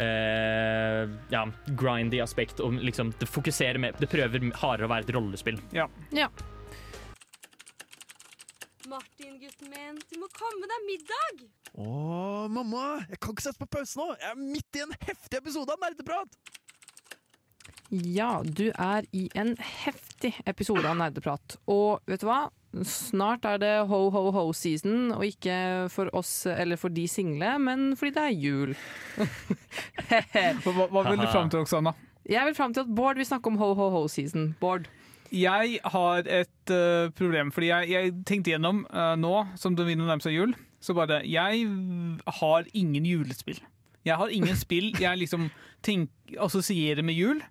Uh, 0.00 1.10
ja, 1.28 1.42
grindy 1.76 2.22
aspekt. 2.24 2.60
Og 2.64 2.78
liksom 2.80 3.12
det 3.20 3.28
fokuserer 3.28 3.76
mer 3.78 3.92
Det 4.00 4.08
prøver 4.08 4.46
hardere 4.56 4.86
å 4.88 4.88
være 4.88 5.04
et 5.04 5.12
rollespill. 5.12 5.58
Ja. 5.76 5.88
Ja. 6.16 6.30
Martin, 8.90 9.36
gutten 9.38 9.70
min, 9.70 9.98
du 10.10 10.16
må 10.18 10.26
komme 10.34 10.66
deg 10.66 10.86
middag! 10.88 11.42
Å, 11.78 12.48
mamma, 12.50 12.96
jeg 13.06 13.20
kan 13.22 13.36
ikke 13.36 13.44
sette 13.44 13.62
på 13.62 13.68
pause 13.76 14.00
nå. 14.00 14.06
Jeg 14.18 14.32
er 14.32 14.40
midt 14.40 14.78
i 14.78 14.82
en 14.82 14.94
heftig 15.04 15.38
episode 15.38 15.76
av 15.76 15.84
Nerdeprat. 15.84 16.34
Ja, 17.94 18.32
du 18.42 18.72
er 18.72 19.06
i 19.14 19.28
en 19.38 19.52
heftig 19.62 20.32
episode 20.42 20.82
av 20.90 20.98
Nerdeprat. 20.98 21.54
Og 21.70 22.02
vet 22.10 22.24
du 22.24 22.26
hva? 22.32 22.40
Snart 22.82 23.46
er 23.46 23.62
det 23.62 23.72
ho-ho-ho-season, 23.92 25.12
og 25.14 25.22
ikke 25.28 25.86
for 25.94 26.10
oss 26.18 26.34
eller 26.50 26.80
for 26.80 26.90
de 26.90 27.06
single, 27.10 27.56
men 27.62 27.92
fordi 28.00 28.16
det 28.18 28.26
er 28.26 28.38
jul. 28.42 28.74
Hva, 30.66 30.90
hva 30.90 31.06
vil 31.12 31.22
du 31.22 31.28
fram 31.30 31.46
til, 31.46 31.62
Oksana? 31.62 31.94
Jeg 32.26 32.42
vil 32.50 32.58
fram 32.58 32.74
til 32.74 32.88
at 32.88 32.90
Bård 32.98 33.22
vil 33.22 33.30
snakke 33.30 33.54
om 33.54 33.62
ho-ho-ho-season. 33.62 34.56
Bård. 34.58 34.90
Jeg 35.30 35.78
har 35.92 36.26
et 36.26 36.72
uh, 36.74 37.10
problem, 37.16 37.52
fordi 37.54 37.70
jeg, 37.70 37.90
jeg 37.92 38.14
tenkte 38.26 38.54
gjennom 38.54 38.82
uh, 38.90 39.14
nå 39.18 39.34
som 39.60 39.76
det 39.78 39.86
begynner 39.86 40.08
å 40.08 40.10
nærme 40.10 40.24
seg 40.24 40.34
jul, 40.34 40.56
så 40.80 40.96
bare 40.96 41.20
Jeg 41.28 41.68
har 42.40 42.68
ingen 42.72 43.06
julespill. 43.06 43.60
Jeg 44.06 44.16
har 44.16 44.32
ingen 44.32 44.58
spill 44.64 44.90
jeg 44.98 45.22
liksom 45.22 45.48
tenk, 45.86 46.10
assosierer 46.40 47.04
med 47.06 47.18
jul. 47.18 47.42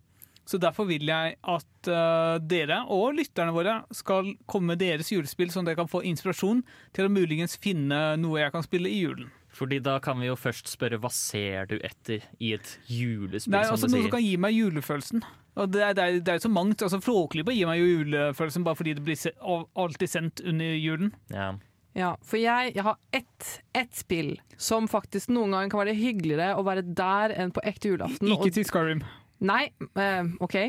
Så 0.50 0.58
derfor 0.58 0.88
vil 0.89 1.06
jeg 1.06 1.36
at 1.46 1.89
uh, 1.94 2.36
dere 2.42 2.82
og 2.89 3.20
lytterne 3.20 3.54
våre 3.54 3.76
skal 3.94 4.32
komme 4.50 4.74
med 4.74 4.82
deres 4.82 5.12
julespill, 5.13 5.52
sånn 5.54 5.68
at 5.68 5.72
dere 5.72 5.84
kan 5.84 5.92
få 5.92 6.02
inspirasjon 6.10 6.63
til 6.98 7.06
å 7.06 7.12
muligens 7.13 7.54
finne 7.62 8.18
noe 8.18 8.42
jeg 8.42 8.56
kan 8.56 8.65
spille 8.65 8.89
i 8.89 9.04
julen. 9.04 9.30
Fordi 9.54 9.78
da 9.84 10.00
kan 10.02 10.18
vi 10.22 10.30
jo 10.30 10.38
først 10.39 10.70
spørre 10.72 10.98
hva 11.02 11.12
ser 11.13 11.70
du 11.70 11.78
etter 11.86 12.26
i 12.42 12.56
et 12.58 12.74
julespill, 12.89 13.54
Nei, 13.54 13.65
som 13.68 13.78
altså 13.78 13.89
du 13.89 13.96
noe 13.96 14.08
som 14.08 14.15
kan 14.15 14.26
gi 14.26 14.36
meg 14.42 14.58
julefølelsen. 14.58 15.24
Og 15.60 15.72
det 15.74 15.82
er, 15.84 15.95
det 15.98 16.04
er, 16.04 16.19
det 16.24 16.34
er 16.34 16.39
jo 16.39 16.45
så 16.48 16.54
mangt. 16.54 16.84
altså 16.86 17.02
Flåklypa 17.04 17.56
gir 17.56 17.67
meg 17.69 17.82
jo 17.82 17.89
julefølelsen 18.00 18.65
bare 18.67 18.80
fordi 18.80 18.95
det 18.98 19.04
blir 19.06 19.19
se, 19.19 19.34
alltid 19.43 20.12
sendt 20.12 20.43
under 20.48 20.78
julen. 20.80 21.12
Ja. 21.34 21.54
Ja, 21.98 22.13
for 22.24 22.38
jeg, 22.38 22.74
jeg 22.76 22.86
har 22.86 23.00
ett, 23.12 23.48
ett 23.76 23.95
spill 23.98 24.36
som 24.62 24.88
faktisk 24.88 25.32
noen 25.34 25.56
ganger 25.56 25.72
kan 25.74 25.82
være 25.82 25.98
hyggeligere 25.98 26.54
å 26.56 26.63
være 26.63 26.86
der 26.86 27.34
enn 27.36 27.52
på 27.56 27.63
ekte 27.67 27.91
julaften. 27.91 28.30
Ikke 28.36 28.54
til 28.56 28.67
Skyrim. 28.67 29.02
Nei, 29.39 29.69
uh, 29.95 30.28
OK. 30.43 30.58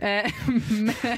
Uh, 0.00 0.24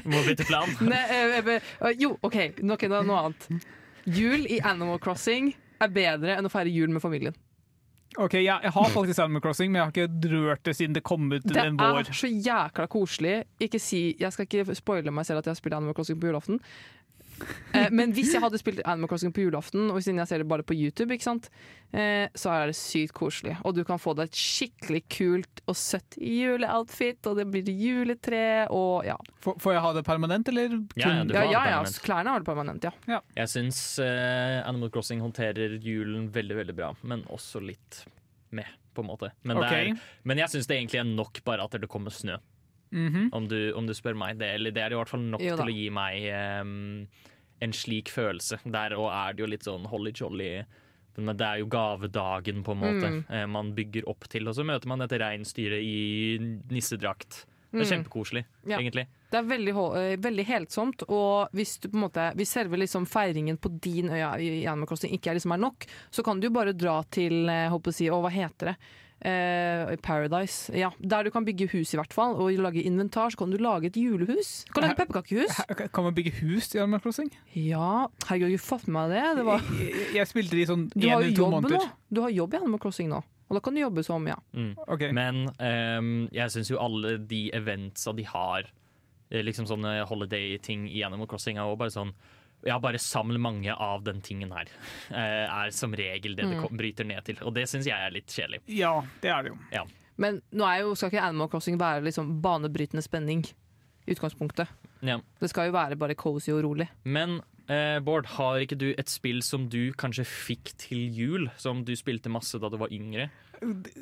Må 0.09 0.23
bytte 0.25 0.43
plan. 0.47 0.67
Ne, 0.91 0.99
uh, 1.07 1.53
eh, 1.55 1.93
jo, 1.99 2.17
OK, 2.25 2.59
noe, 2.67 2.89
noe 2.91 3.19
annet. 3.21 3.69
Jul 4.03 4.43
i 4.51 4.59
Animal 4.59 4.99
Crossing 5.03 5.53
er 5.79 5.93
bedre 5.93 6.35
enn 6.35 6.47
å 6.47 6.51
feire 6.51 6.71
jul 6.73 6.91
med 6.91 7.03
familien. 7.03 7.35
Ok, 8.17 8.33
jeg, 8.33 8.59
jeg 8.63 8.71
har 8.75 8.89
faktisk 8.93 9.19
Animal 9.23 9.41
Crossing, 9.41 9.71
men 9.71 9.79
jeg 9.79 9.85
har 9.87 9.91
ikke 9.95 10.33
rørt 10.33 10.63
det 10.67 10.75
siden 10.77 10.93
det 10.95 11.03
kom 11.03 11.31
ut 11.31 11.41
Det 11.43 11.55
den 11.55 11.77
vår. 11.79 11.99
er 12.03 12.11
så 12.13 12.27
jækla 12.29 12.85
koselig. 12.87 13.43
Ikke 13.59 13.79
si, 13.81 14.15
jeg 14.19 14.33
skal 14.33 14.45
ikke 14.45 14.75
spoile 14.77 15.11
meg 15.11 15.25
selv 15.25 15.41
at 15.41 15.45
jeg 15.49 15.55
har 15.55 15.61
spilt 15.61 15.73
Animal 15.79 15.95
Crossing 15.97 16.19
på 16.21 16.29
julaften. 16.29 16.59
Eh, 17.73 17.89
men 17.91 18.13
hvis 18.15 18.33
jeg 18.35 18.43
hadde 18.43 18.59
spilt 18.61 18.81
Animal 18.85 19.09
Crossing 19.11 19.33
på 19.35 19.45
julaften, 19.45 19.89
og 19.91 20.01
siden 20.03 20.21
jeg 20.21 20.29
ser 20.29 20.43
det 20.43 20.47
bare 20.49 20.65
på 20.65 20.75
YouTube, 20.77 21.13
ikke 21.15 21.25
sant? 21.25 21.49
Eh, 21.93 22.25
så 22.37 22.51
er 22.53 22.69
det 22.69 22.77
sykt 22.77 23.15
koselig. 23.17 23.55
Og 23.65 23.75
du 23.77 23.83
kan 23.87 24.01
få 24.01 24.15
deg 24.17 24.29
et 24.31 24.39
skikkelig 24.39 25.03
kult 25.13 25.63
og 25.69 25.77
søtt 25.79 26.17
juleoutfit, 26.17 27.21
og 27.29 27.41
det 27.41 27.47
blir 27.53 27.69
juletre 27.73 28.43
og 28.73 29.07
ja. 29.07 29.17
Får 29.43 29.57
får 29.63 29.75
jeg 29.77 29.85
ha 29.85 29.93
det 29.97 30.05
permanent, 30.07 30.53
eller 30.53 30.77
kun 30.77 31.01
Ja, 31.01 31.11
ja, 31.19 31.25
du 31.25 31.33
Ja, 31.35 31.41
ha 31.41 31.49
det 31.49 31.57
ja, 31.57 31.65
ja 31.73 32.05
klærne 32.05 32.33
har 32.33 32.43
det 32.43 32.49
permanent, 32.49 32.87
ja. 32.89 33.21
Jeg 33.37 33.51
syns 33.51 33.81
eh, 34.03 34.61
Animal 34.67 34.93
Crossing 34.93 35.21
håndterer 35.23 35.77
julen 35.83 36.29
veldig, 36.33 36.59
veldig 36.63 36.77
bra, 36.77 36.93
men 37.01 37.25
også 37.33 37.61
litt 37.63 38.03
med, 38.53 38.69
på 38.93 39.01
en 39.03 39.09
måte. 39.09 39.31
Men, 39.41 39.61
det 39.61 39.69
er, 39.73 40.01
men 40.23 40.41
jeg 40.41 40.53
syns 40.53 40.69
det 40.69 40.77
egentlig 40.77 41.01
er 41.01 41.09
nok 41.09 41.41
bare 41.45 41.65
at 41.65 41.77
det 41.81 41.89
kommer 41.91 42.13
snø, 42.13 42.37
Mhm. 42.93 43.29
om 43.33 43.47
du, 43.49 43.73
om 43.73 43.85
du 43.89 43.93
spør 43.93 44.15
meg. 44.15 44.37
Det, 44.37 44.53
eller 44.55 44.71
det 44.71 44.83
er 44.83 44.91
i 44.93 44.95
hvert 44.99 45.09
fall 45.09 45.21
nok 45.25 45.41
til 45.41 45.65
å 45.65 45.73
gi 45.73 45.89
meg 45.89 46.29
um, 46.61 47.07
en 47.61 47.71
slik 47.73 48.09
følelse. 48.13 48.59
Der 48.69 48.91
òg 48.95 49.09
er 49.11 49.33
det 49.33 49.43
jo 49.43 49.49
litt 49.49 49.63
sånn 49.67 49.85
holly 49.89 50.11
jolly. 50.13 50.63
Men 51.17 51.37
det 51.37 51.45
er 51.45 51.59
jo 51.61 51.67
gavedagen, 51.69 52.63
på 52.65 52.71
en 52.73 52.79
måte, 52.81 53.09
Mm. 53.09 53.25
eh, 53.29 53.45
man 53.45 53.73
bygger 53.75 54.07
opp 54.09 54.27
til. 54.29 54.47
Og 54.47 54.55
så 54.55 54.63
møter 54.65 54.87
man 54.87 55.01
et 55.01 55.11
reinsdyre 55.11 55.77
i 55.79 56.37
nissedrakt. 56.71 57.45
Det 57.71 57.81
er 57.81 57.85
Mm. 57.85 58.03
kjempekoselig, 58.05 58.45
Ja. 58.67 58.77
egentlig. 58.77 59.07
Det 59.31 59.37
er 59.39 59.43
veldig, 59.43 59.73
eh, 59.97 60.15
veldig 60.17 60.45
helsomt, 60.45 61.03
og 61.09 61.49
hvis 61.53 61.79
du 61.79 61.89
på 61.89 61.95
en 61.95 62.01
måte 62.09 62.35
Hvis 62.35 62.49
selve 62.53 62.77
liksom 62.77 63.05
feiringen 63.07 63.57
på 63.57 63.79
din 63.81 64.09
øya 64.09 64.37
i 64.39 64.65
Animal 64.67 64.87
Crossing 64.87 65.11
ikke 65.11 65.31
er, 65.31 65.35
liksom 65.35 65.53
er 65.53 65.57
nok, 65.57 65.85
så 66.11 66.23
kan 66.23 66.39
du 66.39 66.47
jo 66.47 66.53
bare 66.53 66.73
dra 66.73 67.03
til 67.09 67.47
eh, 67.49 67.69
håper 67.69 67.89
å 67.89 67.93
si, 67.93 68.05
å, 68.09 68.21
hva 68.21 68.29
heter 68.31 68.65
det? 68.67 68.77
Eh, 69.23 69.95
Paradise. 70.03 70.67
Ja, 70.75 70.89
der 70.99 71.23
du 71.23 71.31
kan 71.31 71.45
bygge 71.47 71.69
hus, 71.71 71.93
i 71.93 71.97
hvert 71.99 72.11
fall, 72.13 72.35
og 72.35 72.51
lage 72.59 72.83
inventar. 72.83 73.31
Så 73.31 73.39
kan 73.39 73.51
du 73.53 73.57
lage 73.57 73.87
et 73.87 73.95
julehus. 73.95 74.65
Du 74.67 74.73
kan 74.75 74.83
lage 74.83 74.97
pepperkakehus. 74.99 75.61
Kan 75.95 76.03
man 76.03 76.15
bygge 76.17 76.33
hus 76.41 76.73
i 76.75 76.81
Animal 76.83 76.99
Crossing? 76.99 77.31
Ja, 77.55 78.07
herregud, 78.27 78.49
har 78.49 78.57
du 78.57 78.65
fått 78.65 78.87
med 78.91 79.13
deg 79.13 79.23
det? 79.23 79.35
det 79.39 79.45
var, 79.47 79.63
Jeg, 79.79 80.09
jeg 80.17 80.27
spilte 80.27 80.57
det 80.57 80.65
i 80.65 80.67
sånn 80.67 80.83
du 80.91 81.05
én 81.07 81.13
har 81.13 81.21
eller 81.21 81.31
jo 81.31 81.37
to 81.37 81.45
jobb 81.45 81.55
måneder. 81.55 81.77
nå. 81.79 81.89
Du 82.11 82.21
har 82.25 82.35
jobb 82.35 82.53
i 82.53 82.61
Animal 82.65 82.83
Crossing 82.83 83.09
nå. 83.13 83.21
Og 83.47 83.57
da 83.57 83.61
kan 83.63 83.75
du 83.75 83.79
jobbe 83.83 84.03
som, 84.03 84.27
ja. 84.27 84.35
Mm. 84.57 84.71
Okay. 84.87 85.11
Men 85.15 85.43
um, 85.59 86.13
jeg 86.33 86.51
syns 86.55 86.71
jo 86.73 86.79
alle 86.81 87.15
de 87.29 87.45
eventsa 87.55 88.11
de 88.17 88.23
har, 88.27 88.67
eh, 89.29 89.43
liksom 89.45 89.67
sånne 89.69 90.01
holiday-ting 90.09 90.87
i 90.91 91.03
Animal 91.05 91.29
Crossing, 91.31 91.59
er 91.59 91.67
også 91.69 91.79
bare 91.83 91.95
sånn 91.95 92.13
ja, 92.67 92.77
bare 92.79 92.99
samle 93.01 93.41
mange 93.41 93.73
av 93.73 94.03
den 94.05 94.21
tingen 94.23 94.53
her. 94.55 94.69
eh, 95.09 95.43
er 95.47 95.73
som 95.75 95.95
regel 95.95 96.37
det 96.37 96.47
det 96.49 96.61
kom, 96.61 96.77
bryter 96.77 97.07
ned 97.07 97.23
til. 97.27 97.41
Og 97.43 97.55
det 97.55 97.67
syns 97.71 97.89
jeg 97.89 97.97
er 97.97 98.15
litt 98.15 98.31
kjedelig. 98.31 98.63
Ja, 98.71 98.95
det 99.23 99.33
er 99.33 99.45
det 99.45 99.53
jo. 99.53 99.85
Men 100.21 100.41
nå 100.53 100.65
er 100.69 100.83
jo, 100.83 100.93
skal 100.97 101.09
ikke 101.11 101.25
Animal 101.25 101.49
Crossing 101.49 101.79
være 101.81 102.03
liksom 102.05 102.35
banebrytende 102.43 103.03
spenning 103.05 103.45
i 104.05 104.13
utgangspunktet. 104.13 104.69
Ja. 105.03 105.19
Det 105.41 105.49
skal 105.51 105.69
jo 105.69 105.75
være 105.75 105.97
bare 105.99 106.17
cozy 106.19 106.53
og 106.53 106.63
rolig. 106.65 106.87
Men 107.03 107.39
eh, 107.67 107.99
Bård, 108.03 108.29
har 108.37 108.61
ikke 108.63 108.79
du 108.79 108.91
et 108.91 109.11
spill 109.11 109.41
som 109.45 109.67
du 109.71 109.91
kanskje 109.99 110.27
fikk 110.27 110.75
til 110.85 111.07
jul? 111.17 111.49
Som 111.59 111.83
du 111.87 111.95
spilte 111.99 112.31
masse 112.31 112.59
da 112.61 112.71
du 112.71 112.77
var 112.81 112.93
yngre? 112.93 113.29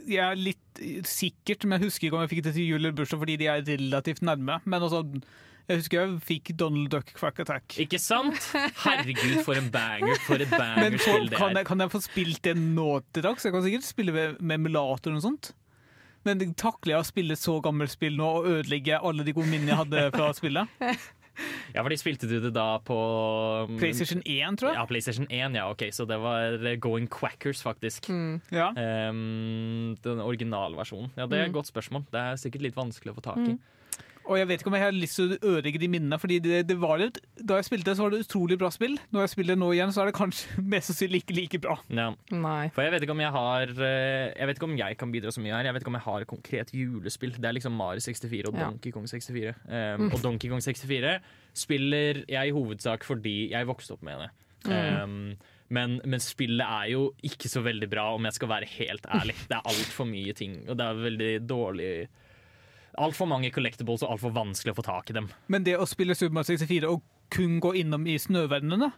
Jeg 0.10 0.24
er 0.26 0.40
litt 0.40 0.82
sikkert, 1.06 1.68
men 1.68 1.78
jeg 1.78 1.92
husker 1.92 2.08
ikke 2.08 2.18
om 2.18 2.26
jeg 2.26 2.34
fikk 2.34 2.46
det 2.48 2.56
til 2.58 2.70
jul 2.74 2.82
eller 2.82 2.98
bursdag 2.98 3.22
fordi 3.22 3.38
de 3.42 3.50
er 3.52 3.66
relativt 3.68 4.24
nærme. 4.26 4.58
Men 4.66 4.82
altså, 4.82 5.04
jeg 5.70 5.78
husker 5.82 6.02
jeg 6.02 6.18
fikk 6.28 6.52
Donald 6.60 6.90
Duck 6.92 7.14
Quack 7.18 7.40
Attack. 7.44 7.78
Ikke 7.80 8.00
sant? 8.02 8.40
Herregud, 8.84 9.44
for 9.46 9.56
en 9.56 9.70
banger! 9.72 10.18
For 10.26 10.36
et 10.42 10.50
Men 10.52 10.60
bangerspill 10.60 11.30
det 11.30 11.38
kan 11.38 11.52
er. 11.54 11.62
jeg, 11.62 11.66
kan 11.70 11.80
jeg 11.86 11.92
få 11.94 12.02
spilt 12.04 12.42
det 12.44 12.56
nå 12.60 12.90
til 13.14 13.24
dags? 13.24 13.46
Jeg 13.46 13.54
kan 13.56 13.64
sikkert 13.64 13.88
spille 13.88 14.12
med, 14.16 14.42
med 14.42 14.60
emulator 14.60 15.14
og 15.16 15.22
sånt. 15.24 15.54
Men 16.28 16.42
takler 16.54 16.98
jeg 16.98 17.02
å 17.02 17.08
spille 17.08 17.36
så 17.40 17.56
gammelt 17.66 17.90
spill 17.96 18.14
nå 18.20 18.28
og 18.42 18.46
ødelegge 18.52 19.00
alle 19.02 19.24
de 19.26 19.34
gode 19.34 19.50
minnene 19.50 19.74
jeg 19.74 19.82
hadde 19.86 20.06
fra 20.18 20.32
spillet? 20.38 20.68
Ja, 21.72 21.80
fordi 21.82 21.96
spilte 21.96 22.28
du 22.28 22.34
det 22.44 22.50
da 22.54 22.76
på 22.84 22.96
mm, 23.70 23.78
PlayStation 23.80 24.20
1, 24.28 24.58
tror 24.60 24.68
jeg. 24.68 24.76
Ja, 24.78 24.82
PlayStation 24.86 25.26
1, 25.32 25.56
ja. 25.56 25.64
Ok, 25.72 25.86
så 25.96 26.04
det 26.06 26.18
var 26.22 26.58
eh, 26.60 26.76
Going 26.84 27.08
Quackers, 27.10 27.62
faktisk. 27.64 28.10
Ja. 28.52 28.68
Um, 28.76 29.96
den 30.04 30.20
originalversjonen. 30.22 31.10
Ja, 31.16 31.26
Det 31.32 31.40
er 31.40 31.46
et 31.48 31.50
Mm. 31.54 31.56
godt 31.56 31.72
spørsmål. 31.72 32.04
Det 32.12 32.20
er 32.20 32.36
sikkert 32.38 32.62
litt 32.68 32.76
vanskelig 32.78 33.14
å 33.14 33.18
få 33.18 33.24
tak 33.30 33.40
i. 33.48 33.56
Og 34.30 34.38
jeg 34.38 34.48
vet 34.48 34.62
ikke 34.62 34.70
om 34.72 34.76
jeg 34.78 34.84
har 34.86 34.94
lyst 34.96 35.18
til 35.18 35.32
å 35.34 35.38
ødelegge 35.54 35.80
de 35.82 35.88
minnene, 35.92 36.18
Fordi 36.22 36.38
det, 36.44 36.60
det 36.70 36.78
var 36.80 37.02
et, 37.04 37.18
da 37.42 37.58
jeg 37.60 37.68
spilte 37.68 37.96
så 37.98 38.06
var 38.06 38.14
det 38.14 38.22
utrolig 38.26 38.58
bra 38.62 38.70
spill. 38.74 38.98
Når 39.12 39.26
jeg 39.26 39.32
spiller 39.34 39.56
det 39.56 39.62
nå 39.64 39.72
igjen, 39.74 39.94
så 39.96 40.04
er 40.04 40.12
det 40.12 40.16
kanskje 40.20 40.62
mest 40.74 40.92
sannsynlig 40.92 41.24
ikke 41.24 41.38
like 41.40 41.62
bra. 41.64 41.78
Ja. 41.90 42.10
Nei. 42.32 42.70
For 42.76 42.86
jeg 42.86 42.94
vet 42.96 43.06
ikke 43.08 43.16
om 43.18 43.24
jeg 43.24 43.34
har 43.36 43.74
eh, 43.76 44.28
Jeg 44.38 44.48
vet 44.52 44.60
ikke 44.62 44.70
om 44.70 44.78
jeg 44.80 45.00
kan 45.02 45.12
bidra 45.16 45.34
så 45.36 45.44
mye 45.44 45.56
her. 45.58 45.70
Jeg 45.70 45.76
vet 45.78 45.86
ikke 45.86 45.94
om 45.94 46.00
jeg 46.00 46.08
har 46.08 46.26
et 46.28 46.32
konkret 46.34 46.74
julespill. 46.76 47.34
Det 47.38 47.50
er 47.50 47.58
liksom 47.58 47.76
Mari 47.78 48.04
64 48.04 48.52
og 48.52 48.60
Ja. 48.62 48.68
Donkey 48.70 48.92
Kong 48.94 49.08
64. 49.10 49.56
Ehm, 49.72 50.12
Og 50.12 50.22
Donkey 50.24 50.52
Kong 50.52 50.62
64 50.62 51.18
spiller 51.66 52.22
jeg 52.30 52.52
i 52.52 52.56
hovedsak 52.56 53.04
fordi 53.08 53.36
jeg 53.52 53.68
vokste 53.70 53.96
opp 53.98 54.06
med 54.06 54.22
det. 54.26 54.30
Ehm, 54.72 55.34
men, 55.72 56.00
men 56.04 56.20
spillet 56.24 56.66
er 56.68 56.90
jo 56.92 57.06
ikke 57.26 57.50
så 57.50 57.62
veldig 57.64 57.88
bra, 57.90 58.10
om 58.16 58.26
jeg 58.28 58.36
skal 58.36 58.50
være 58.52 58.68
helt 58.78 59.06
ærlig. 59.08 59.36
Det 59.48 59.56
er 59.56 59.70
altfor 59.72 60.08
mye 60.10 60.34
ting, 60.36 60.58
og 60.68 60.76
det 60.78 60.86
er 60.88 61.00
veldig 61.06 61.30
dårlig 61.48 61.92
Altfor 63.02 63.28
mange 63.32 63.50
collectibles 63.54 64.04
og 64.06 64.14
altfor 64.16 64.34
vanskelig 64.36 64.76
å 64.76 64.78
få 64.78 64.86
tak 64.86 65.10
i 65.10 65.16
dem. 65.18 65.30
Men 65.52 65.66
det 65.66 65.74
å 65.82 65.88
spille 65.90 66.14
Super 66.18 66.36
Mario 66.38 66.54
64 66.54 66.90
og 66.92 67.02
kun 67.34 67.60
gå 67.64 67.74
innom 67.82 68.06
i 68.12 68.18
snøverdenene, 68.22 68.92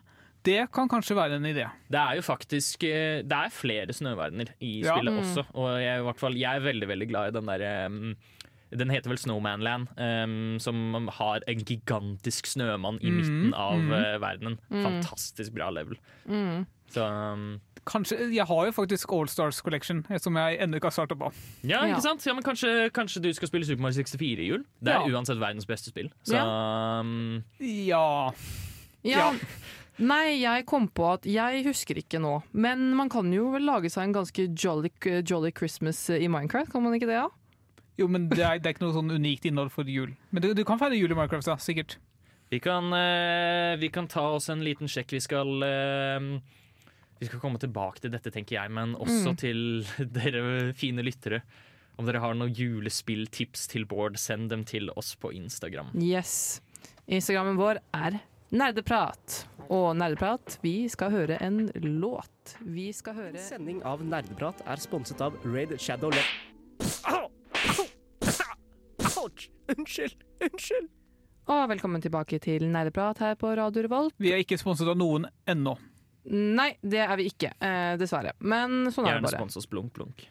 det 0.43 0.65
kan 0.75 0.89
kanskje 0.91 1.15
være 1.15 1.37
en 1.39 1.45
idé. 1.47 1.69
Det 1.87 1.99
er 2.01 2.17
jo 2.19 2.23
faktisk 2.25 2.83
eh, 2.83 3.21
Det 3.23 3.37
er 3.45 3.53
flere 3.55 3.93
snøverdener 3.95 4.49
i 4.59 4.81
Ja. 4.83 4.97
spillet 4.97 5.21
også. 5.21 5.45
Og 5.55 5.69
jeg, 5.79 6.01
i 6.01 6.07
hvert 6.09 6.19
fall, 6.19 6.35
jeg 6.35 6.51
er 6.59 6.65
veldig 6.65 6.89
veldig 6.89 7.07
glad 7.13 7.29
i 7.31 7.35
den 7.37 7.47
derre 7.47 8.15
Den 8.73 8.89
heter 8.89 9.11
vel 9.13 9.19
Snowmanland, 9.21 9.87
um, 10.01 10.57
som 10.59 11.07
har 11.19 11.43
en 11.47 11.59
gigantisk 11.63 12.47
snømann 12.49 12.97
i 13.05 13.11
Mhm, 13.11 13.19
midten 13.21 13.53
av 13.53 13.77
mm. 13.77 13.91
uh, 13.93 14.17
verdenen. 14.19 14.55
Fantastisk 14.73 15.53
bra 15.53 15.69
level. 15.69 15.95
Mm. 16.27 16.65
Så 16.89 17.05
um, 17.05 17.61
Kanskje, 17.85 18.29
Jeg 18.33 18.45
har 18.47 18.65
jo 18.65 18.71
faktisk 18.71 19.11
All 19.11 19.27
Stars 19.27 19.59
Collection, 19.61 20.05
eh, 20.09 20.17
som 20.17 20.35
jeg 20.39 20.57
ennå 20.63 20.77
ikke 20.79 20.87
har 20.87 20.95
starta 20.95 21.15
på. 21.19 21.31
ja, 21.63 21.81
Ja. 21.85 21.95
ikke 21.95 22.01
sant? 22.01 22.25
Ja, 22.25 22.33
men 22.33 22.43
kanskje, 22.43 22.89
kanskje 22.95 23.21
du 23.21 23.33
skal 23.33 23.47
spille 23.49 23.65
Super 23.65 23.81
Mario 23.81 23.97
64 24.03 24.39
i 24.39 24.47
jul? 24.47 24.63
Det 24.81 24.93
er 24.93 24.99
Ja. 25.09 25.17
uansett 25.17 25.39
verdens 25.39 25.65
beste 25.65 25.89
spill. 25.91 26.09
Så 26.23 26.37
um, 26.39 27.43
Ja 27.59 28.31
Ja. 29.03 29.33
Nei, 29.99 30.39
jeg 30.41 30.65
kom 30.65 30.87
på 30.87 31.13
at 31.13 31.23
jeg 31.25 31.63
husker 31.65 31.95
ikke 31.95 32.19
nå, 32.19 32.41
men 32.53 32.95
man 32.95 33.09
kan 33.09 33.31
jo 33.31 33.51
vel 33.51 33.61
lage 33.61 33.91
seg 33.91 34.03
en 34.07 34.13
ganske 34.13 34.47
jolly, 34.57 34.89
jolly 35.23 35.51
Christmas 35.51 36.09
i 36.09 36.25
Minecraft, 36.27 36.71
kan 36.71 36.81
man 36.81 36.93
ikke 36.95 37.05
det? 37.05 37.19
ja? 37.19 37.27
Jo, 37.99 38.07
men 38.07 38.27
det 38.27 38.39
er, 38.39 38.57
det 38.57 38.65
er 38.65 38.73
ikke 38.73 38.87
noe 38.87 38.95
sånn 38.95 39.11
unikt 39.13 39.45
innhold 39.45 39.69
for 39.71 39.83
jul. 39.85 40.15
Men 40.31 40.41
du, 40.41 40.53
du 40.55 40.63
kan 40.65 40.79
feire 40.79 40.97
jul 40.97 41.11
i 41.11 41.13
Minecraft, 41.13 41.45
da, 41.45 41.55
sikkert. 41.61 41.97
vi, 42.49 42.57
kan, 42.59 42.89
eh, 42.91 43.75
vi 43.77 43.89
kan 43.89 44.07
ta 44.07 44.21
oss 44.33 44.49
en 44.49 44.63
liten 44.65 44.87
sjekk. 44.89 45.11
Vi 45.11 45.19
skal 45.19 45.61
eh, 45.61 46.39
Vi 47.23 47.29
skal 47.29 47.39
komme 47.39 47.59
tilbake 47.61 48.01
til 48.03 48.11
dette, 48.11 48.31
tenker 48.35 48.57
jeg, 48.57 48.71
men 48.75 48.97
også 48.99 49.31
Mm. 49.31 49.37
til 49.39 49.59
dere 50.17 50.73
fine 50.75 50.99
lyttere. 51.05 51.39
Om 51.97 52.05
dere 52.09 52.19
har 52.19 52.33
noen 52.35 52.51
julespilltips 52.57 53.67
til 53.71 53.85
Bård, 53.87 54.17
send 54.19 54.49
dem 54.51 54.65
til 54.67 54.89
oss 54.97 55.13
på 55.15 55.31
Instagram. 55.31 55.93
Yes. 55.95 56.59
Instagrammen 57.07 57.55
vår 57.55 57.79
er 57.93 58.17
Nerdeprat. 58.51 59.45
Og 59.69 59.93
Nerdeprat, 59.95 60.57
vi 60.65 60.89
skal 60.91 61.13
høre 61.13 61.37
en 61.41 61.69
låt. 62.01 62.57
Vi 62.65 62.89
skal 62.93 63.13
høre 63.15 63.39
Sending 63.39 63.79
av 63.87 64.03
Nerdeprat 64.03 64.59
er 64.67 64.81
sponset 64.83 65.21
av 65.23 65.37
Raid 65.45 65.77
Shadow 65.79 66.11
Le... 66.11 66.25
Ouch! 69.15 69.47
Unnskyld! 69.71 70.17
Unnskyld! 70.43 70.89
Og 71.47 71.63
velkommen 71.71 72.01
tilbake 72.03 72.39
til 72.43 72.65
Nerdeprat 72.71 73.19
her 73.23 73.35
på 73.39 73.53
Radio 73.55 73.83
Revolt. 73.85 74.13
Vi 74.19 74.31
er 74.33 74.41
ikke 74.43 74.57
sponset 74.59 74.87
av 74.91 74.97
noen 74.99 75.29
ennå. 75.49 75.77
Nei, 76.31 76.69
det 76.81 77.01
er 77.03 77.17
vi 77.19 77.25
ikke, 77.31 77.51
eh, 77.59 77.95
dessverre. 77.99 78.31
Men 78.39 78.87
sånn 78.93 79.03
er 79.07 79.17
det 79.17 79.19
Gjerne 79.19 79.27
bare. 79.27 79.41
spons 79.41 79.57
oss 79.59 79.67
Blunk 79.67 79.93
Blunk. 79.97 80.25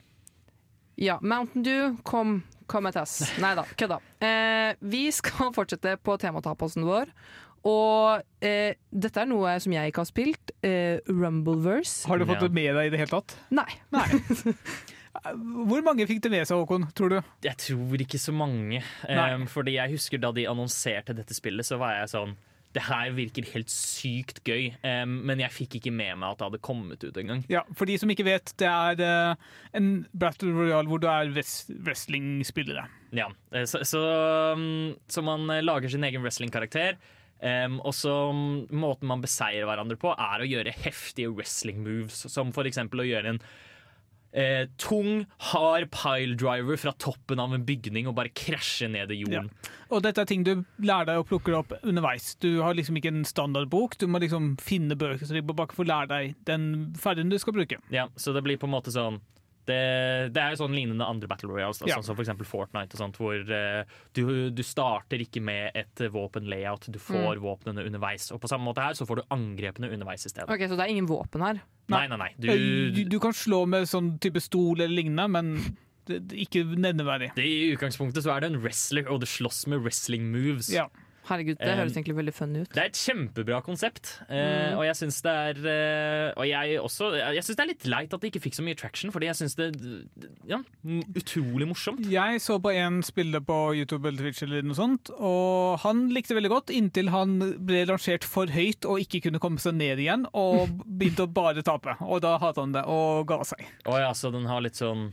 Ja, 1.01 1.18
Mountain 1.20 1.64
Dew, 1.66 1.97
kom, 2.05 2.43
kom 2.70 2.86
et 2.86 2.97
ass. 3.01 3.18
Nei 3.43 3.55
da, 3.59 3.64
kødda. 3.76 3.99
Eh, 4.22 4.74
vi 4.80 5.07
skal 5.12 5.53
fortsette 5.57 5.97
på 6.05 6.16
temataposten 6.20 6.84
vår. 6.88 7.11
Og 7.68 8.22
eh, 8.43 8.74
dette 8.90 9.22
er 9.22 9.28
noe 9.30 9.53
som 9.62 9.72
jeg 9.74 9.93
ikke 9.93 10.03
har 10.03 10.09
spilt. 10.09 10.53
Eh, 10.66 10.99
Rumbleverse. 11.07 12.09
Har 12.11 12.18
du 12.18 12.26
fått 12.26 12.43
det 12.43 12.51
med 12.57 12.72
deg 12.74 12.88
i 12.88 12.93
det 12.95 12.99
hele 13.05 13.12
tatt? 13.20 13.36
Nei. 13.55 13.68
Hvor 15.68 15.82
mange 15.84 16.07
fikk 16.09 16.22
det 16.24 16.30
med 16.32 16.47
seg, 16.49 16.57
Håkon, 16.59 16.86
tror 16.97 17.12
du? 17.12 17.18
Jeg 17.45 17.59
tror 17.61 18.01
ikke 18.03 18.18
så 18.18 18.32
mange. 18.34 18.80
Um, 19.07 19.45
fordi 19.51 19.76
jeg 19.76 19.93
husker 19.93 20.18
da 20.22 20.32
de 20.34 20.47
annonserte 20.51 21.14
dette 21.14 21.36
spillet, 21.36 21.68
så 21.68 21.76
var 21.78 21.99
jeg 22.01 22.11
sånn 22.14 22.32
Det 22.72 22.82
her 22.86 23.10
virker 23.12 23.44
helt 23.52 23.68
sykt 23.72 24.42
gøy. 24.48 24.70
Um, 24.80 25.18
men 25.28 25.42
jeg 25.44 25.52
fikk 25.52 25.76
ikke 25.78 25.92
med 25.92 26.16
meg 26.20 26.30
at 26.32 26.40
det 26.40 26.46
hadde 26.48 26.62
kommet 26.64 27.04
ut 27.04 27.18
engang. 27.20 27.42
Ja, 27.52 27.64
For 27.76 27.88
de 27.90 27.98
som 28.00 28.12
ikke 28.12 28.24
vet, 28.26 28.54
det 28.60 28.68
er 28.70 29.02
uh, 29.02 29.48
en 29.76 29.90
Battle 30.16 30.54
Royale 30.56 30.88
hvor 30.88 31.02
du 31.02 31.08
er 31.12 31.32
wres- 31.34 31.66
wrestlingspillere. 31.84 32.86
Ja, 33.12 33.26
eh, 33.52 33.66
så, 33.68 33.82
så, 33.84 34.00
um, 34.56 34.94
så 35.10 35.24
man 35.26 35.44
lager 35.64 35.92
sin 35.92 36.04
egen 36.08 36.24
wrestlingkarakter. 36.24 36.96
Um, 37.42 37.80
og 37.82 37.92
så 37.98 38.12
um, 38.30 38.62
Måten 38.70 39.10
man 39.10 39.20
beseirer 39.24 39.66
hverandre 39.66 39.98
på, 40.00 40.12
er 40.14 40.40
å 40.44 40.48
gjøre 40.48 40.72
heftige 40.84 41.32
wrestling 41.34 41.82
moves, 41.82 42.22
som 42.30 42.54
eksempel 42.70 43.02
å 43.02 43.08
gjøre 43.08 43.34
en 43.34 43.42
eh, 44.32 44.66
tung, 44.80 45.24
hard 45.52 45.90
piledriver 45.94 46.80
fra 46.80 46.92
toppen 46.98 47.40
av 47.42 47.54
en 47.54 47.64
bygning 47.66 48.08
og 48.10 48.16
bare 48.18 48.32
krasje 48.34 48.88
ned 48.92 49.12
i 49.12 49.22
jorden. 49.22 49.50
Og 49.92 50.02
dette 50.04 50.22
er 50.22 50.28
ting 50.28 50.44
du 50.46 50.64
lærer 50.80 51.10
deg 51.10 51.20
å 51.20 51.26
plukke 51.28 51.54
opp 51.58 51.74
underveis. 51.82 52.32
Du 52.40 52.62
har 52.64 52.76
liksom 52.76 52.96
ikke 52.98 53.12
en 53.12 53.26
standardbok, 53.28 53.98
du 54.00 54.08
må 54.08 54.22
liksom 54.22 54.54
finne 54.62 54.96
bøker 54.98 55.28
så 55.28 55.36
du 55.36 55.42
bare 55.52 55.76
får 55.76 55.88
lære 55.88 56.12
deg 56.12 56.34
den 56.48 56.70
ferdigheten 56.98 57.32
du 57.32 57.38
skal 57.42 57.56
bruke. 57.56 57.80
Ja, 57.92 58.08
så 58.16 58.34
det 58.36 58.44
blir 58.46 58.60
på 58.60 58.68
en 58.70 58.76
måte 58.76 58.94
sånn 58.94 59.20
det, 59.68 59.78
det 60.34 60.40
er 60.42 60.54
jo 60.54 60.58
sånn 60.64 60.74
lignende 60.74 61.06
andre 61.06 61.28
Battle 61.30 61.50
Royals, 61.52 61.78
da, 61.78 61.86
Ja. 61.90 61.98
sånn 62.00 62.08
som 62.08 62.18
eksempel 62.22 62.48
Fortnite. 62.48 62.98
sånt, 62.98 63.16
Hvor 63.20 63.36
uh, 63.38 63.84
du, 64.16 64.50
du 64.50 64.62
starter 64.66 65.22
ikke 65.22 65.42
med 65.44 65.70
et 65.78 66.00
eh, 66.02 66.10
våpenlayout, 66.12 66.88
du 66.90 66.98
får 66.98 67.38
våpnene 67.42 67.84
underveis. 67.86 68.30
Og 68.34 68.40
på 68.42 68.50
samme 68.50 68.66
måte 68.66 68.82
her 68.82 68.98
så 68.98 69.06
får 69.06 69.22
du 69.22 69.28
angrepene 69.30 69.92
underveis 69.92 70.26
i 70.26 70.32
stedet. 70.32 70.50
Ok, 70.50 70.66
Så 70.66 70.76
det 70.76 70.86
er 70.86 70.94
ingen 70.94 71.06
våpen 71.10 71.44
her? 71.46 71.62
Nei, 71.92 72.06
nei, 72.10 72.18
nei. 72.18 72.30
Du, 72.38 72.48
Du, 72.96 73.04
du 73.14 73.18
kan 73.22 73.32
slå 73.36 73.64
med 73.68 73.86
sånn 73.90 74.16
type 74.22 74.40
stol 74.42 74.80
eller 74.80 74.94
lignende, 74.98 75.28
men 75.30 75.54
det, 76.08 76.18
det, 76.30 76.42
ikke 76.48 76.64
nevneverdig. 76.74 77.30
I 77.38 77.72
utgangspunktet 77.76 78.24
så 78.24 78.34
er 78.34 78.42
det 78.42 78.52
en 78.52 78.60
wrestler, 78.64 79.06
og 79.10 79.20
du 79.22 79.26
slåss 79.30 79.66
med 79.70 79.84
wrestling 79.84 80.30
moves. 80.32 80.72
Ja. 80.74 80.88
Herregud, 81.28 81.56
det 81.60 81.68
Um, 81.72 81.78
høres 81.78 81.92
egentlig 81.94 82.16
veldig 82.18 82.32
funny 82.34 82.60
ut. 82.64 82.70
Det 82.74 82.82
er 82.82 82.88
et 82.90 82.98
kjempebra 82.98 83.60
konsept, 83.62 84.18
Mm. 84.28 84.76
og 84.78 84.84
jeg 84.88 84.96
syns 84.98 85.20
det 85.22 85.32
er 85.32 85.60
eh, 85.70 86.32
Og 86.36 86.48
jeg 86.48 86.80
også 86.82 87.12
Jeg 87.34 87.44
syns 87.44 87.56
det 87.56 87.62
er 87.62 87.70
litt 87.70 87.86
leit 87.86 88.14
at 88.14 88.20
det 88.20 88.32
ikke 88.32 88.42
fikk 88.42 88.54
så 88.58 88.64
mye 88.66 88.74
traction, 88.76 89.12
fordi 89.14 89.26
jeg 89.30 89.36
syns 89.38 89.54
det 89.54 89.68
Ja, 90.50 90.58
utrolig 91.14 91.66
morsomt. 91.70 92.04
Jeg 92.10 92.40
så 92.42 92.58
på 92.62 92.72
en 92.74 93.00
spiller 93.06 93.40
på 93.44 93.58
YouTube 93.76 94.06
eller 94.08 94.18
Twitch 94.24 94.42
eller 94.42 94.62
noe 94.66 94.74
sånt, 94.78 95.10
og 95.18 95.78
han 95.84 96.08
likte 96.14 96.34
veldig 96.36 96.50
godt 96.52 96.72
inntil 96.74 97.10
han 97.14 97.36
ble 97.64 97.84
rangert 97.88 98.24
for 98.28 98.46
høyt 98.52 98.84
og 98.88 98.98
ikke 99.04 99.22
kunne 99.28 99.40
komme 99.42 99.62
seg 99.62 99.74
ned 99.78 100.02
igjen, 100.02 100.26
og 100.34 100.68
begynte 100.86 101.26
å 101.26 101.32
bare 101.32 101.62
tape. 101.62 101.94
Og 102.02 102.20
da 102.24 102.36
hata 102.42 102.60
han 102.64 102.72
det 102.74 102.84
og 102.90 103.26
ga 103.30 103.40
seg. 103.46 103.62
Og 103.86 103.98
ja, 104.02 104.10
så 104.16 104.32
den 104.34 104.46
har 104.50 104.60
litt 104.64 104.78
sånn 104.78 105.12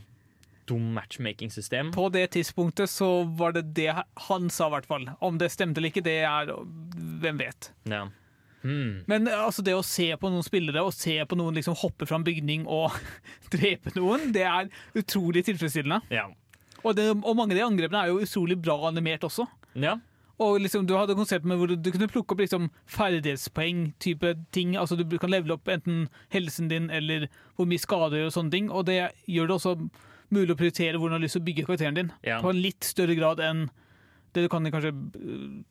dum 0.70 0.92
matchmaking-system. 0.96 1.90
På 1.96 2.08
det 2.14 2.28
tidspunktet 2.36 2.90
så 2.92 3.10
var 3.38 3.56
det 3.56 3.66
det 3.76 3.90
han 4.28 4.50
sa, 4.50 4.70
i 4.70 4.74
hvert 4.76 4.88
fall. 4.90 5.10
Om 5.20 5.40
det 5.42 5.50
stemte 5.52 5.82
eller 5.82 5.92
ikke, 5.92 6.06
det 6.06 6.20
er 6.28 6.54
hvem 7.20 7.40
vet. 7.42 7.72
Ja. 7.90 8.06
Hmm. 8.62 9.00
Men 9.08 9.28
altså, 9.32 9.64
det 9.64 9.74
å 9.76 9.84
se 9.86 10.10
på 10.20 10.30
noen 10.30 10.44
spillere 10.44 10.82
og 10.84 10.92
se 10.92 11.16
på 11.24 11.38
noen 11.38 11.56
liksom 11.56 11.78
hoppe 11.80 12.08
fra 12.08 12.18
en 12.20 12.26
bygning 12.26 12.66
og 12.68 12.92
drepe 13.54 13.94
noen, 13.96 14.30
det 14.36 14.44
er 14.48 14.70
utrolig 14.98 15.46
tilfredsstillende. 15.48 16.02
Ja. 16.12 16.28
Og, 16.80 16.94
det, 16.96 17.10
og 17.12 17.34
mange 17.36 17.54
av 17.54 17.58
de 17.60 17.66
angrepene 17.66 18.04
er 18.04 18.12
jo 18.12 18.22
utrolig 18.24 18.60
bra 18.60 18.78
animert 18.88 19.26
også. 19.28 19.48
ja. 19.74 19.98
Og 20.40 20.56
liksom, 20.64 20.86
du 20.88 20.94
hadde 20.96 21.12
konsept 21.18 21.44
med 21.44 21.58
hvor 21.60 21.68
du, 21.68 21.90
kunne 21.92 22.08
plukke 22.08 22.32
opp 22.32 22.40
liksom 22.40 22.70
ferdighetspoeng 22.88 23.90
type 24.00 24.30
ting. 24.56 24.72
Altså 24.80 24.96
Du 24.96 25.18
kan 25.20 25.28
levele 25.28 25.58
opp 25.58 25.68
enten 25.68 26.06
helsen 26.32 26.70
din 26.70 26.88
eller 26.88 27.26
hvor 27.56 27.68
mye 27.68 27.82
skader 27.82 28.24
og 28.24 28.32
sånne 28.32 28.54
ting. 28.54 28.70
Og 28.72 28.86
det 28.88 29.10
gjør 29.28 29.50
det 29.50 29.56
også 29.58 29.74
mulig 30.34 30.54
å 30.54 30.58
prioritere 30.58 30.98
hvordan 30.98 31.16
du 31.16 31.20
har 31.20 31.26
lyst 31.26 31.38
til 31.38 31.42
å 31.44 31.48
bygge 31.48 31.66
karakteren 31.68 31.98
din. 31.98 32.10
Ja. 32.26 32.40
På 32.42 32.52
en 32.52 32.62
litt 32.62 32.86
større 32.86 33.16
grad 33.18 33.42
enn 33.44 33.68
det 34.30 34.44
du 34.44 34.50
kan 34.50 34.66
i 34.66 34.70
kanskje 34.70 34.92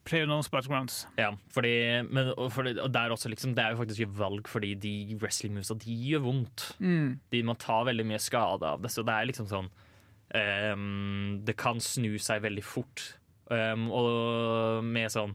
play 0.08 0.26
noen 0.28 0.44
Battlegrounds. 0.52 1.04
Ja, 1.20 1.30
fordi, 1.56 1.74
men, 2.10 2.34
og, 2.34 2.50
fordi, 2.52 2.74
og 2.84 2.92
der 2.92 3.14
også 3.14 3.32
liksom, 3.32 3.54
Det 3.56 3.64
er 3.64 3.72
jo 3.74 3.80
faktisk 3.80 4.04
et 4.04 4.18
valg, 4.20 4.50
fordi 4.52 4.74
de 4.76 4.94
wrestling 5.22 5.56
movesa 5.56 5.78
de 5.80 5.96
gjør 6.10 6.26
vondt. 6.26 6.66
Mm. 6.84 7.20
De 7.32 7.44
må 7.48 7.56
ta 7.60 7.80
veldig 7.88 8.08
mye 8.10 8.20
skade 8.20 8.68
av 8.68 8.84
det, 8.84 8.92
så 8.92 9.06
det 9.08 9.16
er 9.16 9.30
liksom 9.30 9.48
sånn 9.52 9.70
um, 9.72 11.40
Det 11.48 11.56
kan 11.60 11.80
snu 11.84 12.18
seg 12.20 12.44
veldig 12.44 12.66
fort. 12.68 13.06
Um, 13.50 13.88
og 13.96 14.84
med 14.86 15.10
sånn 15.10 15.32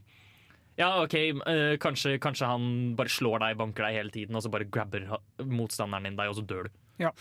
Ja, 0.79 1.01
OK, 1.01 1.16
uh, 1.41 1.75
kanskje, 1.83 2.18
kanskje 2.22 2.51
han 2.51 2.93
bare 2.99 3.11
slår 3.11 3.41
deg, 3.41 3.59
banker 3.62 3.89
deg 3.89 4.03
hele 4.03 4.14
tiden, 4.14 4.37
og 4.37 4.45
så 4.45 4.53
bare 4.53 4.68
grabber 4.68 5.09
motstanderen 5.41 6.11
din 6.11 6.20
deg, 6.20 6.29
og 6.29 6.37
så 6.43 6.45
dør 6.45 6.68
du. 6.68 6.81
Ja. 7.01 7.16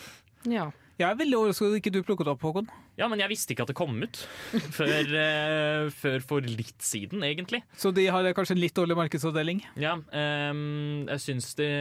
Ja. 0.51 0.67
Jeg 0.99 1.07
er 1.09 1.17
veldig 1.17 1.37
overrasket 1.39 1.65
over 1.65 1.73
at 1.73 1.81
ikke 1.81 1.93
du 1.95 2.01
plukket 2.05 2.29
opp, 2.29 2.43
Håkon. 2.45 2.69
Ja, 2.99 3.07
men 3.09 3.21
jeg 3.23 3.31
visste 3.31 3.55
ikke 3.55 3.65
at 3.65 3.71
det 3.71 3.77
kom 3.79 3.95
ut 4.03 4.19
før, 4.75 5.09
uh, 5.09 5.89
før 6.03 6.21
for 6.29 6.45
litt 6.45 6.85
siden, 6.85 7.25
egentlig. 7.25 7.63
Så 7.79 7.89
de 7.95 8.05
har 8.13 8.29
kanskje 8.37 8.57
en 8.57 8.61
litt 8.61 8.77
dårlig 8.77 8.99
markedsavdeling. 8.99 9.63
Ja, 9.81 9.97
um, 9.97 11.09
jeg 11.09 11.25
syns 11.25 11.53
det 11.57 11.73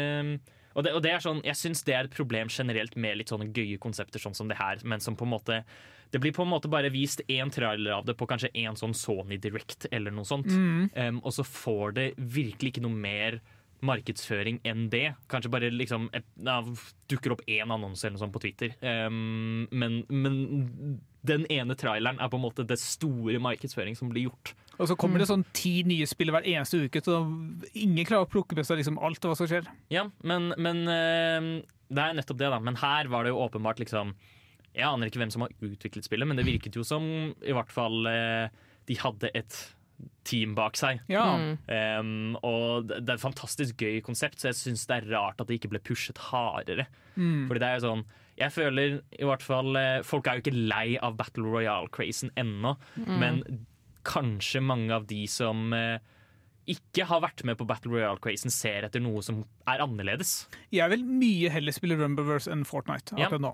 og 0.72 0.86
det, 0.86 0.92
og 0.96 1.02
det 1.04 1.10
er 1.12 1.20
sånn, 1.20 1.42
jeg 1.44 1.58
syns 1.58 1.84
det 1.84 1.96
er 1.96 2.06
et 2.08 2.14
problem 2.14 2.50
generelt 2.52 2.94
med 2.96 3.18
litt 3.20 3.32
sånne 3.32 3.50
gøye 3.52 3.80
konsepter 3.82 4.22
sånn 4.22 4.36
som 4.36 4.48
det 4.48 4.56
her, 4.60 4.80
men 4.88 5.02
som 5.04 5.16
på 5.18 5.26
en 5.26 5.34
måte 5.34 5.58
Det 6.12 6.20
blir 6.20 6.32
på 6.36 6.44
en 6.44 6.50
måte 6.52 6.68
bare 6.68 6.90
vist 6.92 7.22
én 7.28 7.48
trailer 7.52 7.94
av 7.96 8.04
det 8.04 8.14
på 8.16 8.26
kanskje 8.28 8.50
én 8.52 8.76
sånn 8.76 8.92
Sony 8.92 9.38
Direct 9.40 9.86
eller 9.90 10.12
noe 10.12 10.28
sånt. 10.28 10.48
Ehm, 10.92 11.22
og 11.24 11.32
så 11.32 11.44
får 11.44 11.94
det 11.96 12.06
virkelig 12.16 12.74
ikke 12.74 12.82
noe 12.84 12.92
mer 12.92 13.38
markedsføring 13.83 14.61
enn 14.68 14.87
det. 14.93 15.12
Kanskje 15.30 15.51
bare 15.53 15.70
liksom 15.74 16.09
ja, 16.14 16.59
dukker 17.11 17.35
opp 17.35 17.43
én 17.51 17.72
annonse 17.72 18.07
eller 18.07 18.16
noe 18.16 18.24
sånt 18.24 18.35
på 18.35 18.43
Twitter. 18.45 18.74
Um, 18.80 19.66
men, 19.74 20.03
men 20.09 20.37
den 21.26 21.47
ene 21.53 21.76
traileren 21.78 22.20
er 22.22 22.30
på 22.30 22.39
en 22.39 22.45
måte 22.45 22.66
det 22.66 22.78
store 22.83 23.41
markedsføring 23.43 23.99
som 23.99 24.11
blir 24.12 24.28
gjort. 24.28 24.55
Og 24.78 24.89
så 24.91 24.97
kommer 24.99 25.22
det 25.22 25.28
sånn 25.30 25.45
ti 25.55 25.80
nye 25.87 26.07
spill 26.11 26.33
hver 26.35 26.47
eneste 26.49 26.85
uke, 26.87 27.03
så 27.05 27.20
ingen 27.74 28.07
klarer 28.09 28.26
å 28.26 28.30
plukke 28.30 28.57
med 28.59 28.66
seg 28.66 28.80
liksom 28.80 29.01
alt 29.03 29.22
hva 29.26 29.37
som 29.39 29.51
skjer. 29.51 29.68
Ja, 29.93 30.07
men, 30.26 30.51
men 30.57 30.83
eh, 30.91 31.51
det 31.93 32.07
er 32.07 32.16
nettopp 32.18 32.41
det, 32.41 32.51
da. 32.55 32.62
Men 32.62 32.80
her 32.80 33.11
var 33.12 33.26
det 33.26 33.35
jo 33.35 33.43
åpenbart 33.45 33.83
liksom 33.83 34.16
Jeg 34.72 34.89
aner 34.89 35.11
ikke 35.11 35.20
hvem 35.20 35.30
som 35.35 35.45
har 35.45 35.53
utviklet 35.61 36.07
spillet, 36.07 36.28
men 36.28 36.39
det 36.39 36.49
virket 36.49 36.78
jo 36.78 36.85
som 36.87 37.05
i 37.37 37.53
hvert 37.53 37.72
fall 37.74 38.07
eh, 38.09 38.49
de 38.89 38.97
hadde 38.99 39.30
et 39.37 39.59
team 40.28 40.55
bak 40.55 40.76
seg. 40.78 41.00
Ja. 41.11 41.24
Mm. 41.36 41.53
Um, 41.66 42.36
og 42.46 42.88
det 42.90 43.00
er 43.09 43.16
et 43.18 43.22
fantastisk 43.24 43.82
gøy 43.82 44.00
konsept, 44.07 44.38
så 44.40 44.50
jeg 44.50 44.59
syns 44.61 44.86
det 44.90 45.00
er 45.00 45.09
rart 45.16 45.40
at 45.42 45.48
det 45.50 45.59
ikke 45.61 45.72
ble 45.74 45.82
pushet 45.84 46.18
hardere. 46.30 46.86
Mm. 47.16 47.48
Fordi 47.50 47.61
det 47.62 47.68
er 47.68 47.78
jo 47.80 47.84
sånn 47.88 48.05
Jeg 48.40 48.55
føler 48.55 48.94
i 49.20 49.26
hvert 49.28 49.42
fall 49.44 49.76
eh, 49.76 49.98
Folk 50.09 50.24
er 50.30 50.38
jo 50.38 50.40
ikke 50.46 50.55
lei 50.57 50.94
av 51.05 51.18
Battle 51.18 51.44
Royale-crazen 51.53 52.30
ennå, 52.40 52.70
men 53.05 53.42
kanskje 54.09 54.62
mange 54.64 54.94
av 54.96 55.05
de 55.11 55.20
som 55.30 55.68
eh, 55.76 55.98
ikke 56.72 57.05
har 57.11 57.20
vært 57.24 57.42
med 57.44 57.59
på 57.61 57.66
Battle 57.68 57.92
Royale-crazen, 57.92 58.50
ser 58.55 58.86
etter 58.88 59.03
noe 59.05 59.20
som 59.26 59.42
er 59.68 59.82
annerledes. 59.84 60.46
Jeg 60.72 60.88
vil 60.94 61.05
mye 61.05 61.50
heller 61.53 61.74
spille 61.76 61.98
Rumbleverse 62.00 62.50
enn 62.55 62.64
Fortnite 62.66 63.18
Ja. 63.20 63.28
nå. 63.36 63.53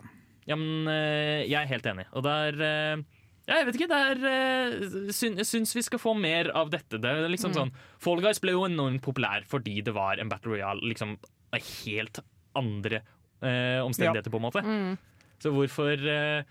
Ja, 0.48 0.56
men 0.56 0.86
eh, 0.88 1.42
jeg 1.48 1.58
er 1.58 1.68
helt 1.74 1.88
enig. 1.90 2.06
Og 2.16 2.24
det 2.24 2.36
er 2.52 2.62
eh, 2.68 3.02
ja, 3.48 3.58
jeg 3.62 3.66
vet 3.68 3.78
ikke, 3.78 3.88
det 3.88 3.98
er 4.12 4.24
eh, 4.28 5.12
syn, 5.16 5.38
Jeg 5.40 5.48
syns 5.48 5.72
vi 5.76 5.82
skal 5.86 6.00
få 6.02 6.12
mer 6.18 6.50
av 6.58 6.68
dette. 6.72 7.00
Det 7.00 7.08
er 7.08 7.30
liksom 7.32 7.54
sånn 7.56 7.72
Fall 8.02 8.20
Guys 8.24 8.42
ble 8.44 8.52
jo 8.52 8.66
enormt 8.68 9.00
populær 9.04 9.46
fordi 9.48 9.78
det 9.86 9.94
var 9.96 10.20
en 10.20 10.28
Battle 10.28 10.52
Royale 10.52 10.84
liksom 10.84 11.16
av 11.56 11.64
helt 11.64 12.20
andre 12.58 13.00
eh, 13.40 13.80
omstendigheter, 13.80 14.28
på 14.34 14.36
en 14.40 14.44
måte. 14.44 14.60
Mm. 14.64 14.98
Så 15.40 15.52
hvorfor 15.54 15.96
eh, 15.96 16.44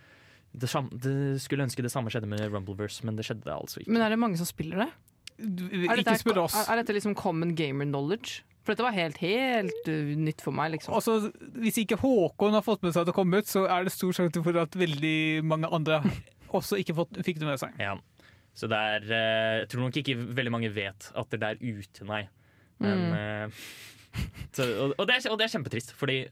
det, 0.58 0.70
det 1.04 1.16
skulle 1.44 1.68
ønske 1.68 1.86
det 1.86 1.94
samme 1.94 2.10
skjedde 2.14 2.30
med 2.32 2.48
Rumbleverse, 2.50 3.06
men 3.06 3.20
det 3.20 3.28
skjedde 3.28 3.54
altså 3.54 3.84
ikke. 3.84 3.94
Men 3.94 4.06
er 4.06 4.16
det 4.16 4.22
mange 4.22 4.40
som 4.40 4.50
spiller 4.50 4.88
det? 4.88 4.92
Du- 5.38 5.68
Er 5.70 5.84
Ikke 6.00 6.02
dette, 6.02 6.22
spør 6.24 6.46
oss. 6.48 6.56
er, 6.58 6.72
er 6.74 6.82
dette 6.82 6.96
liksom 6.98 7.14
common 7.20 7.54
gamer 7.54 7.86
knowledge? 7.86 8.42
For 8.66 8.74
dette 8.74 8.84
var 8.84 8.96
helt, 8.98 9.20
helt 9.22 9.86
uh, 9.88 10.16
nytt 10.18 10.42
for 10.44 10.52
meg, 10.52 10.74
liksom. 10.74 10.96
Altså, 10.98 11.30
hvis 11.62 11.78
ikke 11.84 12.00
Håkon 12.02 12.58
har 12.58 12.66
fått 12.66 12.82
med 12.84 12.92
seg 12.96 13.06
at 13.06 13.12
det 13.12 13.16
kom 13.16 13.32
ut, 13.38 13.48
så 13.48 13.68
er 13.70 13.86
det 13.86 13.94
stor 13.94 14.18
sjanse 14.18 14.42
for 14.44 14.58
at 14.60 14.76
veldig 14.76 15.46
mange 15.48 15.70
andre 15.72 16.02
også 16.56 16.80
ikke 16.80 16.96
fått, 16.98 17.18
fikk 17.26 17.40
det 17.42 17.48
med 17.50 17.60
seg. 17.62 17.76
Ja. 17.82 17.96
Så 18.58 18.66
det 18.72 18.78
er 18.78 19.04
eh, 19.14 19.56
Jeg 19.62 19.70
tror 19.70 19.84
nok 19.86 19.98
ikke 20.02 20.16
veldig 20.18 20.52
mange 20.54 20.72
vet 20.74 21.12
at 21.14 21.30
det 21.36 21.44
er 21.46 21.60
ute, 21.62 22.06
nei. 22.10 22.24
Men 22.82 23.04
mm. 23.12 23.56
så, 24.56 24.66
og, 24.66 24.94
og, 24.98 25.08
det 25.10 25.18
er, 25.18 25.30
og 25.32 25.38
det 25.40 25.48
er 25.48 25.56
kjempetrist, 25.58 25.94
fordi 25.98 26.28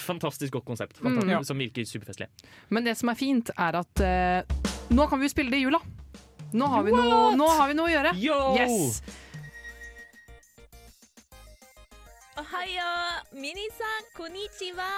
Fantastisk 0.00 0.54
godt 0.54 0.64
konsept, 0.64 0.96
fantastisk, 0.96 1.26
Mm. 1.26 1.32
Ja. 1.34 1.42
som 1.44 1.58
virker 1.60 1.84
superfestlig. 1.84 2.30
Men 2.72 2.86
det 2.86 2.94
som 2.96 3.10
er 3.12 3.14
fint, 3.20 3.50
er 3.60 3.76
at 3.76 4.00
uh, 4.00 4.70
nå 4.88 5.04
kan 5.10 5.20
vi 5.20 5.28
jo 5.28 5.32
spille 5.34 5.52
det 5.52 5.58
i 5.60 5.66
jula. 5.66 5.82
Nå 6.56 6.68
har, 6.72 6.86
vi 6.86 6.94
noe, 6.96 7.34
nå 7.36 7.48
har 7.58 7.68
vi 7.68 7.76
noe 7.76 7.90
å 7.90 7.92
gjøre. 7.92 8.14
Yo! 8.16 8.38
Yes! 8.56 9.02
Ohayo, 12.40 12.88
minisan, 13.36 14.08
konnichiwa. 14.16 14.88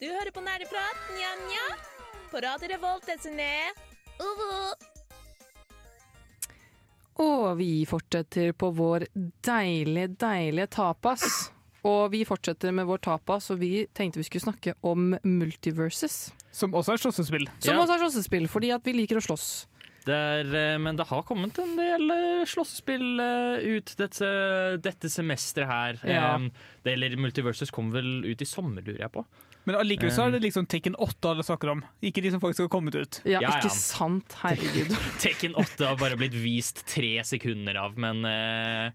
Du 0.00 0.06
hører 0.10 0.32
på 0.36 0.44
Nerdeprat, 0.44 1.00
nja-nja. 1.16 1.66
På 2.34 2.40
Radio 2.42 2.66
Revolt, 2.68 3.04
desne. 3.06 3.44
Uvu. 4.18 4.54
Og 7.22 7.44
vi 7.60 7.68
fortsetter 7.86 8.50
på 8.58 8.72
vår 8.74 9.04
deilige, 9.46 10.08
deilige 10.18 10.66
tapas. 10.74 11.22
Og 11.86 12.08
vi 12.10 12.24
fortsetter 12.26 12.74
med 12.74 12.88
vår 12.90 13.04
tapas, 13.06 13.52
og 13.54 13.60
vi 13.62 13.84
tenkte 13.94 14.18
vi 14.18 14.26
skulle 14.26 14.48
snakke 14.48 14.74
om 14.82 15.14
multiverses. 15.22 16.32
Som 16.50 16.74
også 16.74 16.96
er 16.96 17.04
slåssespill. 17.04 17.46
Som 17.60 17.76
Ja. 17.76 17.84
også 17.84 17.94
er 17.94 18.02
slåssespill, 18.02 18.48
fordi 18.50 18.74
at 18.74 18.82
vi 18.82 18.96
liker 18.98 19.22
å 19.22 19.26
slåss. 19.28 19.66
Det 20.04 20.18
er, 20.18 20.74
eh, 20.74 20.78
men 20.78 20.96
det 20.96 21.06
har 21.06 21.22
kommet 21.22 21.56
en 21.62 21.76
del 21.76 22.10
eh, 22.10 22.44
slåssespill 22.50 23.20
eh, 23.20 23.78
ut 23.78 23.94
dette, 23.96 24.80
dette 24.82 25.06
semesteret 25.06 25.68
her. 25.70 26.00
Ja. 26.02 26.34
Eh, 26.34 26.50
det, 26.82 26.94
eller 26.98 27.14
Multiversus 27.16 27.70
kom 27.70 27.92
vel 27.92 28.24
ut 28.26 28.42
i 28.42 28.44
sommer, 28.44 28.82
lurer 28.82 29.06
jeg 29.06 29.12
på. 29.12 29.24
Men 29.66 29.76
allikevel 29.80 30.12
så 30.12 30.26
er 30.26 30.34
det 30.34 30.42
liksom 30.44 30.66
Tekken 30.68 30.94
8 31.00 31.30
alle 31.30 31.44
snakker 31.46 31.70
om, 31.72 31.82
ikke 32.04 32.20
de 32.24 32.30
som 32.34 32.40
faktisk 32.42 32.66
har 32.66 32.68
kommet 32.74 32.94
ut. 32.98 33.20
Ja, 33.24 33.38
Ja, 33.40 33.48
ja. 33.48 33.52
ikke 33.58 33.70
sant? 33.72 34.36
Herregud. 34.42 34.92
Tekken 35.24 35.54
8 35.56 35.86
har 35.88 35.96
bare 35.96 36.18
blitt 36.20 36.34
vist 36.36 36.82
tre 36.90 37.14
sekunder 37.24 37.78
av, 37.80 37.96
men, 37.96 38.20
uh, 38.28 38.90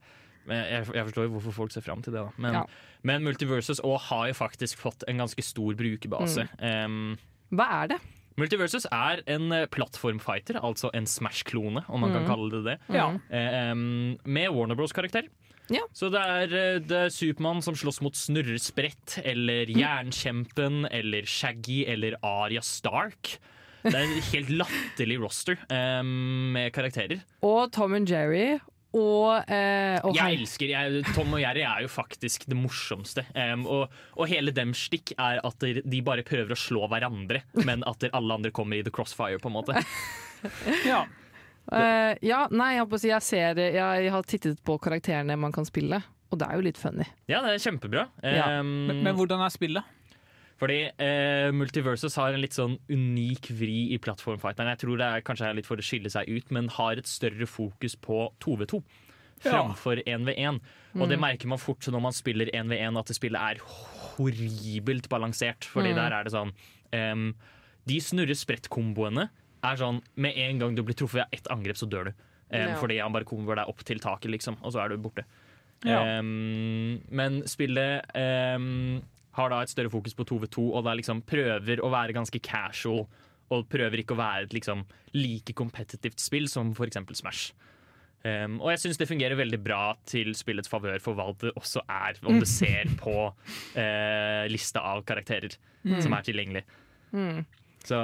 jeg, 0.49 0.85
jeg 0.93 1.07
forstår 1.09 1.25
jo 1.27 1.33
hvorfor 1.37 1.55
folk 1.57 1.73
ser 1.73 1.81
fram 1.85 2.01
til 2.05 2.13
det. 2.13 2.21
da 2.21 2.29
Men, 2.37 2.53
Ja. 2.53 2.63
men 3.03 3.23
Multiversus 3.25 3.81
òg 3.81 3.97
har 4.11 4.27
jo 4.29 4.37
faktisk 4.37 4.77
fått 4.77 5.03
en 5.07 5.17
ganske 5.25 5.41
stor 5.45 5.73
brukerbase. 5.77 6.47
Um, 6.61 7.17
Hva 7.51 7.67
er 7.83 7.87
det? 7.95 7.99
Multiversus 8.39 8.85
er 8.93 9.19
en 9.27 9.51
eh, 9.51 9.65
plattformfighter, 9.67 10.61
altså 10.63 10.89
en 10.95 11.03
Smash-klone, 11.09 11.81
om 11.89 11.99
man 12.05 12.13
kan 12.13 12.23
Mm. 12.23 12.29
kalle 12.29 12.49
det 12.53 12.61
det. 12.63 12.77
Ja. 12.95 13.09
Eh, 13.29 13.71
um, 13.73 14.17
med 14.23 14.49
Warner 14.55 14.75
Bros-karakter. 14.79 15.27
Ja. 15.73 15.83
Så 15.93 16.09
det 16.13 16.21
er, 16.21 16.55
eh, 16.57 16.79
det 16.81 16.97
er 17.05 17.13
Supermann 17.13 17.61
som 17.65 17.77
slåss 17.77 18.01
mot 18.05 18.17
Snurresprett, 18.17 19.19
eller 19.23 19.69
Jernkjempen, 19.69 20.85
eller 20.91 21.27
Shaggy, 21.29 21.83
eller 21.89 22.17
Arya 22.25 22.63
Stark. 22.65 23.37
Det 23.83 23.93
er 23.95 24.03
en 24.03 24.25
helt 24.33 24.49
latterlig 24.59 25.19
roster 25.21 25.61
eh, 25.71 26.01
med 26.03 26.73
karakterer. 26.75 27.23
Og 27.47 27.71
Tom 27.71 27.95
and 27.95 28.09
Jerry 28.09 28.57
og, 28.89 29.45
eh, 29.53 29.99
og 30.01 30.15
Jeg 30.17 30.39
elsker 30.39 30.71
jeg, 30.71 31.03
Tom 31.13 31.35
og 31.37 31.41
Jerry 31.43 31.61
er 31.61 31.83
jo 31.85 31.91
faktisk 31.93 32.47
det 32.49 32.57
morsomste. 32.57 33.21
Um, 33.37 33.67
og, 33.69 33.93
og 34.17 34.29
hele 34.31 34.53
dems 34.55 34.81
stikk 34.89 35.13
er 35.13 35.43
at 35.45 35.61
de 35.61 35.83
de 35.85 36.01
bare 36.05 36.25
prøver 36.25 36.55
å 36.55 36.57
slå 36.57 36.87
hverandre, 36.89 37.43
men 37.61 37.85
at 37.89 38.07
alle 38.09 38.39
andre 38.39 38.51
kommer 38.55 38.79
i 38.79 38.85
the 38.85 38.93
crossfire, 38.93 39.37
på 39.41 39.51
en 39.51 39.59
måte. 39.59 39.77
Ja. 40.87 41.03
Eh, 41.71 42.17
ja, 42.25 42.47
nei, 42.51 42.75
jeg, 42.77 42.87
på 42.89 42.95
å 42.97 42.99
si, 42.99 43.09
jeg, 43.09 43.21
ser, 43.21 43.53
det- 43.53 43.73
jeg 43.75 44.09
har 44.11 44.23
tittet 44.23 44.63
på 44.63 44.79
karakterene 44.81 45.37
man 45.37 45.51
kan 45.51 45.65
spille, 45.65 46.01
og 46.31 46.39
det 46.39 46.47
er 46.47 46.55
jo 46.55 46.61
litt 46.61 46.77
funny. 46.77 47.05
Ja, 47.27 47.41
det 47.41 47.55
er 47.55 47.71
kjempebra. 47.71 48.07
Ja. 48.23 48.59
Um, 48.59 48.87
Men, 48.87 49.03
men 49.03 49.15
hvordan 49.15 49.39
er 49.45 49.49
spillet? 49.49 49.83
Fordi 50.59 50.89
uh, 50.91 51.51
Multiversus 51.55 52.15
har 52.19 52.33
en 52.33 52.41
litt 52.41 52.51
sånn 52.57 52.77
unik 52.91 53.47
vri 53.55 53.93
i 53.93 53.97
plattformfighteren. 53.97 54.67
Jeg 54.73 54.79
tror 54.81 54.97
det 54.97 55.05
er, 55.07 55.21
kanskje 55.21 55.47
er 55.47 55.53
litt 55.55 55.65
for 55.69 55.77
å 55.79 55.85
skille 55.85 56.09
seg 56.11 56.27
ut, 56.27 56.49
men 56.51 56.67
har 56.75 56.97
et 56.99 57.07
større 57.07 57.45
fokus 57.47 57.95
på 57.95 58.25
2v2 58.43 58.81
Ja. 59.45 59.51
framfor 59.53 60.01
1v1. 60.05 60.59
Og 60.99 61.07
det 61.07 61.15
Mm. 61.17 61.21
merker 61.21 61.47
man 61.47 61.57
fort 61.57 61.79
når 61.87 62.01
man 62.01 62.11
spiller 62.11 62.49
1v1, 62.53 62.97
at 62.99 63.05
det 63.07 63.15
spillet 63.15 63.39
er 63.39 63.61
horribelt 64.17 65.07
balansert. 65.09 65.63
Fordi 65.63 65.93
Mm. 65.93 65.95
der 65.95 66.11
er 66.13 66.23
det 66.25 66.33
sånn 66.33 66.51
um, 66.93 67.35
De 67.87 67.95
snurrer 68.01 68.35
sprett-komboene 68.35 69.29
er 69.65 69.79
sånn 69.79 70.01
Med 70.15 70.37
en 70.39 70.59
gang 70.61 70.75
du 70.77 70.83
blir 70.85 70.97
truffet 70.97 71.25
av 71.25 71.35
ett 71.35 71.47
angrep, 71.51 71.79
så 71.79 71.87
dør 71.89 72.09
du. 72.09 72.25
Um. 72.49 72.73
Fordi 72.81 72.97
han 73.01 73.13
bare 73.13 73.27
kommer 73.29 73.59
deg 73.59 73.69
opp 73.69 73.83
til 73.85 74.01
taket, 74.01 74.31
liksom, 74.33 74.57
og 74.63 74.73
så 74.73 74.83
er 74.83 74.91
du 74.91 75.01
borte. 75.01 75.25
Ja. 75.85 76.19
Um, 76.19 76.99
men 77.15 77.41
spillet 77.47 78.09
um, 78.57 78.99
har 79.37 79.53
da 79.53 79.61
et 79.63 79.71
større 79.71 79.91
fokus 79.93 80.17
på 80.17 80.25
2v2, 80.27 80.65
og 80.73 80.83
det 80.83 80.91
er 80.91 80.99
liksom 81.01 81.23
prøver 81.29 81.83
å 81.83 81.91
være 81.93 82.15
ganske 82.17 82.41
casual. 82.43 83.05
Og 83.49 83.65
prøver 83.65 84.03
ikke 84.03 84.13
å 84.13 84.19
være 84.19 84.45
et 84.45 84.51
liksom 84.53 84.83
like 85.15 85.55
kompetitivt 85.57 86.21
spill 86.21 86.45
som 86.51 86.69
f.eks. 86.75 86.99
Smash. 87.17 87.47
Um, 88.19 88.59
og 88.59 88.73
jeg 88.73 88.81
syns 88.83 88.99
det 88.99 89.07
fungerer 89.09 89.39
veldig 89.39 89.57
bra 89.63 89.93
til 90.09 90.33
spillets 90.35 90.69
favør 90.69 90.99
for 91.01 91.15
hva 91.17 91.29
det 91.39 91.53
også 91.55 91.81
er, 91.87 92.19
om 92.27 92.37
du 92.41 92.45
ser 92.59 92.91
på 92.99 93.15
uh, 93.31 94.43
lista 94.51 94.83
av 94.91 95.05
karakterer 95.07 95.55
som 96.03 96.13
er 96.13 96.25
tilgjengelig. 96.27 96.65
Mm. 97.15 97.45
Så 97.87 97.97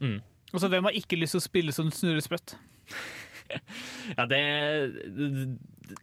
mm. 0.00 0.16
Og 0.54 0.60
så 0.62 0.70
Hvem 0.70 0.86
har 0.86 0.94
ikke 0.94 1.18
lyst 1.18 1.34
til 1.34 1.42
å 1.42 1.48
spille 1.48 1.74
som 1.74 1.90
snurresprett? 1.90 2.54
Ja, 4.18 4.26
det 4.30 4.40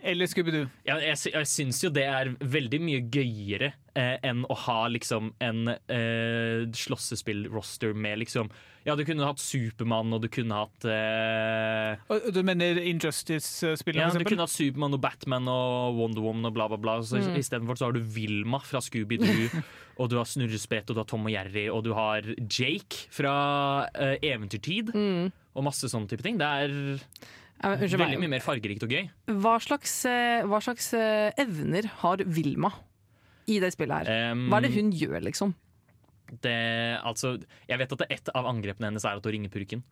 Eller 0.06 0.28
Scooby-Doo. 0.30 0.68
Ja, 0.86 0.98
jeg, 1.02 1.18
jeg 1.34 1.48
syns 1.50 1.80
jo 1.84 1.90
det 1.94 2.04
er 2.06 2.30
veldig 2.40 2.80
mye 2.86 3.00
gøyere 3.12 3.72
eh, 3.98 4.18
enn 4.30 4.44
å 4.46 4.58
ha 4.68 4.84
liksom 4.94 5.32
en 5.42 5.72
eh, 5.74 6.68
slåssespill-roster 6.78 7.96
med 7.98 8.22
liksom 8.22 8.52
Ja, 8.86 8.96
du 8.98 9.04
kunne 9.06 9.26
hatt 9.28 9.42
Supermann, 9.42 10.14
og 10.14 10.22
du 10.24 10.30
kunne 10.34 10.58
hatt 10.64 10.86
eh, 10.90 12.32
Du 12.34 12.40
mener 12.46 12.78
Injustice-spillene, 12.82 14.08
ja, 14.08 14.22
du 14.22 14.26
kunne 14.26 14.46
hatt 14.46 14.54
Supermann 14.54 14.98
og 14.98 15.02
Batman 15.04 15.50
og 15.52 15.98
Wonder 16.00 16.24
Woman 16.26 16.50
og 16.50 16.56
bla, 16.58 16.70
bla, 16.72 16.80
bla. 16.82 17.00
Så 17.06 17.20
Mm. 17.22 17.36
Istedenfor 17.42 17.78
så 17.78 17.86
har 17.90 17.94
du 17.98 18.02
Vilma 18.02 18.58
fra 18.66 18.80
Scooby-Doo, 18.82 19.50
og 20.02 20.10
du 20.10 20.18
har 20.18 20.26
Snurresprett, 20.30 20.90
og 20.90 20.98
du 20.98 21.02
har 21.04 21.10
Tom 21.10 21.26
og 21.30 21.34
Jerry, 21.34 21.68
og 21.74 21.84
du 21.86 21.92
har 21.98 22.26
Jake 22.38 23.06
fra 23.14 23.36
eh, 23.94 24.18
Eventyrtid, 24.32 24.94
Mm. 24.96 25.30
Og 25.56 25.66
masse 25.68 25.90
sånne 25.92 26.10
type 26.12 26.26
ting. 26.26 26.38
Det 26.40 26.48
er 26.48 26.76
unnskyld 27.62 28.02
veldig 28.02 28.22
mye 28.22 28.34
mer 28.36 28.46
fargerikt 28.46 28.86
og 28.88 28.94
gøy. 28.96 29.10
Hva 29.44 29.58
slags, 29.64 29.98
eh, 30.10 30.46
hva 30.50 30.62
slags 30.64 30.92
eh, 30.98 31.30
evner 31.42 31.90
har 32.02 32.24
Vilma 32.26 32.72
i 33.52 33.60
det 33.62 33.74
spillet 33.76 34.08
her? 34.08 34.32
Um, 34.32 34.48
Hva 34.52 34.62
er 34.62 34.68
det 34.68 34.76
hun 34.78 34.92
gjør, 34.96 35.20
liksom? 35.28 35.54
Det, 36.32 36.56
altså, 37.04 37.36
jeg 37.68 37.82
vet 37.82 37.94
at 37.98 38.06
et 38.08 38.32
av 38.38 38.48
angrepene 38.48 38.88
hennes 38.92 39.06
er 39.06 39.20
at 39.20 39.26
hun 39.28 39.36
ringer 39.36 39.52
purken. 39.52 39.84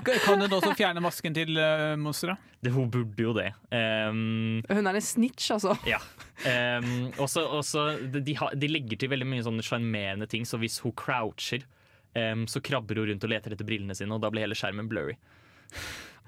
Kan 0.00 0.40
hun 0.40 0.48
også 0.48 0.72
fjerne 0.78 1.02
masken 1.04 1.34
til 1.36 1.58
uh, 1.60 1.94
monsteret? 2.00 2.40
Hun 2.72 2.88
burde 2.92 3.22
jo 3.24 3.34
det. 3.36 3.50
Um, 3.72 4.60
Hun 4.68 4.88
er 4.88 4.96
en 4.96 5.04
snitch, 5.04 5.50
altså. 5.54 5.76
ja. 5.88 6.00
Um, 6.44 7.10
også, 7.20 7.44
også, 7.44 7.84
de, 8.12 8.22
de, 8.24 8.36
har, 8.36 8.54
de 8.56 8.68
legger 8.68 9.00
til 9.00 9.12
veldig 9.12 9.28
mye 9.28 9.44
sånne 9.44 9.64
sjarmerende 9.64 10.28
ting, 10.30 10.46
så 10.48 10.60
hvis 10.60 10.80
hun 10.84 10.94
croucher, 10.96 11.66
um, 12.14 12.46
så 12.50 12.62
krabber 12.64 13.00
hun 13.00 13.12
rundt 13.12 13.26
og 13.26 13.32
leter 13.32 13.56
etter 13.56 13.66
brillene 13.66 13.96
sine, 13.96 14.14
og 14.14 14.22
da 14.24 14.30
blir 14.32 14.46
hele 14.46 14.58
skjermen 14.58 14.88
blurry. 14.90 15.18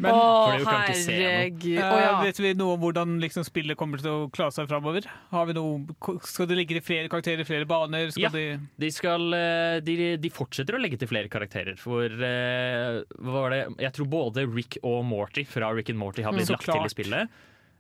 Men- 0.01 0.15
Å, 0.15 0.21
Fordi 0.49 0.63
hun 0.63 0.67
kan 0.67 0.83
ikke 0.83 0.97
se 0.97 1.13
noe. 1.13 1.29
herregud. 1.29 1.79
Eh, 1.79 2.01
ja. 2.03 2.23
Vet 2.23 2.39
vi 2.41 2.55
noe 2.55 2.75
om 2.75 2.81
hvordan 2.81 3.21
liksom, 3.21 3.45
spillet 3.45 3.77
kommer 3.77 4.01
til 4.01 4.11
å 4.11 4.31
klare 4.33 4.51
seg 4.51 4.67
framover? 4.71 5.07
Har 5.31 5.47
vi 5.47 5.53
noe, 5.53 5.85
skal 6.25 6.47
det 6.47 6.57
ligge 6.57 6.79
til 6.79 6.83
flere 6.83 7.11
karakterer, 7.13 7.45
flere 7.45 7.69
baner? 7.69 8.11
Skal 8.11 8.23
Ja. 8.23 8.29
de 8.31 8.61
De, 8.79 8.91
skal, 8.91 9.35
eh, 9.35 9.81
de, 9.81 10.17
de 10.17 10.31
fortsetter 10.31 10.75
å 10.75 10.81
legge 10.81 10.99
til 10.99 11.09
flere 11.09 11.29
karakterer. 11.29 11.77
For 11.79 12.05
eh, 12.07 13.03
hva 13.21 13.33
var 13.33 13.51
det? 13.51 13.77
Jeg 13.79 13.93
tror 13.93 14.09
både 14.09 14.47
Rick 14.49 14.79
og 14.83 15.05
Morty 15.05 15.45
fra 15.45 15.71
Rick 15.73 15.91
and 15.91 15.99
Morty 15.99 16.23
har 16.23 16.33
blitt 16.33 16.49
mm. 16.49 16.57
lagt 16.57 16.65
til 16.65 16.89
i 16.89 16.89
spillet. 16.89 17.29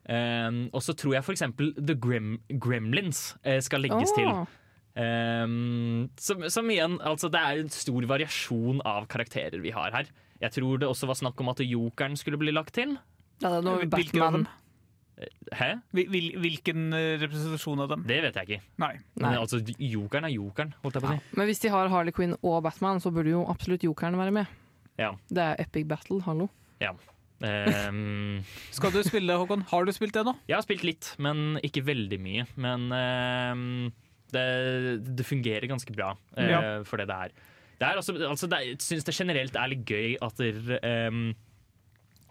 Um, 0.02 0.68
og 0.74 0.82
så 0.82 0.94
tror 0.98 1.14
jeg 1.14 1.22
f.eks. 1.22 1.42
The 1.78 1.94
Grem 1.94 2.40
Gremlins 2.50 3.36
eh, 3.44 3.60
skal 3.60 3.80
legges 3.80 4.12
til. 4.12 4.28
Um, 4.92 6.10
som, 6.20 6.42
som 6.52 6.68
igjen, 6.68 6.98
altså 7.00 7.30
det 7.32 7.40
er 7.40 7.60
en 7.62 7.70
stor 7.72 8.04
variasjon 8.10 8.82
av 8.84 9.06
karakterer 9.12 9.62
vi 9.64 9.70
har 9.72 9.94
her. 9.94 10.10
Jeg 10.42 10.52
tror 10.58 10.80
det 10.82 10.88
også 10.90 11.06
var 11.08 11.16
snakk 11.20 11.38
om 11.40 11.48
at 11.52 11.62
Jokeren 11.64 12.16
skulle 12.20 12.40
bli 12.40 12.52
lagt 12.52 12.74
til. 12.76 12.96
Ja, 13.42 13.48
det 13.48 13.60
er 13.60 13.64
noe 13.66 13.86
Batman. 13.88 14.44
Hæ? 15.54 15.68
Hvil- 15.94 16.08
hvil- 16.10 16.36
Hvilken 16.42 16.88
eh, 16.98 17.14
representasjon 17.22 17.80
av 17.84 17.88
dem? 17.92 18.02
Det 18.08 18.16
vet 18.24 18.34
jeg 18.40 18.48
ikke. 18.48 18.64
Nei. 18.82 18.92
Men 19.22 19.36
altså, 19.38 19.60
Jokeren 19.78 20.26
er 20.26 20.32
Jokeren, 20.34 20.72
holdt 20.82 20.98
jeg 20.98 21.04
på 21.04 21.12
å 21.12 21.14
si. 21.16 21.36
Men 21.38 21.46
hvis 21.50 21.62
de 21.62 21.70
har 21.72 21.88
Harley 21.92 22.12
Quinn 22.16 22.34
og 22.42 22.58
Batman, 22.66 22.98
så 23.00 23.12
burde 23.14 23.30
jo 23.30 23.44
absolutt 23.52 23.84
Jokeren 23.86 24.18
være 24.18 24.34
med. 24.34 24.46
Ja. 24.98 25.12
Det 25.30 25.44
er 25.46 25.62
epic 25.62 25.86
battle, 25.88 26.20
hallo. 26.26 26.48
Um, 27.42 28.42
Skal 28.76 28.92
du 28.94 29.00
spille, 29.06 29.34
Håkon? 29.38 29.64
Har 29.70 29.84
du 29.86 29.92
spilt 29.94 30.14
det 30.14 30.24
nå? 30.26 30.34
Jeg 30.48 30.56
har 30.58 30.62
spilt 30.66 30.84
litt, 30.86 31.12
men 31.22 31.56
ikke 31.64 31.82
veldig 31.86 32.18
mye. 32.22 32.44
Men 32.60 32.88
ehm, 32.94 33.92
det, 34.32 35.06
det 35.16 35.26
fungerer 35.28 35.68
ganske 35.70 35.94
bra 35.94 36.14
eh, 36.36 36.50
Ja. 36.50 36.60
for 36.88 36.96
det 37.02 37.08
det 37.12 37.18
er. 37.28 37.34
Det 37.82 37.88
er 37.88 37.98
også, 37.98 38.14
altså 38.28 38.46
det, 38.50 38.60
jeg 38.66 38.80
syns 38.84 39.04
det 39.08 39.14
generelt 39.16 39.56
er 39.58 39.72
litt 39.72 39.84
gøy 39.88 40.12
at 40.22 40.36
der, 40.38 41.08
um, 41.10 41.32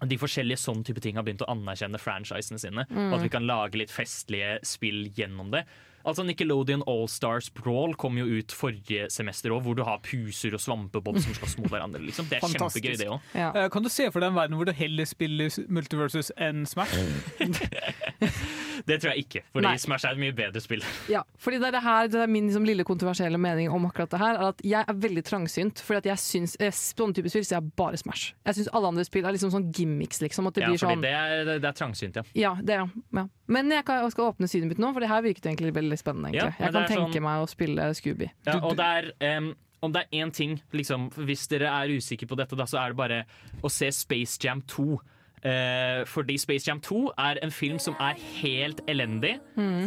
de 0.08 0.18
forskjellige 0.18 0.58
sånne 0.58 0.86
type 0.88 1.02
ting 1.04 1.18
har 1.20 1.26
begynt 1.28 1.44
å 1.44 1.50
anerkjenne 1.52 2.00
franchisene 2.02 2.58
sine. 2.62 2.86
Og 2.90 3.18
at 3.20 3.22
vi 3.26 3.30
kan 3.34 3.44
lage 3.46 3.78
litt 3.78 3.92
festlige 3.94 4.56
spill 4.66 5.10
gjennom 5.14 5.52
det. 5.54 5.66
Altså 6.02 6.24
Nickelodeon 6.26 6.82
All-Stars 6.90 7.52
Brawl 7.54 7.92
kom 8.02 8.16
jo 8.18 8.26
ut 8.40 8.56
forrige 8.58 9.06
semester 9.14 9.54
òg, 9.54 9.62
hvor 9.68 9.76
du 9.78 9.84
har 9.86 10.00
puser 10.02 10.56
og 10.58 10.64
svampebob 10.64 11.20
som 11.22 11.36
slåss 11.38 11.60
mot 11.60 11.70
hverandre. 11.70 12.02
Liksom. 12.02 12.26
Det 12.32 12.40
er 12.40 12.46
Fantastisk. 12.48 12.88
kjempegøy, 12.88 12.98
det 13.04 13.10
òg. 13.14 13.28
Ja. 13.38 13.52
Eh, 13.54 13.68
Kan 13.70 13.86
du 13.86 13.90
se 13.94 14.08
for 14.10 14.24
deg 14.24 14.32
en 14.32 14.40
verden 14.40 14.58
hvor 14.58 14.66
du 14.66 14.74
heller 14.74 15.06
spiller 15.06 15.54
Multiversus 15.70 16.32
enn 16.42 16.64
Smash? 16.66 16.96
Det 18.88 18.98
tror 19.02 19.14
jeg 19.14 19.26
ikke, 19.26 19.42
fordi 19.52 19.66
Nei. 19.68 19.76
Smash 19.82 20.08
er 20.08 20.16
et 20.16 20.22
mye 20.22 20.36
bedre 20.36 20.62
spill. 20.64 20.84
Ja, 21.12 21.24
fordi 21.42 21.60
det 21.62 21.70
er, 21.70 21.76
det 21.78 21.84
her, 21.86 22.10
det 22.14 22.22
er 22.26 22.32
min 22.32 22.48
liksom, 22.50 22.68
lille 22.68 22.86
kontroversielle 22.88 23.40
mening 23.42 23.72
om 23.74 23.88
akkurat 23.90 24.12
det 24.14 24.22
her. 24.22 24.40
Er 24.40 24.52
at 24.52 24.64
jeg 24.66 24.86
er 24.88 25.00
veldig 25.08 25.24
trangsynt. 25.28 25.84
Fordi 25.86 26.02
at 26.04 26.10
jeg 26.12 26.24
syns 26.24 26.58
eh, 26.60 26.72
Sånne 26.72 27.16
type 27.18 27.32
spill 27.32 27.46
så 27.48 27.56
er 27.56 27.60
jeg 27.62 27.74
bare 27.80 28.00
Smash. 28.02 28.34
Jeg 28.48 28.60
syns 28.60 28.70
alle 28.76 28.92
andre 28.92 29.06
spill 29.08 29.26
er 29.26 29.36
liksom 29.36 29.54
sånn 29.54 29.72
gimmicks, 29.76 30.22
liksom. 30.24 30.50
At 30.50 30.58
det 30.58 30.66
Ja, 30.66 30.72
blir 30.74 30.82
sånn 30.82 31.04
det 31.06 31.14
er, 31.16 31.54
det 31.54 31.72
er 31.72 31.78
trangsynt, 31.78 32.20
ja. 32.20 32.26
Ja, 32.38 32.54
det 32.62 32.78
er 32.78 32.86
ja. 32.86 33.26
Men 33.52 33.72
jeg, 33.74 33.84
kan, 33.88 34.04
jeg 34.06 34.14
skal 34.16 34.32
åpne 34.32 34.48
synet 34.52 34.72
mitt 34.72 34.82
nå, 34.82 34.94
for 34.96 35.04
det 35.04 35.10
her 35.12 35.26
virket 35.26 35.50
egentlig 35.50 35.74
veldig 35.76 35.98
spennende. 36.00 36.32
Egentlig. 36.32 36.56
Ja, 36.60 36.66
jeg 36.68 36.76
kan 36.78 36.88
tenke 36.92 37.18
sånn- 37.18 37.28
meg 37.28 37.44
å 37.44 37.50
spille 37.52 37.90
Scooby. 37.98 38.32
Ja, 38.48 38.60
og 38.62 38.78
det 38.80 38.94
er, 39.02 39.12
Um 39.38 39.54
om 39.82 39.92
det 39.92 40.04
er 40.06 40.22
én 40.22 40.32
ting, 40.34 40.60
liksom, 40.78 41.10
hvis 41.26 41.48
dere 41.50 41.72
er 41.74 41.90
usikre 41.98 42.28
på 42.30 42.38
dette, 42.38 42.58
da, 42.58 42.68
så 42.70 42.78
er 42.84 42.94
det 42.94 43.00
bare 43.00 43.24
å 43.66 43.72
se 43.72 43.90
Space 43.96 44.38
Jam 44.42 44.62
2. 44.70 45.00
Eh, 45.44 46.04
fordi 46.06 46.36
Space 46.38 46.68
Jam 46.70 46.80
2 46.86 47.12
er 47.18 47.40
en 47.42 47.52
film 47.52 47.80
som 47.82 47.96
er 48.00 48.14
helt 48.42 48.82
elendig, 48.88 49.40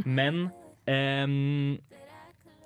men 0.05 0.51
eh, 0.87 1.79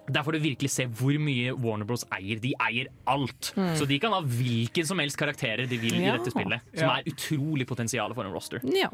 der 0.09 0.23
får 0.25 0.33
du 0.33 0.39
virkelig 0.41 0.71
se 0.73 0.87
hvor 0.87 1.19
mye 1.21 1.53
Warner 1.53 1.85
Bros. 1.85 2.05
eier. 2.17 2.41
De 2.41 2.55
eier 2.65 2.89
alt. 3.07 3.51
Så 3.77 3.85
de 3.87 3.99
kan 4.01 4.15
ha 4.17 4.23
hvilken 4.25 4.87
som 4.89 4.99
helst 5.03 5.19
karakterer 5.21 5.69
de 5.69 5.77
vil 5.83 5.99
Ja. 6.01 6.15
i 6.15 6.17
dette 6.17 6.31
spillet. 6.33 6.61
Som 6.75 6.89
Ja. 6.89 6.95
er 6.97 7.03
utrolig 7.13 7.67
potensial 7.69 8.15
for 8.15 8.25
en 8.25 8.33
roster. 8.33 8.61
Ja. 8.65 8.89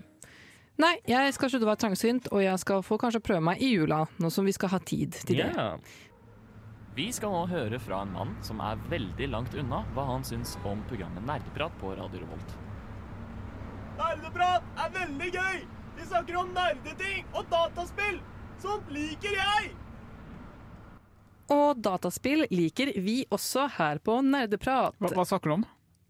Nei, 0.77 0.97
jeg 1.07 1.33
skal 1.35 1.51
slutte 1.51 1.63
å 1.63 1.71
være 1.71 1.85
trangsynt, 1.87 2.27
og 2.33 2.43
jeg 2.43 2.59
skal 2.59 2.83
få 2.83 2.99
kanskje 2.99 3.21
prøve 3.23 3.41
meg 3.47 3.63
i 3.63 3.77
jula, 3.77 4.09
nå 4.19 4.29
som 4.33 4.45
vi 4.45 4.51
skal 4.51 4.71
ha 4.71 4.79
tid 4.79 5.13
til 5.13 5.37
det. 5.37 5.55
Yeah. 5.55 5.79
Vi 6.97 7.13
skal 7.13 7.31
nå 7.31 7.47
høre 7.49 7.79
fra 7.79 8.03
en 8.03 8.13
mann 8.13 8.37
som 8.43 8.59
er 8.61 8.75
veldig 8.91 9.29
langt 9.31 9.55
unna 9.55 9.85
hva 9.95 10.07
han 10.07 10.23
syns 10.25 10.57
om 10.65 10.83
programmet 10.91 11.23
Nerdeprat 11.25 11.71
på 11.81 11.95
Radio 11.97 12.19
Revolt. 12.25 12.55
Nerdeprat 13.99 14.65
er 14.85 14.93
veldig 14.95 15.31
gøy! 15.35 15.59
Vi 15.95 16.07
snakker 16.09 16.39
om 16.41 16.51
nerdeting 16.57 17.27
og 17.33 17.47
dataspill! 17.53 18.19
Sånt 18.63 18.89
liker 18.95 19.37
jeg! 19.39 19.71
Og 21.55 21.79
dataspill 21.85 22.47
liker 22.51 22.95
vi 23.05 23.21
også 23.35 23.69
her 23.77 24.01
på 24.03 24.17
Nerdeprat. 24.25 24.97
Hva, 24.99 25.13
hva 25.13 25.27
snakker 25.29 25.53
du 25.53 25.57
om? 25.59 25.65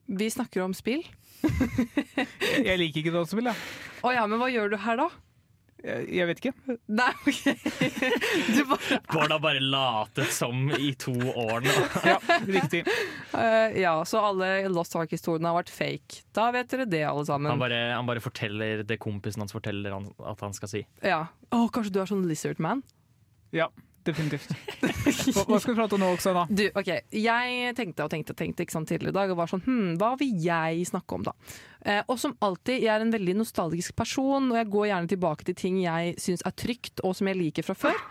Vi 0.07 0.29
snakker 0.31 0.63
om 0.65 0.75
spill. 0.77 1.03
Jeg, 2.65 2.77
liker 2.81 3.03
ikke 3.03 3.13
dataspill, 3.13 3.49
jeg. 3.51 3.57
Å 4.05 4.13
ja, 4.15 4.25
men 4.31 4.41
hva 4.41 4.49
gjør 4.53 4.73
du 4.73 4.79
her 4.81 5.01
da? 5.01 5.09
Jeg. 5.85 6.09
Jeg 6.17 6.29
vet 6.31 6.41
ikke. 6.43 6.77
Nei, 6.97 7.11
ok. 7.23 7.41
Du 8.55 8.61
bare 8.71 8.99
Bård 9.13 9.35
har 9.35 9.41
bare 9.45 9.63
latet 9.63 10.33
som 10.35 10.67
i 10.79 10.93
to 11.01 11.15
år 11.15 11.65
nå. 11.65 11.75
Ja, 12.11 12.19
riktig. 12.49 12.85
Eh, 13.37 13.79
Ja, 13.85 13.95
så 14.09 14.23
alle 14.31 14.51
Lost 14.73 14.97
Ark-historiene 14.99 15.51
har 15.53 15.59
vært 15.63 15.73
fake. 15.75 16.23
Da 16.37 16.49
vet 16.55 16.71
dere 16.73 16.89
det, 16.89 17.05
alle 17.09 17.25
sammen. 17.29 17.53
Han 17.53 17.63
bare, 17.63 17.81
han 17.95 18.09
bare 18.09 18.23
forteller 18.25 18.85
det 18.87 19.01
kompisen 19.03 19.45
hans 19.45 19.55
forteller 19.55 19.95
han, 19.97 20.11
at 20.25 20.41
han 20.45 20.55
skal 20.57 20.71
si. 20.73 20.85
Ja. 21.05 21.25
Å, 21.53 21.65
kanskje 21.75 21.95
du 21.95 22.01
er 22.05 22.11
sånn 22.11 22.25
lizard 22.29 22.61
man? 22.63 22.81
Ja, 23.55 23.69
definitivt. 24.05 24.51
Hva, 25.35 25.45
hva 25.49 25.59
skal 25.61 25.75
vi 25.75 25.77
prate 25.79 25.97
om 25.97 26.03
nå, 26.03 26.09
Oksana? 26.17 26.43
Du, 26.49 26.65
ok, 26.77 26.89
Jeg 27.15 27.75
tenkte 27.79 28.05
og 28.07 28.11
tenkte 28.13 28.35
og 28.35 28.39
tenkte 28.41 28.65
ikke 28.65 28.75
sant, 28.75 28.89
tidligere 28.91 29.13
i 29.15 29.17
dag 29.17 29.33
og 29.33 29.39
var 29.39 29.51
sånn 29.51 29.63
hm, 29.65 29.95
Hva 30.01 30.11
vil 30.21 30.33
jeg 30.45 30.85
snakke 30.91 31.17
om, 31.17 31.25
da? 31.29 31.33
Eh, 31.85 32.01
og 32.09 32.17
som 32.21 32.33
alltid, 32.45 32.81
jeg 32.81 32.93
er 32.95 33.05
en 33.05 33.13
veldig 33.13 33.37
nostalgisk 33.43 33.95
person, 33.97 34.51
og 34.51 34.57
jeg 34.57 34.71
går 34.73 34.87
gjerne 34.89 35.11
tilbake 35.13 35.45
til 35.49 35.59
ting 35.59 35.83
jeg 35.83 36.15
syns 36.23 36.45
er 36.49 36.57
trygt, 36.57 37.03
og 37.05 37.17
som 37.19 37.29
jeg 37.29 37.41
liker 37.41 37.67
fra 37.67 37.77
før. 37.77 38.03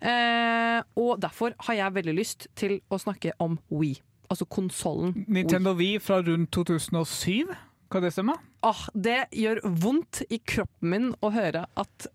Eh, 0.00 0.78
og 0.98 1.20
derfor 1.22 1.54
har 1.66 1.78
jeg 1.78 1.96
veldig 2.00 2.14
lyst 2.16 2.48
til 2.58 2.78
å 2.90 2.98
snakke 2.98 3.36
om 3.38 3.58
We. 3.70 3.94
Altså 4.30 4.46
konsollen. 4.46 5.26
Nintendo 5.26 5.74
Wii 5.74 5.98
fra 6.02 6.20
rundt 6.22 6.52
2007? 6.54 7.50
Kan 7.90 8.04
det 8.04 8.12
stemme? 8.14 8.36
Ah, 8.62 8.86
det 8.94 9.24
gjør 9.34 9.58
vondt 9.82 10.22
i 10.30 10.38
kroppen 10.38 10.90
min 10.92 11.08
å 11.22 11.32
høre 11.34 11.64
at 11.78 12.06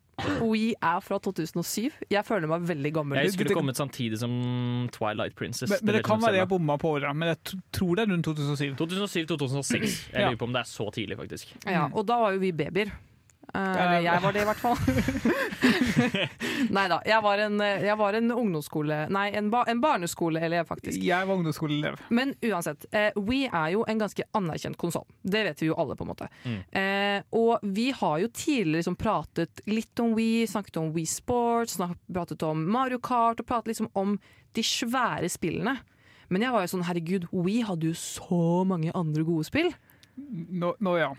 We 0.41 0.74
er 0.82 0.99
fra 1.03 1.18
2007. 1.20 1.91
Jeg 2.09 2.24
føler 2.26 2.47
meg 2.47 2.61
veldig 2.70 2.91
gammel. 2.95 3.18
Jeg 3.20 3.34
skulle 3.36 3.55
kommet 3.57 3.76
samtidig 3.76 4.18
som 4.22 4.32
Twilight 4.95 5.36
Princess. 5.36 5.70
Men, 5.70 5.80
men 5.84 5.91
det 5.93 5.97
det 5.99 6.05
kan 6.07 6.22
være 6.24 6.38
jeg 6.39 6.47
bomma 6.53 6.78
på 6.80 6.93
åra, 6.95 7.11
men 7.13 7.28
jeg 7.34 7.38
t- 7.43 7.59
tror 7.76 7.95
det 7.99 8.05
er 8.07 8.13
rundt 8.13 8.26
2007. 8.26 8.76
2007-2006. 8.80 10.11
Jeg 10.13 10.22
Ja. 10.22 10.36
på 10.39 10.47
om 10.47 10.53
det 10.55 10.59
er 10.63 10.70
så 10.72 10.88
tidlig, 10.95 11.18
faktisk. 11.20 11.51
Ja, 11.68 11.89
og 11.91 12.07
da 12.07 12.20
var 12.22 12.32
jo 12.32 12.39
vi 12.39 12.51
babyer. 12.55 12.93
Eh, 13.54 13.84
eller 13.84 14.02
jeg 14.06 14.22
var 14.24 14.36
det, 14.36 14.41
i 14.41 14.48
hvert 14.50 14.62
fall. 14.62 14.78
Nei 16.76 16.86
da. 16.91 17.00
Jeg 17.08 17.22
var 17.26 17.43
en, 17.46 17.60
eh, 17.64 17.86
jeg 17.88 17.98
var 18.00 18.18
en 18.18 18.32
ungdomsskole... 18.34 19.00
Nei, 19.14 19.28
en, 19.38 19.50
ba, 19.54 19.64
en 19.72 19.82
barneskoleelev, 19.84 20.68
faktisk. 20.70 21.00
Jeg 21.04 21.30
var 21.30 21.39
ungdomsskoleelev. 21.39 22.00
Men 22.16 22.34
uansett, 22.46 22.88
eh, 22.91 23.12
We 23.16 23.46
er 23.46 23.74
jo 23.76 23.86
en 23.89 24.02
ganske 24.02 24.28
anerkjent 24.38 24.80
konsoll. 24.82 25.08
Det 25.22 25.43
vet 25.50 25.64
vi 25.64 25.70
jo 25.70 25.78
alle, 25.82 25.98
på 25.98 26.08
en 26.08 26.12
måte. 26.12 26.30
Mm. 26.43 26.60
Eh, 26.82 27.20
og 27.38 27.66
vi 27.76 27.89
har 27.96 28.22
jo 28.24 28.32
tidligere 28.32 28.82
liksom 28.82 29.00
pratet 29.00 29.66
litt 29.70 30.04
om 30.04 30.16
We, 30.18 30.46
snakket 30.50 30.82
om 30.82 30.91
We 30.96 31.06
Sports, 31.10 31.78
pratet 32.12 32.43
om 32.48 32.66
Mario 32.72 33.00
Kart, 33.04 33.39
og 33.39 33.50
pratet 33.50 33.74
liksom 33.76 33.91
om 33.93 34.18
de 34.56 34.64
svære 34.66 35.30
spillene. 35.32 35.78
Men 36.34 36.41
jeg 36.41 36.56
var 36.56 36.66
jo 36.66 36.74
sånn, 36.74 36.88
herregud, 36.88 37.30
We 37.32 37.62
hadde 37.66 37.91
jo 37.91 37.98
så 38.00 38.66
mange 38.68 38.93
andre 38.98 39.26
gode 39.28 39.48
spill. 39.48 39.72
Nå, 40.16 40.74
nå 40.84 40.98
ja. 40.98 41.14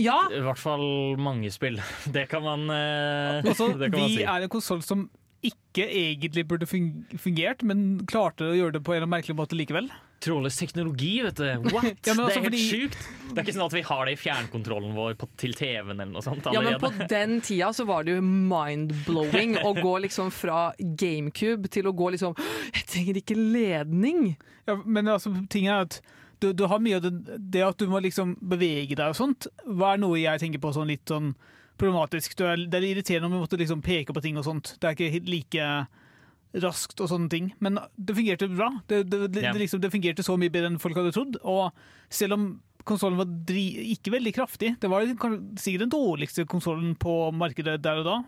Ja! 0.00 0.16
I 0.32 0.40
hvert 0.42 0.58
fall 0.60 0.86
mange 1.22 1.50
spill. 1.54 1.80
Det 2.14 2.26
kan 2.30 2.42
man, 2.42 2.66
eh, 2.70 3.42
Altså, 3.44 3.68
det 3.80 3.92
kan 3.92 4.00
man 4.00 4.10
vi 4.10 4.24
er 4.24 4.46
en 4.46 4.52
konsoll 4.52 4.82
som 4.82 5.08
ikke 5.44 5.84
egentlig 5.84 6.46
burde 6.48 6.64
fungert, 6.64 7.60
men 7.68 8.00
klarte 8.08 8.46
å 8.48 8.56
gjøre 8.56 8.78
det 8.78 8.80
på 8.86 8.94
en 8.96 9.04
merkelig 9.12 9.36
måte 9.36 9.58
likevel. 9.58 9.90
Trådløs 10.24 10.56
teknologi, 10.56 11.18
vet 11.20 11.36
du. 11.36 11.44
What? 11.74 11.84
Ja, 11.84 11.90
altså, 11.92 12.14
det 12.14 12.14
altså, 12.14 12.24
er 12.24 12.32
helt 12.32 12.46
fordi- 12.46 12.62
sjukt. 12.70 13.02
Det 13.28 13.34
er 13.36 13.44
ikke 13.44 13.54
sånn 13.58 13.66
at 13.66 13.76
vi 13.76 13.82
har 13.90 14.02
det 14.08 14.14
i 14.14 14.20
fjernkontrollen 14.22 14.96
vår 14.96 15.18
på, 15.20 15.28
til 15.42 15.52
TV-en 15.58 15.98
eller 15.98 16.12
noe 16.14 16.24
sånt. 16.24 16.48
Ja, 16.54 16.62
men 16.64 16.78
på 16.80 16.90
den 17.10 17.36
tida 17.44 17.68
så 17.76 17.84
var 17.88 18.06
det 18.06 18.16
jo 18.16 18.24
mind-blowing 18.24 19.58
å 19.60 19.74
gå 19.76 19.94
liksom 20.06 20.32
fra 20.32 20.70
GameCube 20.78 21.68
til 21.76 21.90
å 21.90 21.94
gå 21.96 22.14
liksom 22.16 22.38
Jeg 22.72 22.86
trenger 22.88 23.20
ikke 23.20 23.36
ledning! 23.36 24.38
Ja, 24.64 24.78
men 24.80 25.12
altså, 25.12 25.34
ting 25.52 25.68
er 25.68 25.84
at 25.84 26.00
du, 26.44 26.52
du 26.52 26.64
har 26.70 26.82
mye 26.84 27.00
av 27.00 27.04
det, 27.06 27.40
det 27.40 27.64
at 27.64 27.80
du 27.80 27.88
må 27.90 28.02
liksom 28.04 28.36
bevege 28.44 28.96
deg 28.98 29.10
og 29.10 29.18
sånt, 29.18 29.48
hva 29.64 29.94
er 29.94 30.02
noe 30.04 30.20
jeg 30.20 30.42
tenker 30.42 30.62
på 30.62 30.72
sånn 30.76 30.92
litt 30.92 31.08
sånn 31.10 31.32
problematisk. 31.80 32.36
Du 32.38 32.44
det 32.44 32.78
er 32.78 32.86
irriterende 32.86 33.28
om 33.28 33.36
du 33.36 33.42
måtte 33.42 33.58
liksom 33.58 33.82
peke 33.84 34.14
på 34.14 34.22
ting 34.24 34.38
og 34.38 34.46
sånt. 34.46 34.76
Det 34.80 34.90
er 34.90 34.98
ikke 34.98 35.24
like 35.30 35.70
raskt 36.62 37.00
og 37.02 37.10
sånne 37.10 37.30
ting. 37.32 37.50
Men 37.64 37.80
det 37.96 38.14
fungerte 38.14 38.48
bra. 38.52 38.70
Det, 38.86 39.02
det, 39.10 39.26
det, 39.34 39.42
yeah. 39.42 39.58
liksom, 39.58 39.82
det 39.82 39.90
fungerte 39.90 40.26
så 40.26 40.36
mye 40.38 40.52
bedre 40.54 40.70
enn 40.70 40.80
folk 40.82 40.98
hadde 40.98 41.14
trodd. 41.16 41.38
Og 41.42 41.74
selv 42.12 42.36
om 42.36 42.46
konsollen 42.86 43.18
var 43.18 43.56
ikke 43.56 44.12
veldig 44.12 44.34
kraftig, 44.36 44.74
det 44.80 44.90
var 44.92 45.08
sikkert 45.08 45.86
den 45.86 45.94
dårligste 45.94 46.44
konsollen 46.50 46.94
på 47.00 47.32
markedet 47.34 47.80
der 47.82 48.02
og 48.02 48.08
da. 48.10 48.18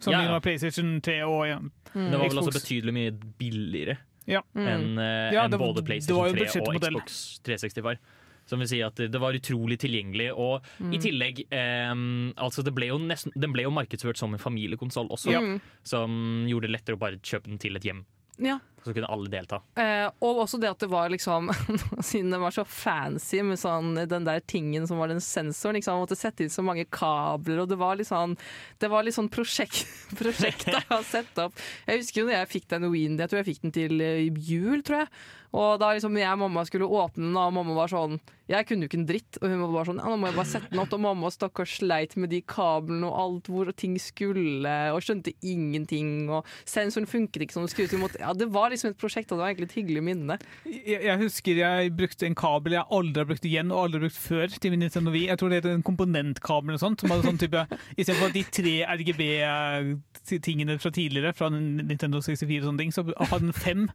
Sammenlignet 0.00 0.32
Ja. 0.32 0.34
med 0.34 0.42
PlayStation 0.44 1.00
3 1.00 1.20
og 1.24 1.46
ja, 1.48 1.60
Men 1.94 2.10
det 2.10 2.18
var 2.18 2.28
vel 2.28 2.42
også 2.42 2.58
betydelig 2.58 2.92
mye 2.96 3.12
billigere 3.38 3.96
Ja. 4.26 4.42
enn 4.56 4.98
eh, 4.98 5.32
Ja, 5.32 5.44
en 5.44 5.50
både 5.58 5.84
PlayStation 5.84 6.34
3 6.34 6.60
og. 6.60 6.80
Xbox 6.80 7.40
360 7.44 7.82
var. 7.82 7.98
Som 8.46 8.60
vil 8.62 8.68
si 8.70 8.78
at 8.82 8.94
det 8.94 9.18
var 9.18 9.34
utrolig 9.34 9.76
tilgjengelig. 9.82 10.28
Og 10.36 10.62
Mm. 10.78 10.92
i 10.94 10.98
tillegg 10.98 11.40
eh, 11.50 11.94
altså 12.38 12.62
det 12.62 12.74
ble 12.74 12.86
jo 12.92 12.98
nesten, 12.98 13.32
Den 13.34 13.52
ble 13.52 13.62
jo 13.64 13.70
markedsført 13.70 14.16
som 14.16 14.32
en 14.34 14.38
familiekonsoll 14.38 15.08
også, 15.10 15.32
Ja. 15.32 15.40
som 15.82 16.46
gjorde 16.46 16.68
det 16.68 16.70
lettere 16.80 16.94
å 16.96 16.98
bare 16.98 17.18
kjøpe 17.18 17.44
den 17.50 17.58
til 17.58 17.74
et 17.76 17.82
hjem. 17.82 18.04
Ja. 18.38 18.58
Så 18.86 18.94
kunne 18.94 19.10
alle 19.10 19.30
delta. 19.32 19.58
Eh, 19.80 20.06
og 20.22 20.42
også 20.44 20.60
det 20.62 20.70
at 20.70 20.82
det 20.84 20.88
var 20.92 21.10
liksom 21.10 21.50
Siden 22.06 22.30
det 22.30 22.38
var 22.38 22.54
så 22.54 22.62
fancy 22.62 23.40
med 23.42 23.58
sånn, 23.58 23.96
den 24.06 24.28
der 24.28 24.42
tingen 24.46 24.86
som 24.86 25.00
var 25.02 25.10
den 25.10 25.22
sensoren. 25.24 25.80
Liksom, 25.80 25.98
måtte 25.98 26.18
sette 26.18 26.46
inn 26.46 26.52
så 26.52 26.62
mange 26.66 26.86
kabler, 26.86 27.64
og 27.64 27.70
det 27.72 27.80
var 27.80 27.98
litt 27.98 28.10
sånn 28.10 28.36
Det 28.78 28.90
var 28.92 29.06
litt 29.06 29.16
sånn 29.18 29.32
prosjekt, 29.32 29.82
prosjekt 30.20 30.70
å 30.70 31.02
sette 31.06 31.48
opp. 31.48 31.66
Jeg 31.88 32.04
husker 32.04 32.22
jo 32.22 32.28
når 32.30 32.38
jeg 32.38 32.52
fikk 32.54 32.70
den 32.76 32.90
Wien, 32.92 33.18
jeg 33.18 33.32
tror 33.32 33.42
jeg 33.42 33.50
fikk 33.50 33.66
den 33.66 33.74
til 33.74 34.06
eh, 34.06 34.28
jul, 34.46 34.86
tror 34.86 35.04
jeg. 35.04 35.12
Og 35.56 35.78
da 35.80 35.92
liksom 35.94 36.16
jeg 36.18 36.28
og 36.34 36.40
mamma 36.42 36.64
skulle 36.68 36.88
åpne 36.88 37.28
den, 37.28 37.36
og 37.38 37.54
mamma 37.54 37.76
var 37.76 37.92
sånn 37.92 38.18
Jeg 38.50 38.66
kunne 38.68 38.84
jo 38.84 38.90
ikke 38.90 38.98
en 39.00 39.06
dritt, 39.08 39.38
og 39.40 39.48
hun 39.48 39.62
var 39.62 39.72
bare 39.72 39.88
sånn 39.88 40.00
Ja, 40.02 40.10
nå 40.10 40.18
må 40.20 40.28
jeg 40.28 40.36
bare 40.36 40.50
sette 40.50 40.70
den 40.72 40.82
opp. 40.82 40.94
Og 40.96 41.02
mamma 41.02 41.30
stakkars 41.32 41.76
sleit 41.80 42.16
med 42.20 42.32
de 42.34 42.42
kablene 42.46 43.08
og 43.08 43.20
alt 43.22 43.50
hvor 43.50 43.70
ting 43.72 43.96
skulle, 44.02 44.74
og 44.92 45.02
skjønte 45.04 45.34
ingenting. 45.40 46.28
Og 46.30 46.46
sensoren 46.68 47.08
funket 47.10 47.46
ikke 47.46 47.56
som 47.56 47.66
den 47.66 47.72
skulle. 47.72 48.10
Ja, 48.20 48.34
det 48.36 48.50
var 48.54 48.74
liksom 48.76 48.92
et 48.94 49.00
prosjekt, 49.00 49.32
og 49.32 49.38
det 49.40 49.44
var 49.44 49.52
egentlig 49.52 49.68
et 49.70 49.76
hyggelig 49.80 50.02
minne. 50.06 50.38
Jeg, 50.68 51.00
jeg 51.08 51.20
husker 51.24 51.60
jeg 51.62 51.92
brukte 51.98 52.28
en 52.28 52.36
kabel 52.38 52.76
jeg 52.76 52.86
aldri 53.00 53.22
har 53.24 53.30
brukt 53.32 53.48
igjen 53.48 53.72
og 53.74 53.82
aldri 53.86 54.00
har 54.00 54.06
brukt 54.06 54.20
før 54.20 54.56
til 54.60 54.74
min 54.74 54.84
Nintendo 54.86 55.14
Wii. 55.14 55.26
Jeg 55.32 55.40
tror 55.40 55.52
det 55.52 55.60
heter 55.62 55.76
en 55.76 55.86
komponentkabel 55.86 56.74
eller 56.74 56.82
sånt, 56.82 57.02
som 57.02 57.12
hadde 57.14 57.26
sånn 57.26 57.40
type 57.42 57.64
Istedenfor 57.96 58.34
de 58.36 58.44
tre 58.52 58.76
RGB-tingene 58.96 60.78
fra 60.82 60.90
tidligere, 60.94 61.32
fra 61.36 61.48
Nintendo 61.52 62.20
64 62.24 62.62
og 62.62 62.68
sånne 62.70 62.82
ting, 62.84 62.92
så 62.94 63.04
hadde 63.06 63.42
den 63.48 63.56
fem. 63.56 63.86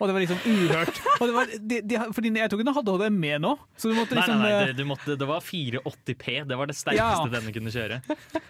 Og 0.00 0.08
det 0.08 0.12
var 0.14 0.20
liksom 0.22 0.40
uhørt. 0.44 0.98
Og 1.20 1.22
det 1.30 1.34
var, 1.34 1.52
de, 1.70 1.78
de, 1.88 1.98
fordi 2.12 2.30
jeg 2.36 2.50
tror 2.52 2.60
ikke 2.60 2.66
den 2.68 2.76
hadde 2.76 2.94
HDMI 2.98 3.30
nå. 3.40 3.52
Så 3.80 3.88
du 3.90 3.96
måtte 3.96 4.16
liksom 4.16 4.40
nei, 4.42 4.50
nei 4.50 4.58
nei 4.58 4.66
det, 4.70 4.76
du 4.76 4.84
måtte, 4.88 5.16
det 5.20 5.28
var 5.28 5.40
480P. 5.44 6.34
Det 6.50 6.58
var 6.60 6.68
det 6.70 6.76
sterkeste 6.76 7.00
Ja. 7.00 7.32
denne 7.32 7.54
kunne 7.56 7.72
kjøre. 7.72 8.00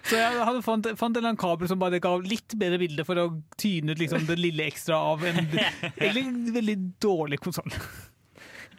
Så 0.09 0.19
jeg 0.19 0.43
hadde 0.49 0.63
fant, 0.67 0.89
fant 0.99 1.15
en 1.15 1.21
eller 1.21 1.31
annen 1.33 1.41
kabel 1.41 1.71
som 1.71 1.79
bare 1.83 2.01
ga 2.03 2.17
litt 2.25 2.57
bedre 2.59 2.81
bilde 2.83 3.07
for 3.07 3.23
å 3.23 3.27
tyne 3.61 3.95
ut 3.95 4.03
liksom 4.03 4.27
det 4.29 4.39
lille 4.41 4.67
ekstra 4.67 4.99
av 5.13 5.23
en 5.31 5.39
en 6.31 6.55
veldig 6.55 6.79
dårlig 7.03 7.41
konsoll. 7.43 7.73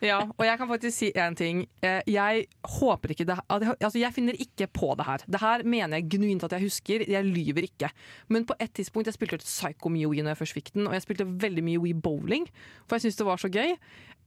Ja, 0.02 0.18
og 0.26 0.42
jeg 0.42 0.58
kan 0.58 0.66
faktisk 0.66 0.96
si 0.98 1.12
én 1.14 1.36
ting. 1.38 1.60
Eh, 1.86 2.02
Jeg 2.10 2.48
håper 2.66 3.12
ikke 3.14 3.26
det 3.30 3.36
Altså, 3.54 4.00
jeg 4.02 4.14
finner 4.16 4.34
ikke 4.34 4.66
på 4.74 4.96
det 4.98 5.06
her. 5.06 5.26
Det 5.30 5.42
her 5.44 5.64
mener 5.64 6.00
jeg 6.00 6.10
genuint 6.10 6.44
at 6.48 6.56
jeg 6.58 6.66
husker. 6.66 7.04
Jeg 7.08 7.28
lyver 7.28 7.68
ikke. 7.68 7.92
Men 8.34 8.48
på 8.50 8.56
et 8.60 8.74
tidspunkt 8.74 9.06
jeg 9.12 9.14
spilte 9.14 9.38
Psycho 9.46 9.90
Mewie 9.94 10.24
når 10.24 10.34
jeg 10.34 10.38
først 10.42 10.58
fikk 10.58 10.74
den, 10.74 10.88
og 10.90 10.94
jeg 10.98 11.06
spilte 11.06 11.28
veldig 11.30 11.64
mye 11.68 11.84
Wii 11.84 11.94
bowling, 12.02 12.48
for 12.88 12.98
jeg 12.98 13.06
syntes 13.06 13.22
det 13.22 13.28
var 13.30 13.38
så 13.38 13.52
gøy. 13.54 13.76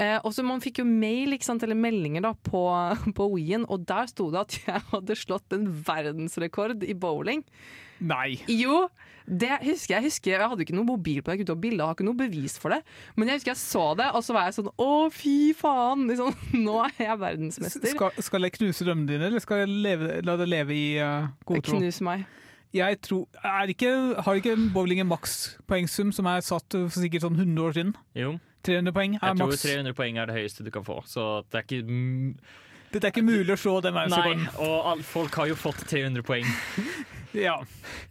Eh, 0.03 0.19
og 0.27 0.33
så 0.35 0.43
Man 0.43 0.63
fikk 0.63 0.81
jo 0.83 0.89
mail 0.89 1.37
ikke 1.37 1.47
sant, 1.47 1.63
eller 1.63 1.79
meldinger 1.79 2.25
da 2.25 2.35
på, 2.35 2.65
på 3.19 3.31
Wien, 3.37 3.67
og 3.71 3.87
der 3.89 4.11
sto 4.11 4.31
det 4.35 4.43
at 4.43 4.59
jeg 4.65 4.85
hadde 4.91 5.19
slått 5.19 5.57
en 5.57 5.71
verdensrekord 5.87 6.83
i 6.87 6.97
bowling. 6.99 7.45
Nei. 8.05 8.35
Jo, 8.51 8.89
det 9.25 9.53
husker 9.63 9.97
jeg. 9.97 10.09
husker 10.09 10.35
Jeg 10.35 10.49
hadde 10.51 10.65
ikke 10.67 10.77
noe 10.77 10.89
mobil 10.89 11.23
på 11.23 11.31
det, 11.31 11.37
jeg 11.37 11.45
kunne 11.45 11.53
ta 11.55 11.63
bilde, 11.63 11.87
har 11.87 11.97
ikke 11.97 12.07
noe 12.09 12.19
bevis 12.19 12.57
for 12.61 12.75
det. 12.75 12.81
Men 13.15 13.31
jeg 13.31 13.39
husker 13.41 13.53
jeg 13.53 13.63
så 13.63 13.85
det, 13.99 14.09
og 14.13 14.25
så 14.27 14.37
var 14.37 14.49
jeg 14.49 14.57
sånn 14.59 14.73
å, 14.75 14.91
fy 15.15 15.37
faen! 15.57 16.09
Liksom, 16.11 16.35
nå 16.67 16.79
er 16.89 16.97
jeg 17.07 17.21
verdensmester. 17.23 17.93
Skal, 17.95 18.25
skal 18.27 18.49
jeg 18.49 18.57
knuse 18.59 18.87
drømmene 18.87 19.13
dine, 19.13 19.29
eller 19.31 19.45
skal 19.45 19.63
jeg 19.63 19.77
leve, 19.87 20.17
la 20.27 20.39
deg 20.41 20.51
leve 20.51 20.75
i 20.77 20.89
uh, 20.99 21.31
god 21.47 21.63
tro? 21.69 21.79
Knus 21.79 22.03
meg. 22.05 22.27
Jeg 22.75 22.99
tror, 23.07 23.29
er 23.47 23.71
ikke, 23.71 23.91
Har 24.27 24.35
ikke 24.35 24.57
bowling 24.75 24.99
en 24.99 25.07
makspoengsum 25.07 26.11
som 26.11 26.27
er 26.27 26.43
satt 26.43 26.75
for 26.75 26.99
sikkert 26.99 27.23
sånn 27.23 27.39
100 27.39 27.63
år 27.63 27.77
siden? 27.77 27.95
Jo. 28.19 28.33
300 28.65 28.95
poeng 28.97 29.17
er 29.19 29.27
Jeg 29.29 29.41
tror 29.41 29.57
300 29.63 29.97
poeng 29.99 30.21
er 30.21 30.31
det 30.31 30.37
høyeste 30.39 30.67
du 30.67 30.71
kan 30.75 30.87
få. 30.87 31.01
Så 31.09 31.45
det 31.51 31.61
er 31.61 31.67
ikke 31.67 31.83
Det 31.85 32.95
Dette 32.95 33.09
er 33.09 33.11
ikke 33.11 33.27
mulig 33.27 33.51
å 33.51 33.59
slå 33.59 33.81
den 33.83 33.97
Nei, 33.97 34.37
og 34.63 34.75
all, 34.93 35.01
folk 35.03 35.35
har 35.41 35.49
jo 35.51 35.57
fått 35.59 35.83
300 35.91 36.23
poeng. 36.27 36.47
Ja. 37.35 37.65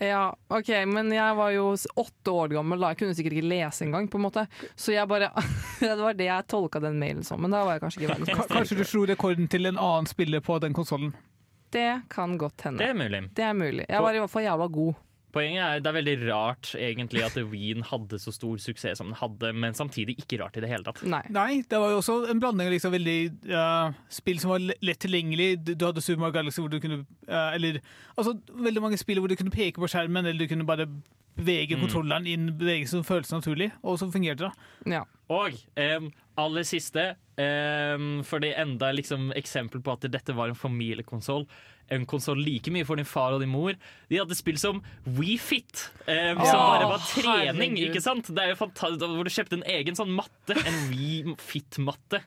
Ja, 0.03 0.35
ok, 0.51 0.67
men 0.87 1.11
jeg 1.11 1.35
var 1.35 1.51
jo 1.55 1.69
åtte 1.95 2.31
år 2.31 2.49
gammel 2.57 2.81
da, 2.81 2.89
jeg 2.91 2.99
kunne 2.99 3.15
sikkert 3.15 3.37
ikke 3.37 3.47
lese 3.53 3.85
engang, 3.85 4.09
på 4.11 4.19
en 4.19 4.25
måte. 4.25 4.43
Så 4.75 4.91
jeg 4.91 5.07
bare 5.07 5.29
Det 5.79 5.95
var 5.95 6.17
det 6.19 6.27
jeg 6.27 6.47
tolka 6.51 6.81
den 6.83 6.99
mailen 6.99 7.23
som, 7.23 7.39
men 7.39 7.55
da 7.55 7.61
var 7.63 7.77
jeg 7.77 7.85
kanskje 7.85 8.01
ikke 8.01 8.17
veldig. 8.17 8.35
Kanskje 8.51 8.79
du 8.81 8.83
slo 8.83 9.05
rekorden 9.07 9.47
til 9.47 9.69
en 9.71 9.79
annen 9.79 10.09
spiller 10.11 10.43
på 10.43 10.59
den 10.59 10.75
konsollen. 10.75 11.15
Det 11.73 12.01
kan 12.11 12.35
godt 12.37 12.67
hende. 12.67 12.83
Det 12.83 12.91
er 12.91 12.99
mulig. 12.99 13.23
Det 13.33 13.47
er 13.47 13.55
mulig. 13.57 13.85
Jeg 13.87 14.03
var 14.03 14.13
i 14.13 14.21
hvert 14.21 14.35
fall 14.35 14.45
jævla 14.45 14.67
god. 14.75 14.93
Poenget 15.33 15.63
er 15.65 15.79
det 15.81 15.89
er 15.89 15.95
veldig 15.97 16.15
rart 16.27 16.73
egentlig 16.77 17.23
at 17.25 17.37
Wien 17.49 17.81
hadde 17.89 18.19
så 18.21 18.31
stor 18.35 18.59
suksess 18.61 18.99
som 19.01 19.09
den 19.09 19.17
hadde, 19.17 19.49
men 19.57 19.73
samtidig 19.73 20.15
ikke 20.21 20.37
rart 20.43 20.59
i 20.59 20.61
det 20.61 20.69
hele 20.69 20.85
tatt. 20.85 21.01
Nei. 21.09 21.23
Nei, 21.33 21.63
det 21.65 21.79
var 21.81 21.89
jo 21.89 22.01
også 22.03 22.19
en 22.29 22.41
blanding 22.43 22.69
av 22.69 22.75
liksom 22.75 22.93
veldig 22.93 23.17
uh, 23.49 23.95
spill 24.13 24.39
som 24.43 24.53
var 24.53 24.67
lett 24.69 25.01
tilgjengelig. 25.01 25.49
Du, 25.73 25.73
hadde 25.87 26.03
Super 26.05 26.21
Mario 26.21 26.37
Galaxy 26.37 26.61
hvor 26.61 26.69
du 26.69 26.77
kunne 26.83 27.01
uh, 27.31 27.49
Eller 27.55 27.81
altså 28.15 28.35
veldig 28.53 28.85
mange 28.85 29.01
spill 29.01 29.19
hvor 29.23 29.31
du 29.31 29.37
kunne 29.39 29.53
peke 29.53 29.81
på 29.81 29.89
skjermen, 29.89 30.25
eller 30.29 30.45
du 30.45 30.51
kunne 30.53 30.69
bare 30.69 30.87
bevege 31.33 31.73
Mm. 31.73 31.81
kontrolleren 31.87 32.27
inn 32.29 32.51
bevege 32.59 32.85
som 32.87 33.01
føltes 33.01 33.33
naturlig, 33.33 33.71
og 33.81 33.97
så 33.97 34.05
fungerte 34.13 34.45
det. 34.51 34.93
Ja. 34.93 34.99
Og 35.33 35.55
um, 35.97 36.11
aller 36.37 36.65
siste, 36.67 37.15
um, 37.41 38.21
for 38.23 38.37
det 38.43 38.53
enda 38.61 38.91
liksom 38.93 39.31
eksempel 39.33 39.81
på 39.81 39.95
at 39.95 40.05
dette 40.13 40.35
var 40.37 40.51
en 40.53 40.59
familiekonsoll. 40.59 41.47
En 41.91 42.05
konsoll 42.05 42.39
like 42.39 42.71
mye 42.71 42.85
for 42.87 42.95
din 42.95 43.05
far 43.05 43.33
og 43.35 43.41
din 43.43 43.49
mor. 43.51 43.73
De 44.09 44.17
hadde 44.17 44.35
spill 44.37 44.57
som 44.57 44.81
WeFit, 45.05 45.65
Fit, 45.73 45.89
em, 46.07 46.37
som 46.39 46.59
bare 46.59 46.87
var 46.87 47.03
trening. 47.09 47.75
herregud. 47.75 47.89
ikke 47.89 48.01
sant? 48.01 48.27
Det 48.33 48.43
er 48.43 48.53
jo 48.53 48.55
fantastisk, 48.55 48.99
Hvor 49.03 49.23
du 49.23 49.29
kjøpte 49.29 49.59
en 49.59 49.67
egen 49.67 49.95
sånn 49.95 50.13
matte. 50.15 50.55
En 50.55 50.79
WeFit-matte. 50.89 52.23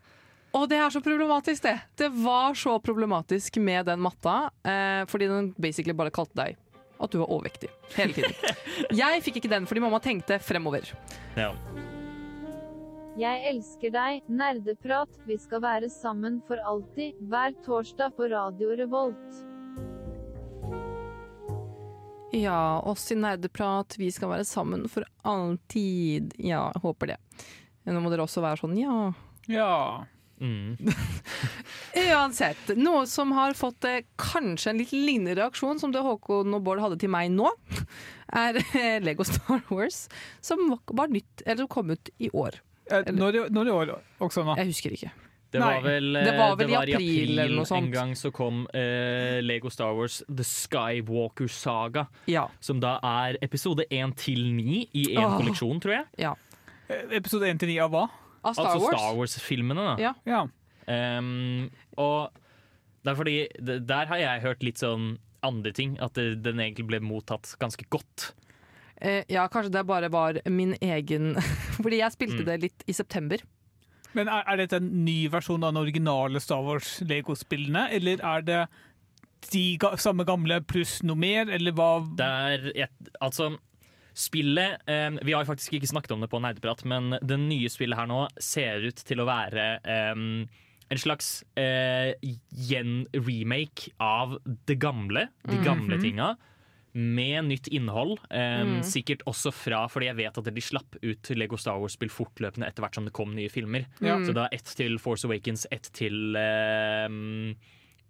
Og 0.57 0.69
det 0.69 0.79
er 0.81 0.89
så 0.91 1.03
problematisk, 1.05 1.63
det. 1.63 1.81
Det 1.97 2.11
var 2.13 2.55
så 2.55 2.79
problematisk 2.81 3.57
med 3.61 3.87
den 3.87 4.01
matta, 4.01 4.51
eh, 4.65 5.05
fordi 5.05 5.29
den 5.29 5.55
basically 5.59 5.93
bare 5.93 6.11
kalte 6.11 6.35
deg 6.35 6.57
at 6.99 7.11
du 7.13 7.19
var 7.19 7.29
overvektig 7.29 7.69
hele 7.97 8.15
tiden. 8.17 8.33
Jeg 9.03 9.23
fikk 9.23 9.37
ikke 9.43 9.53
den 9.53 9.67
fordi 9.69 9.83
mamma 9.85 10.01
tenkte 10.01 10.39
fremover. 10.41 10.89
Ja. 11.37 11.51
Jeg 13.17 13.47
elsker 13.49 13.93
deg, 13.95 14.25
nerdeprat. 14.29 15.09
Vi 15.29 15.39
skal 15.41 15.63
være 15.65 15.89
sammen 15.93 16.43
for 16.49 16.61
alltid, 16.61 17.17
hver 17.31 17.55
torsdag 17.65 18.13
på 18.17 18.29
Radio 18.33 18.75
Revolt. 18.77 19.46
Ja, 22.33 22.81
oss 22.81 23.13
i 23.13 23.15
Nerdeprat, 23.17 23.95
vi 23.99 24.11
skal 24.13 24.29
være 24.35 24.45
sammen 24.45 24.89
for 24.91 25.07
alltid. 25.27 26.35
Ja, 26.43 26.67
jeg 26.75 26.83
håper 26.83 27.13
det. 27.15 27.17
Nå 27.87 28.01
må 28.03 28.11
dere 28.11 28.25
også 28.27 28.43
være 28.43 28.59
sånn, 28.61 28.75
ja. 28.81 28.97
Ja. 29.49 30.05
Mm. 30.43 30.75
Uansett, 32.11 32.75
noe 32.77 33.07
som 33.09 33.31
har 33.33 33.55
fått 33.57 33.87
eh, 33.89 34.03
kanskje 34.21 34.73
en 34.75 34.81
litt 34.83 34.91
lignende 34.93 35.37
reaksjon 35.39 35.79
som 35.81 35.95
det 35.95 36.03
Håkon 36.05 36.53
og 36.59 36.65
Bård 36.67 36.83
hadde 36.83 36.99
til 37.01 37.13
meg 37.15 37.31
nå, 37.33 37.49
er 38.45 38.59
eh, 38.75 38.99
Lego 39.07 39.25
Star 39.25 39.63
Wars, 39.71 40.03
som 40.45 40.75
var 40.91 41.09
nytt, 41.15 41.47
eller 41.47 41.63
som 41.65 41.71
kom 41.79 41.95
ut 41.95 42.11
i 42.19 42.29
år. 42.37 42.59
Eh, 42.91 43.07
Når, 43.17 43.39
i- 43.47 43.49
når 43.55 43.71
i 43.71 43.77
år 43.79 43.95
også, 44.27 44.45
nå? 44.47 44.59
Jeg 44.61 44.75
husker 44.75 44.99
ikke. 44.99 45.15
Det 45.53 45.61
var 45.63 45.81
vel, 45.85 46.13
Det 46.13 46.33
var 46.37 46.57
vel 46.59 46.67
det 46.67 46.73
i 46.73 46.77
var 46.77 46.91
april 46.97 47.39
eller 47.39 47.55
noe 47.57 47.65
sånt. 47.69 47.87
En 47.87 47.93
gang 47.95 48.15
så 48.19 48.31
kom 48.35 48.65
uh, 48.75 49.39
Lego 49.43 49.71
Star 49.71 49.95
Wars 49.97 50.19
The 50.29 50.45
Skywalker 50.45 51.49
Saga. 51.49 52.07
Ja. 52.29 52.49
Som 52.61 52.81
da 52.83 52.97
er 53.07 53.39
episode 53.47 53.87
1 53.91 54.17
til 54.21 54.43
9 54.57 54.81
i 54.93 55.05
én 55.15 55.23
oh. 55.23 55.37
kolleksjon, 55.39 55.81
tror 55.81 55.99
jeg. 56.01 56.07
ja. 56.27 56.35
Eh, 56.89 57.17
Episode 57.19 57.49
1 57.51 57.59
til 57.63 57.73
9 57.73 57.79
av 57.87 57.91
hva? 57.95 58.05
Av 58.47 58.55
Star 58.55 58.67
altså 58.73 58.83
Wars. 58.85 58.99
Star 59.01 59.15
Wars-filmene, 59.19 59.87
da. 59.89 59.95
Ja. 59.99 60.13
Ja. 60.27 60.43
Ehm, 60.87 61.71
og 61.99 62.31
det 63.03 63.11
er 63.13 63.17
fordi 63.19 63.37
Der 63.91 64.07
har 64.11 64.19
jeg 64.21 64.43
hørt 64.45 64.63
litt 64.63 64.79
sånn 64.83 65.17
andre 65.47 65.73
ting. 65.75 65.97
At 66.03 66.15
det, 66.19 66.43
den 66.45 66.61
egentlig 66.63 66.87
ble 66.91 67.01
mottatt 67.03 67.55
ganske 67.63 67.87
godt. 67.91 68.33
Eh, 69.01 69.25
ja, 69.29 69.49
kanskje 69.53 69.73
det 69.75 69.83
bare 69.87 70.09
var 70.11 70.39
min 70.49 70.73
egen 70.81 71.35
Fordi 71.83 71.99
jeg 72.01 72.15
spilte 72.15 72.41
Mm. 72.43 72.47
det 72.49 72.61
litt 72.63 72.85
i 72.89 72.95
september. 72.97 73.43
Men 74.17 74.31
er, 74.33 74.43
er 74.49 74.57
dette 74.63 74.79
en 74.81 74.91
ny 75.05 75.27
versjon 75.33 75.63
av 75.63 75.75
den 75.75 75.83
originale 75.83 76.41
Star 76.41 76.63
Wars-Lego-spillene, 76.65 77.87
eller 77.97 78.23
er 78.25 78.45
det 78.47 78.61
de 79.53 79.65
ga 79.79 79.93
samme 80.01 80.25
gamle 80.27 80.57
pluss 80.67 80.99
noe 81.07 81.19
mer, 81.21 81.51
eller 81.53 81.75
hva? 81.77 81.91
Det 82.19 82.27
er 82.27 82.71
et, 82.87 83.11
altså 83.23 83.53
Spillet 84.17 84.81
eh, 84.89 85.19
Vi 85.29 85.35
har 85.37 85.45
faktisk 85.45 85.75
ikke 85.77 85.91
snakket 85.91 86.15
om 86.17 86.23
det 86.25 86.31
på 86.33 86.41
Nerdeprat, 86.41 86.81
men 86.89 87.19
det 87.21 87.37
nye 87.43 87.69
spillet 87.69 87.99
her 88.01 88.09
nå 88.09 88.23
ser 88.41 88.87
ut 88.89 89.03
til 89.05 89.21
å 89.21 89.27
være 89.29 89.67
eh, 89.85 90.15
en 90.17 91.03
slags 91.03 91.29
eh, 91.61 92.15
gjen-remake 92.97 93.93
av 94.03 94.39
det 94.67 94.79
gamle, 94.83 95.29
de 95.51 95.59
gamle 95.65 95.97
Mhm. 95.99 96.03
tinga. 96.03 96.31
Med 96.97 97.45
nytt 97.45 97.69
innhold. 97.69 98.17
Um, 98.31 98.77
Mm. 98.81 98.83
Sikkert 98.89 99.23
også 99.29 99.53
fra 99.53 99.83
Fordi 99.93 100.07
jeg 100.09 100.17
vet 100.17 100.39
at 100.41 100.49
de 100.55 100.63
slapp 100.65 100.97
ut 101.03 101.31
Lego 101.37 101.59
Star 101.61 101.77
Wars-spill 101.79 102.09
fortløpende 102.13 102.67
etter 102.71 102.83
hvert 102.83 102.95
som 102.97 103.05
det 103.05 103.13
kom 103.13 103.35
nye 103.37 103.51
filmer. 103.53 103.85
Ja. 104.01 104.17
Så 104.25 104.33
er 104.37 104.49
ett 104.57 104.65
til 104.79 104.97
Force 105.03 105.27
Awakens, 105.29 105.67
ett 105.71 105.91
til 105.93 106.35
ehm, 106.41 107.55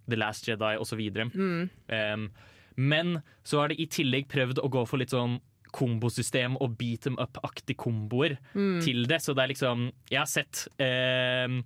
The 0.09 0.17
Last 0.17 0.47
Jedi 0.47 0.77
osv. 0.79 1.03
Mm. 1.35 1.69
Um, 1.91 2.29
men 2.77 3.17
så 3.43 3.61
har 3.65 3.69
de 3.73 3.81
i 3.83 3.87
tillegg 3.91 4.29
prøvd 4.29 4.61
å 4.63 4.71
gå 4.71 4.87
for 4.87 4.99
litt 5.03 5.11
sånn 5.11 5.41
kombosystem 5.77 6.55
og 6.63 6.77
beat 6.79 7.03
them 7.05 7.17
up-aktig 7.21 7.77
komboer 7.77 8.37
Mm. 8.55 8.81
til 8.85 9.05
det. 9.07 9.19
Så 9.21 9.35
det 9.35 9.43
er 9.45 9.49
liksom 9.55 9.91
Jeg 10.11 10.19
har 10.19 10.27
sett 10.31 10.69
um, 10.79 11.65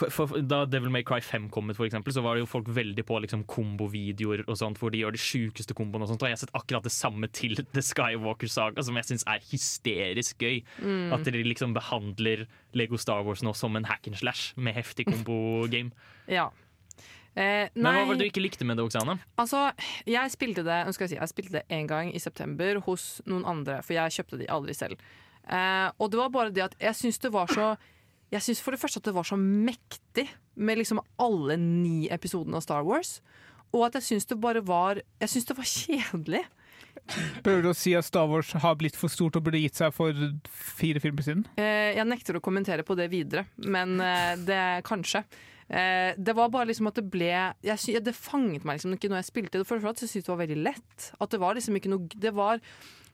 for, 0.00 0.12
for, 0.14 0.40
Da 0.46 0.62
Devil 0.68 0.92
May 0.94 1.04
Cry 1.06 1.20
5 1.24 1.48
kom 1.54 1.70
ut, 1.70 1.76
for 1.78 1.86
eksempel, 1.86 2.14
så 2.16 2.22
var 2.24 2.36
det 2.36 2.44
jo 2.44 2.48
folk 2.50 2.70
veldig 2.72 3.04
på 3.08 3.18
liksom 3.24 3.44
kombovideoer 3.50 4.44
og 4.46 4.56
sånt, 4.58 4.80
hvor 4.80 4.92
de 4.94 5.02
gjør 5.02 5.14
de 5.16 5.20
sjukeste 5.22 5.76
komboene 5.76 6.06
og 6.06 6.12
sånt. 6.12 6.24
Og 6.24 6.30
jeg 6.30 6.38
har 6.38 6.42
sett 6.42 6.56
akkurat 6.56 6.86
det 6.86 6.94
samme 6.94 7.28
til 7.36 7.58
The 7.74 7.84
Skywalker 7.84 8.50
Saga, 8.50 8.84
som 8.86 8.98
jeg 8.98 9.10
syns 9.10 9.26
er 9.30 9.44
hysterisk 9.50 10.40
gøy. 10.42 10.62
Mm. 10.80 11.12
At 11.16 11.28
de 11.28 11.44
liksom 11.44 11.76
behandler 11.76 12.46
Lego 12.76 12.98
Star 13.00 13.22
Wars 13.26 13.44
nå 13.46 13.54
som 13.58 13.76
en 13.78 13.88
hack 13.88 14.08
and 14.10 14.18
slash 14.20 14.54
med 14.56 14.78
heftig 14.78 15.08
kombo-game. 15.10 15.92
Ja. 16.30 16.50
Eh, 17.34 17.70
Men 17.74 17.94
hva 17.94 18.04
var 18.06 18.18
det 18.18 18.24
du 18.24 18.28
ikke 18.28 18.42
likte 18.42 18.66
med 18.66 18.78
det, 18.78 18.84
Oksana? 18.86 19.16
altså, 19.38 19.70
jeg 20.06 20.30
spilte 20.34 20.64
det 20.66 20.80
nå 20.86 20.92
skal 20.94 21.06
jeg 21.06 21.12
si, 21.12 21.18
jeg 21.18 21.30
spilte 21.32 21.54
det 21.56 21.62
en 21.74 21.88
gang 21.90 22.10
i 22.14 22.22
september 22.22 22.80
hos 22.86 23.20
noen 23.26 23.46
andre, 23.46 23.80
for 23.86 23.94
jeg 23.94 24.14
kjøpte 24.18 24.38
de 24.40 24.48
aldri 24.50 24.74
selv. 24.74 25.02
Eh, 25.46 25.88
og 25.98 26.10
det 26.12 26.20
var 26.20 26.30
bare 26.34 26.54
det 26.54 26.64
at 26.68 26.76
jeg 26.78 26.98
syns 26.98 27.18
det 27.22 27.32
var 27.34 27.50
så 27.50 27.72
Jeg 28.30 28.46
syns 28.46 28.62
for 28.62 28.74
det 28.74 28.80
første 28.82 29.00
at 29.02 29.08
det 29.08 29.16
var 29.16 29.26
så 29.26 29.38
mektig 29.40 30.28
med 30.54 30.78
liksom 30.78 31.02
alle 31.20 31.56
ni 31.58 32.06
episodene 32.12 32.58
av 32.58 32.64
Star 32.64 32.86
Wars. 32.86 33.18
Og 33.74 33.86
at 33.86 33.98
jeg 33.98 34.06
syns 34.06 34.26
det 34.30 34.40
bare 34.42 34.62
var 34.66 34.98
Jeg 34.98 35.30
syns 35.30 35.46
det 35.48 35.56
var 35.58 35.68
kjedelig. 35.68 36.44
Prøver 37.44 37.62
du 37.62 37.70
å 37.70 37.76
si 37.76 37.92
at 37.98 38.06
Star 38.06 38.26
Wars 38.30 38.50
har 38.62 38.76
blitt 38.78 38.98
for 38.98 39.12
stort 39.12 39.38
og 39.38 39.46
burde 39.46 39.60
gitt 39.62 39.78
seg 39.78 39.94
for 39.94 40.14
fire 40.50 41.02
filmer 41.02 41.26
siden? 41.26 41.44
Eh, 41.58 41.94
jeg 41.96 42.06
nekter 42.06 42.38
å 42.38 42.42
kommentere 42.44 42.84
på 42.86 42.96
det 42.98 43.08
videre, 43.12 43.46
men 43.62 43.98
eh, 44.02 44.34
det 44.46 44.60
kanskje. 44.86 45.22
Eh, 45.70 46.18
det 46.18 46.34
var 46.34 46.50
bare 46.50 46.66
liksom 46.70 46.90
at 46.90 46.98
det 46.98 47.06
ble 47.12 47.28
jeg 47.30 48.02
Det 48.02 48.14
fanget 48.16 48.64
meg 48.66 48.78
liksom 48.78 48.96
ikke 48.96 49.10
når 49.10 49.22
jeg 49.22 49.30
spilte 49.30 49.60
det. 49.60 49.66
For 49.68 49.78
det 49.78 49.86
første 49.86 50.06
syntes 50.06 50.18
jeg 50.18 50.26
det 50.26 50.34
var 50.34 50.42
veldig 50.44 50.62
lett. 50.66 51.10
At 51.18 51.34
det 51.34 51.42
var 51.42 51.58
liksom 51.58 51.78
ikke 51.78 51.92
noe 51.92 52.22
Det 52.26 52.34
var 52.34 52.62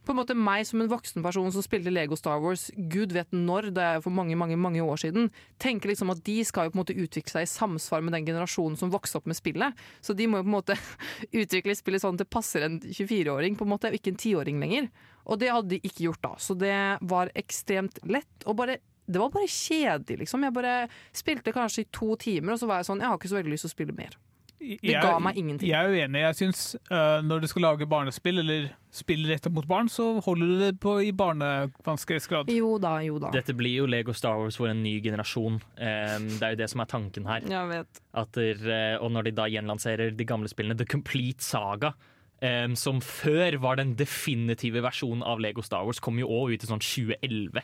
på 0.07 0.15
en 0.15 0.21
måte 0.21 0.37
meg 0.39 0.65
som 0.69 0.81
en 0.83 0.91
voksen 0.91 1.25
person 1.25 1.51
som 1.53 1.65
spilte 1.65 1.93
Lego 1.93 2.17
Star 2.19 2.39
Wars, 2.43 2.69
gud 2.77 3.15
vet 3.17 3.35
når, 3.35 3.71
det 3.75 3.85
er 3.85 4.05
for 4.05 4.15
mange 4.15 4.37
mange, 4.39 4.59
mange 4.61 4.85
år 4.85 5.01
siden, 5.03 5.31
tenker 5.63 5.91
liksom 5.91 6.13
at 6.15 6.23
de 6.27 6.39
skal 6.47 6.69
jo 6.69 6.75
på 6.75 6.79
en 6.79 6.83
måte 6.85 6.97
utvikle 6.97 7.35
seg 7.35 7.47
i 7.47 7.51
samsvar 7.51 8.05
med 8.07 8.15
den 8.17 8.29
generasjonen 8.29 8.79
som 8.79 8.93
vokste 8.95 9.21
opp 9.21 9.29
med 9.31 9.39
spillet. 9.39 9.87
Så 10.05 10.15
de 10.17 10.29
må 10.31 10.41
jo 10.41 10.47
på 10.47 10.53
en 10.53 10.59
måte 10.59 10.79
utvikle 11.43 11.77
spillet 11.79 12.05
sånn 12.05 12.19
at 12.19 12.25
det 12.25 12.31
passer 12.33 12.67
en 12.67 12.79
24-åring, 12.85 13.59
på 13.59 13.67
en 13.67 13.73
måte, 13.75 13.91
og 13.91 13.99
ikke 13.99 14.15
en 14.15 14.21
10-åring 14.21 14.61
lenger. 14.63 14.91
Og 15.27 15.41
det 15.43 15.51
hadde 15.51 15.75
de 15.75 15.81
ikke 15.83 16.07
gjort 16.07 16.23
da. 16.23 16.35
Så 16.39 16.55
det 16.59 16.77
var 17.11 17.33
ekstremt 17.35 17.99
lett. 18.07 18.47
Og 18.47 18.59
bare, 18.61 18.79
det 19.07 19.23
var 19.23 19.33
bare 19.35 19.51
kjedelig, 19.51 20.23
liksom. 20.23 20.47
Jeg 20.47 20.55
bare 20.55 20.77
spilte 21.17 21.55
kanskje 21.57 21.87
i 21.87 21.91
to 21.91 22.15
timer, 22.23 22.55
og 22.55 22.63
så 22.63 22.71
var 22.71 22.81
jeg 22.81 22.91
sånn 22.91 23.03
Jeg 23.03 23.11
har 23.11 23.19
ikke 23.19 23.33
så 23.33 23.41
veldig 23.41 23.55
lyst 23.57 23.67
til 23.67 23.73
å 23.73 23.77
spille 23.77 23.97
mer. 23.97 24.15
Det 24.59 24.95
ga 24.97 25.19
meg 25.23 25.37
ingenting. 25.39 25.69
Jeg 25.69 25.77
er 25.77 25.93
uenig. 25.93 26.23
Jeg 26.23 26.37
syns 26.39 26.61
uh, 26.89 27.21
når 27.25 27.45
du 27.45 27.49
skal 27.51 27.65
lage 27.67 27.89
barnespill, 27.91 28.41
eller 28.41 28.71
spill 28.95 29.27
rettet 29.29 29.53
mot 29.53 29.67
barn, 29.69 29.91
så 29.93 30.17
holder 30.25 30.49
du 30.49 30.57
det 30.63 30.71
på 30.81 30.97
i 31.05 31.13
barnevanskelighetsgrad. 31.17 32.51
Jo 32.55 32.77
da, 32.83 32.97
jo 33.05 33.21
da. 33.23 33.31
Dette 33.35 33.55
blir 33.57 33.83
jo 33.83 33.89
Lego 33.91 34.15
Star 34.17 34.41
Wars 34.41 34.59
for 34.59 34.73
en 34.73 34.83
ny 34.85 34.97
generasjon. 35.05 35.61
Um, 35.61 36.29
det 36.39 36.43
er 36.43 36.55
jo 36.57 36.61
det 36.63 36.71
som 36.73 36.83
er 36.83 36.91
tanken 36.91 37.29
her. 37.29 37.45
Jeg 37.53 37.73
vet. 37.73 38.01
At 38.17 38.33
der, 38.39 38.63
eh, 38.73 38.97
og 38.97 39.13
når 39.13 39.29
de 39.29 39.35
da 39.37 39.49
gjenlanserer 39.53 40.15
de 40.17 40.29
gamle 40.29 40.49
spillene, 40.51 40.79
The 40.81 40.89
Complete 40.89 41.45
Saga, 41.45 41.93
um, 42.41 42.79
som 42.81 43.03
før 43.05 43.59
var 43.63 43.83
den 43.83 43.93
definitive 43.99 44.81
versjonen 44.87 45.25
av 45.27 45.43
Lego 45.45 45.65
Star 45.67 45.85
Wars, 45.85 46.01
kom 46.01 46.17
jo 46.23 46.31
òg 46.33 46.57
ut 46.57 46.65
i 46.65 46.71
sånn 46.71 46.83
2011. 46.83 47.61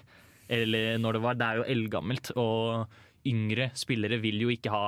Eller 0.52 1.00
når 1.00 1.16
det 1.16 1.24
var. 1.24 1.40
Det 1.40 1.48
er 1.48 1.62
jo 1.62 1.66
eldgammelt. 1.72 2.34
Og 2.36 3.00
yngre 3.28 3.70
spillere 3.78 4.18
vil 4.20 4.44
jo 4.44 4.52
ikke 4.52 4.72
ha 4.74 4.86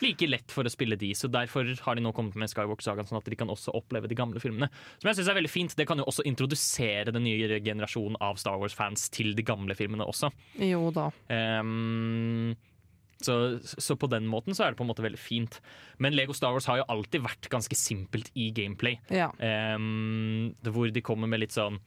like 0.00 0.28
lett 0.28 0.54
for 0.54 0.66
å 0.66 0.72
spille 0.72 0.96
de, 0.98 1.12
så 1.18 1.30
derfor 1.32 1.68
har 1.84 1.98
de 1.98 2.04
nå 2.04 2.14
kommet 2.16 2.38
med 2.40 2.50
Skywalk-sagaen, 2.52 3.08
sånn 3.08 3.20
at 3.20 3.28
de 3.28 3.38
kan 3.38 3.52
også 3.52 3.74
oppleve 3.76 4.10
de 4.10 4.18
gamle 4.18 4.42
filmene. 4.42 4.70
Som 4.98 5.10
jeg 5.10 5.20
synes 5.20 5.32
er 5.32 5.38
veldig 5.40 5.52
fint. 5.52 5.76
Det 5.78 5.86
kan 5.88 6.00
jo 6.00 6.08
også 6.08 6.24
introdusere 6.28 7.14
den 7.14 7.26
nye 7.26 7.60
generasjonen 7.60 8.18
av 8.24 8.40
Star 8.40 8.58
Wars-fans 8.60 9.08
til 9.12 9.34
de 9.38 9.46
gamle 9.46 9.76
filmene 9.78 10.06
også. 10.08 10.32
Jo 10.62 10.90
da. 10.94 11.08
Um, 11.28 12.54
så, 13.22 13.36
så 13.62 13.96
på 13.96 14.10
den 14.10 14.26
måten 14.30 14.56
så 14.56 14.66
er 14.66 14.72
det 14.72 14.80
på 14.80 14.86
en 14.86 14.90
måte 14.90 15.04
veldig 15.04 15.20
fint. 15.20 15.58
Men 16.02 16.16
Lego 16.16 16.34
Star 16.36 16.54
Wars 16.54 16.66
har 16.70 16.82
jo 16.82 16.88
alltid 16.92 17.24
vært 17.24 17.50
ganske 17.52 17.78
simpelt 17.78 18.32
i 18.34 18.50
gameplay. 18.54 18.98
Ja. 19.12 19.30
Um, 19.76 20.54
hvor 20.66 20.90
de 20.92 21.04
kommer 21.04 21.30
med 21.30 21.44
litt 21.44 21.54
sånn 21.54 21.80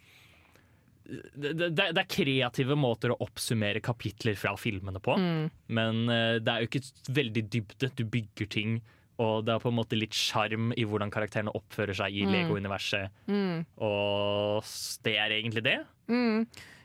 det, 1.06 1.54
det, 1.54 1.70
det 1.78 2.02
er 2.02 2.10
kreative 2.10 2.76
måter 2.80 3.14
å 3.14 3.20
oppsummere 3.22 3.82
kapitler 3.86 4.36
fra 4.40 4.56
filmene 4.58 5.00
på. 5.04 5.16
Mm. 5.22 5.48
Men 5.78 6.04
eh, 6.10 6.36
det 6.42 6.52
er 6.52 6.64
jo 6.66 6.70
ikke 6.72 6.84
veldig 7.22 7.44
dybde. 7.54 7.92
Du 7.96 8.06
bygger 8.10 8.50
ting 8.50 8.80
Og 9.22 9.46
det 9.48 9.54
er 9.54 9.62
på 9.64 9.70
en 9.72 9.78
måte 9.78 9.96
litt 9.96 10.12
sjarm 10.18 10.74
i 10.76 10.84
hvordan 10.84 11.12
karakterene 11.14 11.54
oppfører 11.56 11.96
seg 11.96 12.12
i 12.18 12.26
Mm. 12.26 12.32
Lego-universet. 12.34 13.14
Mm. 13.32 13.62
Og 13.80 14.64
det 15.08 15.14
er 15.22 15.36
egentlig 15.38 15.64
det. 15.64 15.78
Mm. 16.12 16.42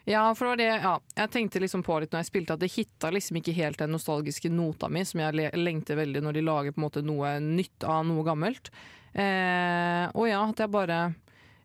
Ja, 0.06 0.22
for 0.34 0.46
det 0.46 0.50
var 0.52 0.60
det 0.60 0.68
ja. 0.84 0.92
Jeg 1.18 1.30
tenkte 1.34 1.60
liksom 1.60 1.82
på 1.86 1.96
litt 2.00 2.12
når 2.14 2.22
jeg 2.22 2.30
spilte 2.30 2.54
at 2.54 2.62
det 2.62 2.70
hitta 2.72 3.10
liksom 3.12 3.36
ikke 3.40 3.56
helt 3.58 3.78
den 3.82 3.90
nostalgiske 3.94 4.48
nota 4.50 4.88
mi, 4.88 5.02
som 5.04 5.20
jeg 5.24 5.50
lengter 5.58 5.98
veldig 5.98 6.22
når 6.22 6.38
de 6.38 6.44
lager 6.46 6.72
på 6.76 6.80
en 6.80 6.86
måte 6.86 7.02
noe 7.04 7.34
nytt 7.42 7.84
av 7.84 8.06
noe 8.08 8.24
gammelt. 8.26 8.70
Eh, 9.10 10.06
og 10.14 10.28
ja, 10.30 10.44
at 10.46 10.62
jeg 10.62 10.70
bare 10.70 11.00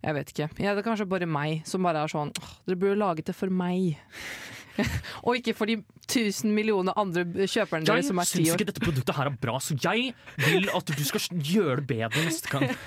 Jeg 0.05 0.13
vet 0.19 0.33
ikke. 0.33 0.49
Ja, 0.61 0.75
det 0.75 0.83
er 0.83 0.85
kanskje 0.85 1.09
bare 1.09 1.25
meg 1.25 1.63
som 1.65 1.85
bare 1.85 2.03
er 2.05 2.11
sånn 2.11 2.29
«Åh, 2.37 2.51
Dere 2.67 2.77
burde 2.77 2.99
laget 3.01 3.31
det 3.31 3.33
for 3.37 3.49
meg. 3.49 3.97
og 5.25 5.37
ikke 5.39 5.53
for 5.55 5.69
de 5.69 5.77
tusen 6.09 6.51
millioner 6.55 6.95
andre 6.99 7.23
kjøperne 7.47 7.85
Jeg 7.85 7.89
deres 7.89 8.09
som 8.11 8.19
er 8.19 8.27
ti 8.27 8.41
syns 8.43 8.51
ikke 8.53 8.67
dette 8.69 8.83
produktet 8.83 9.17
her 9.17 9.29
er 9.29 9.37
bra, 9.41 9.55
så 9.63 9.75
jeg 9.79 10.11
vil 10.43 10.67
at 10.75 10.91
du 10.91 11.03
skal 11.07 11.39
gjøre 11.39 11.77
det 11.81 11.87
bedre 11.89 12.25
neste 12.27 12.51
gang. 12.51 12.67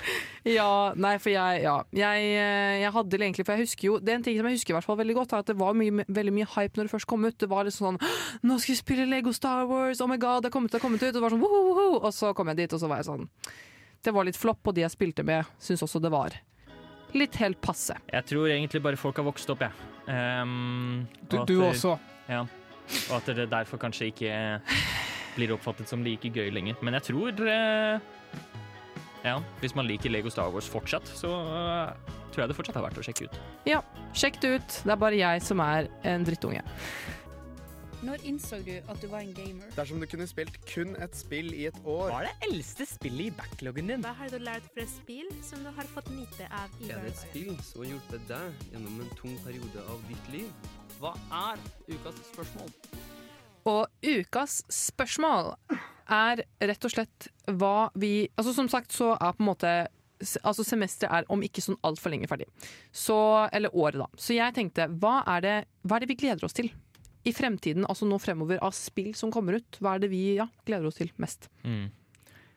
Ja, 0.47 0.95
nei, 0.95 1.17
for 1.19 1.33
jeg, 1.33 1.63
ja. 1.65 1.73
jeg, 1.91 2.27
eh, 2.39 2.77
jeg 2.79 2.91
hadde 2.95 3.17
egentlig 3.19 3.43
For 3.43 3.59
jeg 3.59 3.67
husker 3.67 3.85
jo 3.89 3.97
Det 3.99 4.13
er 4.13 4.15
en 4.15 4.23
ting 4.23 4.37
som 4.39 4.47
jeg 4.47 4.55
husker 4.55 4.71
i 4.71 4.75
hvert 4.77 4.87
fall 4.87 4.97
veldig 5.01 5.15
godt, 5.17 5.33
er 5.35 5.43
at 5.43 5.49
det 5.51 5.57
var 5.59 5.75
mye, 5.75 6.05
veldig 6.07 6.33
mye 6.37 6.47
hype 6.53 6.79
når 6.79 6.87
det 6.87 6.93
først 6.93 7.09
kom 7.11 7.27
ut. 7.27 7.35
Det 7.35 7.49
var 7.51 7.67
liksom 7.67 7.89
sånn 7.89 7.99
Nå 8.47 8.55
skal 8.63 8.71
vi 8.71 8.77
spille 8.79 9.07
Lego 9.11 9.33
Star 9.35 9.67
Wars! 9.67 9.99
Oh 9.99 10.07
my 10.07 10.15
god, 10.15 10.45
det 10.45 10.49
har 10.49 10.55
kommet, 10.55 10.71
det 10.71 10.79
har 10.79 10.85
kommet 10.85 11.03
ut! 11.03 11.09
Og, 11.09 11.17
det 11.17 11.25
var 11.25 11.35
sånn, 11.35 11.43
«Woho, 11.43 11.59
woho!» 11.67 11.89
og 11.99 12.15
så 12.15 12.31
kom 12.37 12.53
jeg 12.53 12.61
dit, 12.61 12.77
og 12.77 12.81
så 12.81 12.89
var 12.89 13.03
jeg 13.03 13.09
sånn 13.11 13.27
Det 14.07 14.15
var 14.15 14.29
litt 14.29 14.39
flopp, 14.39 14.63
og 14.63 14.79
de 14.79 14.85
jeg 14.85 14.95
spilte 14.95 15.27
med, 15.27 15.51
syns 15.59 15.83
også 15.85 15.99
det 16.07 16.13
var 16.15 16.39
litt 17.17 17.35
helt 17.41 17.59
passe. 17.61 17.95
Jeg 18.11 18.25
tror 18.29 18.49
egentlig 18.51 18.81
bare 18.83 18.99
folk 18.99 19.17
har 19.21 19.27
vokst 19.27 19.49
opp, 19.53 19.63
jeg. 19.65 19.71
Ja. 20.09 20.43
Du, 20.45 21.37
og 21.37 21.47
du, 21.47 21.53
du 21.53 21.59
det- 21.61 21.69
også. 21.71 21.97
Ja. 22.29 22.45
Og 23.11 23.17
at 23.19 23.27
det 23.37 23.49
derfor 23.51 23.77
kanskje 23.77 24.09
ikke 24.09 24.31
blir 25.35 25.53
oppfattet 25.53 25.89
som 25.89 26.03
like 26.05 26.29
gøy 26.33 26.49
lenger. 26.53 26.77
Men 26.81 26.97
jeg 26.97 27.09
tror 27.11 27.43
uh, 27.45 27.99
Ja, 29.25 29.35
hvis 29.61 29.75
man 29.75 29.85
liker 29.89 30.09
Lego 30.09 30.31
Star 30.33 30.49
Wars 30.53 30.69
fortsatt, 30.69 31.05
så 31.13 31.29
uh, 31.29 31.91
tror 32.31 32.43
jeg 32.43 32.51
det 32.51 32.57
fortsatt 32.57 32.79
er 32.79 32.85
verdt 32.87 33.01
å 33.01 33.05
sjekke 33.05 33.27
ut. 33.29 33.39
Ja, 33.69 33.81
sjekk 34.17 34.39
det 34.41 34.53
ut. 34.57 34.79
Det 34.85 34.93
er 34.95 35.01
bare 35.01 35.19
jeg 35.19 35.43
som 35.45 35.61
er 35.61 35.89
en 36.07 36.25
drittunge. 36.25 36.63
Når 37.99 38.21
innså 38.23 38.61
du 38.63 38.71
at 38.79 39.01
du 39.01 39.09
var 39.11 39.25
en 39.25 39.33
gamer? 39.35 39.67
Dersom 39.75 39.99
du 39.99 40.05
kunne 40.07 40.23
spilt 40.29 40.55
kun 40.69 40.93
et 41.03 41.15
spill 41.19 41.49
i 41.51 41.65
et 41.67 41.79
år 41.83 42.13
Hva 42.13 42.21
er 42.21 42.29
det 42.29 42.47
eldste 42.47 42.87
spillet 42.87 43.25
i 43.27 43.33
backloggen 43.35 43.91
din? 43.91 44.05
Hva 44.05 44.13
har 44.15 44.31
du 44.31 44.37
lært 44.39 44.69
fra 44.71 44.85
spill 44.87 45.27
som 45.43 45.65
du 45.65 45.71
har 45.75 45.89
fått 45.91 46.07
nyte 46.15 46.47
av 46.47 46.71
i 46.79 46.93
Er 46.93 47.03
det 47.03 47.11
et 47.11 47.19
spill 47.25 47.51
som 47.59 47.83
har 47.83 47.91
hjulpet 47.91 48.25
deg 48.31 48.63
gjennom 48.71 49.03
en 49.03 49.11
tung 49.19 49.35
periode 49.43 49.83
av 49.91 50.07
ditt 50.07 50.31
liv? 50.31 50.71
Hva 51.01 51.11
er 51.41 51.59
ukas 51.91 52.23
spørsmål? 52.31 52.73
Og 53.67 54.07
ukas 54.07 54.61
spørsmål 54.71 55.53
er 56.07 56.45
rett 56.71 56.87
og 56.87 56.95
slett 56.95 57.31
hva 57.51 57.89
vi 57.99 58.29
Altså 58.39 58.55
Som 58.55 58.71
sagt 58.71 58.95
så 58.95 59.11
er 59.17 59.35
på 59.35 59.43
en 59.43 59.51
måte 59.51 59.77
Altså 60.39 60.63
Semesteret 60.63 61.11
er 61.19 61.31
om 61.35 61.43
ikke 61.43 61.63
sånn 61.63 61.77
altfor 61.87 62.11
lenge 62.11 62.27
ferdig. 62.31 62.47
Så, 62.91 63.15
eller 63.55 63.71
året, 63.71 64.01
da. 64.01 64.07
Så 64.19 64.35
jeg 64.35 64.51
tenkte, 64.55 64.89
hva 64.99 65.21
er, 65.35 65.43
det, 65.45 65.53
hva 65.87 65.95
er 65.95 66.03
det 66.03 66.09
vi 66.11 66.17
gleder 66.19 66.43
oss 66.43 66.55
til? 66.57 66.67
I 67.29 67.35
fremtiden, 67.35 67.85
altså 67.85 68.07
nå 68.09 68.19
fremover, 68.21 68.59
av 68.65 68.75
spill 68.75 69.13
som 69.17 69.31
kommer 69.33 69.59
ut. 69.59 69.79
Hva 69.79 69.95
er 69.95 70.05
det 70.05 70.11
vi 70.11 70.23
ja, 70.39 70.49
gleder 70.67 70.89
oss 70.89 70.99
til 70.99 71.11
mest? 71.21 71.49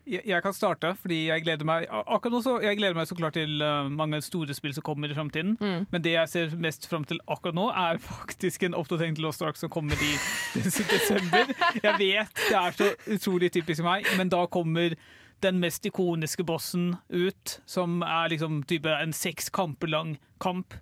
Jeg, 0.02 0.24
jeg 0.26 0.42
kan 0.42 0.54
starte, 0.54 0.88
fordi 0.98 1.20
jeg 1.28 1.44
gleder 1.44 1.66
meg 1.66 1.84
akkurat 1.86 2.34
nå 2.34 2.40
så, 2.42 2.56
jeg 2.64 2.78
gleder 2.80 2.96
meg 2.98 3.06
så 3.06 3.14
klart 3.14 3.36
til 3.38 3.62
eh, 3.62 3.90
mange 3.94 4.18
store 4.24 4.54
spill 4.56 4.74
som 4.74 4.82
kommer 4.86 5.12
i 5.12 5.14
framtiden. 5.14 5.54
Mm. 5.60 5.86
Men 5.92 6.02
det 6.02 6.16
jeg 6.16 6.30
ser 6.32 6.56
mest 6.58 6.88
fram 6.90 7.06
til 7.06 7.20
akkurat 7.30 7.54
nå, 7.54 7.68
er 7.70 8.00
faktisk 8.10 8.66
en 8.66 8.74
oppdatering 8.78 9.14
til 9.18 9.28
Lost 9.28 9.44
Ark 9.46 9.60
som 9.60 9.70
kommer 9.70 9.94
i 10.02 10.12
desember. 10.58 11.54
Jeg 11.78 11.94
vet 12.00 12.46
det 12.48 12.58
er 12.58 12.78
så 12.78 12.90
utrolig 13.14 13.52
typisk 13.54 13.86
meg, 13.86 14.08
men 14.18 14.32
da 14.32 14.42
kommer 14.50 14.96
den 15.42 15.58
mest 15.62 15.86
ikoniske 15.86 16.44
bossen 16.46 16.96
ut, 17.10 17.60
som 17.66 18.02
er 18.06 18.30
liksom 18.34 18.62
type 18.70 18.90
en 18.90 19.14
seks 19.14 19.50
kamper 19.54 19.90
lang 19.90 20.16
kamp. 20.42 20.74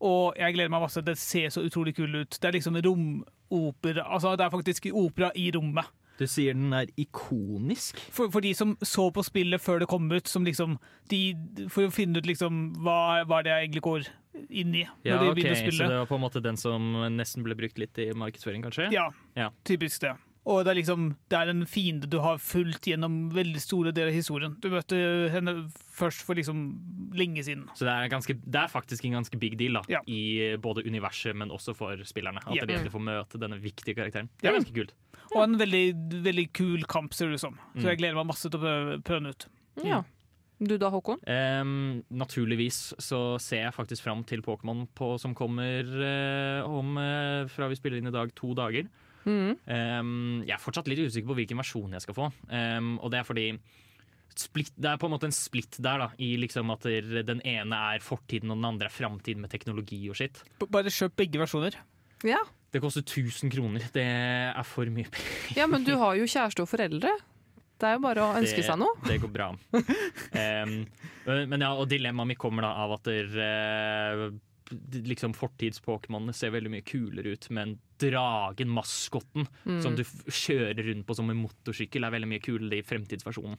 Og 0.00 0.34
jeg 0.38 0.54
gleder 0.54 0.70
meg 0.70 0.84
masse. 0.84 1.02
Det 1.02 1.16
ser 1.18 1.48
så 1.50 1.64
utrolig 1.66 1.96
kul 1.96 2.20
ut. 2.20 2.30
Det 2.38 2.44
er 2.48 2.54
liksom 2.58 2.76
romopera. 2.84 4.04
Altså, 4.06 4.36
det 4.38 4.46
er 4.46 4.50
faktisk 4.54 4.86
opera 4.92 5.30
i 5.34 5.50
rommet. 5.54 5.88
Du 6.18 6.26
sier 6.26 6.54
den 6.54 6.72
er 6.74 6.88
ikonisk? 6.98 7.98
For, 8.10 8.26
for 8.34 8.42
de 8.42 8.50
som 8.58 8.72
så 8.82 9.04
på 9.14 9.22
spillet 9.22 9.62
før 9.62 9.78
det 9.84 9.88
kom 9.90 10.08
ut, 10.10 10.26
som 10.26 10.42
liksom 10.46 10.74
de, 11.12 11.20
for 11.70 11.86
å 11.86 11.92
finne 11.94 12.18
ut 12.18 12.26
liksom 12.26 12.72
hva, 12.82 13.22
hva 13.28 13.38
det 13.46 13.54
egentlig 13.54 13.84
går 13.86 14.08
inn 14.50 14.74
i 14.74 14.82
når 14.82 15.06
Ja, 15.06 15.18
de 15.22 15.28
ok, 15.30 15.36
begynner 15.38 15.54
å 15.70 15.76
Så 15.76 15.86
det 15.86 16.00
var 16.00 16.10
på 16.10 16.18
en 16.18 16.24
måte 16.24 16.42
den 16.42 16.58
som 16.58 16.90
nesten 17.14 17.46
ble 17.46 17.54
brukt 17.58 17.78
litt 17.78 17.98
i 18.02 18.08
markedsføring, 18.18 18.66
kanskje? 18.66 18.88
Ja, 18.94 19.08
Ja. 19.38 19.52
typisk 19.66 20.02
det. 20.02 20.16
Og 20.48 20.62
det 20.64 20.72
er 20.72 20.78
liksom 20.80 21.10
Det 21.28 21.36
er 21.36 21.50
en 21.52 21.66
fiende 21.68 22.08
du 22.08 22.18
har 22.24 22.38
fulgt 22.40 22.86
gjennom 22.88 23.28
veldig 23.34 23.60
store 23.60 23.92
deler 23.92 24.08
av 24.12 24.16
historien. 24.16 24.54
Du 24.62 24.70
møtte 24.72 24.96
henne 25.34 25.54
først 25.98 26.22
for 26.24 26.38
liksom 26.38 26.62
lenge 27.18 27.42
siden. 27.44 27.66
Så 27.76 27.84
det 27.84 27.92
er, 27.92 28.08
ganske, 28.12 28.36
det 28.38 28.60
er 28.62 28.70
faktisk 28.72 29.04
en 29.04 29.18
ganske 29.18 29.38
big 29.40 29.58
deal 29.60 29.76
da, 29.80 29.82
Ja. 29.92 30.00
i 30.06 30.56
både 30.56 30.86
universet, 30.86 31.36
men 31.36 31.52
også 31.52 31.74
for 31.76 32.00
spillerne. 32.08 32.40
At 32.46 32.56
yeah. 32.56 32.84
de 32.84 32.92
får 32.92 33.04
møte 33.04 33.40
denne 33.40 33.60
viktige 33.60 33.96
karakteren. 33.98 34.30
Det 34.40 34.48
er 34.48 34.56
ganske 34.56 34.74
kult. 34.74 34.94
Og 35.34 35.42
en 35.44 35.58
veldig, 35.60 35.84
veldig 36.24 36.46
kul 36.56 36.84
kamp, 36.88 37.12
ser 37.12 37.28
det 37.28 37.34
ut 37.34 37.40
som. 37.40 37.58
Så 37.74 37.84
Mm. 37.84 37.88
jeg 37.90 37.98
gleder 37.98 38.14
meg 38.14 38.26
masse 38.30 38.48
til 38.48 38.58
å 38.58 38.62
prøve, 38.62 39.02
prøve 39.04 39.20
den 39.20 39.34
ut. 39.34 39.46
Ja. 39.84 40.02
Du 40.60 40.76
da, 40.76 40.88
Håkon? 40.90 41.20
Um, 41.28 42.02
naturligvis 42.10 42.94
så 42.98 43.38
ser 43.38 43.68
jeg 43.68 43.74
faktisk 43.74 44.02
fram 44.02 44.24
til 44.24 44.40
Pokémon 44.42 44.88
som 45.20 45.34
kommer 45.34 45.84
uh, 45.84 46.66
om, 46.66 46.96
uh, 46.96 47.46
fra 47.46 47.68
vi 47.68 47.76
spiller 47.78 47.98
inn 47.98 48.08
i 48.08 48.14
dag, 48.14 48.32
to 48.34 48.54
dager. 48.54 48.88
Mhm. 49.28 49.58
Um, 49.68 50.40
jeg 50.46 50.54
er 50.56 50.62
fortsatt 50.62 50.88
litt 50.90 51.02
usikker 51.04 51.28
på 51.28 51.36
hvilken 51.42 51.60
versjon 51.60 51.92
jeg 51.96 52.06
skal 52.06 52.16
få. 52.16 52.30
Um, 52.48 52.96
og 53.02 53.12
det 53.12 53.20
er 53.20 53.28
fordi 53.28 53.46
split, 54.38 54.70
Det 54.78 54.86
er 54.90 54.98
på 55.00 55.08
en 55.08 55.14
måte 55.16 55.26
en 55.28 55.34
splitt 55.34 55.80
der, 55.82 55.98
da, 55.98 56.10
i 56.22 56.36
liksom 56.38 56.70
at 56.70 56.84
den 57.26 57.40
ene 57.42 57.78
er 57.94 58.04
fortiden 58.04 58.52
og 58.52 58.60
den 58.60 58.68
andre 58.68 58.86
er 58.86 58.94
framtiden 58.94 59.42
med 59.42 59.50
teknologi 59.50 59.98
og 60.08 60.14
skitt 60.18 60.44
Bare 60.70 60.92
kjøp 60.94 61.16
begge 61.18 61.40
versjoner. 61.42 61.74
Ja. 62.26 62.38
Det 62.70 62.82
koster 62.84 63.02
1000 63.02 63.50
kroner. 63.50 63.82
Det 63.94 64.04
er 64.04 64.66
for 64.68 64.86
mye 64.92 65.10
penger. 65.10 65.56
ja, 65.56 65.66
men 65.70 65.84
du 65.86 65.94
har 65.98 66.18
jo 66.18 66.28
kjæreste 66.28 66.62
og 66.64 66.70
foreldre. 66.70 67.12
Det 67.78 67.86
er 67.86 67.94
jo 67.94 68.02
bare 68.02 68.24
å 68.24 68.34
ønske 68.40 68.58
det, 68.58 68.66
seg 68.66 68.78
noe. 68.80 68.96
Det 69.06 69.20
går 69.22 69.30
bra. 69.30 69.52
um, 69.78 70.72
men 71.26 71.62
ja, 71.62 71.70
og 71.78 71.86
dilemmaet 71.90 72.32
mitt 72.32 72.40
kommer 72.42 72.66
da 72.66 72.72
av 72.82 72.96
at 72.96 73.06
der, 73.06 73.28
eh, 73.44 74.24
liksom 74.70 75.34
fortids-Pokémonene 75.36 76.34
ser 76.36 76.52
veldig 76.54 76.72
mye 76.72 76.86
kulere 76.86 77.34
ut, 77.34 77.48
men 77.54 77.78
dragen, 77.98 78.70
maskotten, 78.70 79.48
Mm. 79.64 79.82
som 79.82 79.96
du 79.96 80.04
kjører 80.04 80.84
rundt 80.90 81.06
på 81.06 81.16
som 81.16 81.30
en 81.30 81.42
motorsykkel, 81.42 82.04
er 82.04 82.14
veldig 82.14 82.28
mye 82.28 82.44
kulere 82.44 82.78
i 82.78 82.86
fremtidsversjonen. 82.86 83.58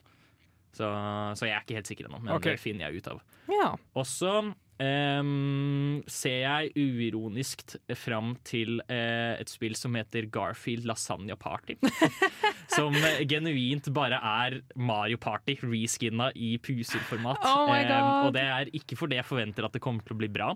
Så, 0.75 0.87
så 1.35 1.47
jeg 1.47 1.55
er 1.55 1.63
ikke 1.65 1.77
helt 1.79 1.89
sikker 1.89 2.09
ennå, 2.09 2.21
men 2.23 2.35
okay. 2.35 2.55
det 2.55 2.61
finner 2.61 2.87
jeg 2.87 3.01
ut 3.01 3.07
av. 3.11 3.21
Ja. 3.49 3.69
Og 3.97 4.05
så 4.07 4.33
em, 4.79 6.03
ser 6.09 6.37
jeg 6.43 6.71
uironisk 6.77 7.63
fram 7.97 8.35
til 8.47 8.77
uh, 8.85 9.33
et 9.39 9.49
spill 9.51 9.75
som 9.77 9.97
heter 9.97 10.29
Garfield 10.31 10.85
Lasagna 10.89 11.35
Party. 11.39 11.79
som 12.75 12.93
uh, 12.93 13.23
genuint 13.29 13.89
bare 13.95 14.21
er 14.21 14.59
Mario 14.77 15.19
Party 15.21 15.57
reskinna 15.65 16.29
i 16.35 16.53
puserformat. 16.61 17.41
Oh 17.49 17.73
um, 17.73 18.27
og 18.29 18.35
det 18.37 18.45
er 18.45 18.71
ikke 18.77 18.99
fordi 18.99 19.19
jeg 19.19 19.27
forventer 19.27 19.67
at 19.67 19.75
det 19.75 19.83
kommer 19.83 20.05
til 20.05 20.15
å 20.15 20.21
bli 20.21 20.31
bra. 20.31 20.53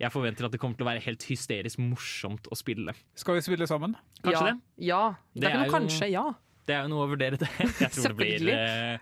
Jeg 0.00 0.10
forventer 0.10 0.44
at 0.48 0.52
det 0.52 0.58
kommer 0.60 0.76
til 0.76 0.86
å 0.86 0.90
være 0.90 1.00
helt 1.04 1.22
hysterisk 1.28 1.78
morsomt 1.78 2.48
å 2.50 2.54
spille. 2.58 2.92
Skal 3.14 3.34
vi 3.36 3.40
spille 3.44 3.66
sammen? 3.70 3.94
Kanskje 4.22 4.46
ja. 4.46 4.52
det? 4.52 4.60
Ja. 4.88 5.02
Det, 5.34 5.40
Det 5.40 5.44
er 5.44 5.50
ikke 5.50 5.52
er 5.52 5.58
noe 5.58 5.66
jo- 5.68 5.72
kanskje, 5.78 6.08
ja. 6.10 6.24
Det 6.66 6.74
er 6.76 6.82
jo 6.82 6.88
noe 6.94 7.04
å 7.06 7.10
vurdere 7.10 7.36
det. 7.38 7.48
Jeg 7.58 7.90
tror 7.90 8.08
det 8.08 8.16
blir 8.16 8.48
eh, 8.54 8.98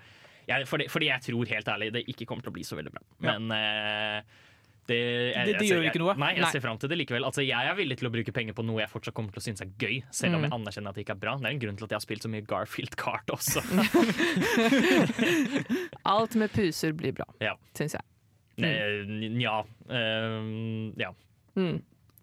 fordi, 0.66 0.88
fordi 0.90 1.06
jeg 1.12 1.20
tror 1.28 1.46
helt 1.46 1.68
ærlig 1.68 1.92
det 1.92 2.02
ikke 2.08 2.24
kommer 2.26 2.42
til 2.42 2.50
å 2.50 2.54
bli 2.56 2.64
så 2.66 2.76
veldig 2.78 2.90
bra. 2.94 3.02
Men 3.20 3.48
ja. 3.52 4.22
det, 4.88 4.96
jeg, 4.96 5.46
Det- 5.46 5.58
det 5.60 5.66
jeg- 5.68 5.76
gjør 5.76 5.84
ikke 5.90 6.00
noe. 6.02 6.14
Nei, 6.18 6.32
jeg 6.34 6.42
Nei. 6.42 6.50
ser 6.50 6.60
fram 6.64 6.78
til 6.80 6.88
det 6.90 6.96
likevel. 6.98 7.24
Altså, 7.28 7.42
jeg 7.46 7.66
er 7.70 7.74
villig 7.78 7.98
til 8.00 8.08
å 8.08 8.10
bruke 8.12 8.32
penger 8.34 8.52
på 8.56 8.64
noe 8.66 8.80
jeg 8.80 8.90
fortsatt 8.90 9.14
kommer 9.14 9.30
til 9.36 9.38
å 9.38 9.42
synes 9.44 9.60
er 9.62 9.70
gøy, 9.78 10.00
selv 10.10 10.34
om 10.34 10.40
Mm. 10.40 10.44
jeg 10.48 10.52
anerkjenner 10.58 10.88
at 10.88 10.94
det 10.96 11.04
ikke 11.06 11.14
er 11.14 11.20
bra. 11.22 11.36
Det 11.36 11.46
er 11.46 11.50
en 11.54 11.60
grunn 11.60 11.76
til 11.76 11.84
at 11.84 11.90
jeg 11.90 11.96
har 12.00 12.06
spilt 12.08 12.22
så 12.26 12.30
mye 12.32 12.42
Garfield 12.48 12.96
Kart 12.96 13.26
også. 13.30 13.60
Alt 16.04 16.34
med 16.34 16.50
puser 16.52 16.92
blir 16.96 17.12
bra, 17.12 17.26
ja. 17.44 17.54
syns 17.76 17.92
jeg. 17.94 18.02
Eh, 18.64 19.30
Nja. 19.36 19.60
eh, 19.88 20.38
ja. 21.00 21.12
Mm. 21.56 21.80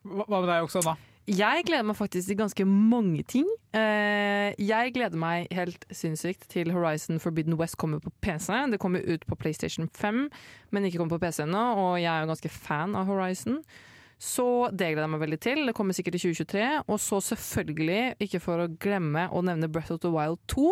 Hva 0.08 0.26
hva 0.28 0.42
med 0.42 0.50
deg 0.52 0.66
også, 0.68 0.84
da? 0.86 0.96
Jeg 1.28 1.66
gleder 1.68 1.84
meg 1.84 1.98
faktisk 2.00 2.30
til 2.30 2.38
ganske 2.40 2.64
mange 2.64 3.24
ting. 3.28 3.48
Eh, 3.76 4.54
jeg 4.64 4.94
gleder 4.96 5.20
meg 5.20 5.50
helt 5.52 5.84
sinnssykt 5.92 6.46
til 6.54 6.72
Horizon 6.72 7.20
Forbidden 7.20 7.58
West 7.60 7.76
kommer 7.76 8.00
på 8.00 8.14
PC. 8.24 8.54
Det 8.72 8.80
kommer 8.80 9.04
ut 9.04 9.26
på 9.28 9.36
PlayStation 9.36 9.90
5, 9.92 10.30
men 10.72 10.88
ikke 10.88 11.02
kommer 11.02 11.18
på 11.18 11.26
PC 11.26 11.44
ennå, 11.44 11.66
og 11.76 12.00
jeg 12.00 12.08
er 12.14 12.24
jo 12.24 12.32
ganske 12.32 12.50
fan 12.54 12.96
av 12.96 13.12
Horizon. 13.12 13.60
Så 14.18 14.72
det 14.72 14.94
gleder 14.94 15.04
jeg 15.04 15.14
meg 15.14 15.22
veldig 15.26 15.40
til. 15.44 15.66
Det 15.68 15.76
kommer 15.76 15.94
sikkert 15.94 16.16
i 16.16 16.24
2023. 16.24 16.64
Og 16.88 17.00
så 17.04 17.20
selvfølgelig, 17.22 18.16
ikke 18.24 18.40
for 18.42 18.64
å 18.64 18.72
glemme 18.80 19.28
å 19.30 19.44
nevne 19.46 19.70
Breath 19.70 19.94
of 19.94 20.00
the 20.02 20.10
Wild 20.14 20.40
2. 20.48 20.72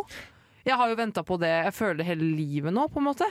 Jeg 0.65 0.79
har 0.79 0.89
jo 0.89 0.97
venta 0.97 1.21
på 1.21 1.37
det 1.37 1.51
jeg 1.51 1.75
føler 1.77 1.99
det 1.99 2.07
hele 2.07 2.31
livet 2.31 2.73
nå, 2.73 2.87
på 2.89 3.03
en 3.03 3.09
måte. 3.11 3.27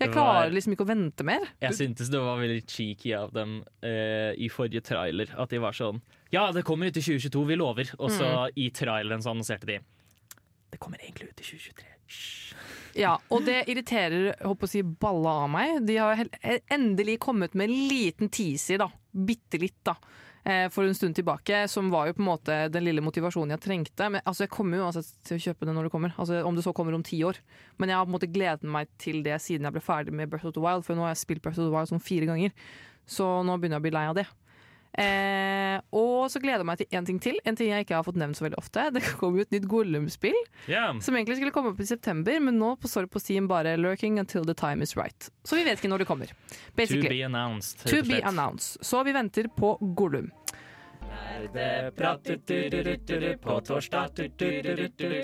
Jeg 0.00 0.08
var- 0.10 0.14
klarer 0.14 0.50
liksom 0.52 0.72
ikke 0.74 0.84
å 0.84 0.90
vente 0.90 1.24
mer. 1.24 1.40
Jeg 1.62 1.72
syntes 1.72 2.10
det 2.10 2.20
var 2.20 2.38
veldig 2.38 2.66
cheeky 2.66 3.12
av 3.14 3.32
dem 3.32 3.62
eh, 3.82 4.32
i 4.36 4.48
forrige 4.48 4.82
trailer. 4.82 5.28
At 5.38 5.50
de 5.50 5.58
var 5.58 5.72
sånn 5.72 6.00
Ja, 6.32 6.50
det 6.52 6.64
kommer 6.64 6.86
ut 6.86 6.96
i 6.96 7.00
2022, 7.00 7.46
vi 7.46 7.56
lover. 7.56 7.90
Og 7.98 8.10
så 8.10 8.24
Mm. 8.24 8.50
i 8.56 8.70
traileren 8.70 9.22
så 9.22 9.30
annonserte 9.34 9.66
de 9.66 9.78
Det 10.72 10.80
kommer 10.80 10.98
egentlig 10.98 11.28
ut 11.30 11.40
i 11.40 11.44
2023. 11.44 12.54
Ja, 12.96 13.16
og 13.30 13.44
det 13.44 13.66
irriterer 13.66 14.36
håper 14.40 14.66
å 14.66 14.68
si, 14.70 14.82
balla 14.82 15.44
av 15.44 15.50
meg. 15.50 15.84
De 15.86 15.96
har 15.96 16.16
eh, 16.42 16.58
endelig 16.70 17.18
kommet 17.20 17.54
med 17.54 17.68
en 17.70 17.88
liten 17.88 18.28
teaser, 18.28 18.78
da. 18.78 18.88
Bitte 19.14 19.58
litt, 19.60 19.78
da. 19.84 19.94
Eh, 20.44 20.66
For 20.72 20.86
en 20.86 20.94
stund 20.96 21.16
tilbake, 21.18 21.64
som 21.68 21.90
var 21.92 22.08
jo 22.08 22.16
på 22.18 22.22
en 22.24 22.28
måte 22.28 22.58
den 22.72 22.86
lille 22.86 23.04
motivasjonen 23.04 23.56
jeg 23.56 23.64
trengte. 23.64 24.08
Men 24.12 24.24
altså, 24.24 24.44
jeg 24.46 24.54
kommer 24.54 24.78
jo 24.78 24.86
uansett 24.86 25.10
til 25.26 25.38
å 25.38 25.44
kjøpe 25.48 25.68
det 25.68 25.74
når 25.76 25.88
det 25.88 25.94
kommer. 25.96 26.14
Altså, 26.16 26.40
om 26.46 26.56
det 26.56 26.64
så 26.66 26.74
kommer 26.76 26.96
om 26.96 27.04
ti 27.06 27.20
år. 27.26 27.40
Men 27.78 27.92
jeg 27.92 27.98
har 27.98 28.06
på 28.06 28.12
en 28.12 28.18
måte 28.18 28.32
gledet 28.32 28.74
meg 28.76 28.90
til 29.02 29.22
det 29.26 29.40
siden 29.42 29.68
jeg 29.68 29.76
ble 29.76 29.84
ferdig 29.84 30.14
med 30.14 30.32
Breath 30.32 30.48
of 30.48 30.56
the 30.56 30.64
Wild. 30.64 30.86
For 30.86 30.96
nå 30.96 31.06
har 31.06 31.14
jeg 31.14 31.24
spilt 31.24 31.44
Breath 31.44 31.60
of 31.60 31.68
the 31.68 31.74
Wild 31.74 31.92
sånn 31.92 32.04
fire 32.04 32.30
ganger. 32.30 32.56
Så 33.04 33.26
nå 33.44 33.58
begynner 33.58 33.78
jeg 33.78 33.84
å 33.84 33.88
bli 33.88 33.94
lei 33.98 34.06
av 34.08 34.18
det. 34.18 34.28
Eh, 34.94 35.80
og 35.90 36.30
så 36.30 36.38
gleder 36.38 36.62
jeg 36.62 36.68
meg 36.68 36.78
til 36.78 36.94
én 36.94 37.06
ting 37.08 37.18
til. 37.22 37.38
En 37.42 37.56
ting 37.58 37.72
jeg 37.72 37.86
ikke 37.86 37.96
har 37.98 38.06
fått 38.06 38.18
nevnt 38.20 38.38
så 38.38 38.46
veldig 38.46 38.60
ofte. 38.60 38.86
Det 38.94 39.02
kommer 39.18 39.42
jo 39.42 39.46
et 39.48 39.54
nytt 39.56 39.66
Gollum-spill. 39.70 40.38
yeah. 40.68 40.94
Som 41.02 41.18
egentlig 41.18 41.40
skulle 41.40 41.54
komme 41.54 41.72
opp 41.74 41.80
i 41.82 41.88
september, 41.88 42.38
men 42.40 42.60
nå 42.60 42.76
står 42.84 43.08
det 43.08 43.14
på 43.14 43.22
Steam 43.22 43.48
bare 43.50 43.76
'lurking 43.76 44.20
until 44.20 44.44
the 44.44 44.54
time 44.54 44.82
is 44.82 44.94
right'. 44.94 45.30
Så 45.44 45.56
vi 45.56 45.64
vet 45.64 45.78
ikke 45.78 45.90
når 45.90 46.04
det 46.04 46.06
kommer. 46.06 46.26
To 46.26 47.00
be 47.08 47.24
announced. 47.24 47.86
To 47.90 48.02
be 48.02 48.22
announced. 48.22 48.78
Så 48.84 49.02
vi 49.04 49.12
venter 49.12 49.48
på 49.48 49.76
Gollum. 49.96 50.30
Nerdeprat 51.04 52.22
på 53.42 53.60
torsdag 53.60 54.08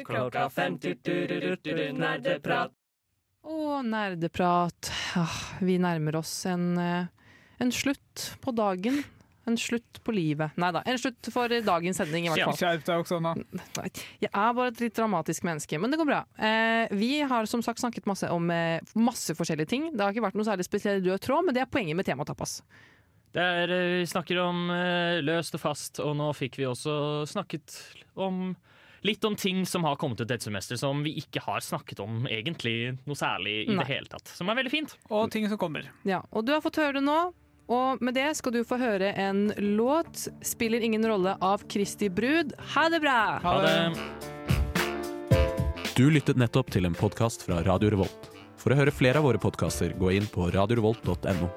klokka 0.04 0.50
fem 0.50 0.76
nerdeprat. 1.94 2.70
Og 3.42 3.84
nerdeprat. 3.84 4.90
Ah, 5.16 5.38
vi 5.60 5.78
nærmer 5.78 6.16
oss 6.16 6.44
en, 6.46 6.78
eh, 6.78 7.06
en 7.58 7.72
slutt 7.72 8.36
på 8.40 8.52
dagen. 8.52 9.02
En 9.48 9.56
slutt 9.56 10.00
på 10.04 10.12
livet. 10.12 10.52
Nei 10.60 10.68
da, 10.76 10.82
en 10.86 10.98
slutt 11.00 11.30
for 11.32 11.48
dagens 11.48 11.96
sending, 11.96 12.26
i 12.26 12.32
hvert 12.32 12.44
fall. 12.50 12.58
Skjerp 12.60 12.84
deg, 12.84 13.00
Oksana. 13.02 13.32
Nei, 13.78 13.86
Jeg 14.20 14.30
er 14.30 14.52
bare 14.58 14.68
et 14.74 14.82
litt 14.84 14.98
dramatisk 14.98 15.46
menneske, 15.48 15.80
men 15.80 15.90
det 15.92 15.98
går 16.00 16.10
bra. 16.10 16.20
Eh, 16.36 16.92
vi 16.92 17.12
har 17.24 17.48
som 17.50 17.64
sagt 17.64 17.80
snakket 17.80 18.08
masse 18.10 18.28
om 18.30 18.50
eh, 18.52 18.78
masse 19.00 19.34
forskjellige 19.38 19.72
ting. 19.72 19.90
Det 19.94 20.04
har 20.04 20.12
ikke 20.12 20.26
vært 20.28 20.36
noe 20.38 20.48
særlig 20.48 20.68
spesiell 20.68 21.00
rød 21.06 21.24
tråd, 21.24 21.48
men 21.48 21.56
det 21.56 21.64
er 21.64 21.72
poenget 21.72 21.96
med 21.98 22.08
Tematapas. 22.08 22.60
Det 23.32 23.40
er, 23.42 23.70
eh, 23.70 23.98
vi 24.02 24.06
snakker 24.10 24.42
om 24.42 24.64
eh, 24.74 25.20
løst 25.24 25.54
og 25.56 25.62
fast, 25.62 26.02
og 26.04 26.16
nå 26.18 26.32
fikk 26.36 26.60
vi 26.60 26.68
også 26.68 26.98
snakket 27.30 27.78
om 28.20 28.50
litt 29.06 29.24
om 29.24 29.36
ting 29.38 29.62
som 29.66 29.84
har 29.88 29.96
kommet 29.96 30.20
ut 30.20 30.28
dette 30.28 30.44
semester, 30.44 30.76
som 30.76 31.00
vi 31.06 31.14
ikke 31.22 31.40
har 31.46 31.62
snakket 31.64 32.02
om 32.04 32.26
egentlig 32.28 32.98
noe 33.06 33.16
særlig 33.16 33.62
i 33.64 33.72
Nei. 33.72 33.80
det 33.80 33.88
hele 33.94 34.10
tatt. 34.12 34.28
Som 34.36 34.50
er 34.52 34.58
veldig 34.58 34.72
fint. 34.72 34.96
Og 35.08 35.30
ting 35.32 35.46
som 35.48 35.60
kommer. 35.60 35.86
Ja, 36.04 36.20
og 36.30 36.44
du 36.44 36.52
har 36.52 36.60
fått 36.64 36.80
høre 36.82 36.98
det 36.98 37.06
nå. 37.06 37.20
Og 37.70 38.02
med 38.02 38.16
det 38.18 38.32
skal 38.34 38.54
du 38.56 38.64
få 38.66 38.80
høre 38.80 39.12
en 39.14 39.52
låt, 39.56 40.26
'Spiller 40.42 40.82
ingen 40.82 41.06
rolle' 41.06 41.36
av 41.40 41.62
Kristi 41.70 42.08
Brud. 42.10 42.52
Ha 42.74 42.88
det 42.88 43.00
bra! 43.00 43.38
Ha 43.42 43.54
det. 43.62 43.76
Du 45.94 46.10
lyttet 46.10 46.36
nettopp 46.36 46.70
til 46.70 46.88
en 46.88 46.94
podkast 46.94 47.46
fra 47.46 47.62
Radio 47.62 47.90
Revolt. 47.94 48.30
For 48.58 48.74
å 48.74 48.78
høre 48.78 48.92
flere 48.92 49.22
av 49.22 49.24
våre 49.28 49.38
podkaster, 49.38 49.94
gå 50.00 50.10
inn 50.18 50.26
på 50.26 50.50
radiorevolt.no. 50.50 51.50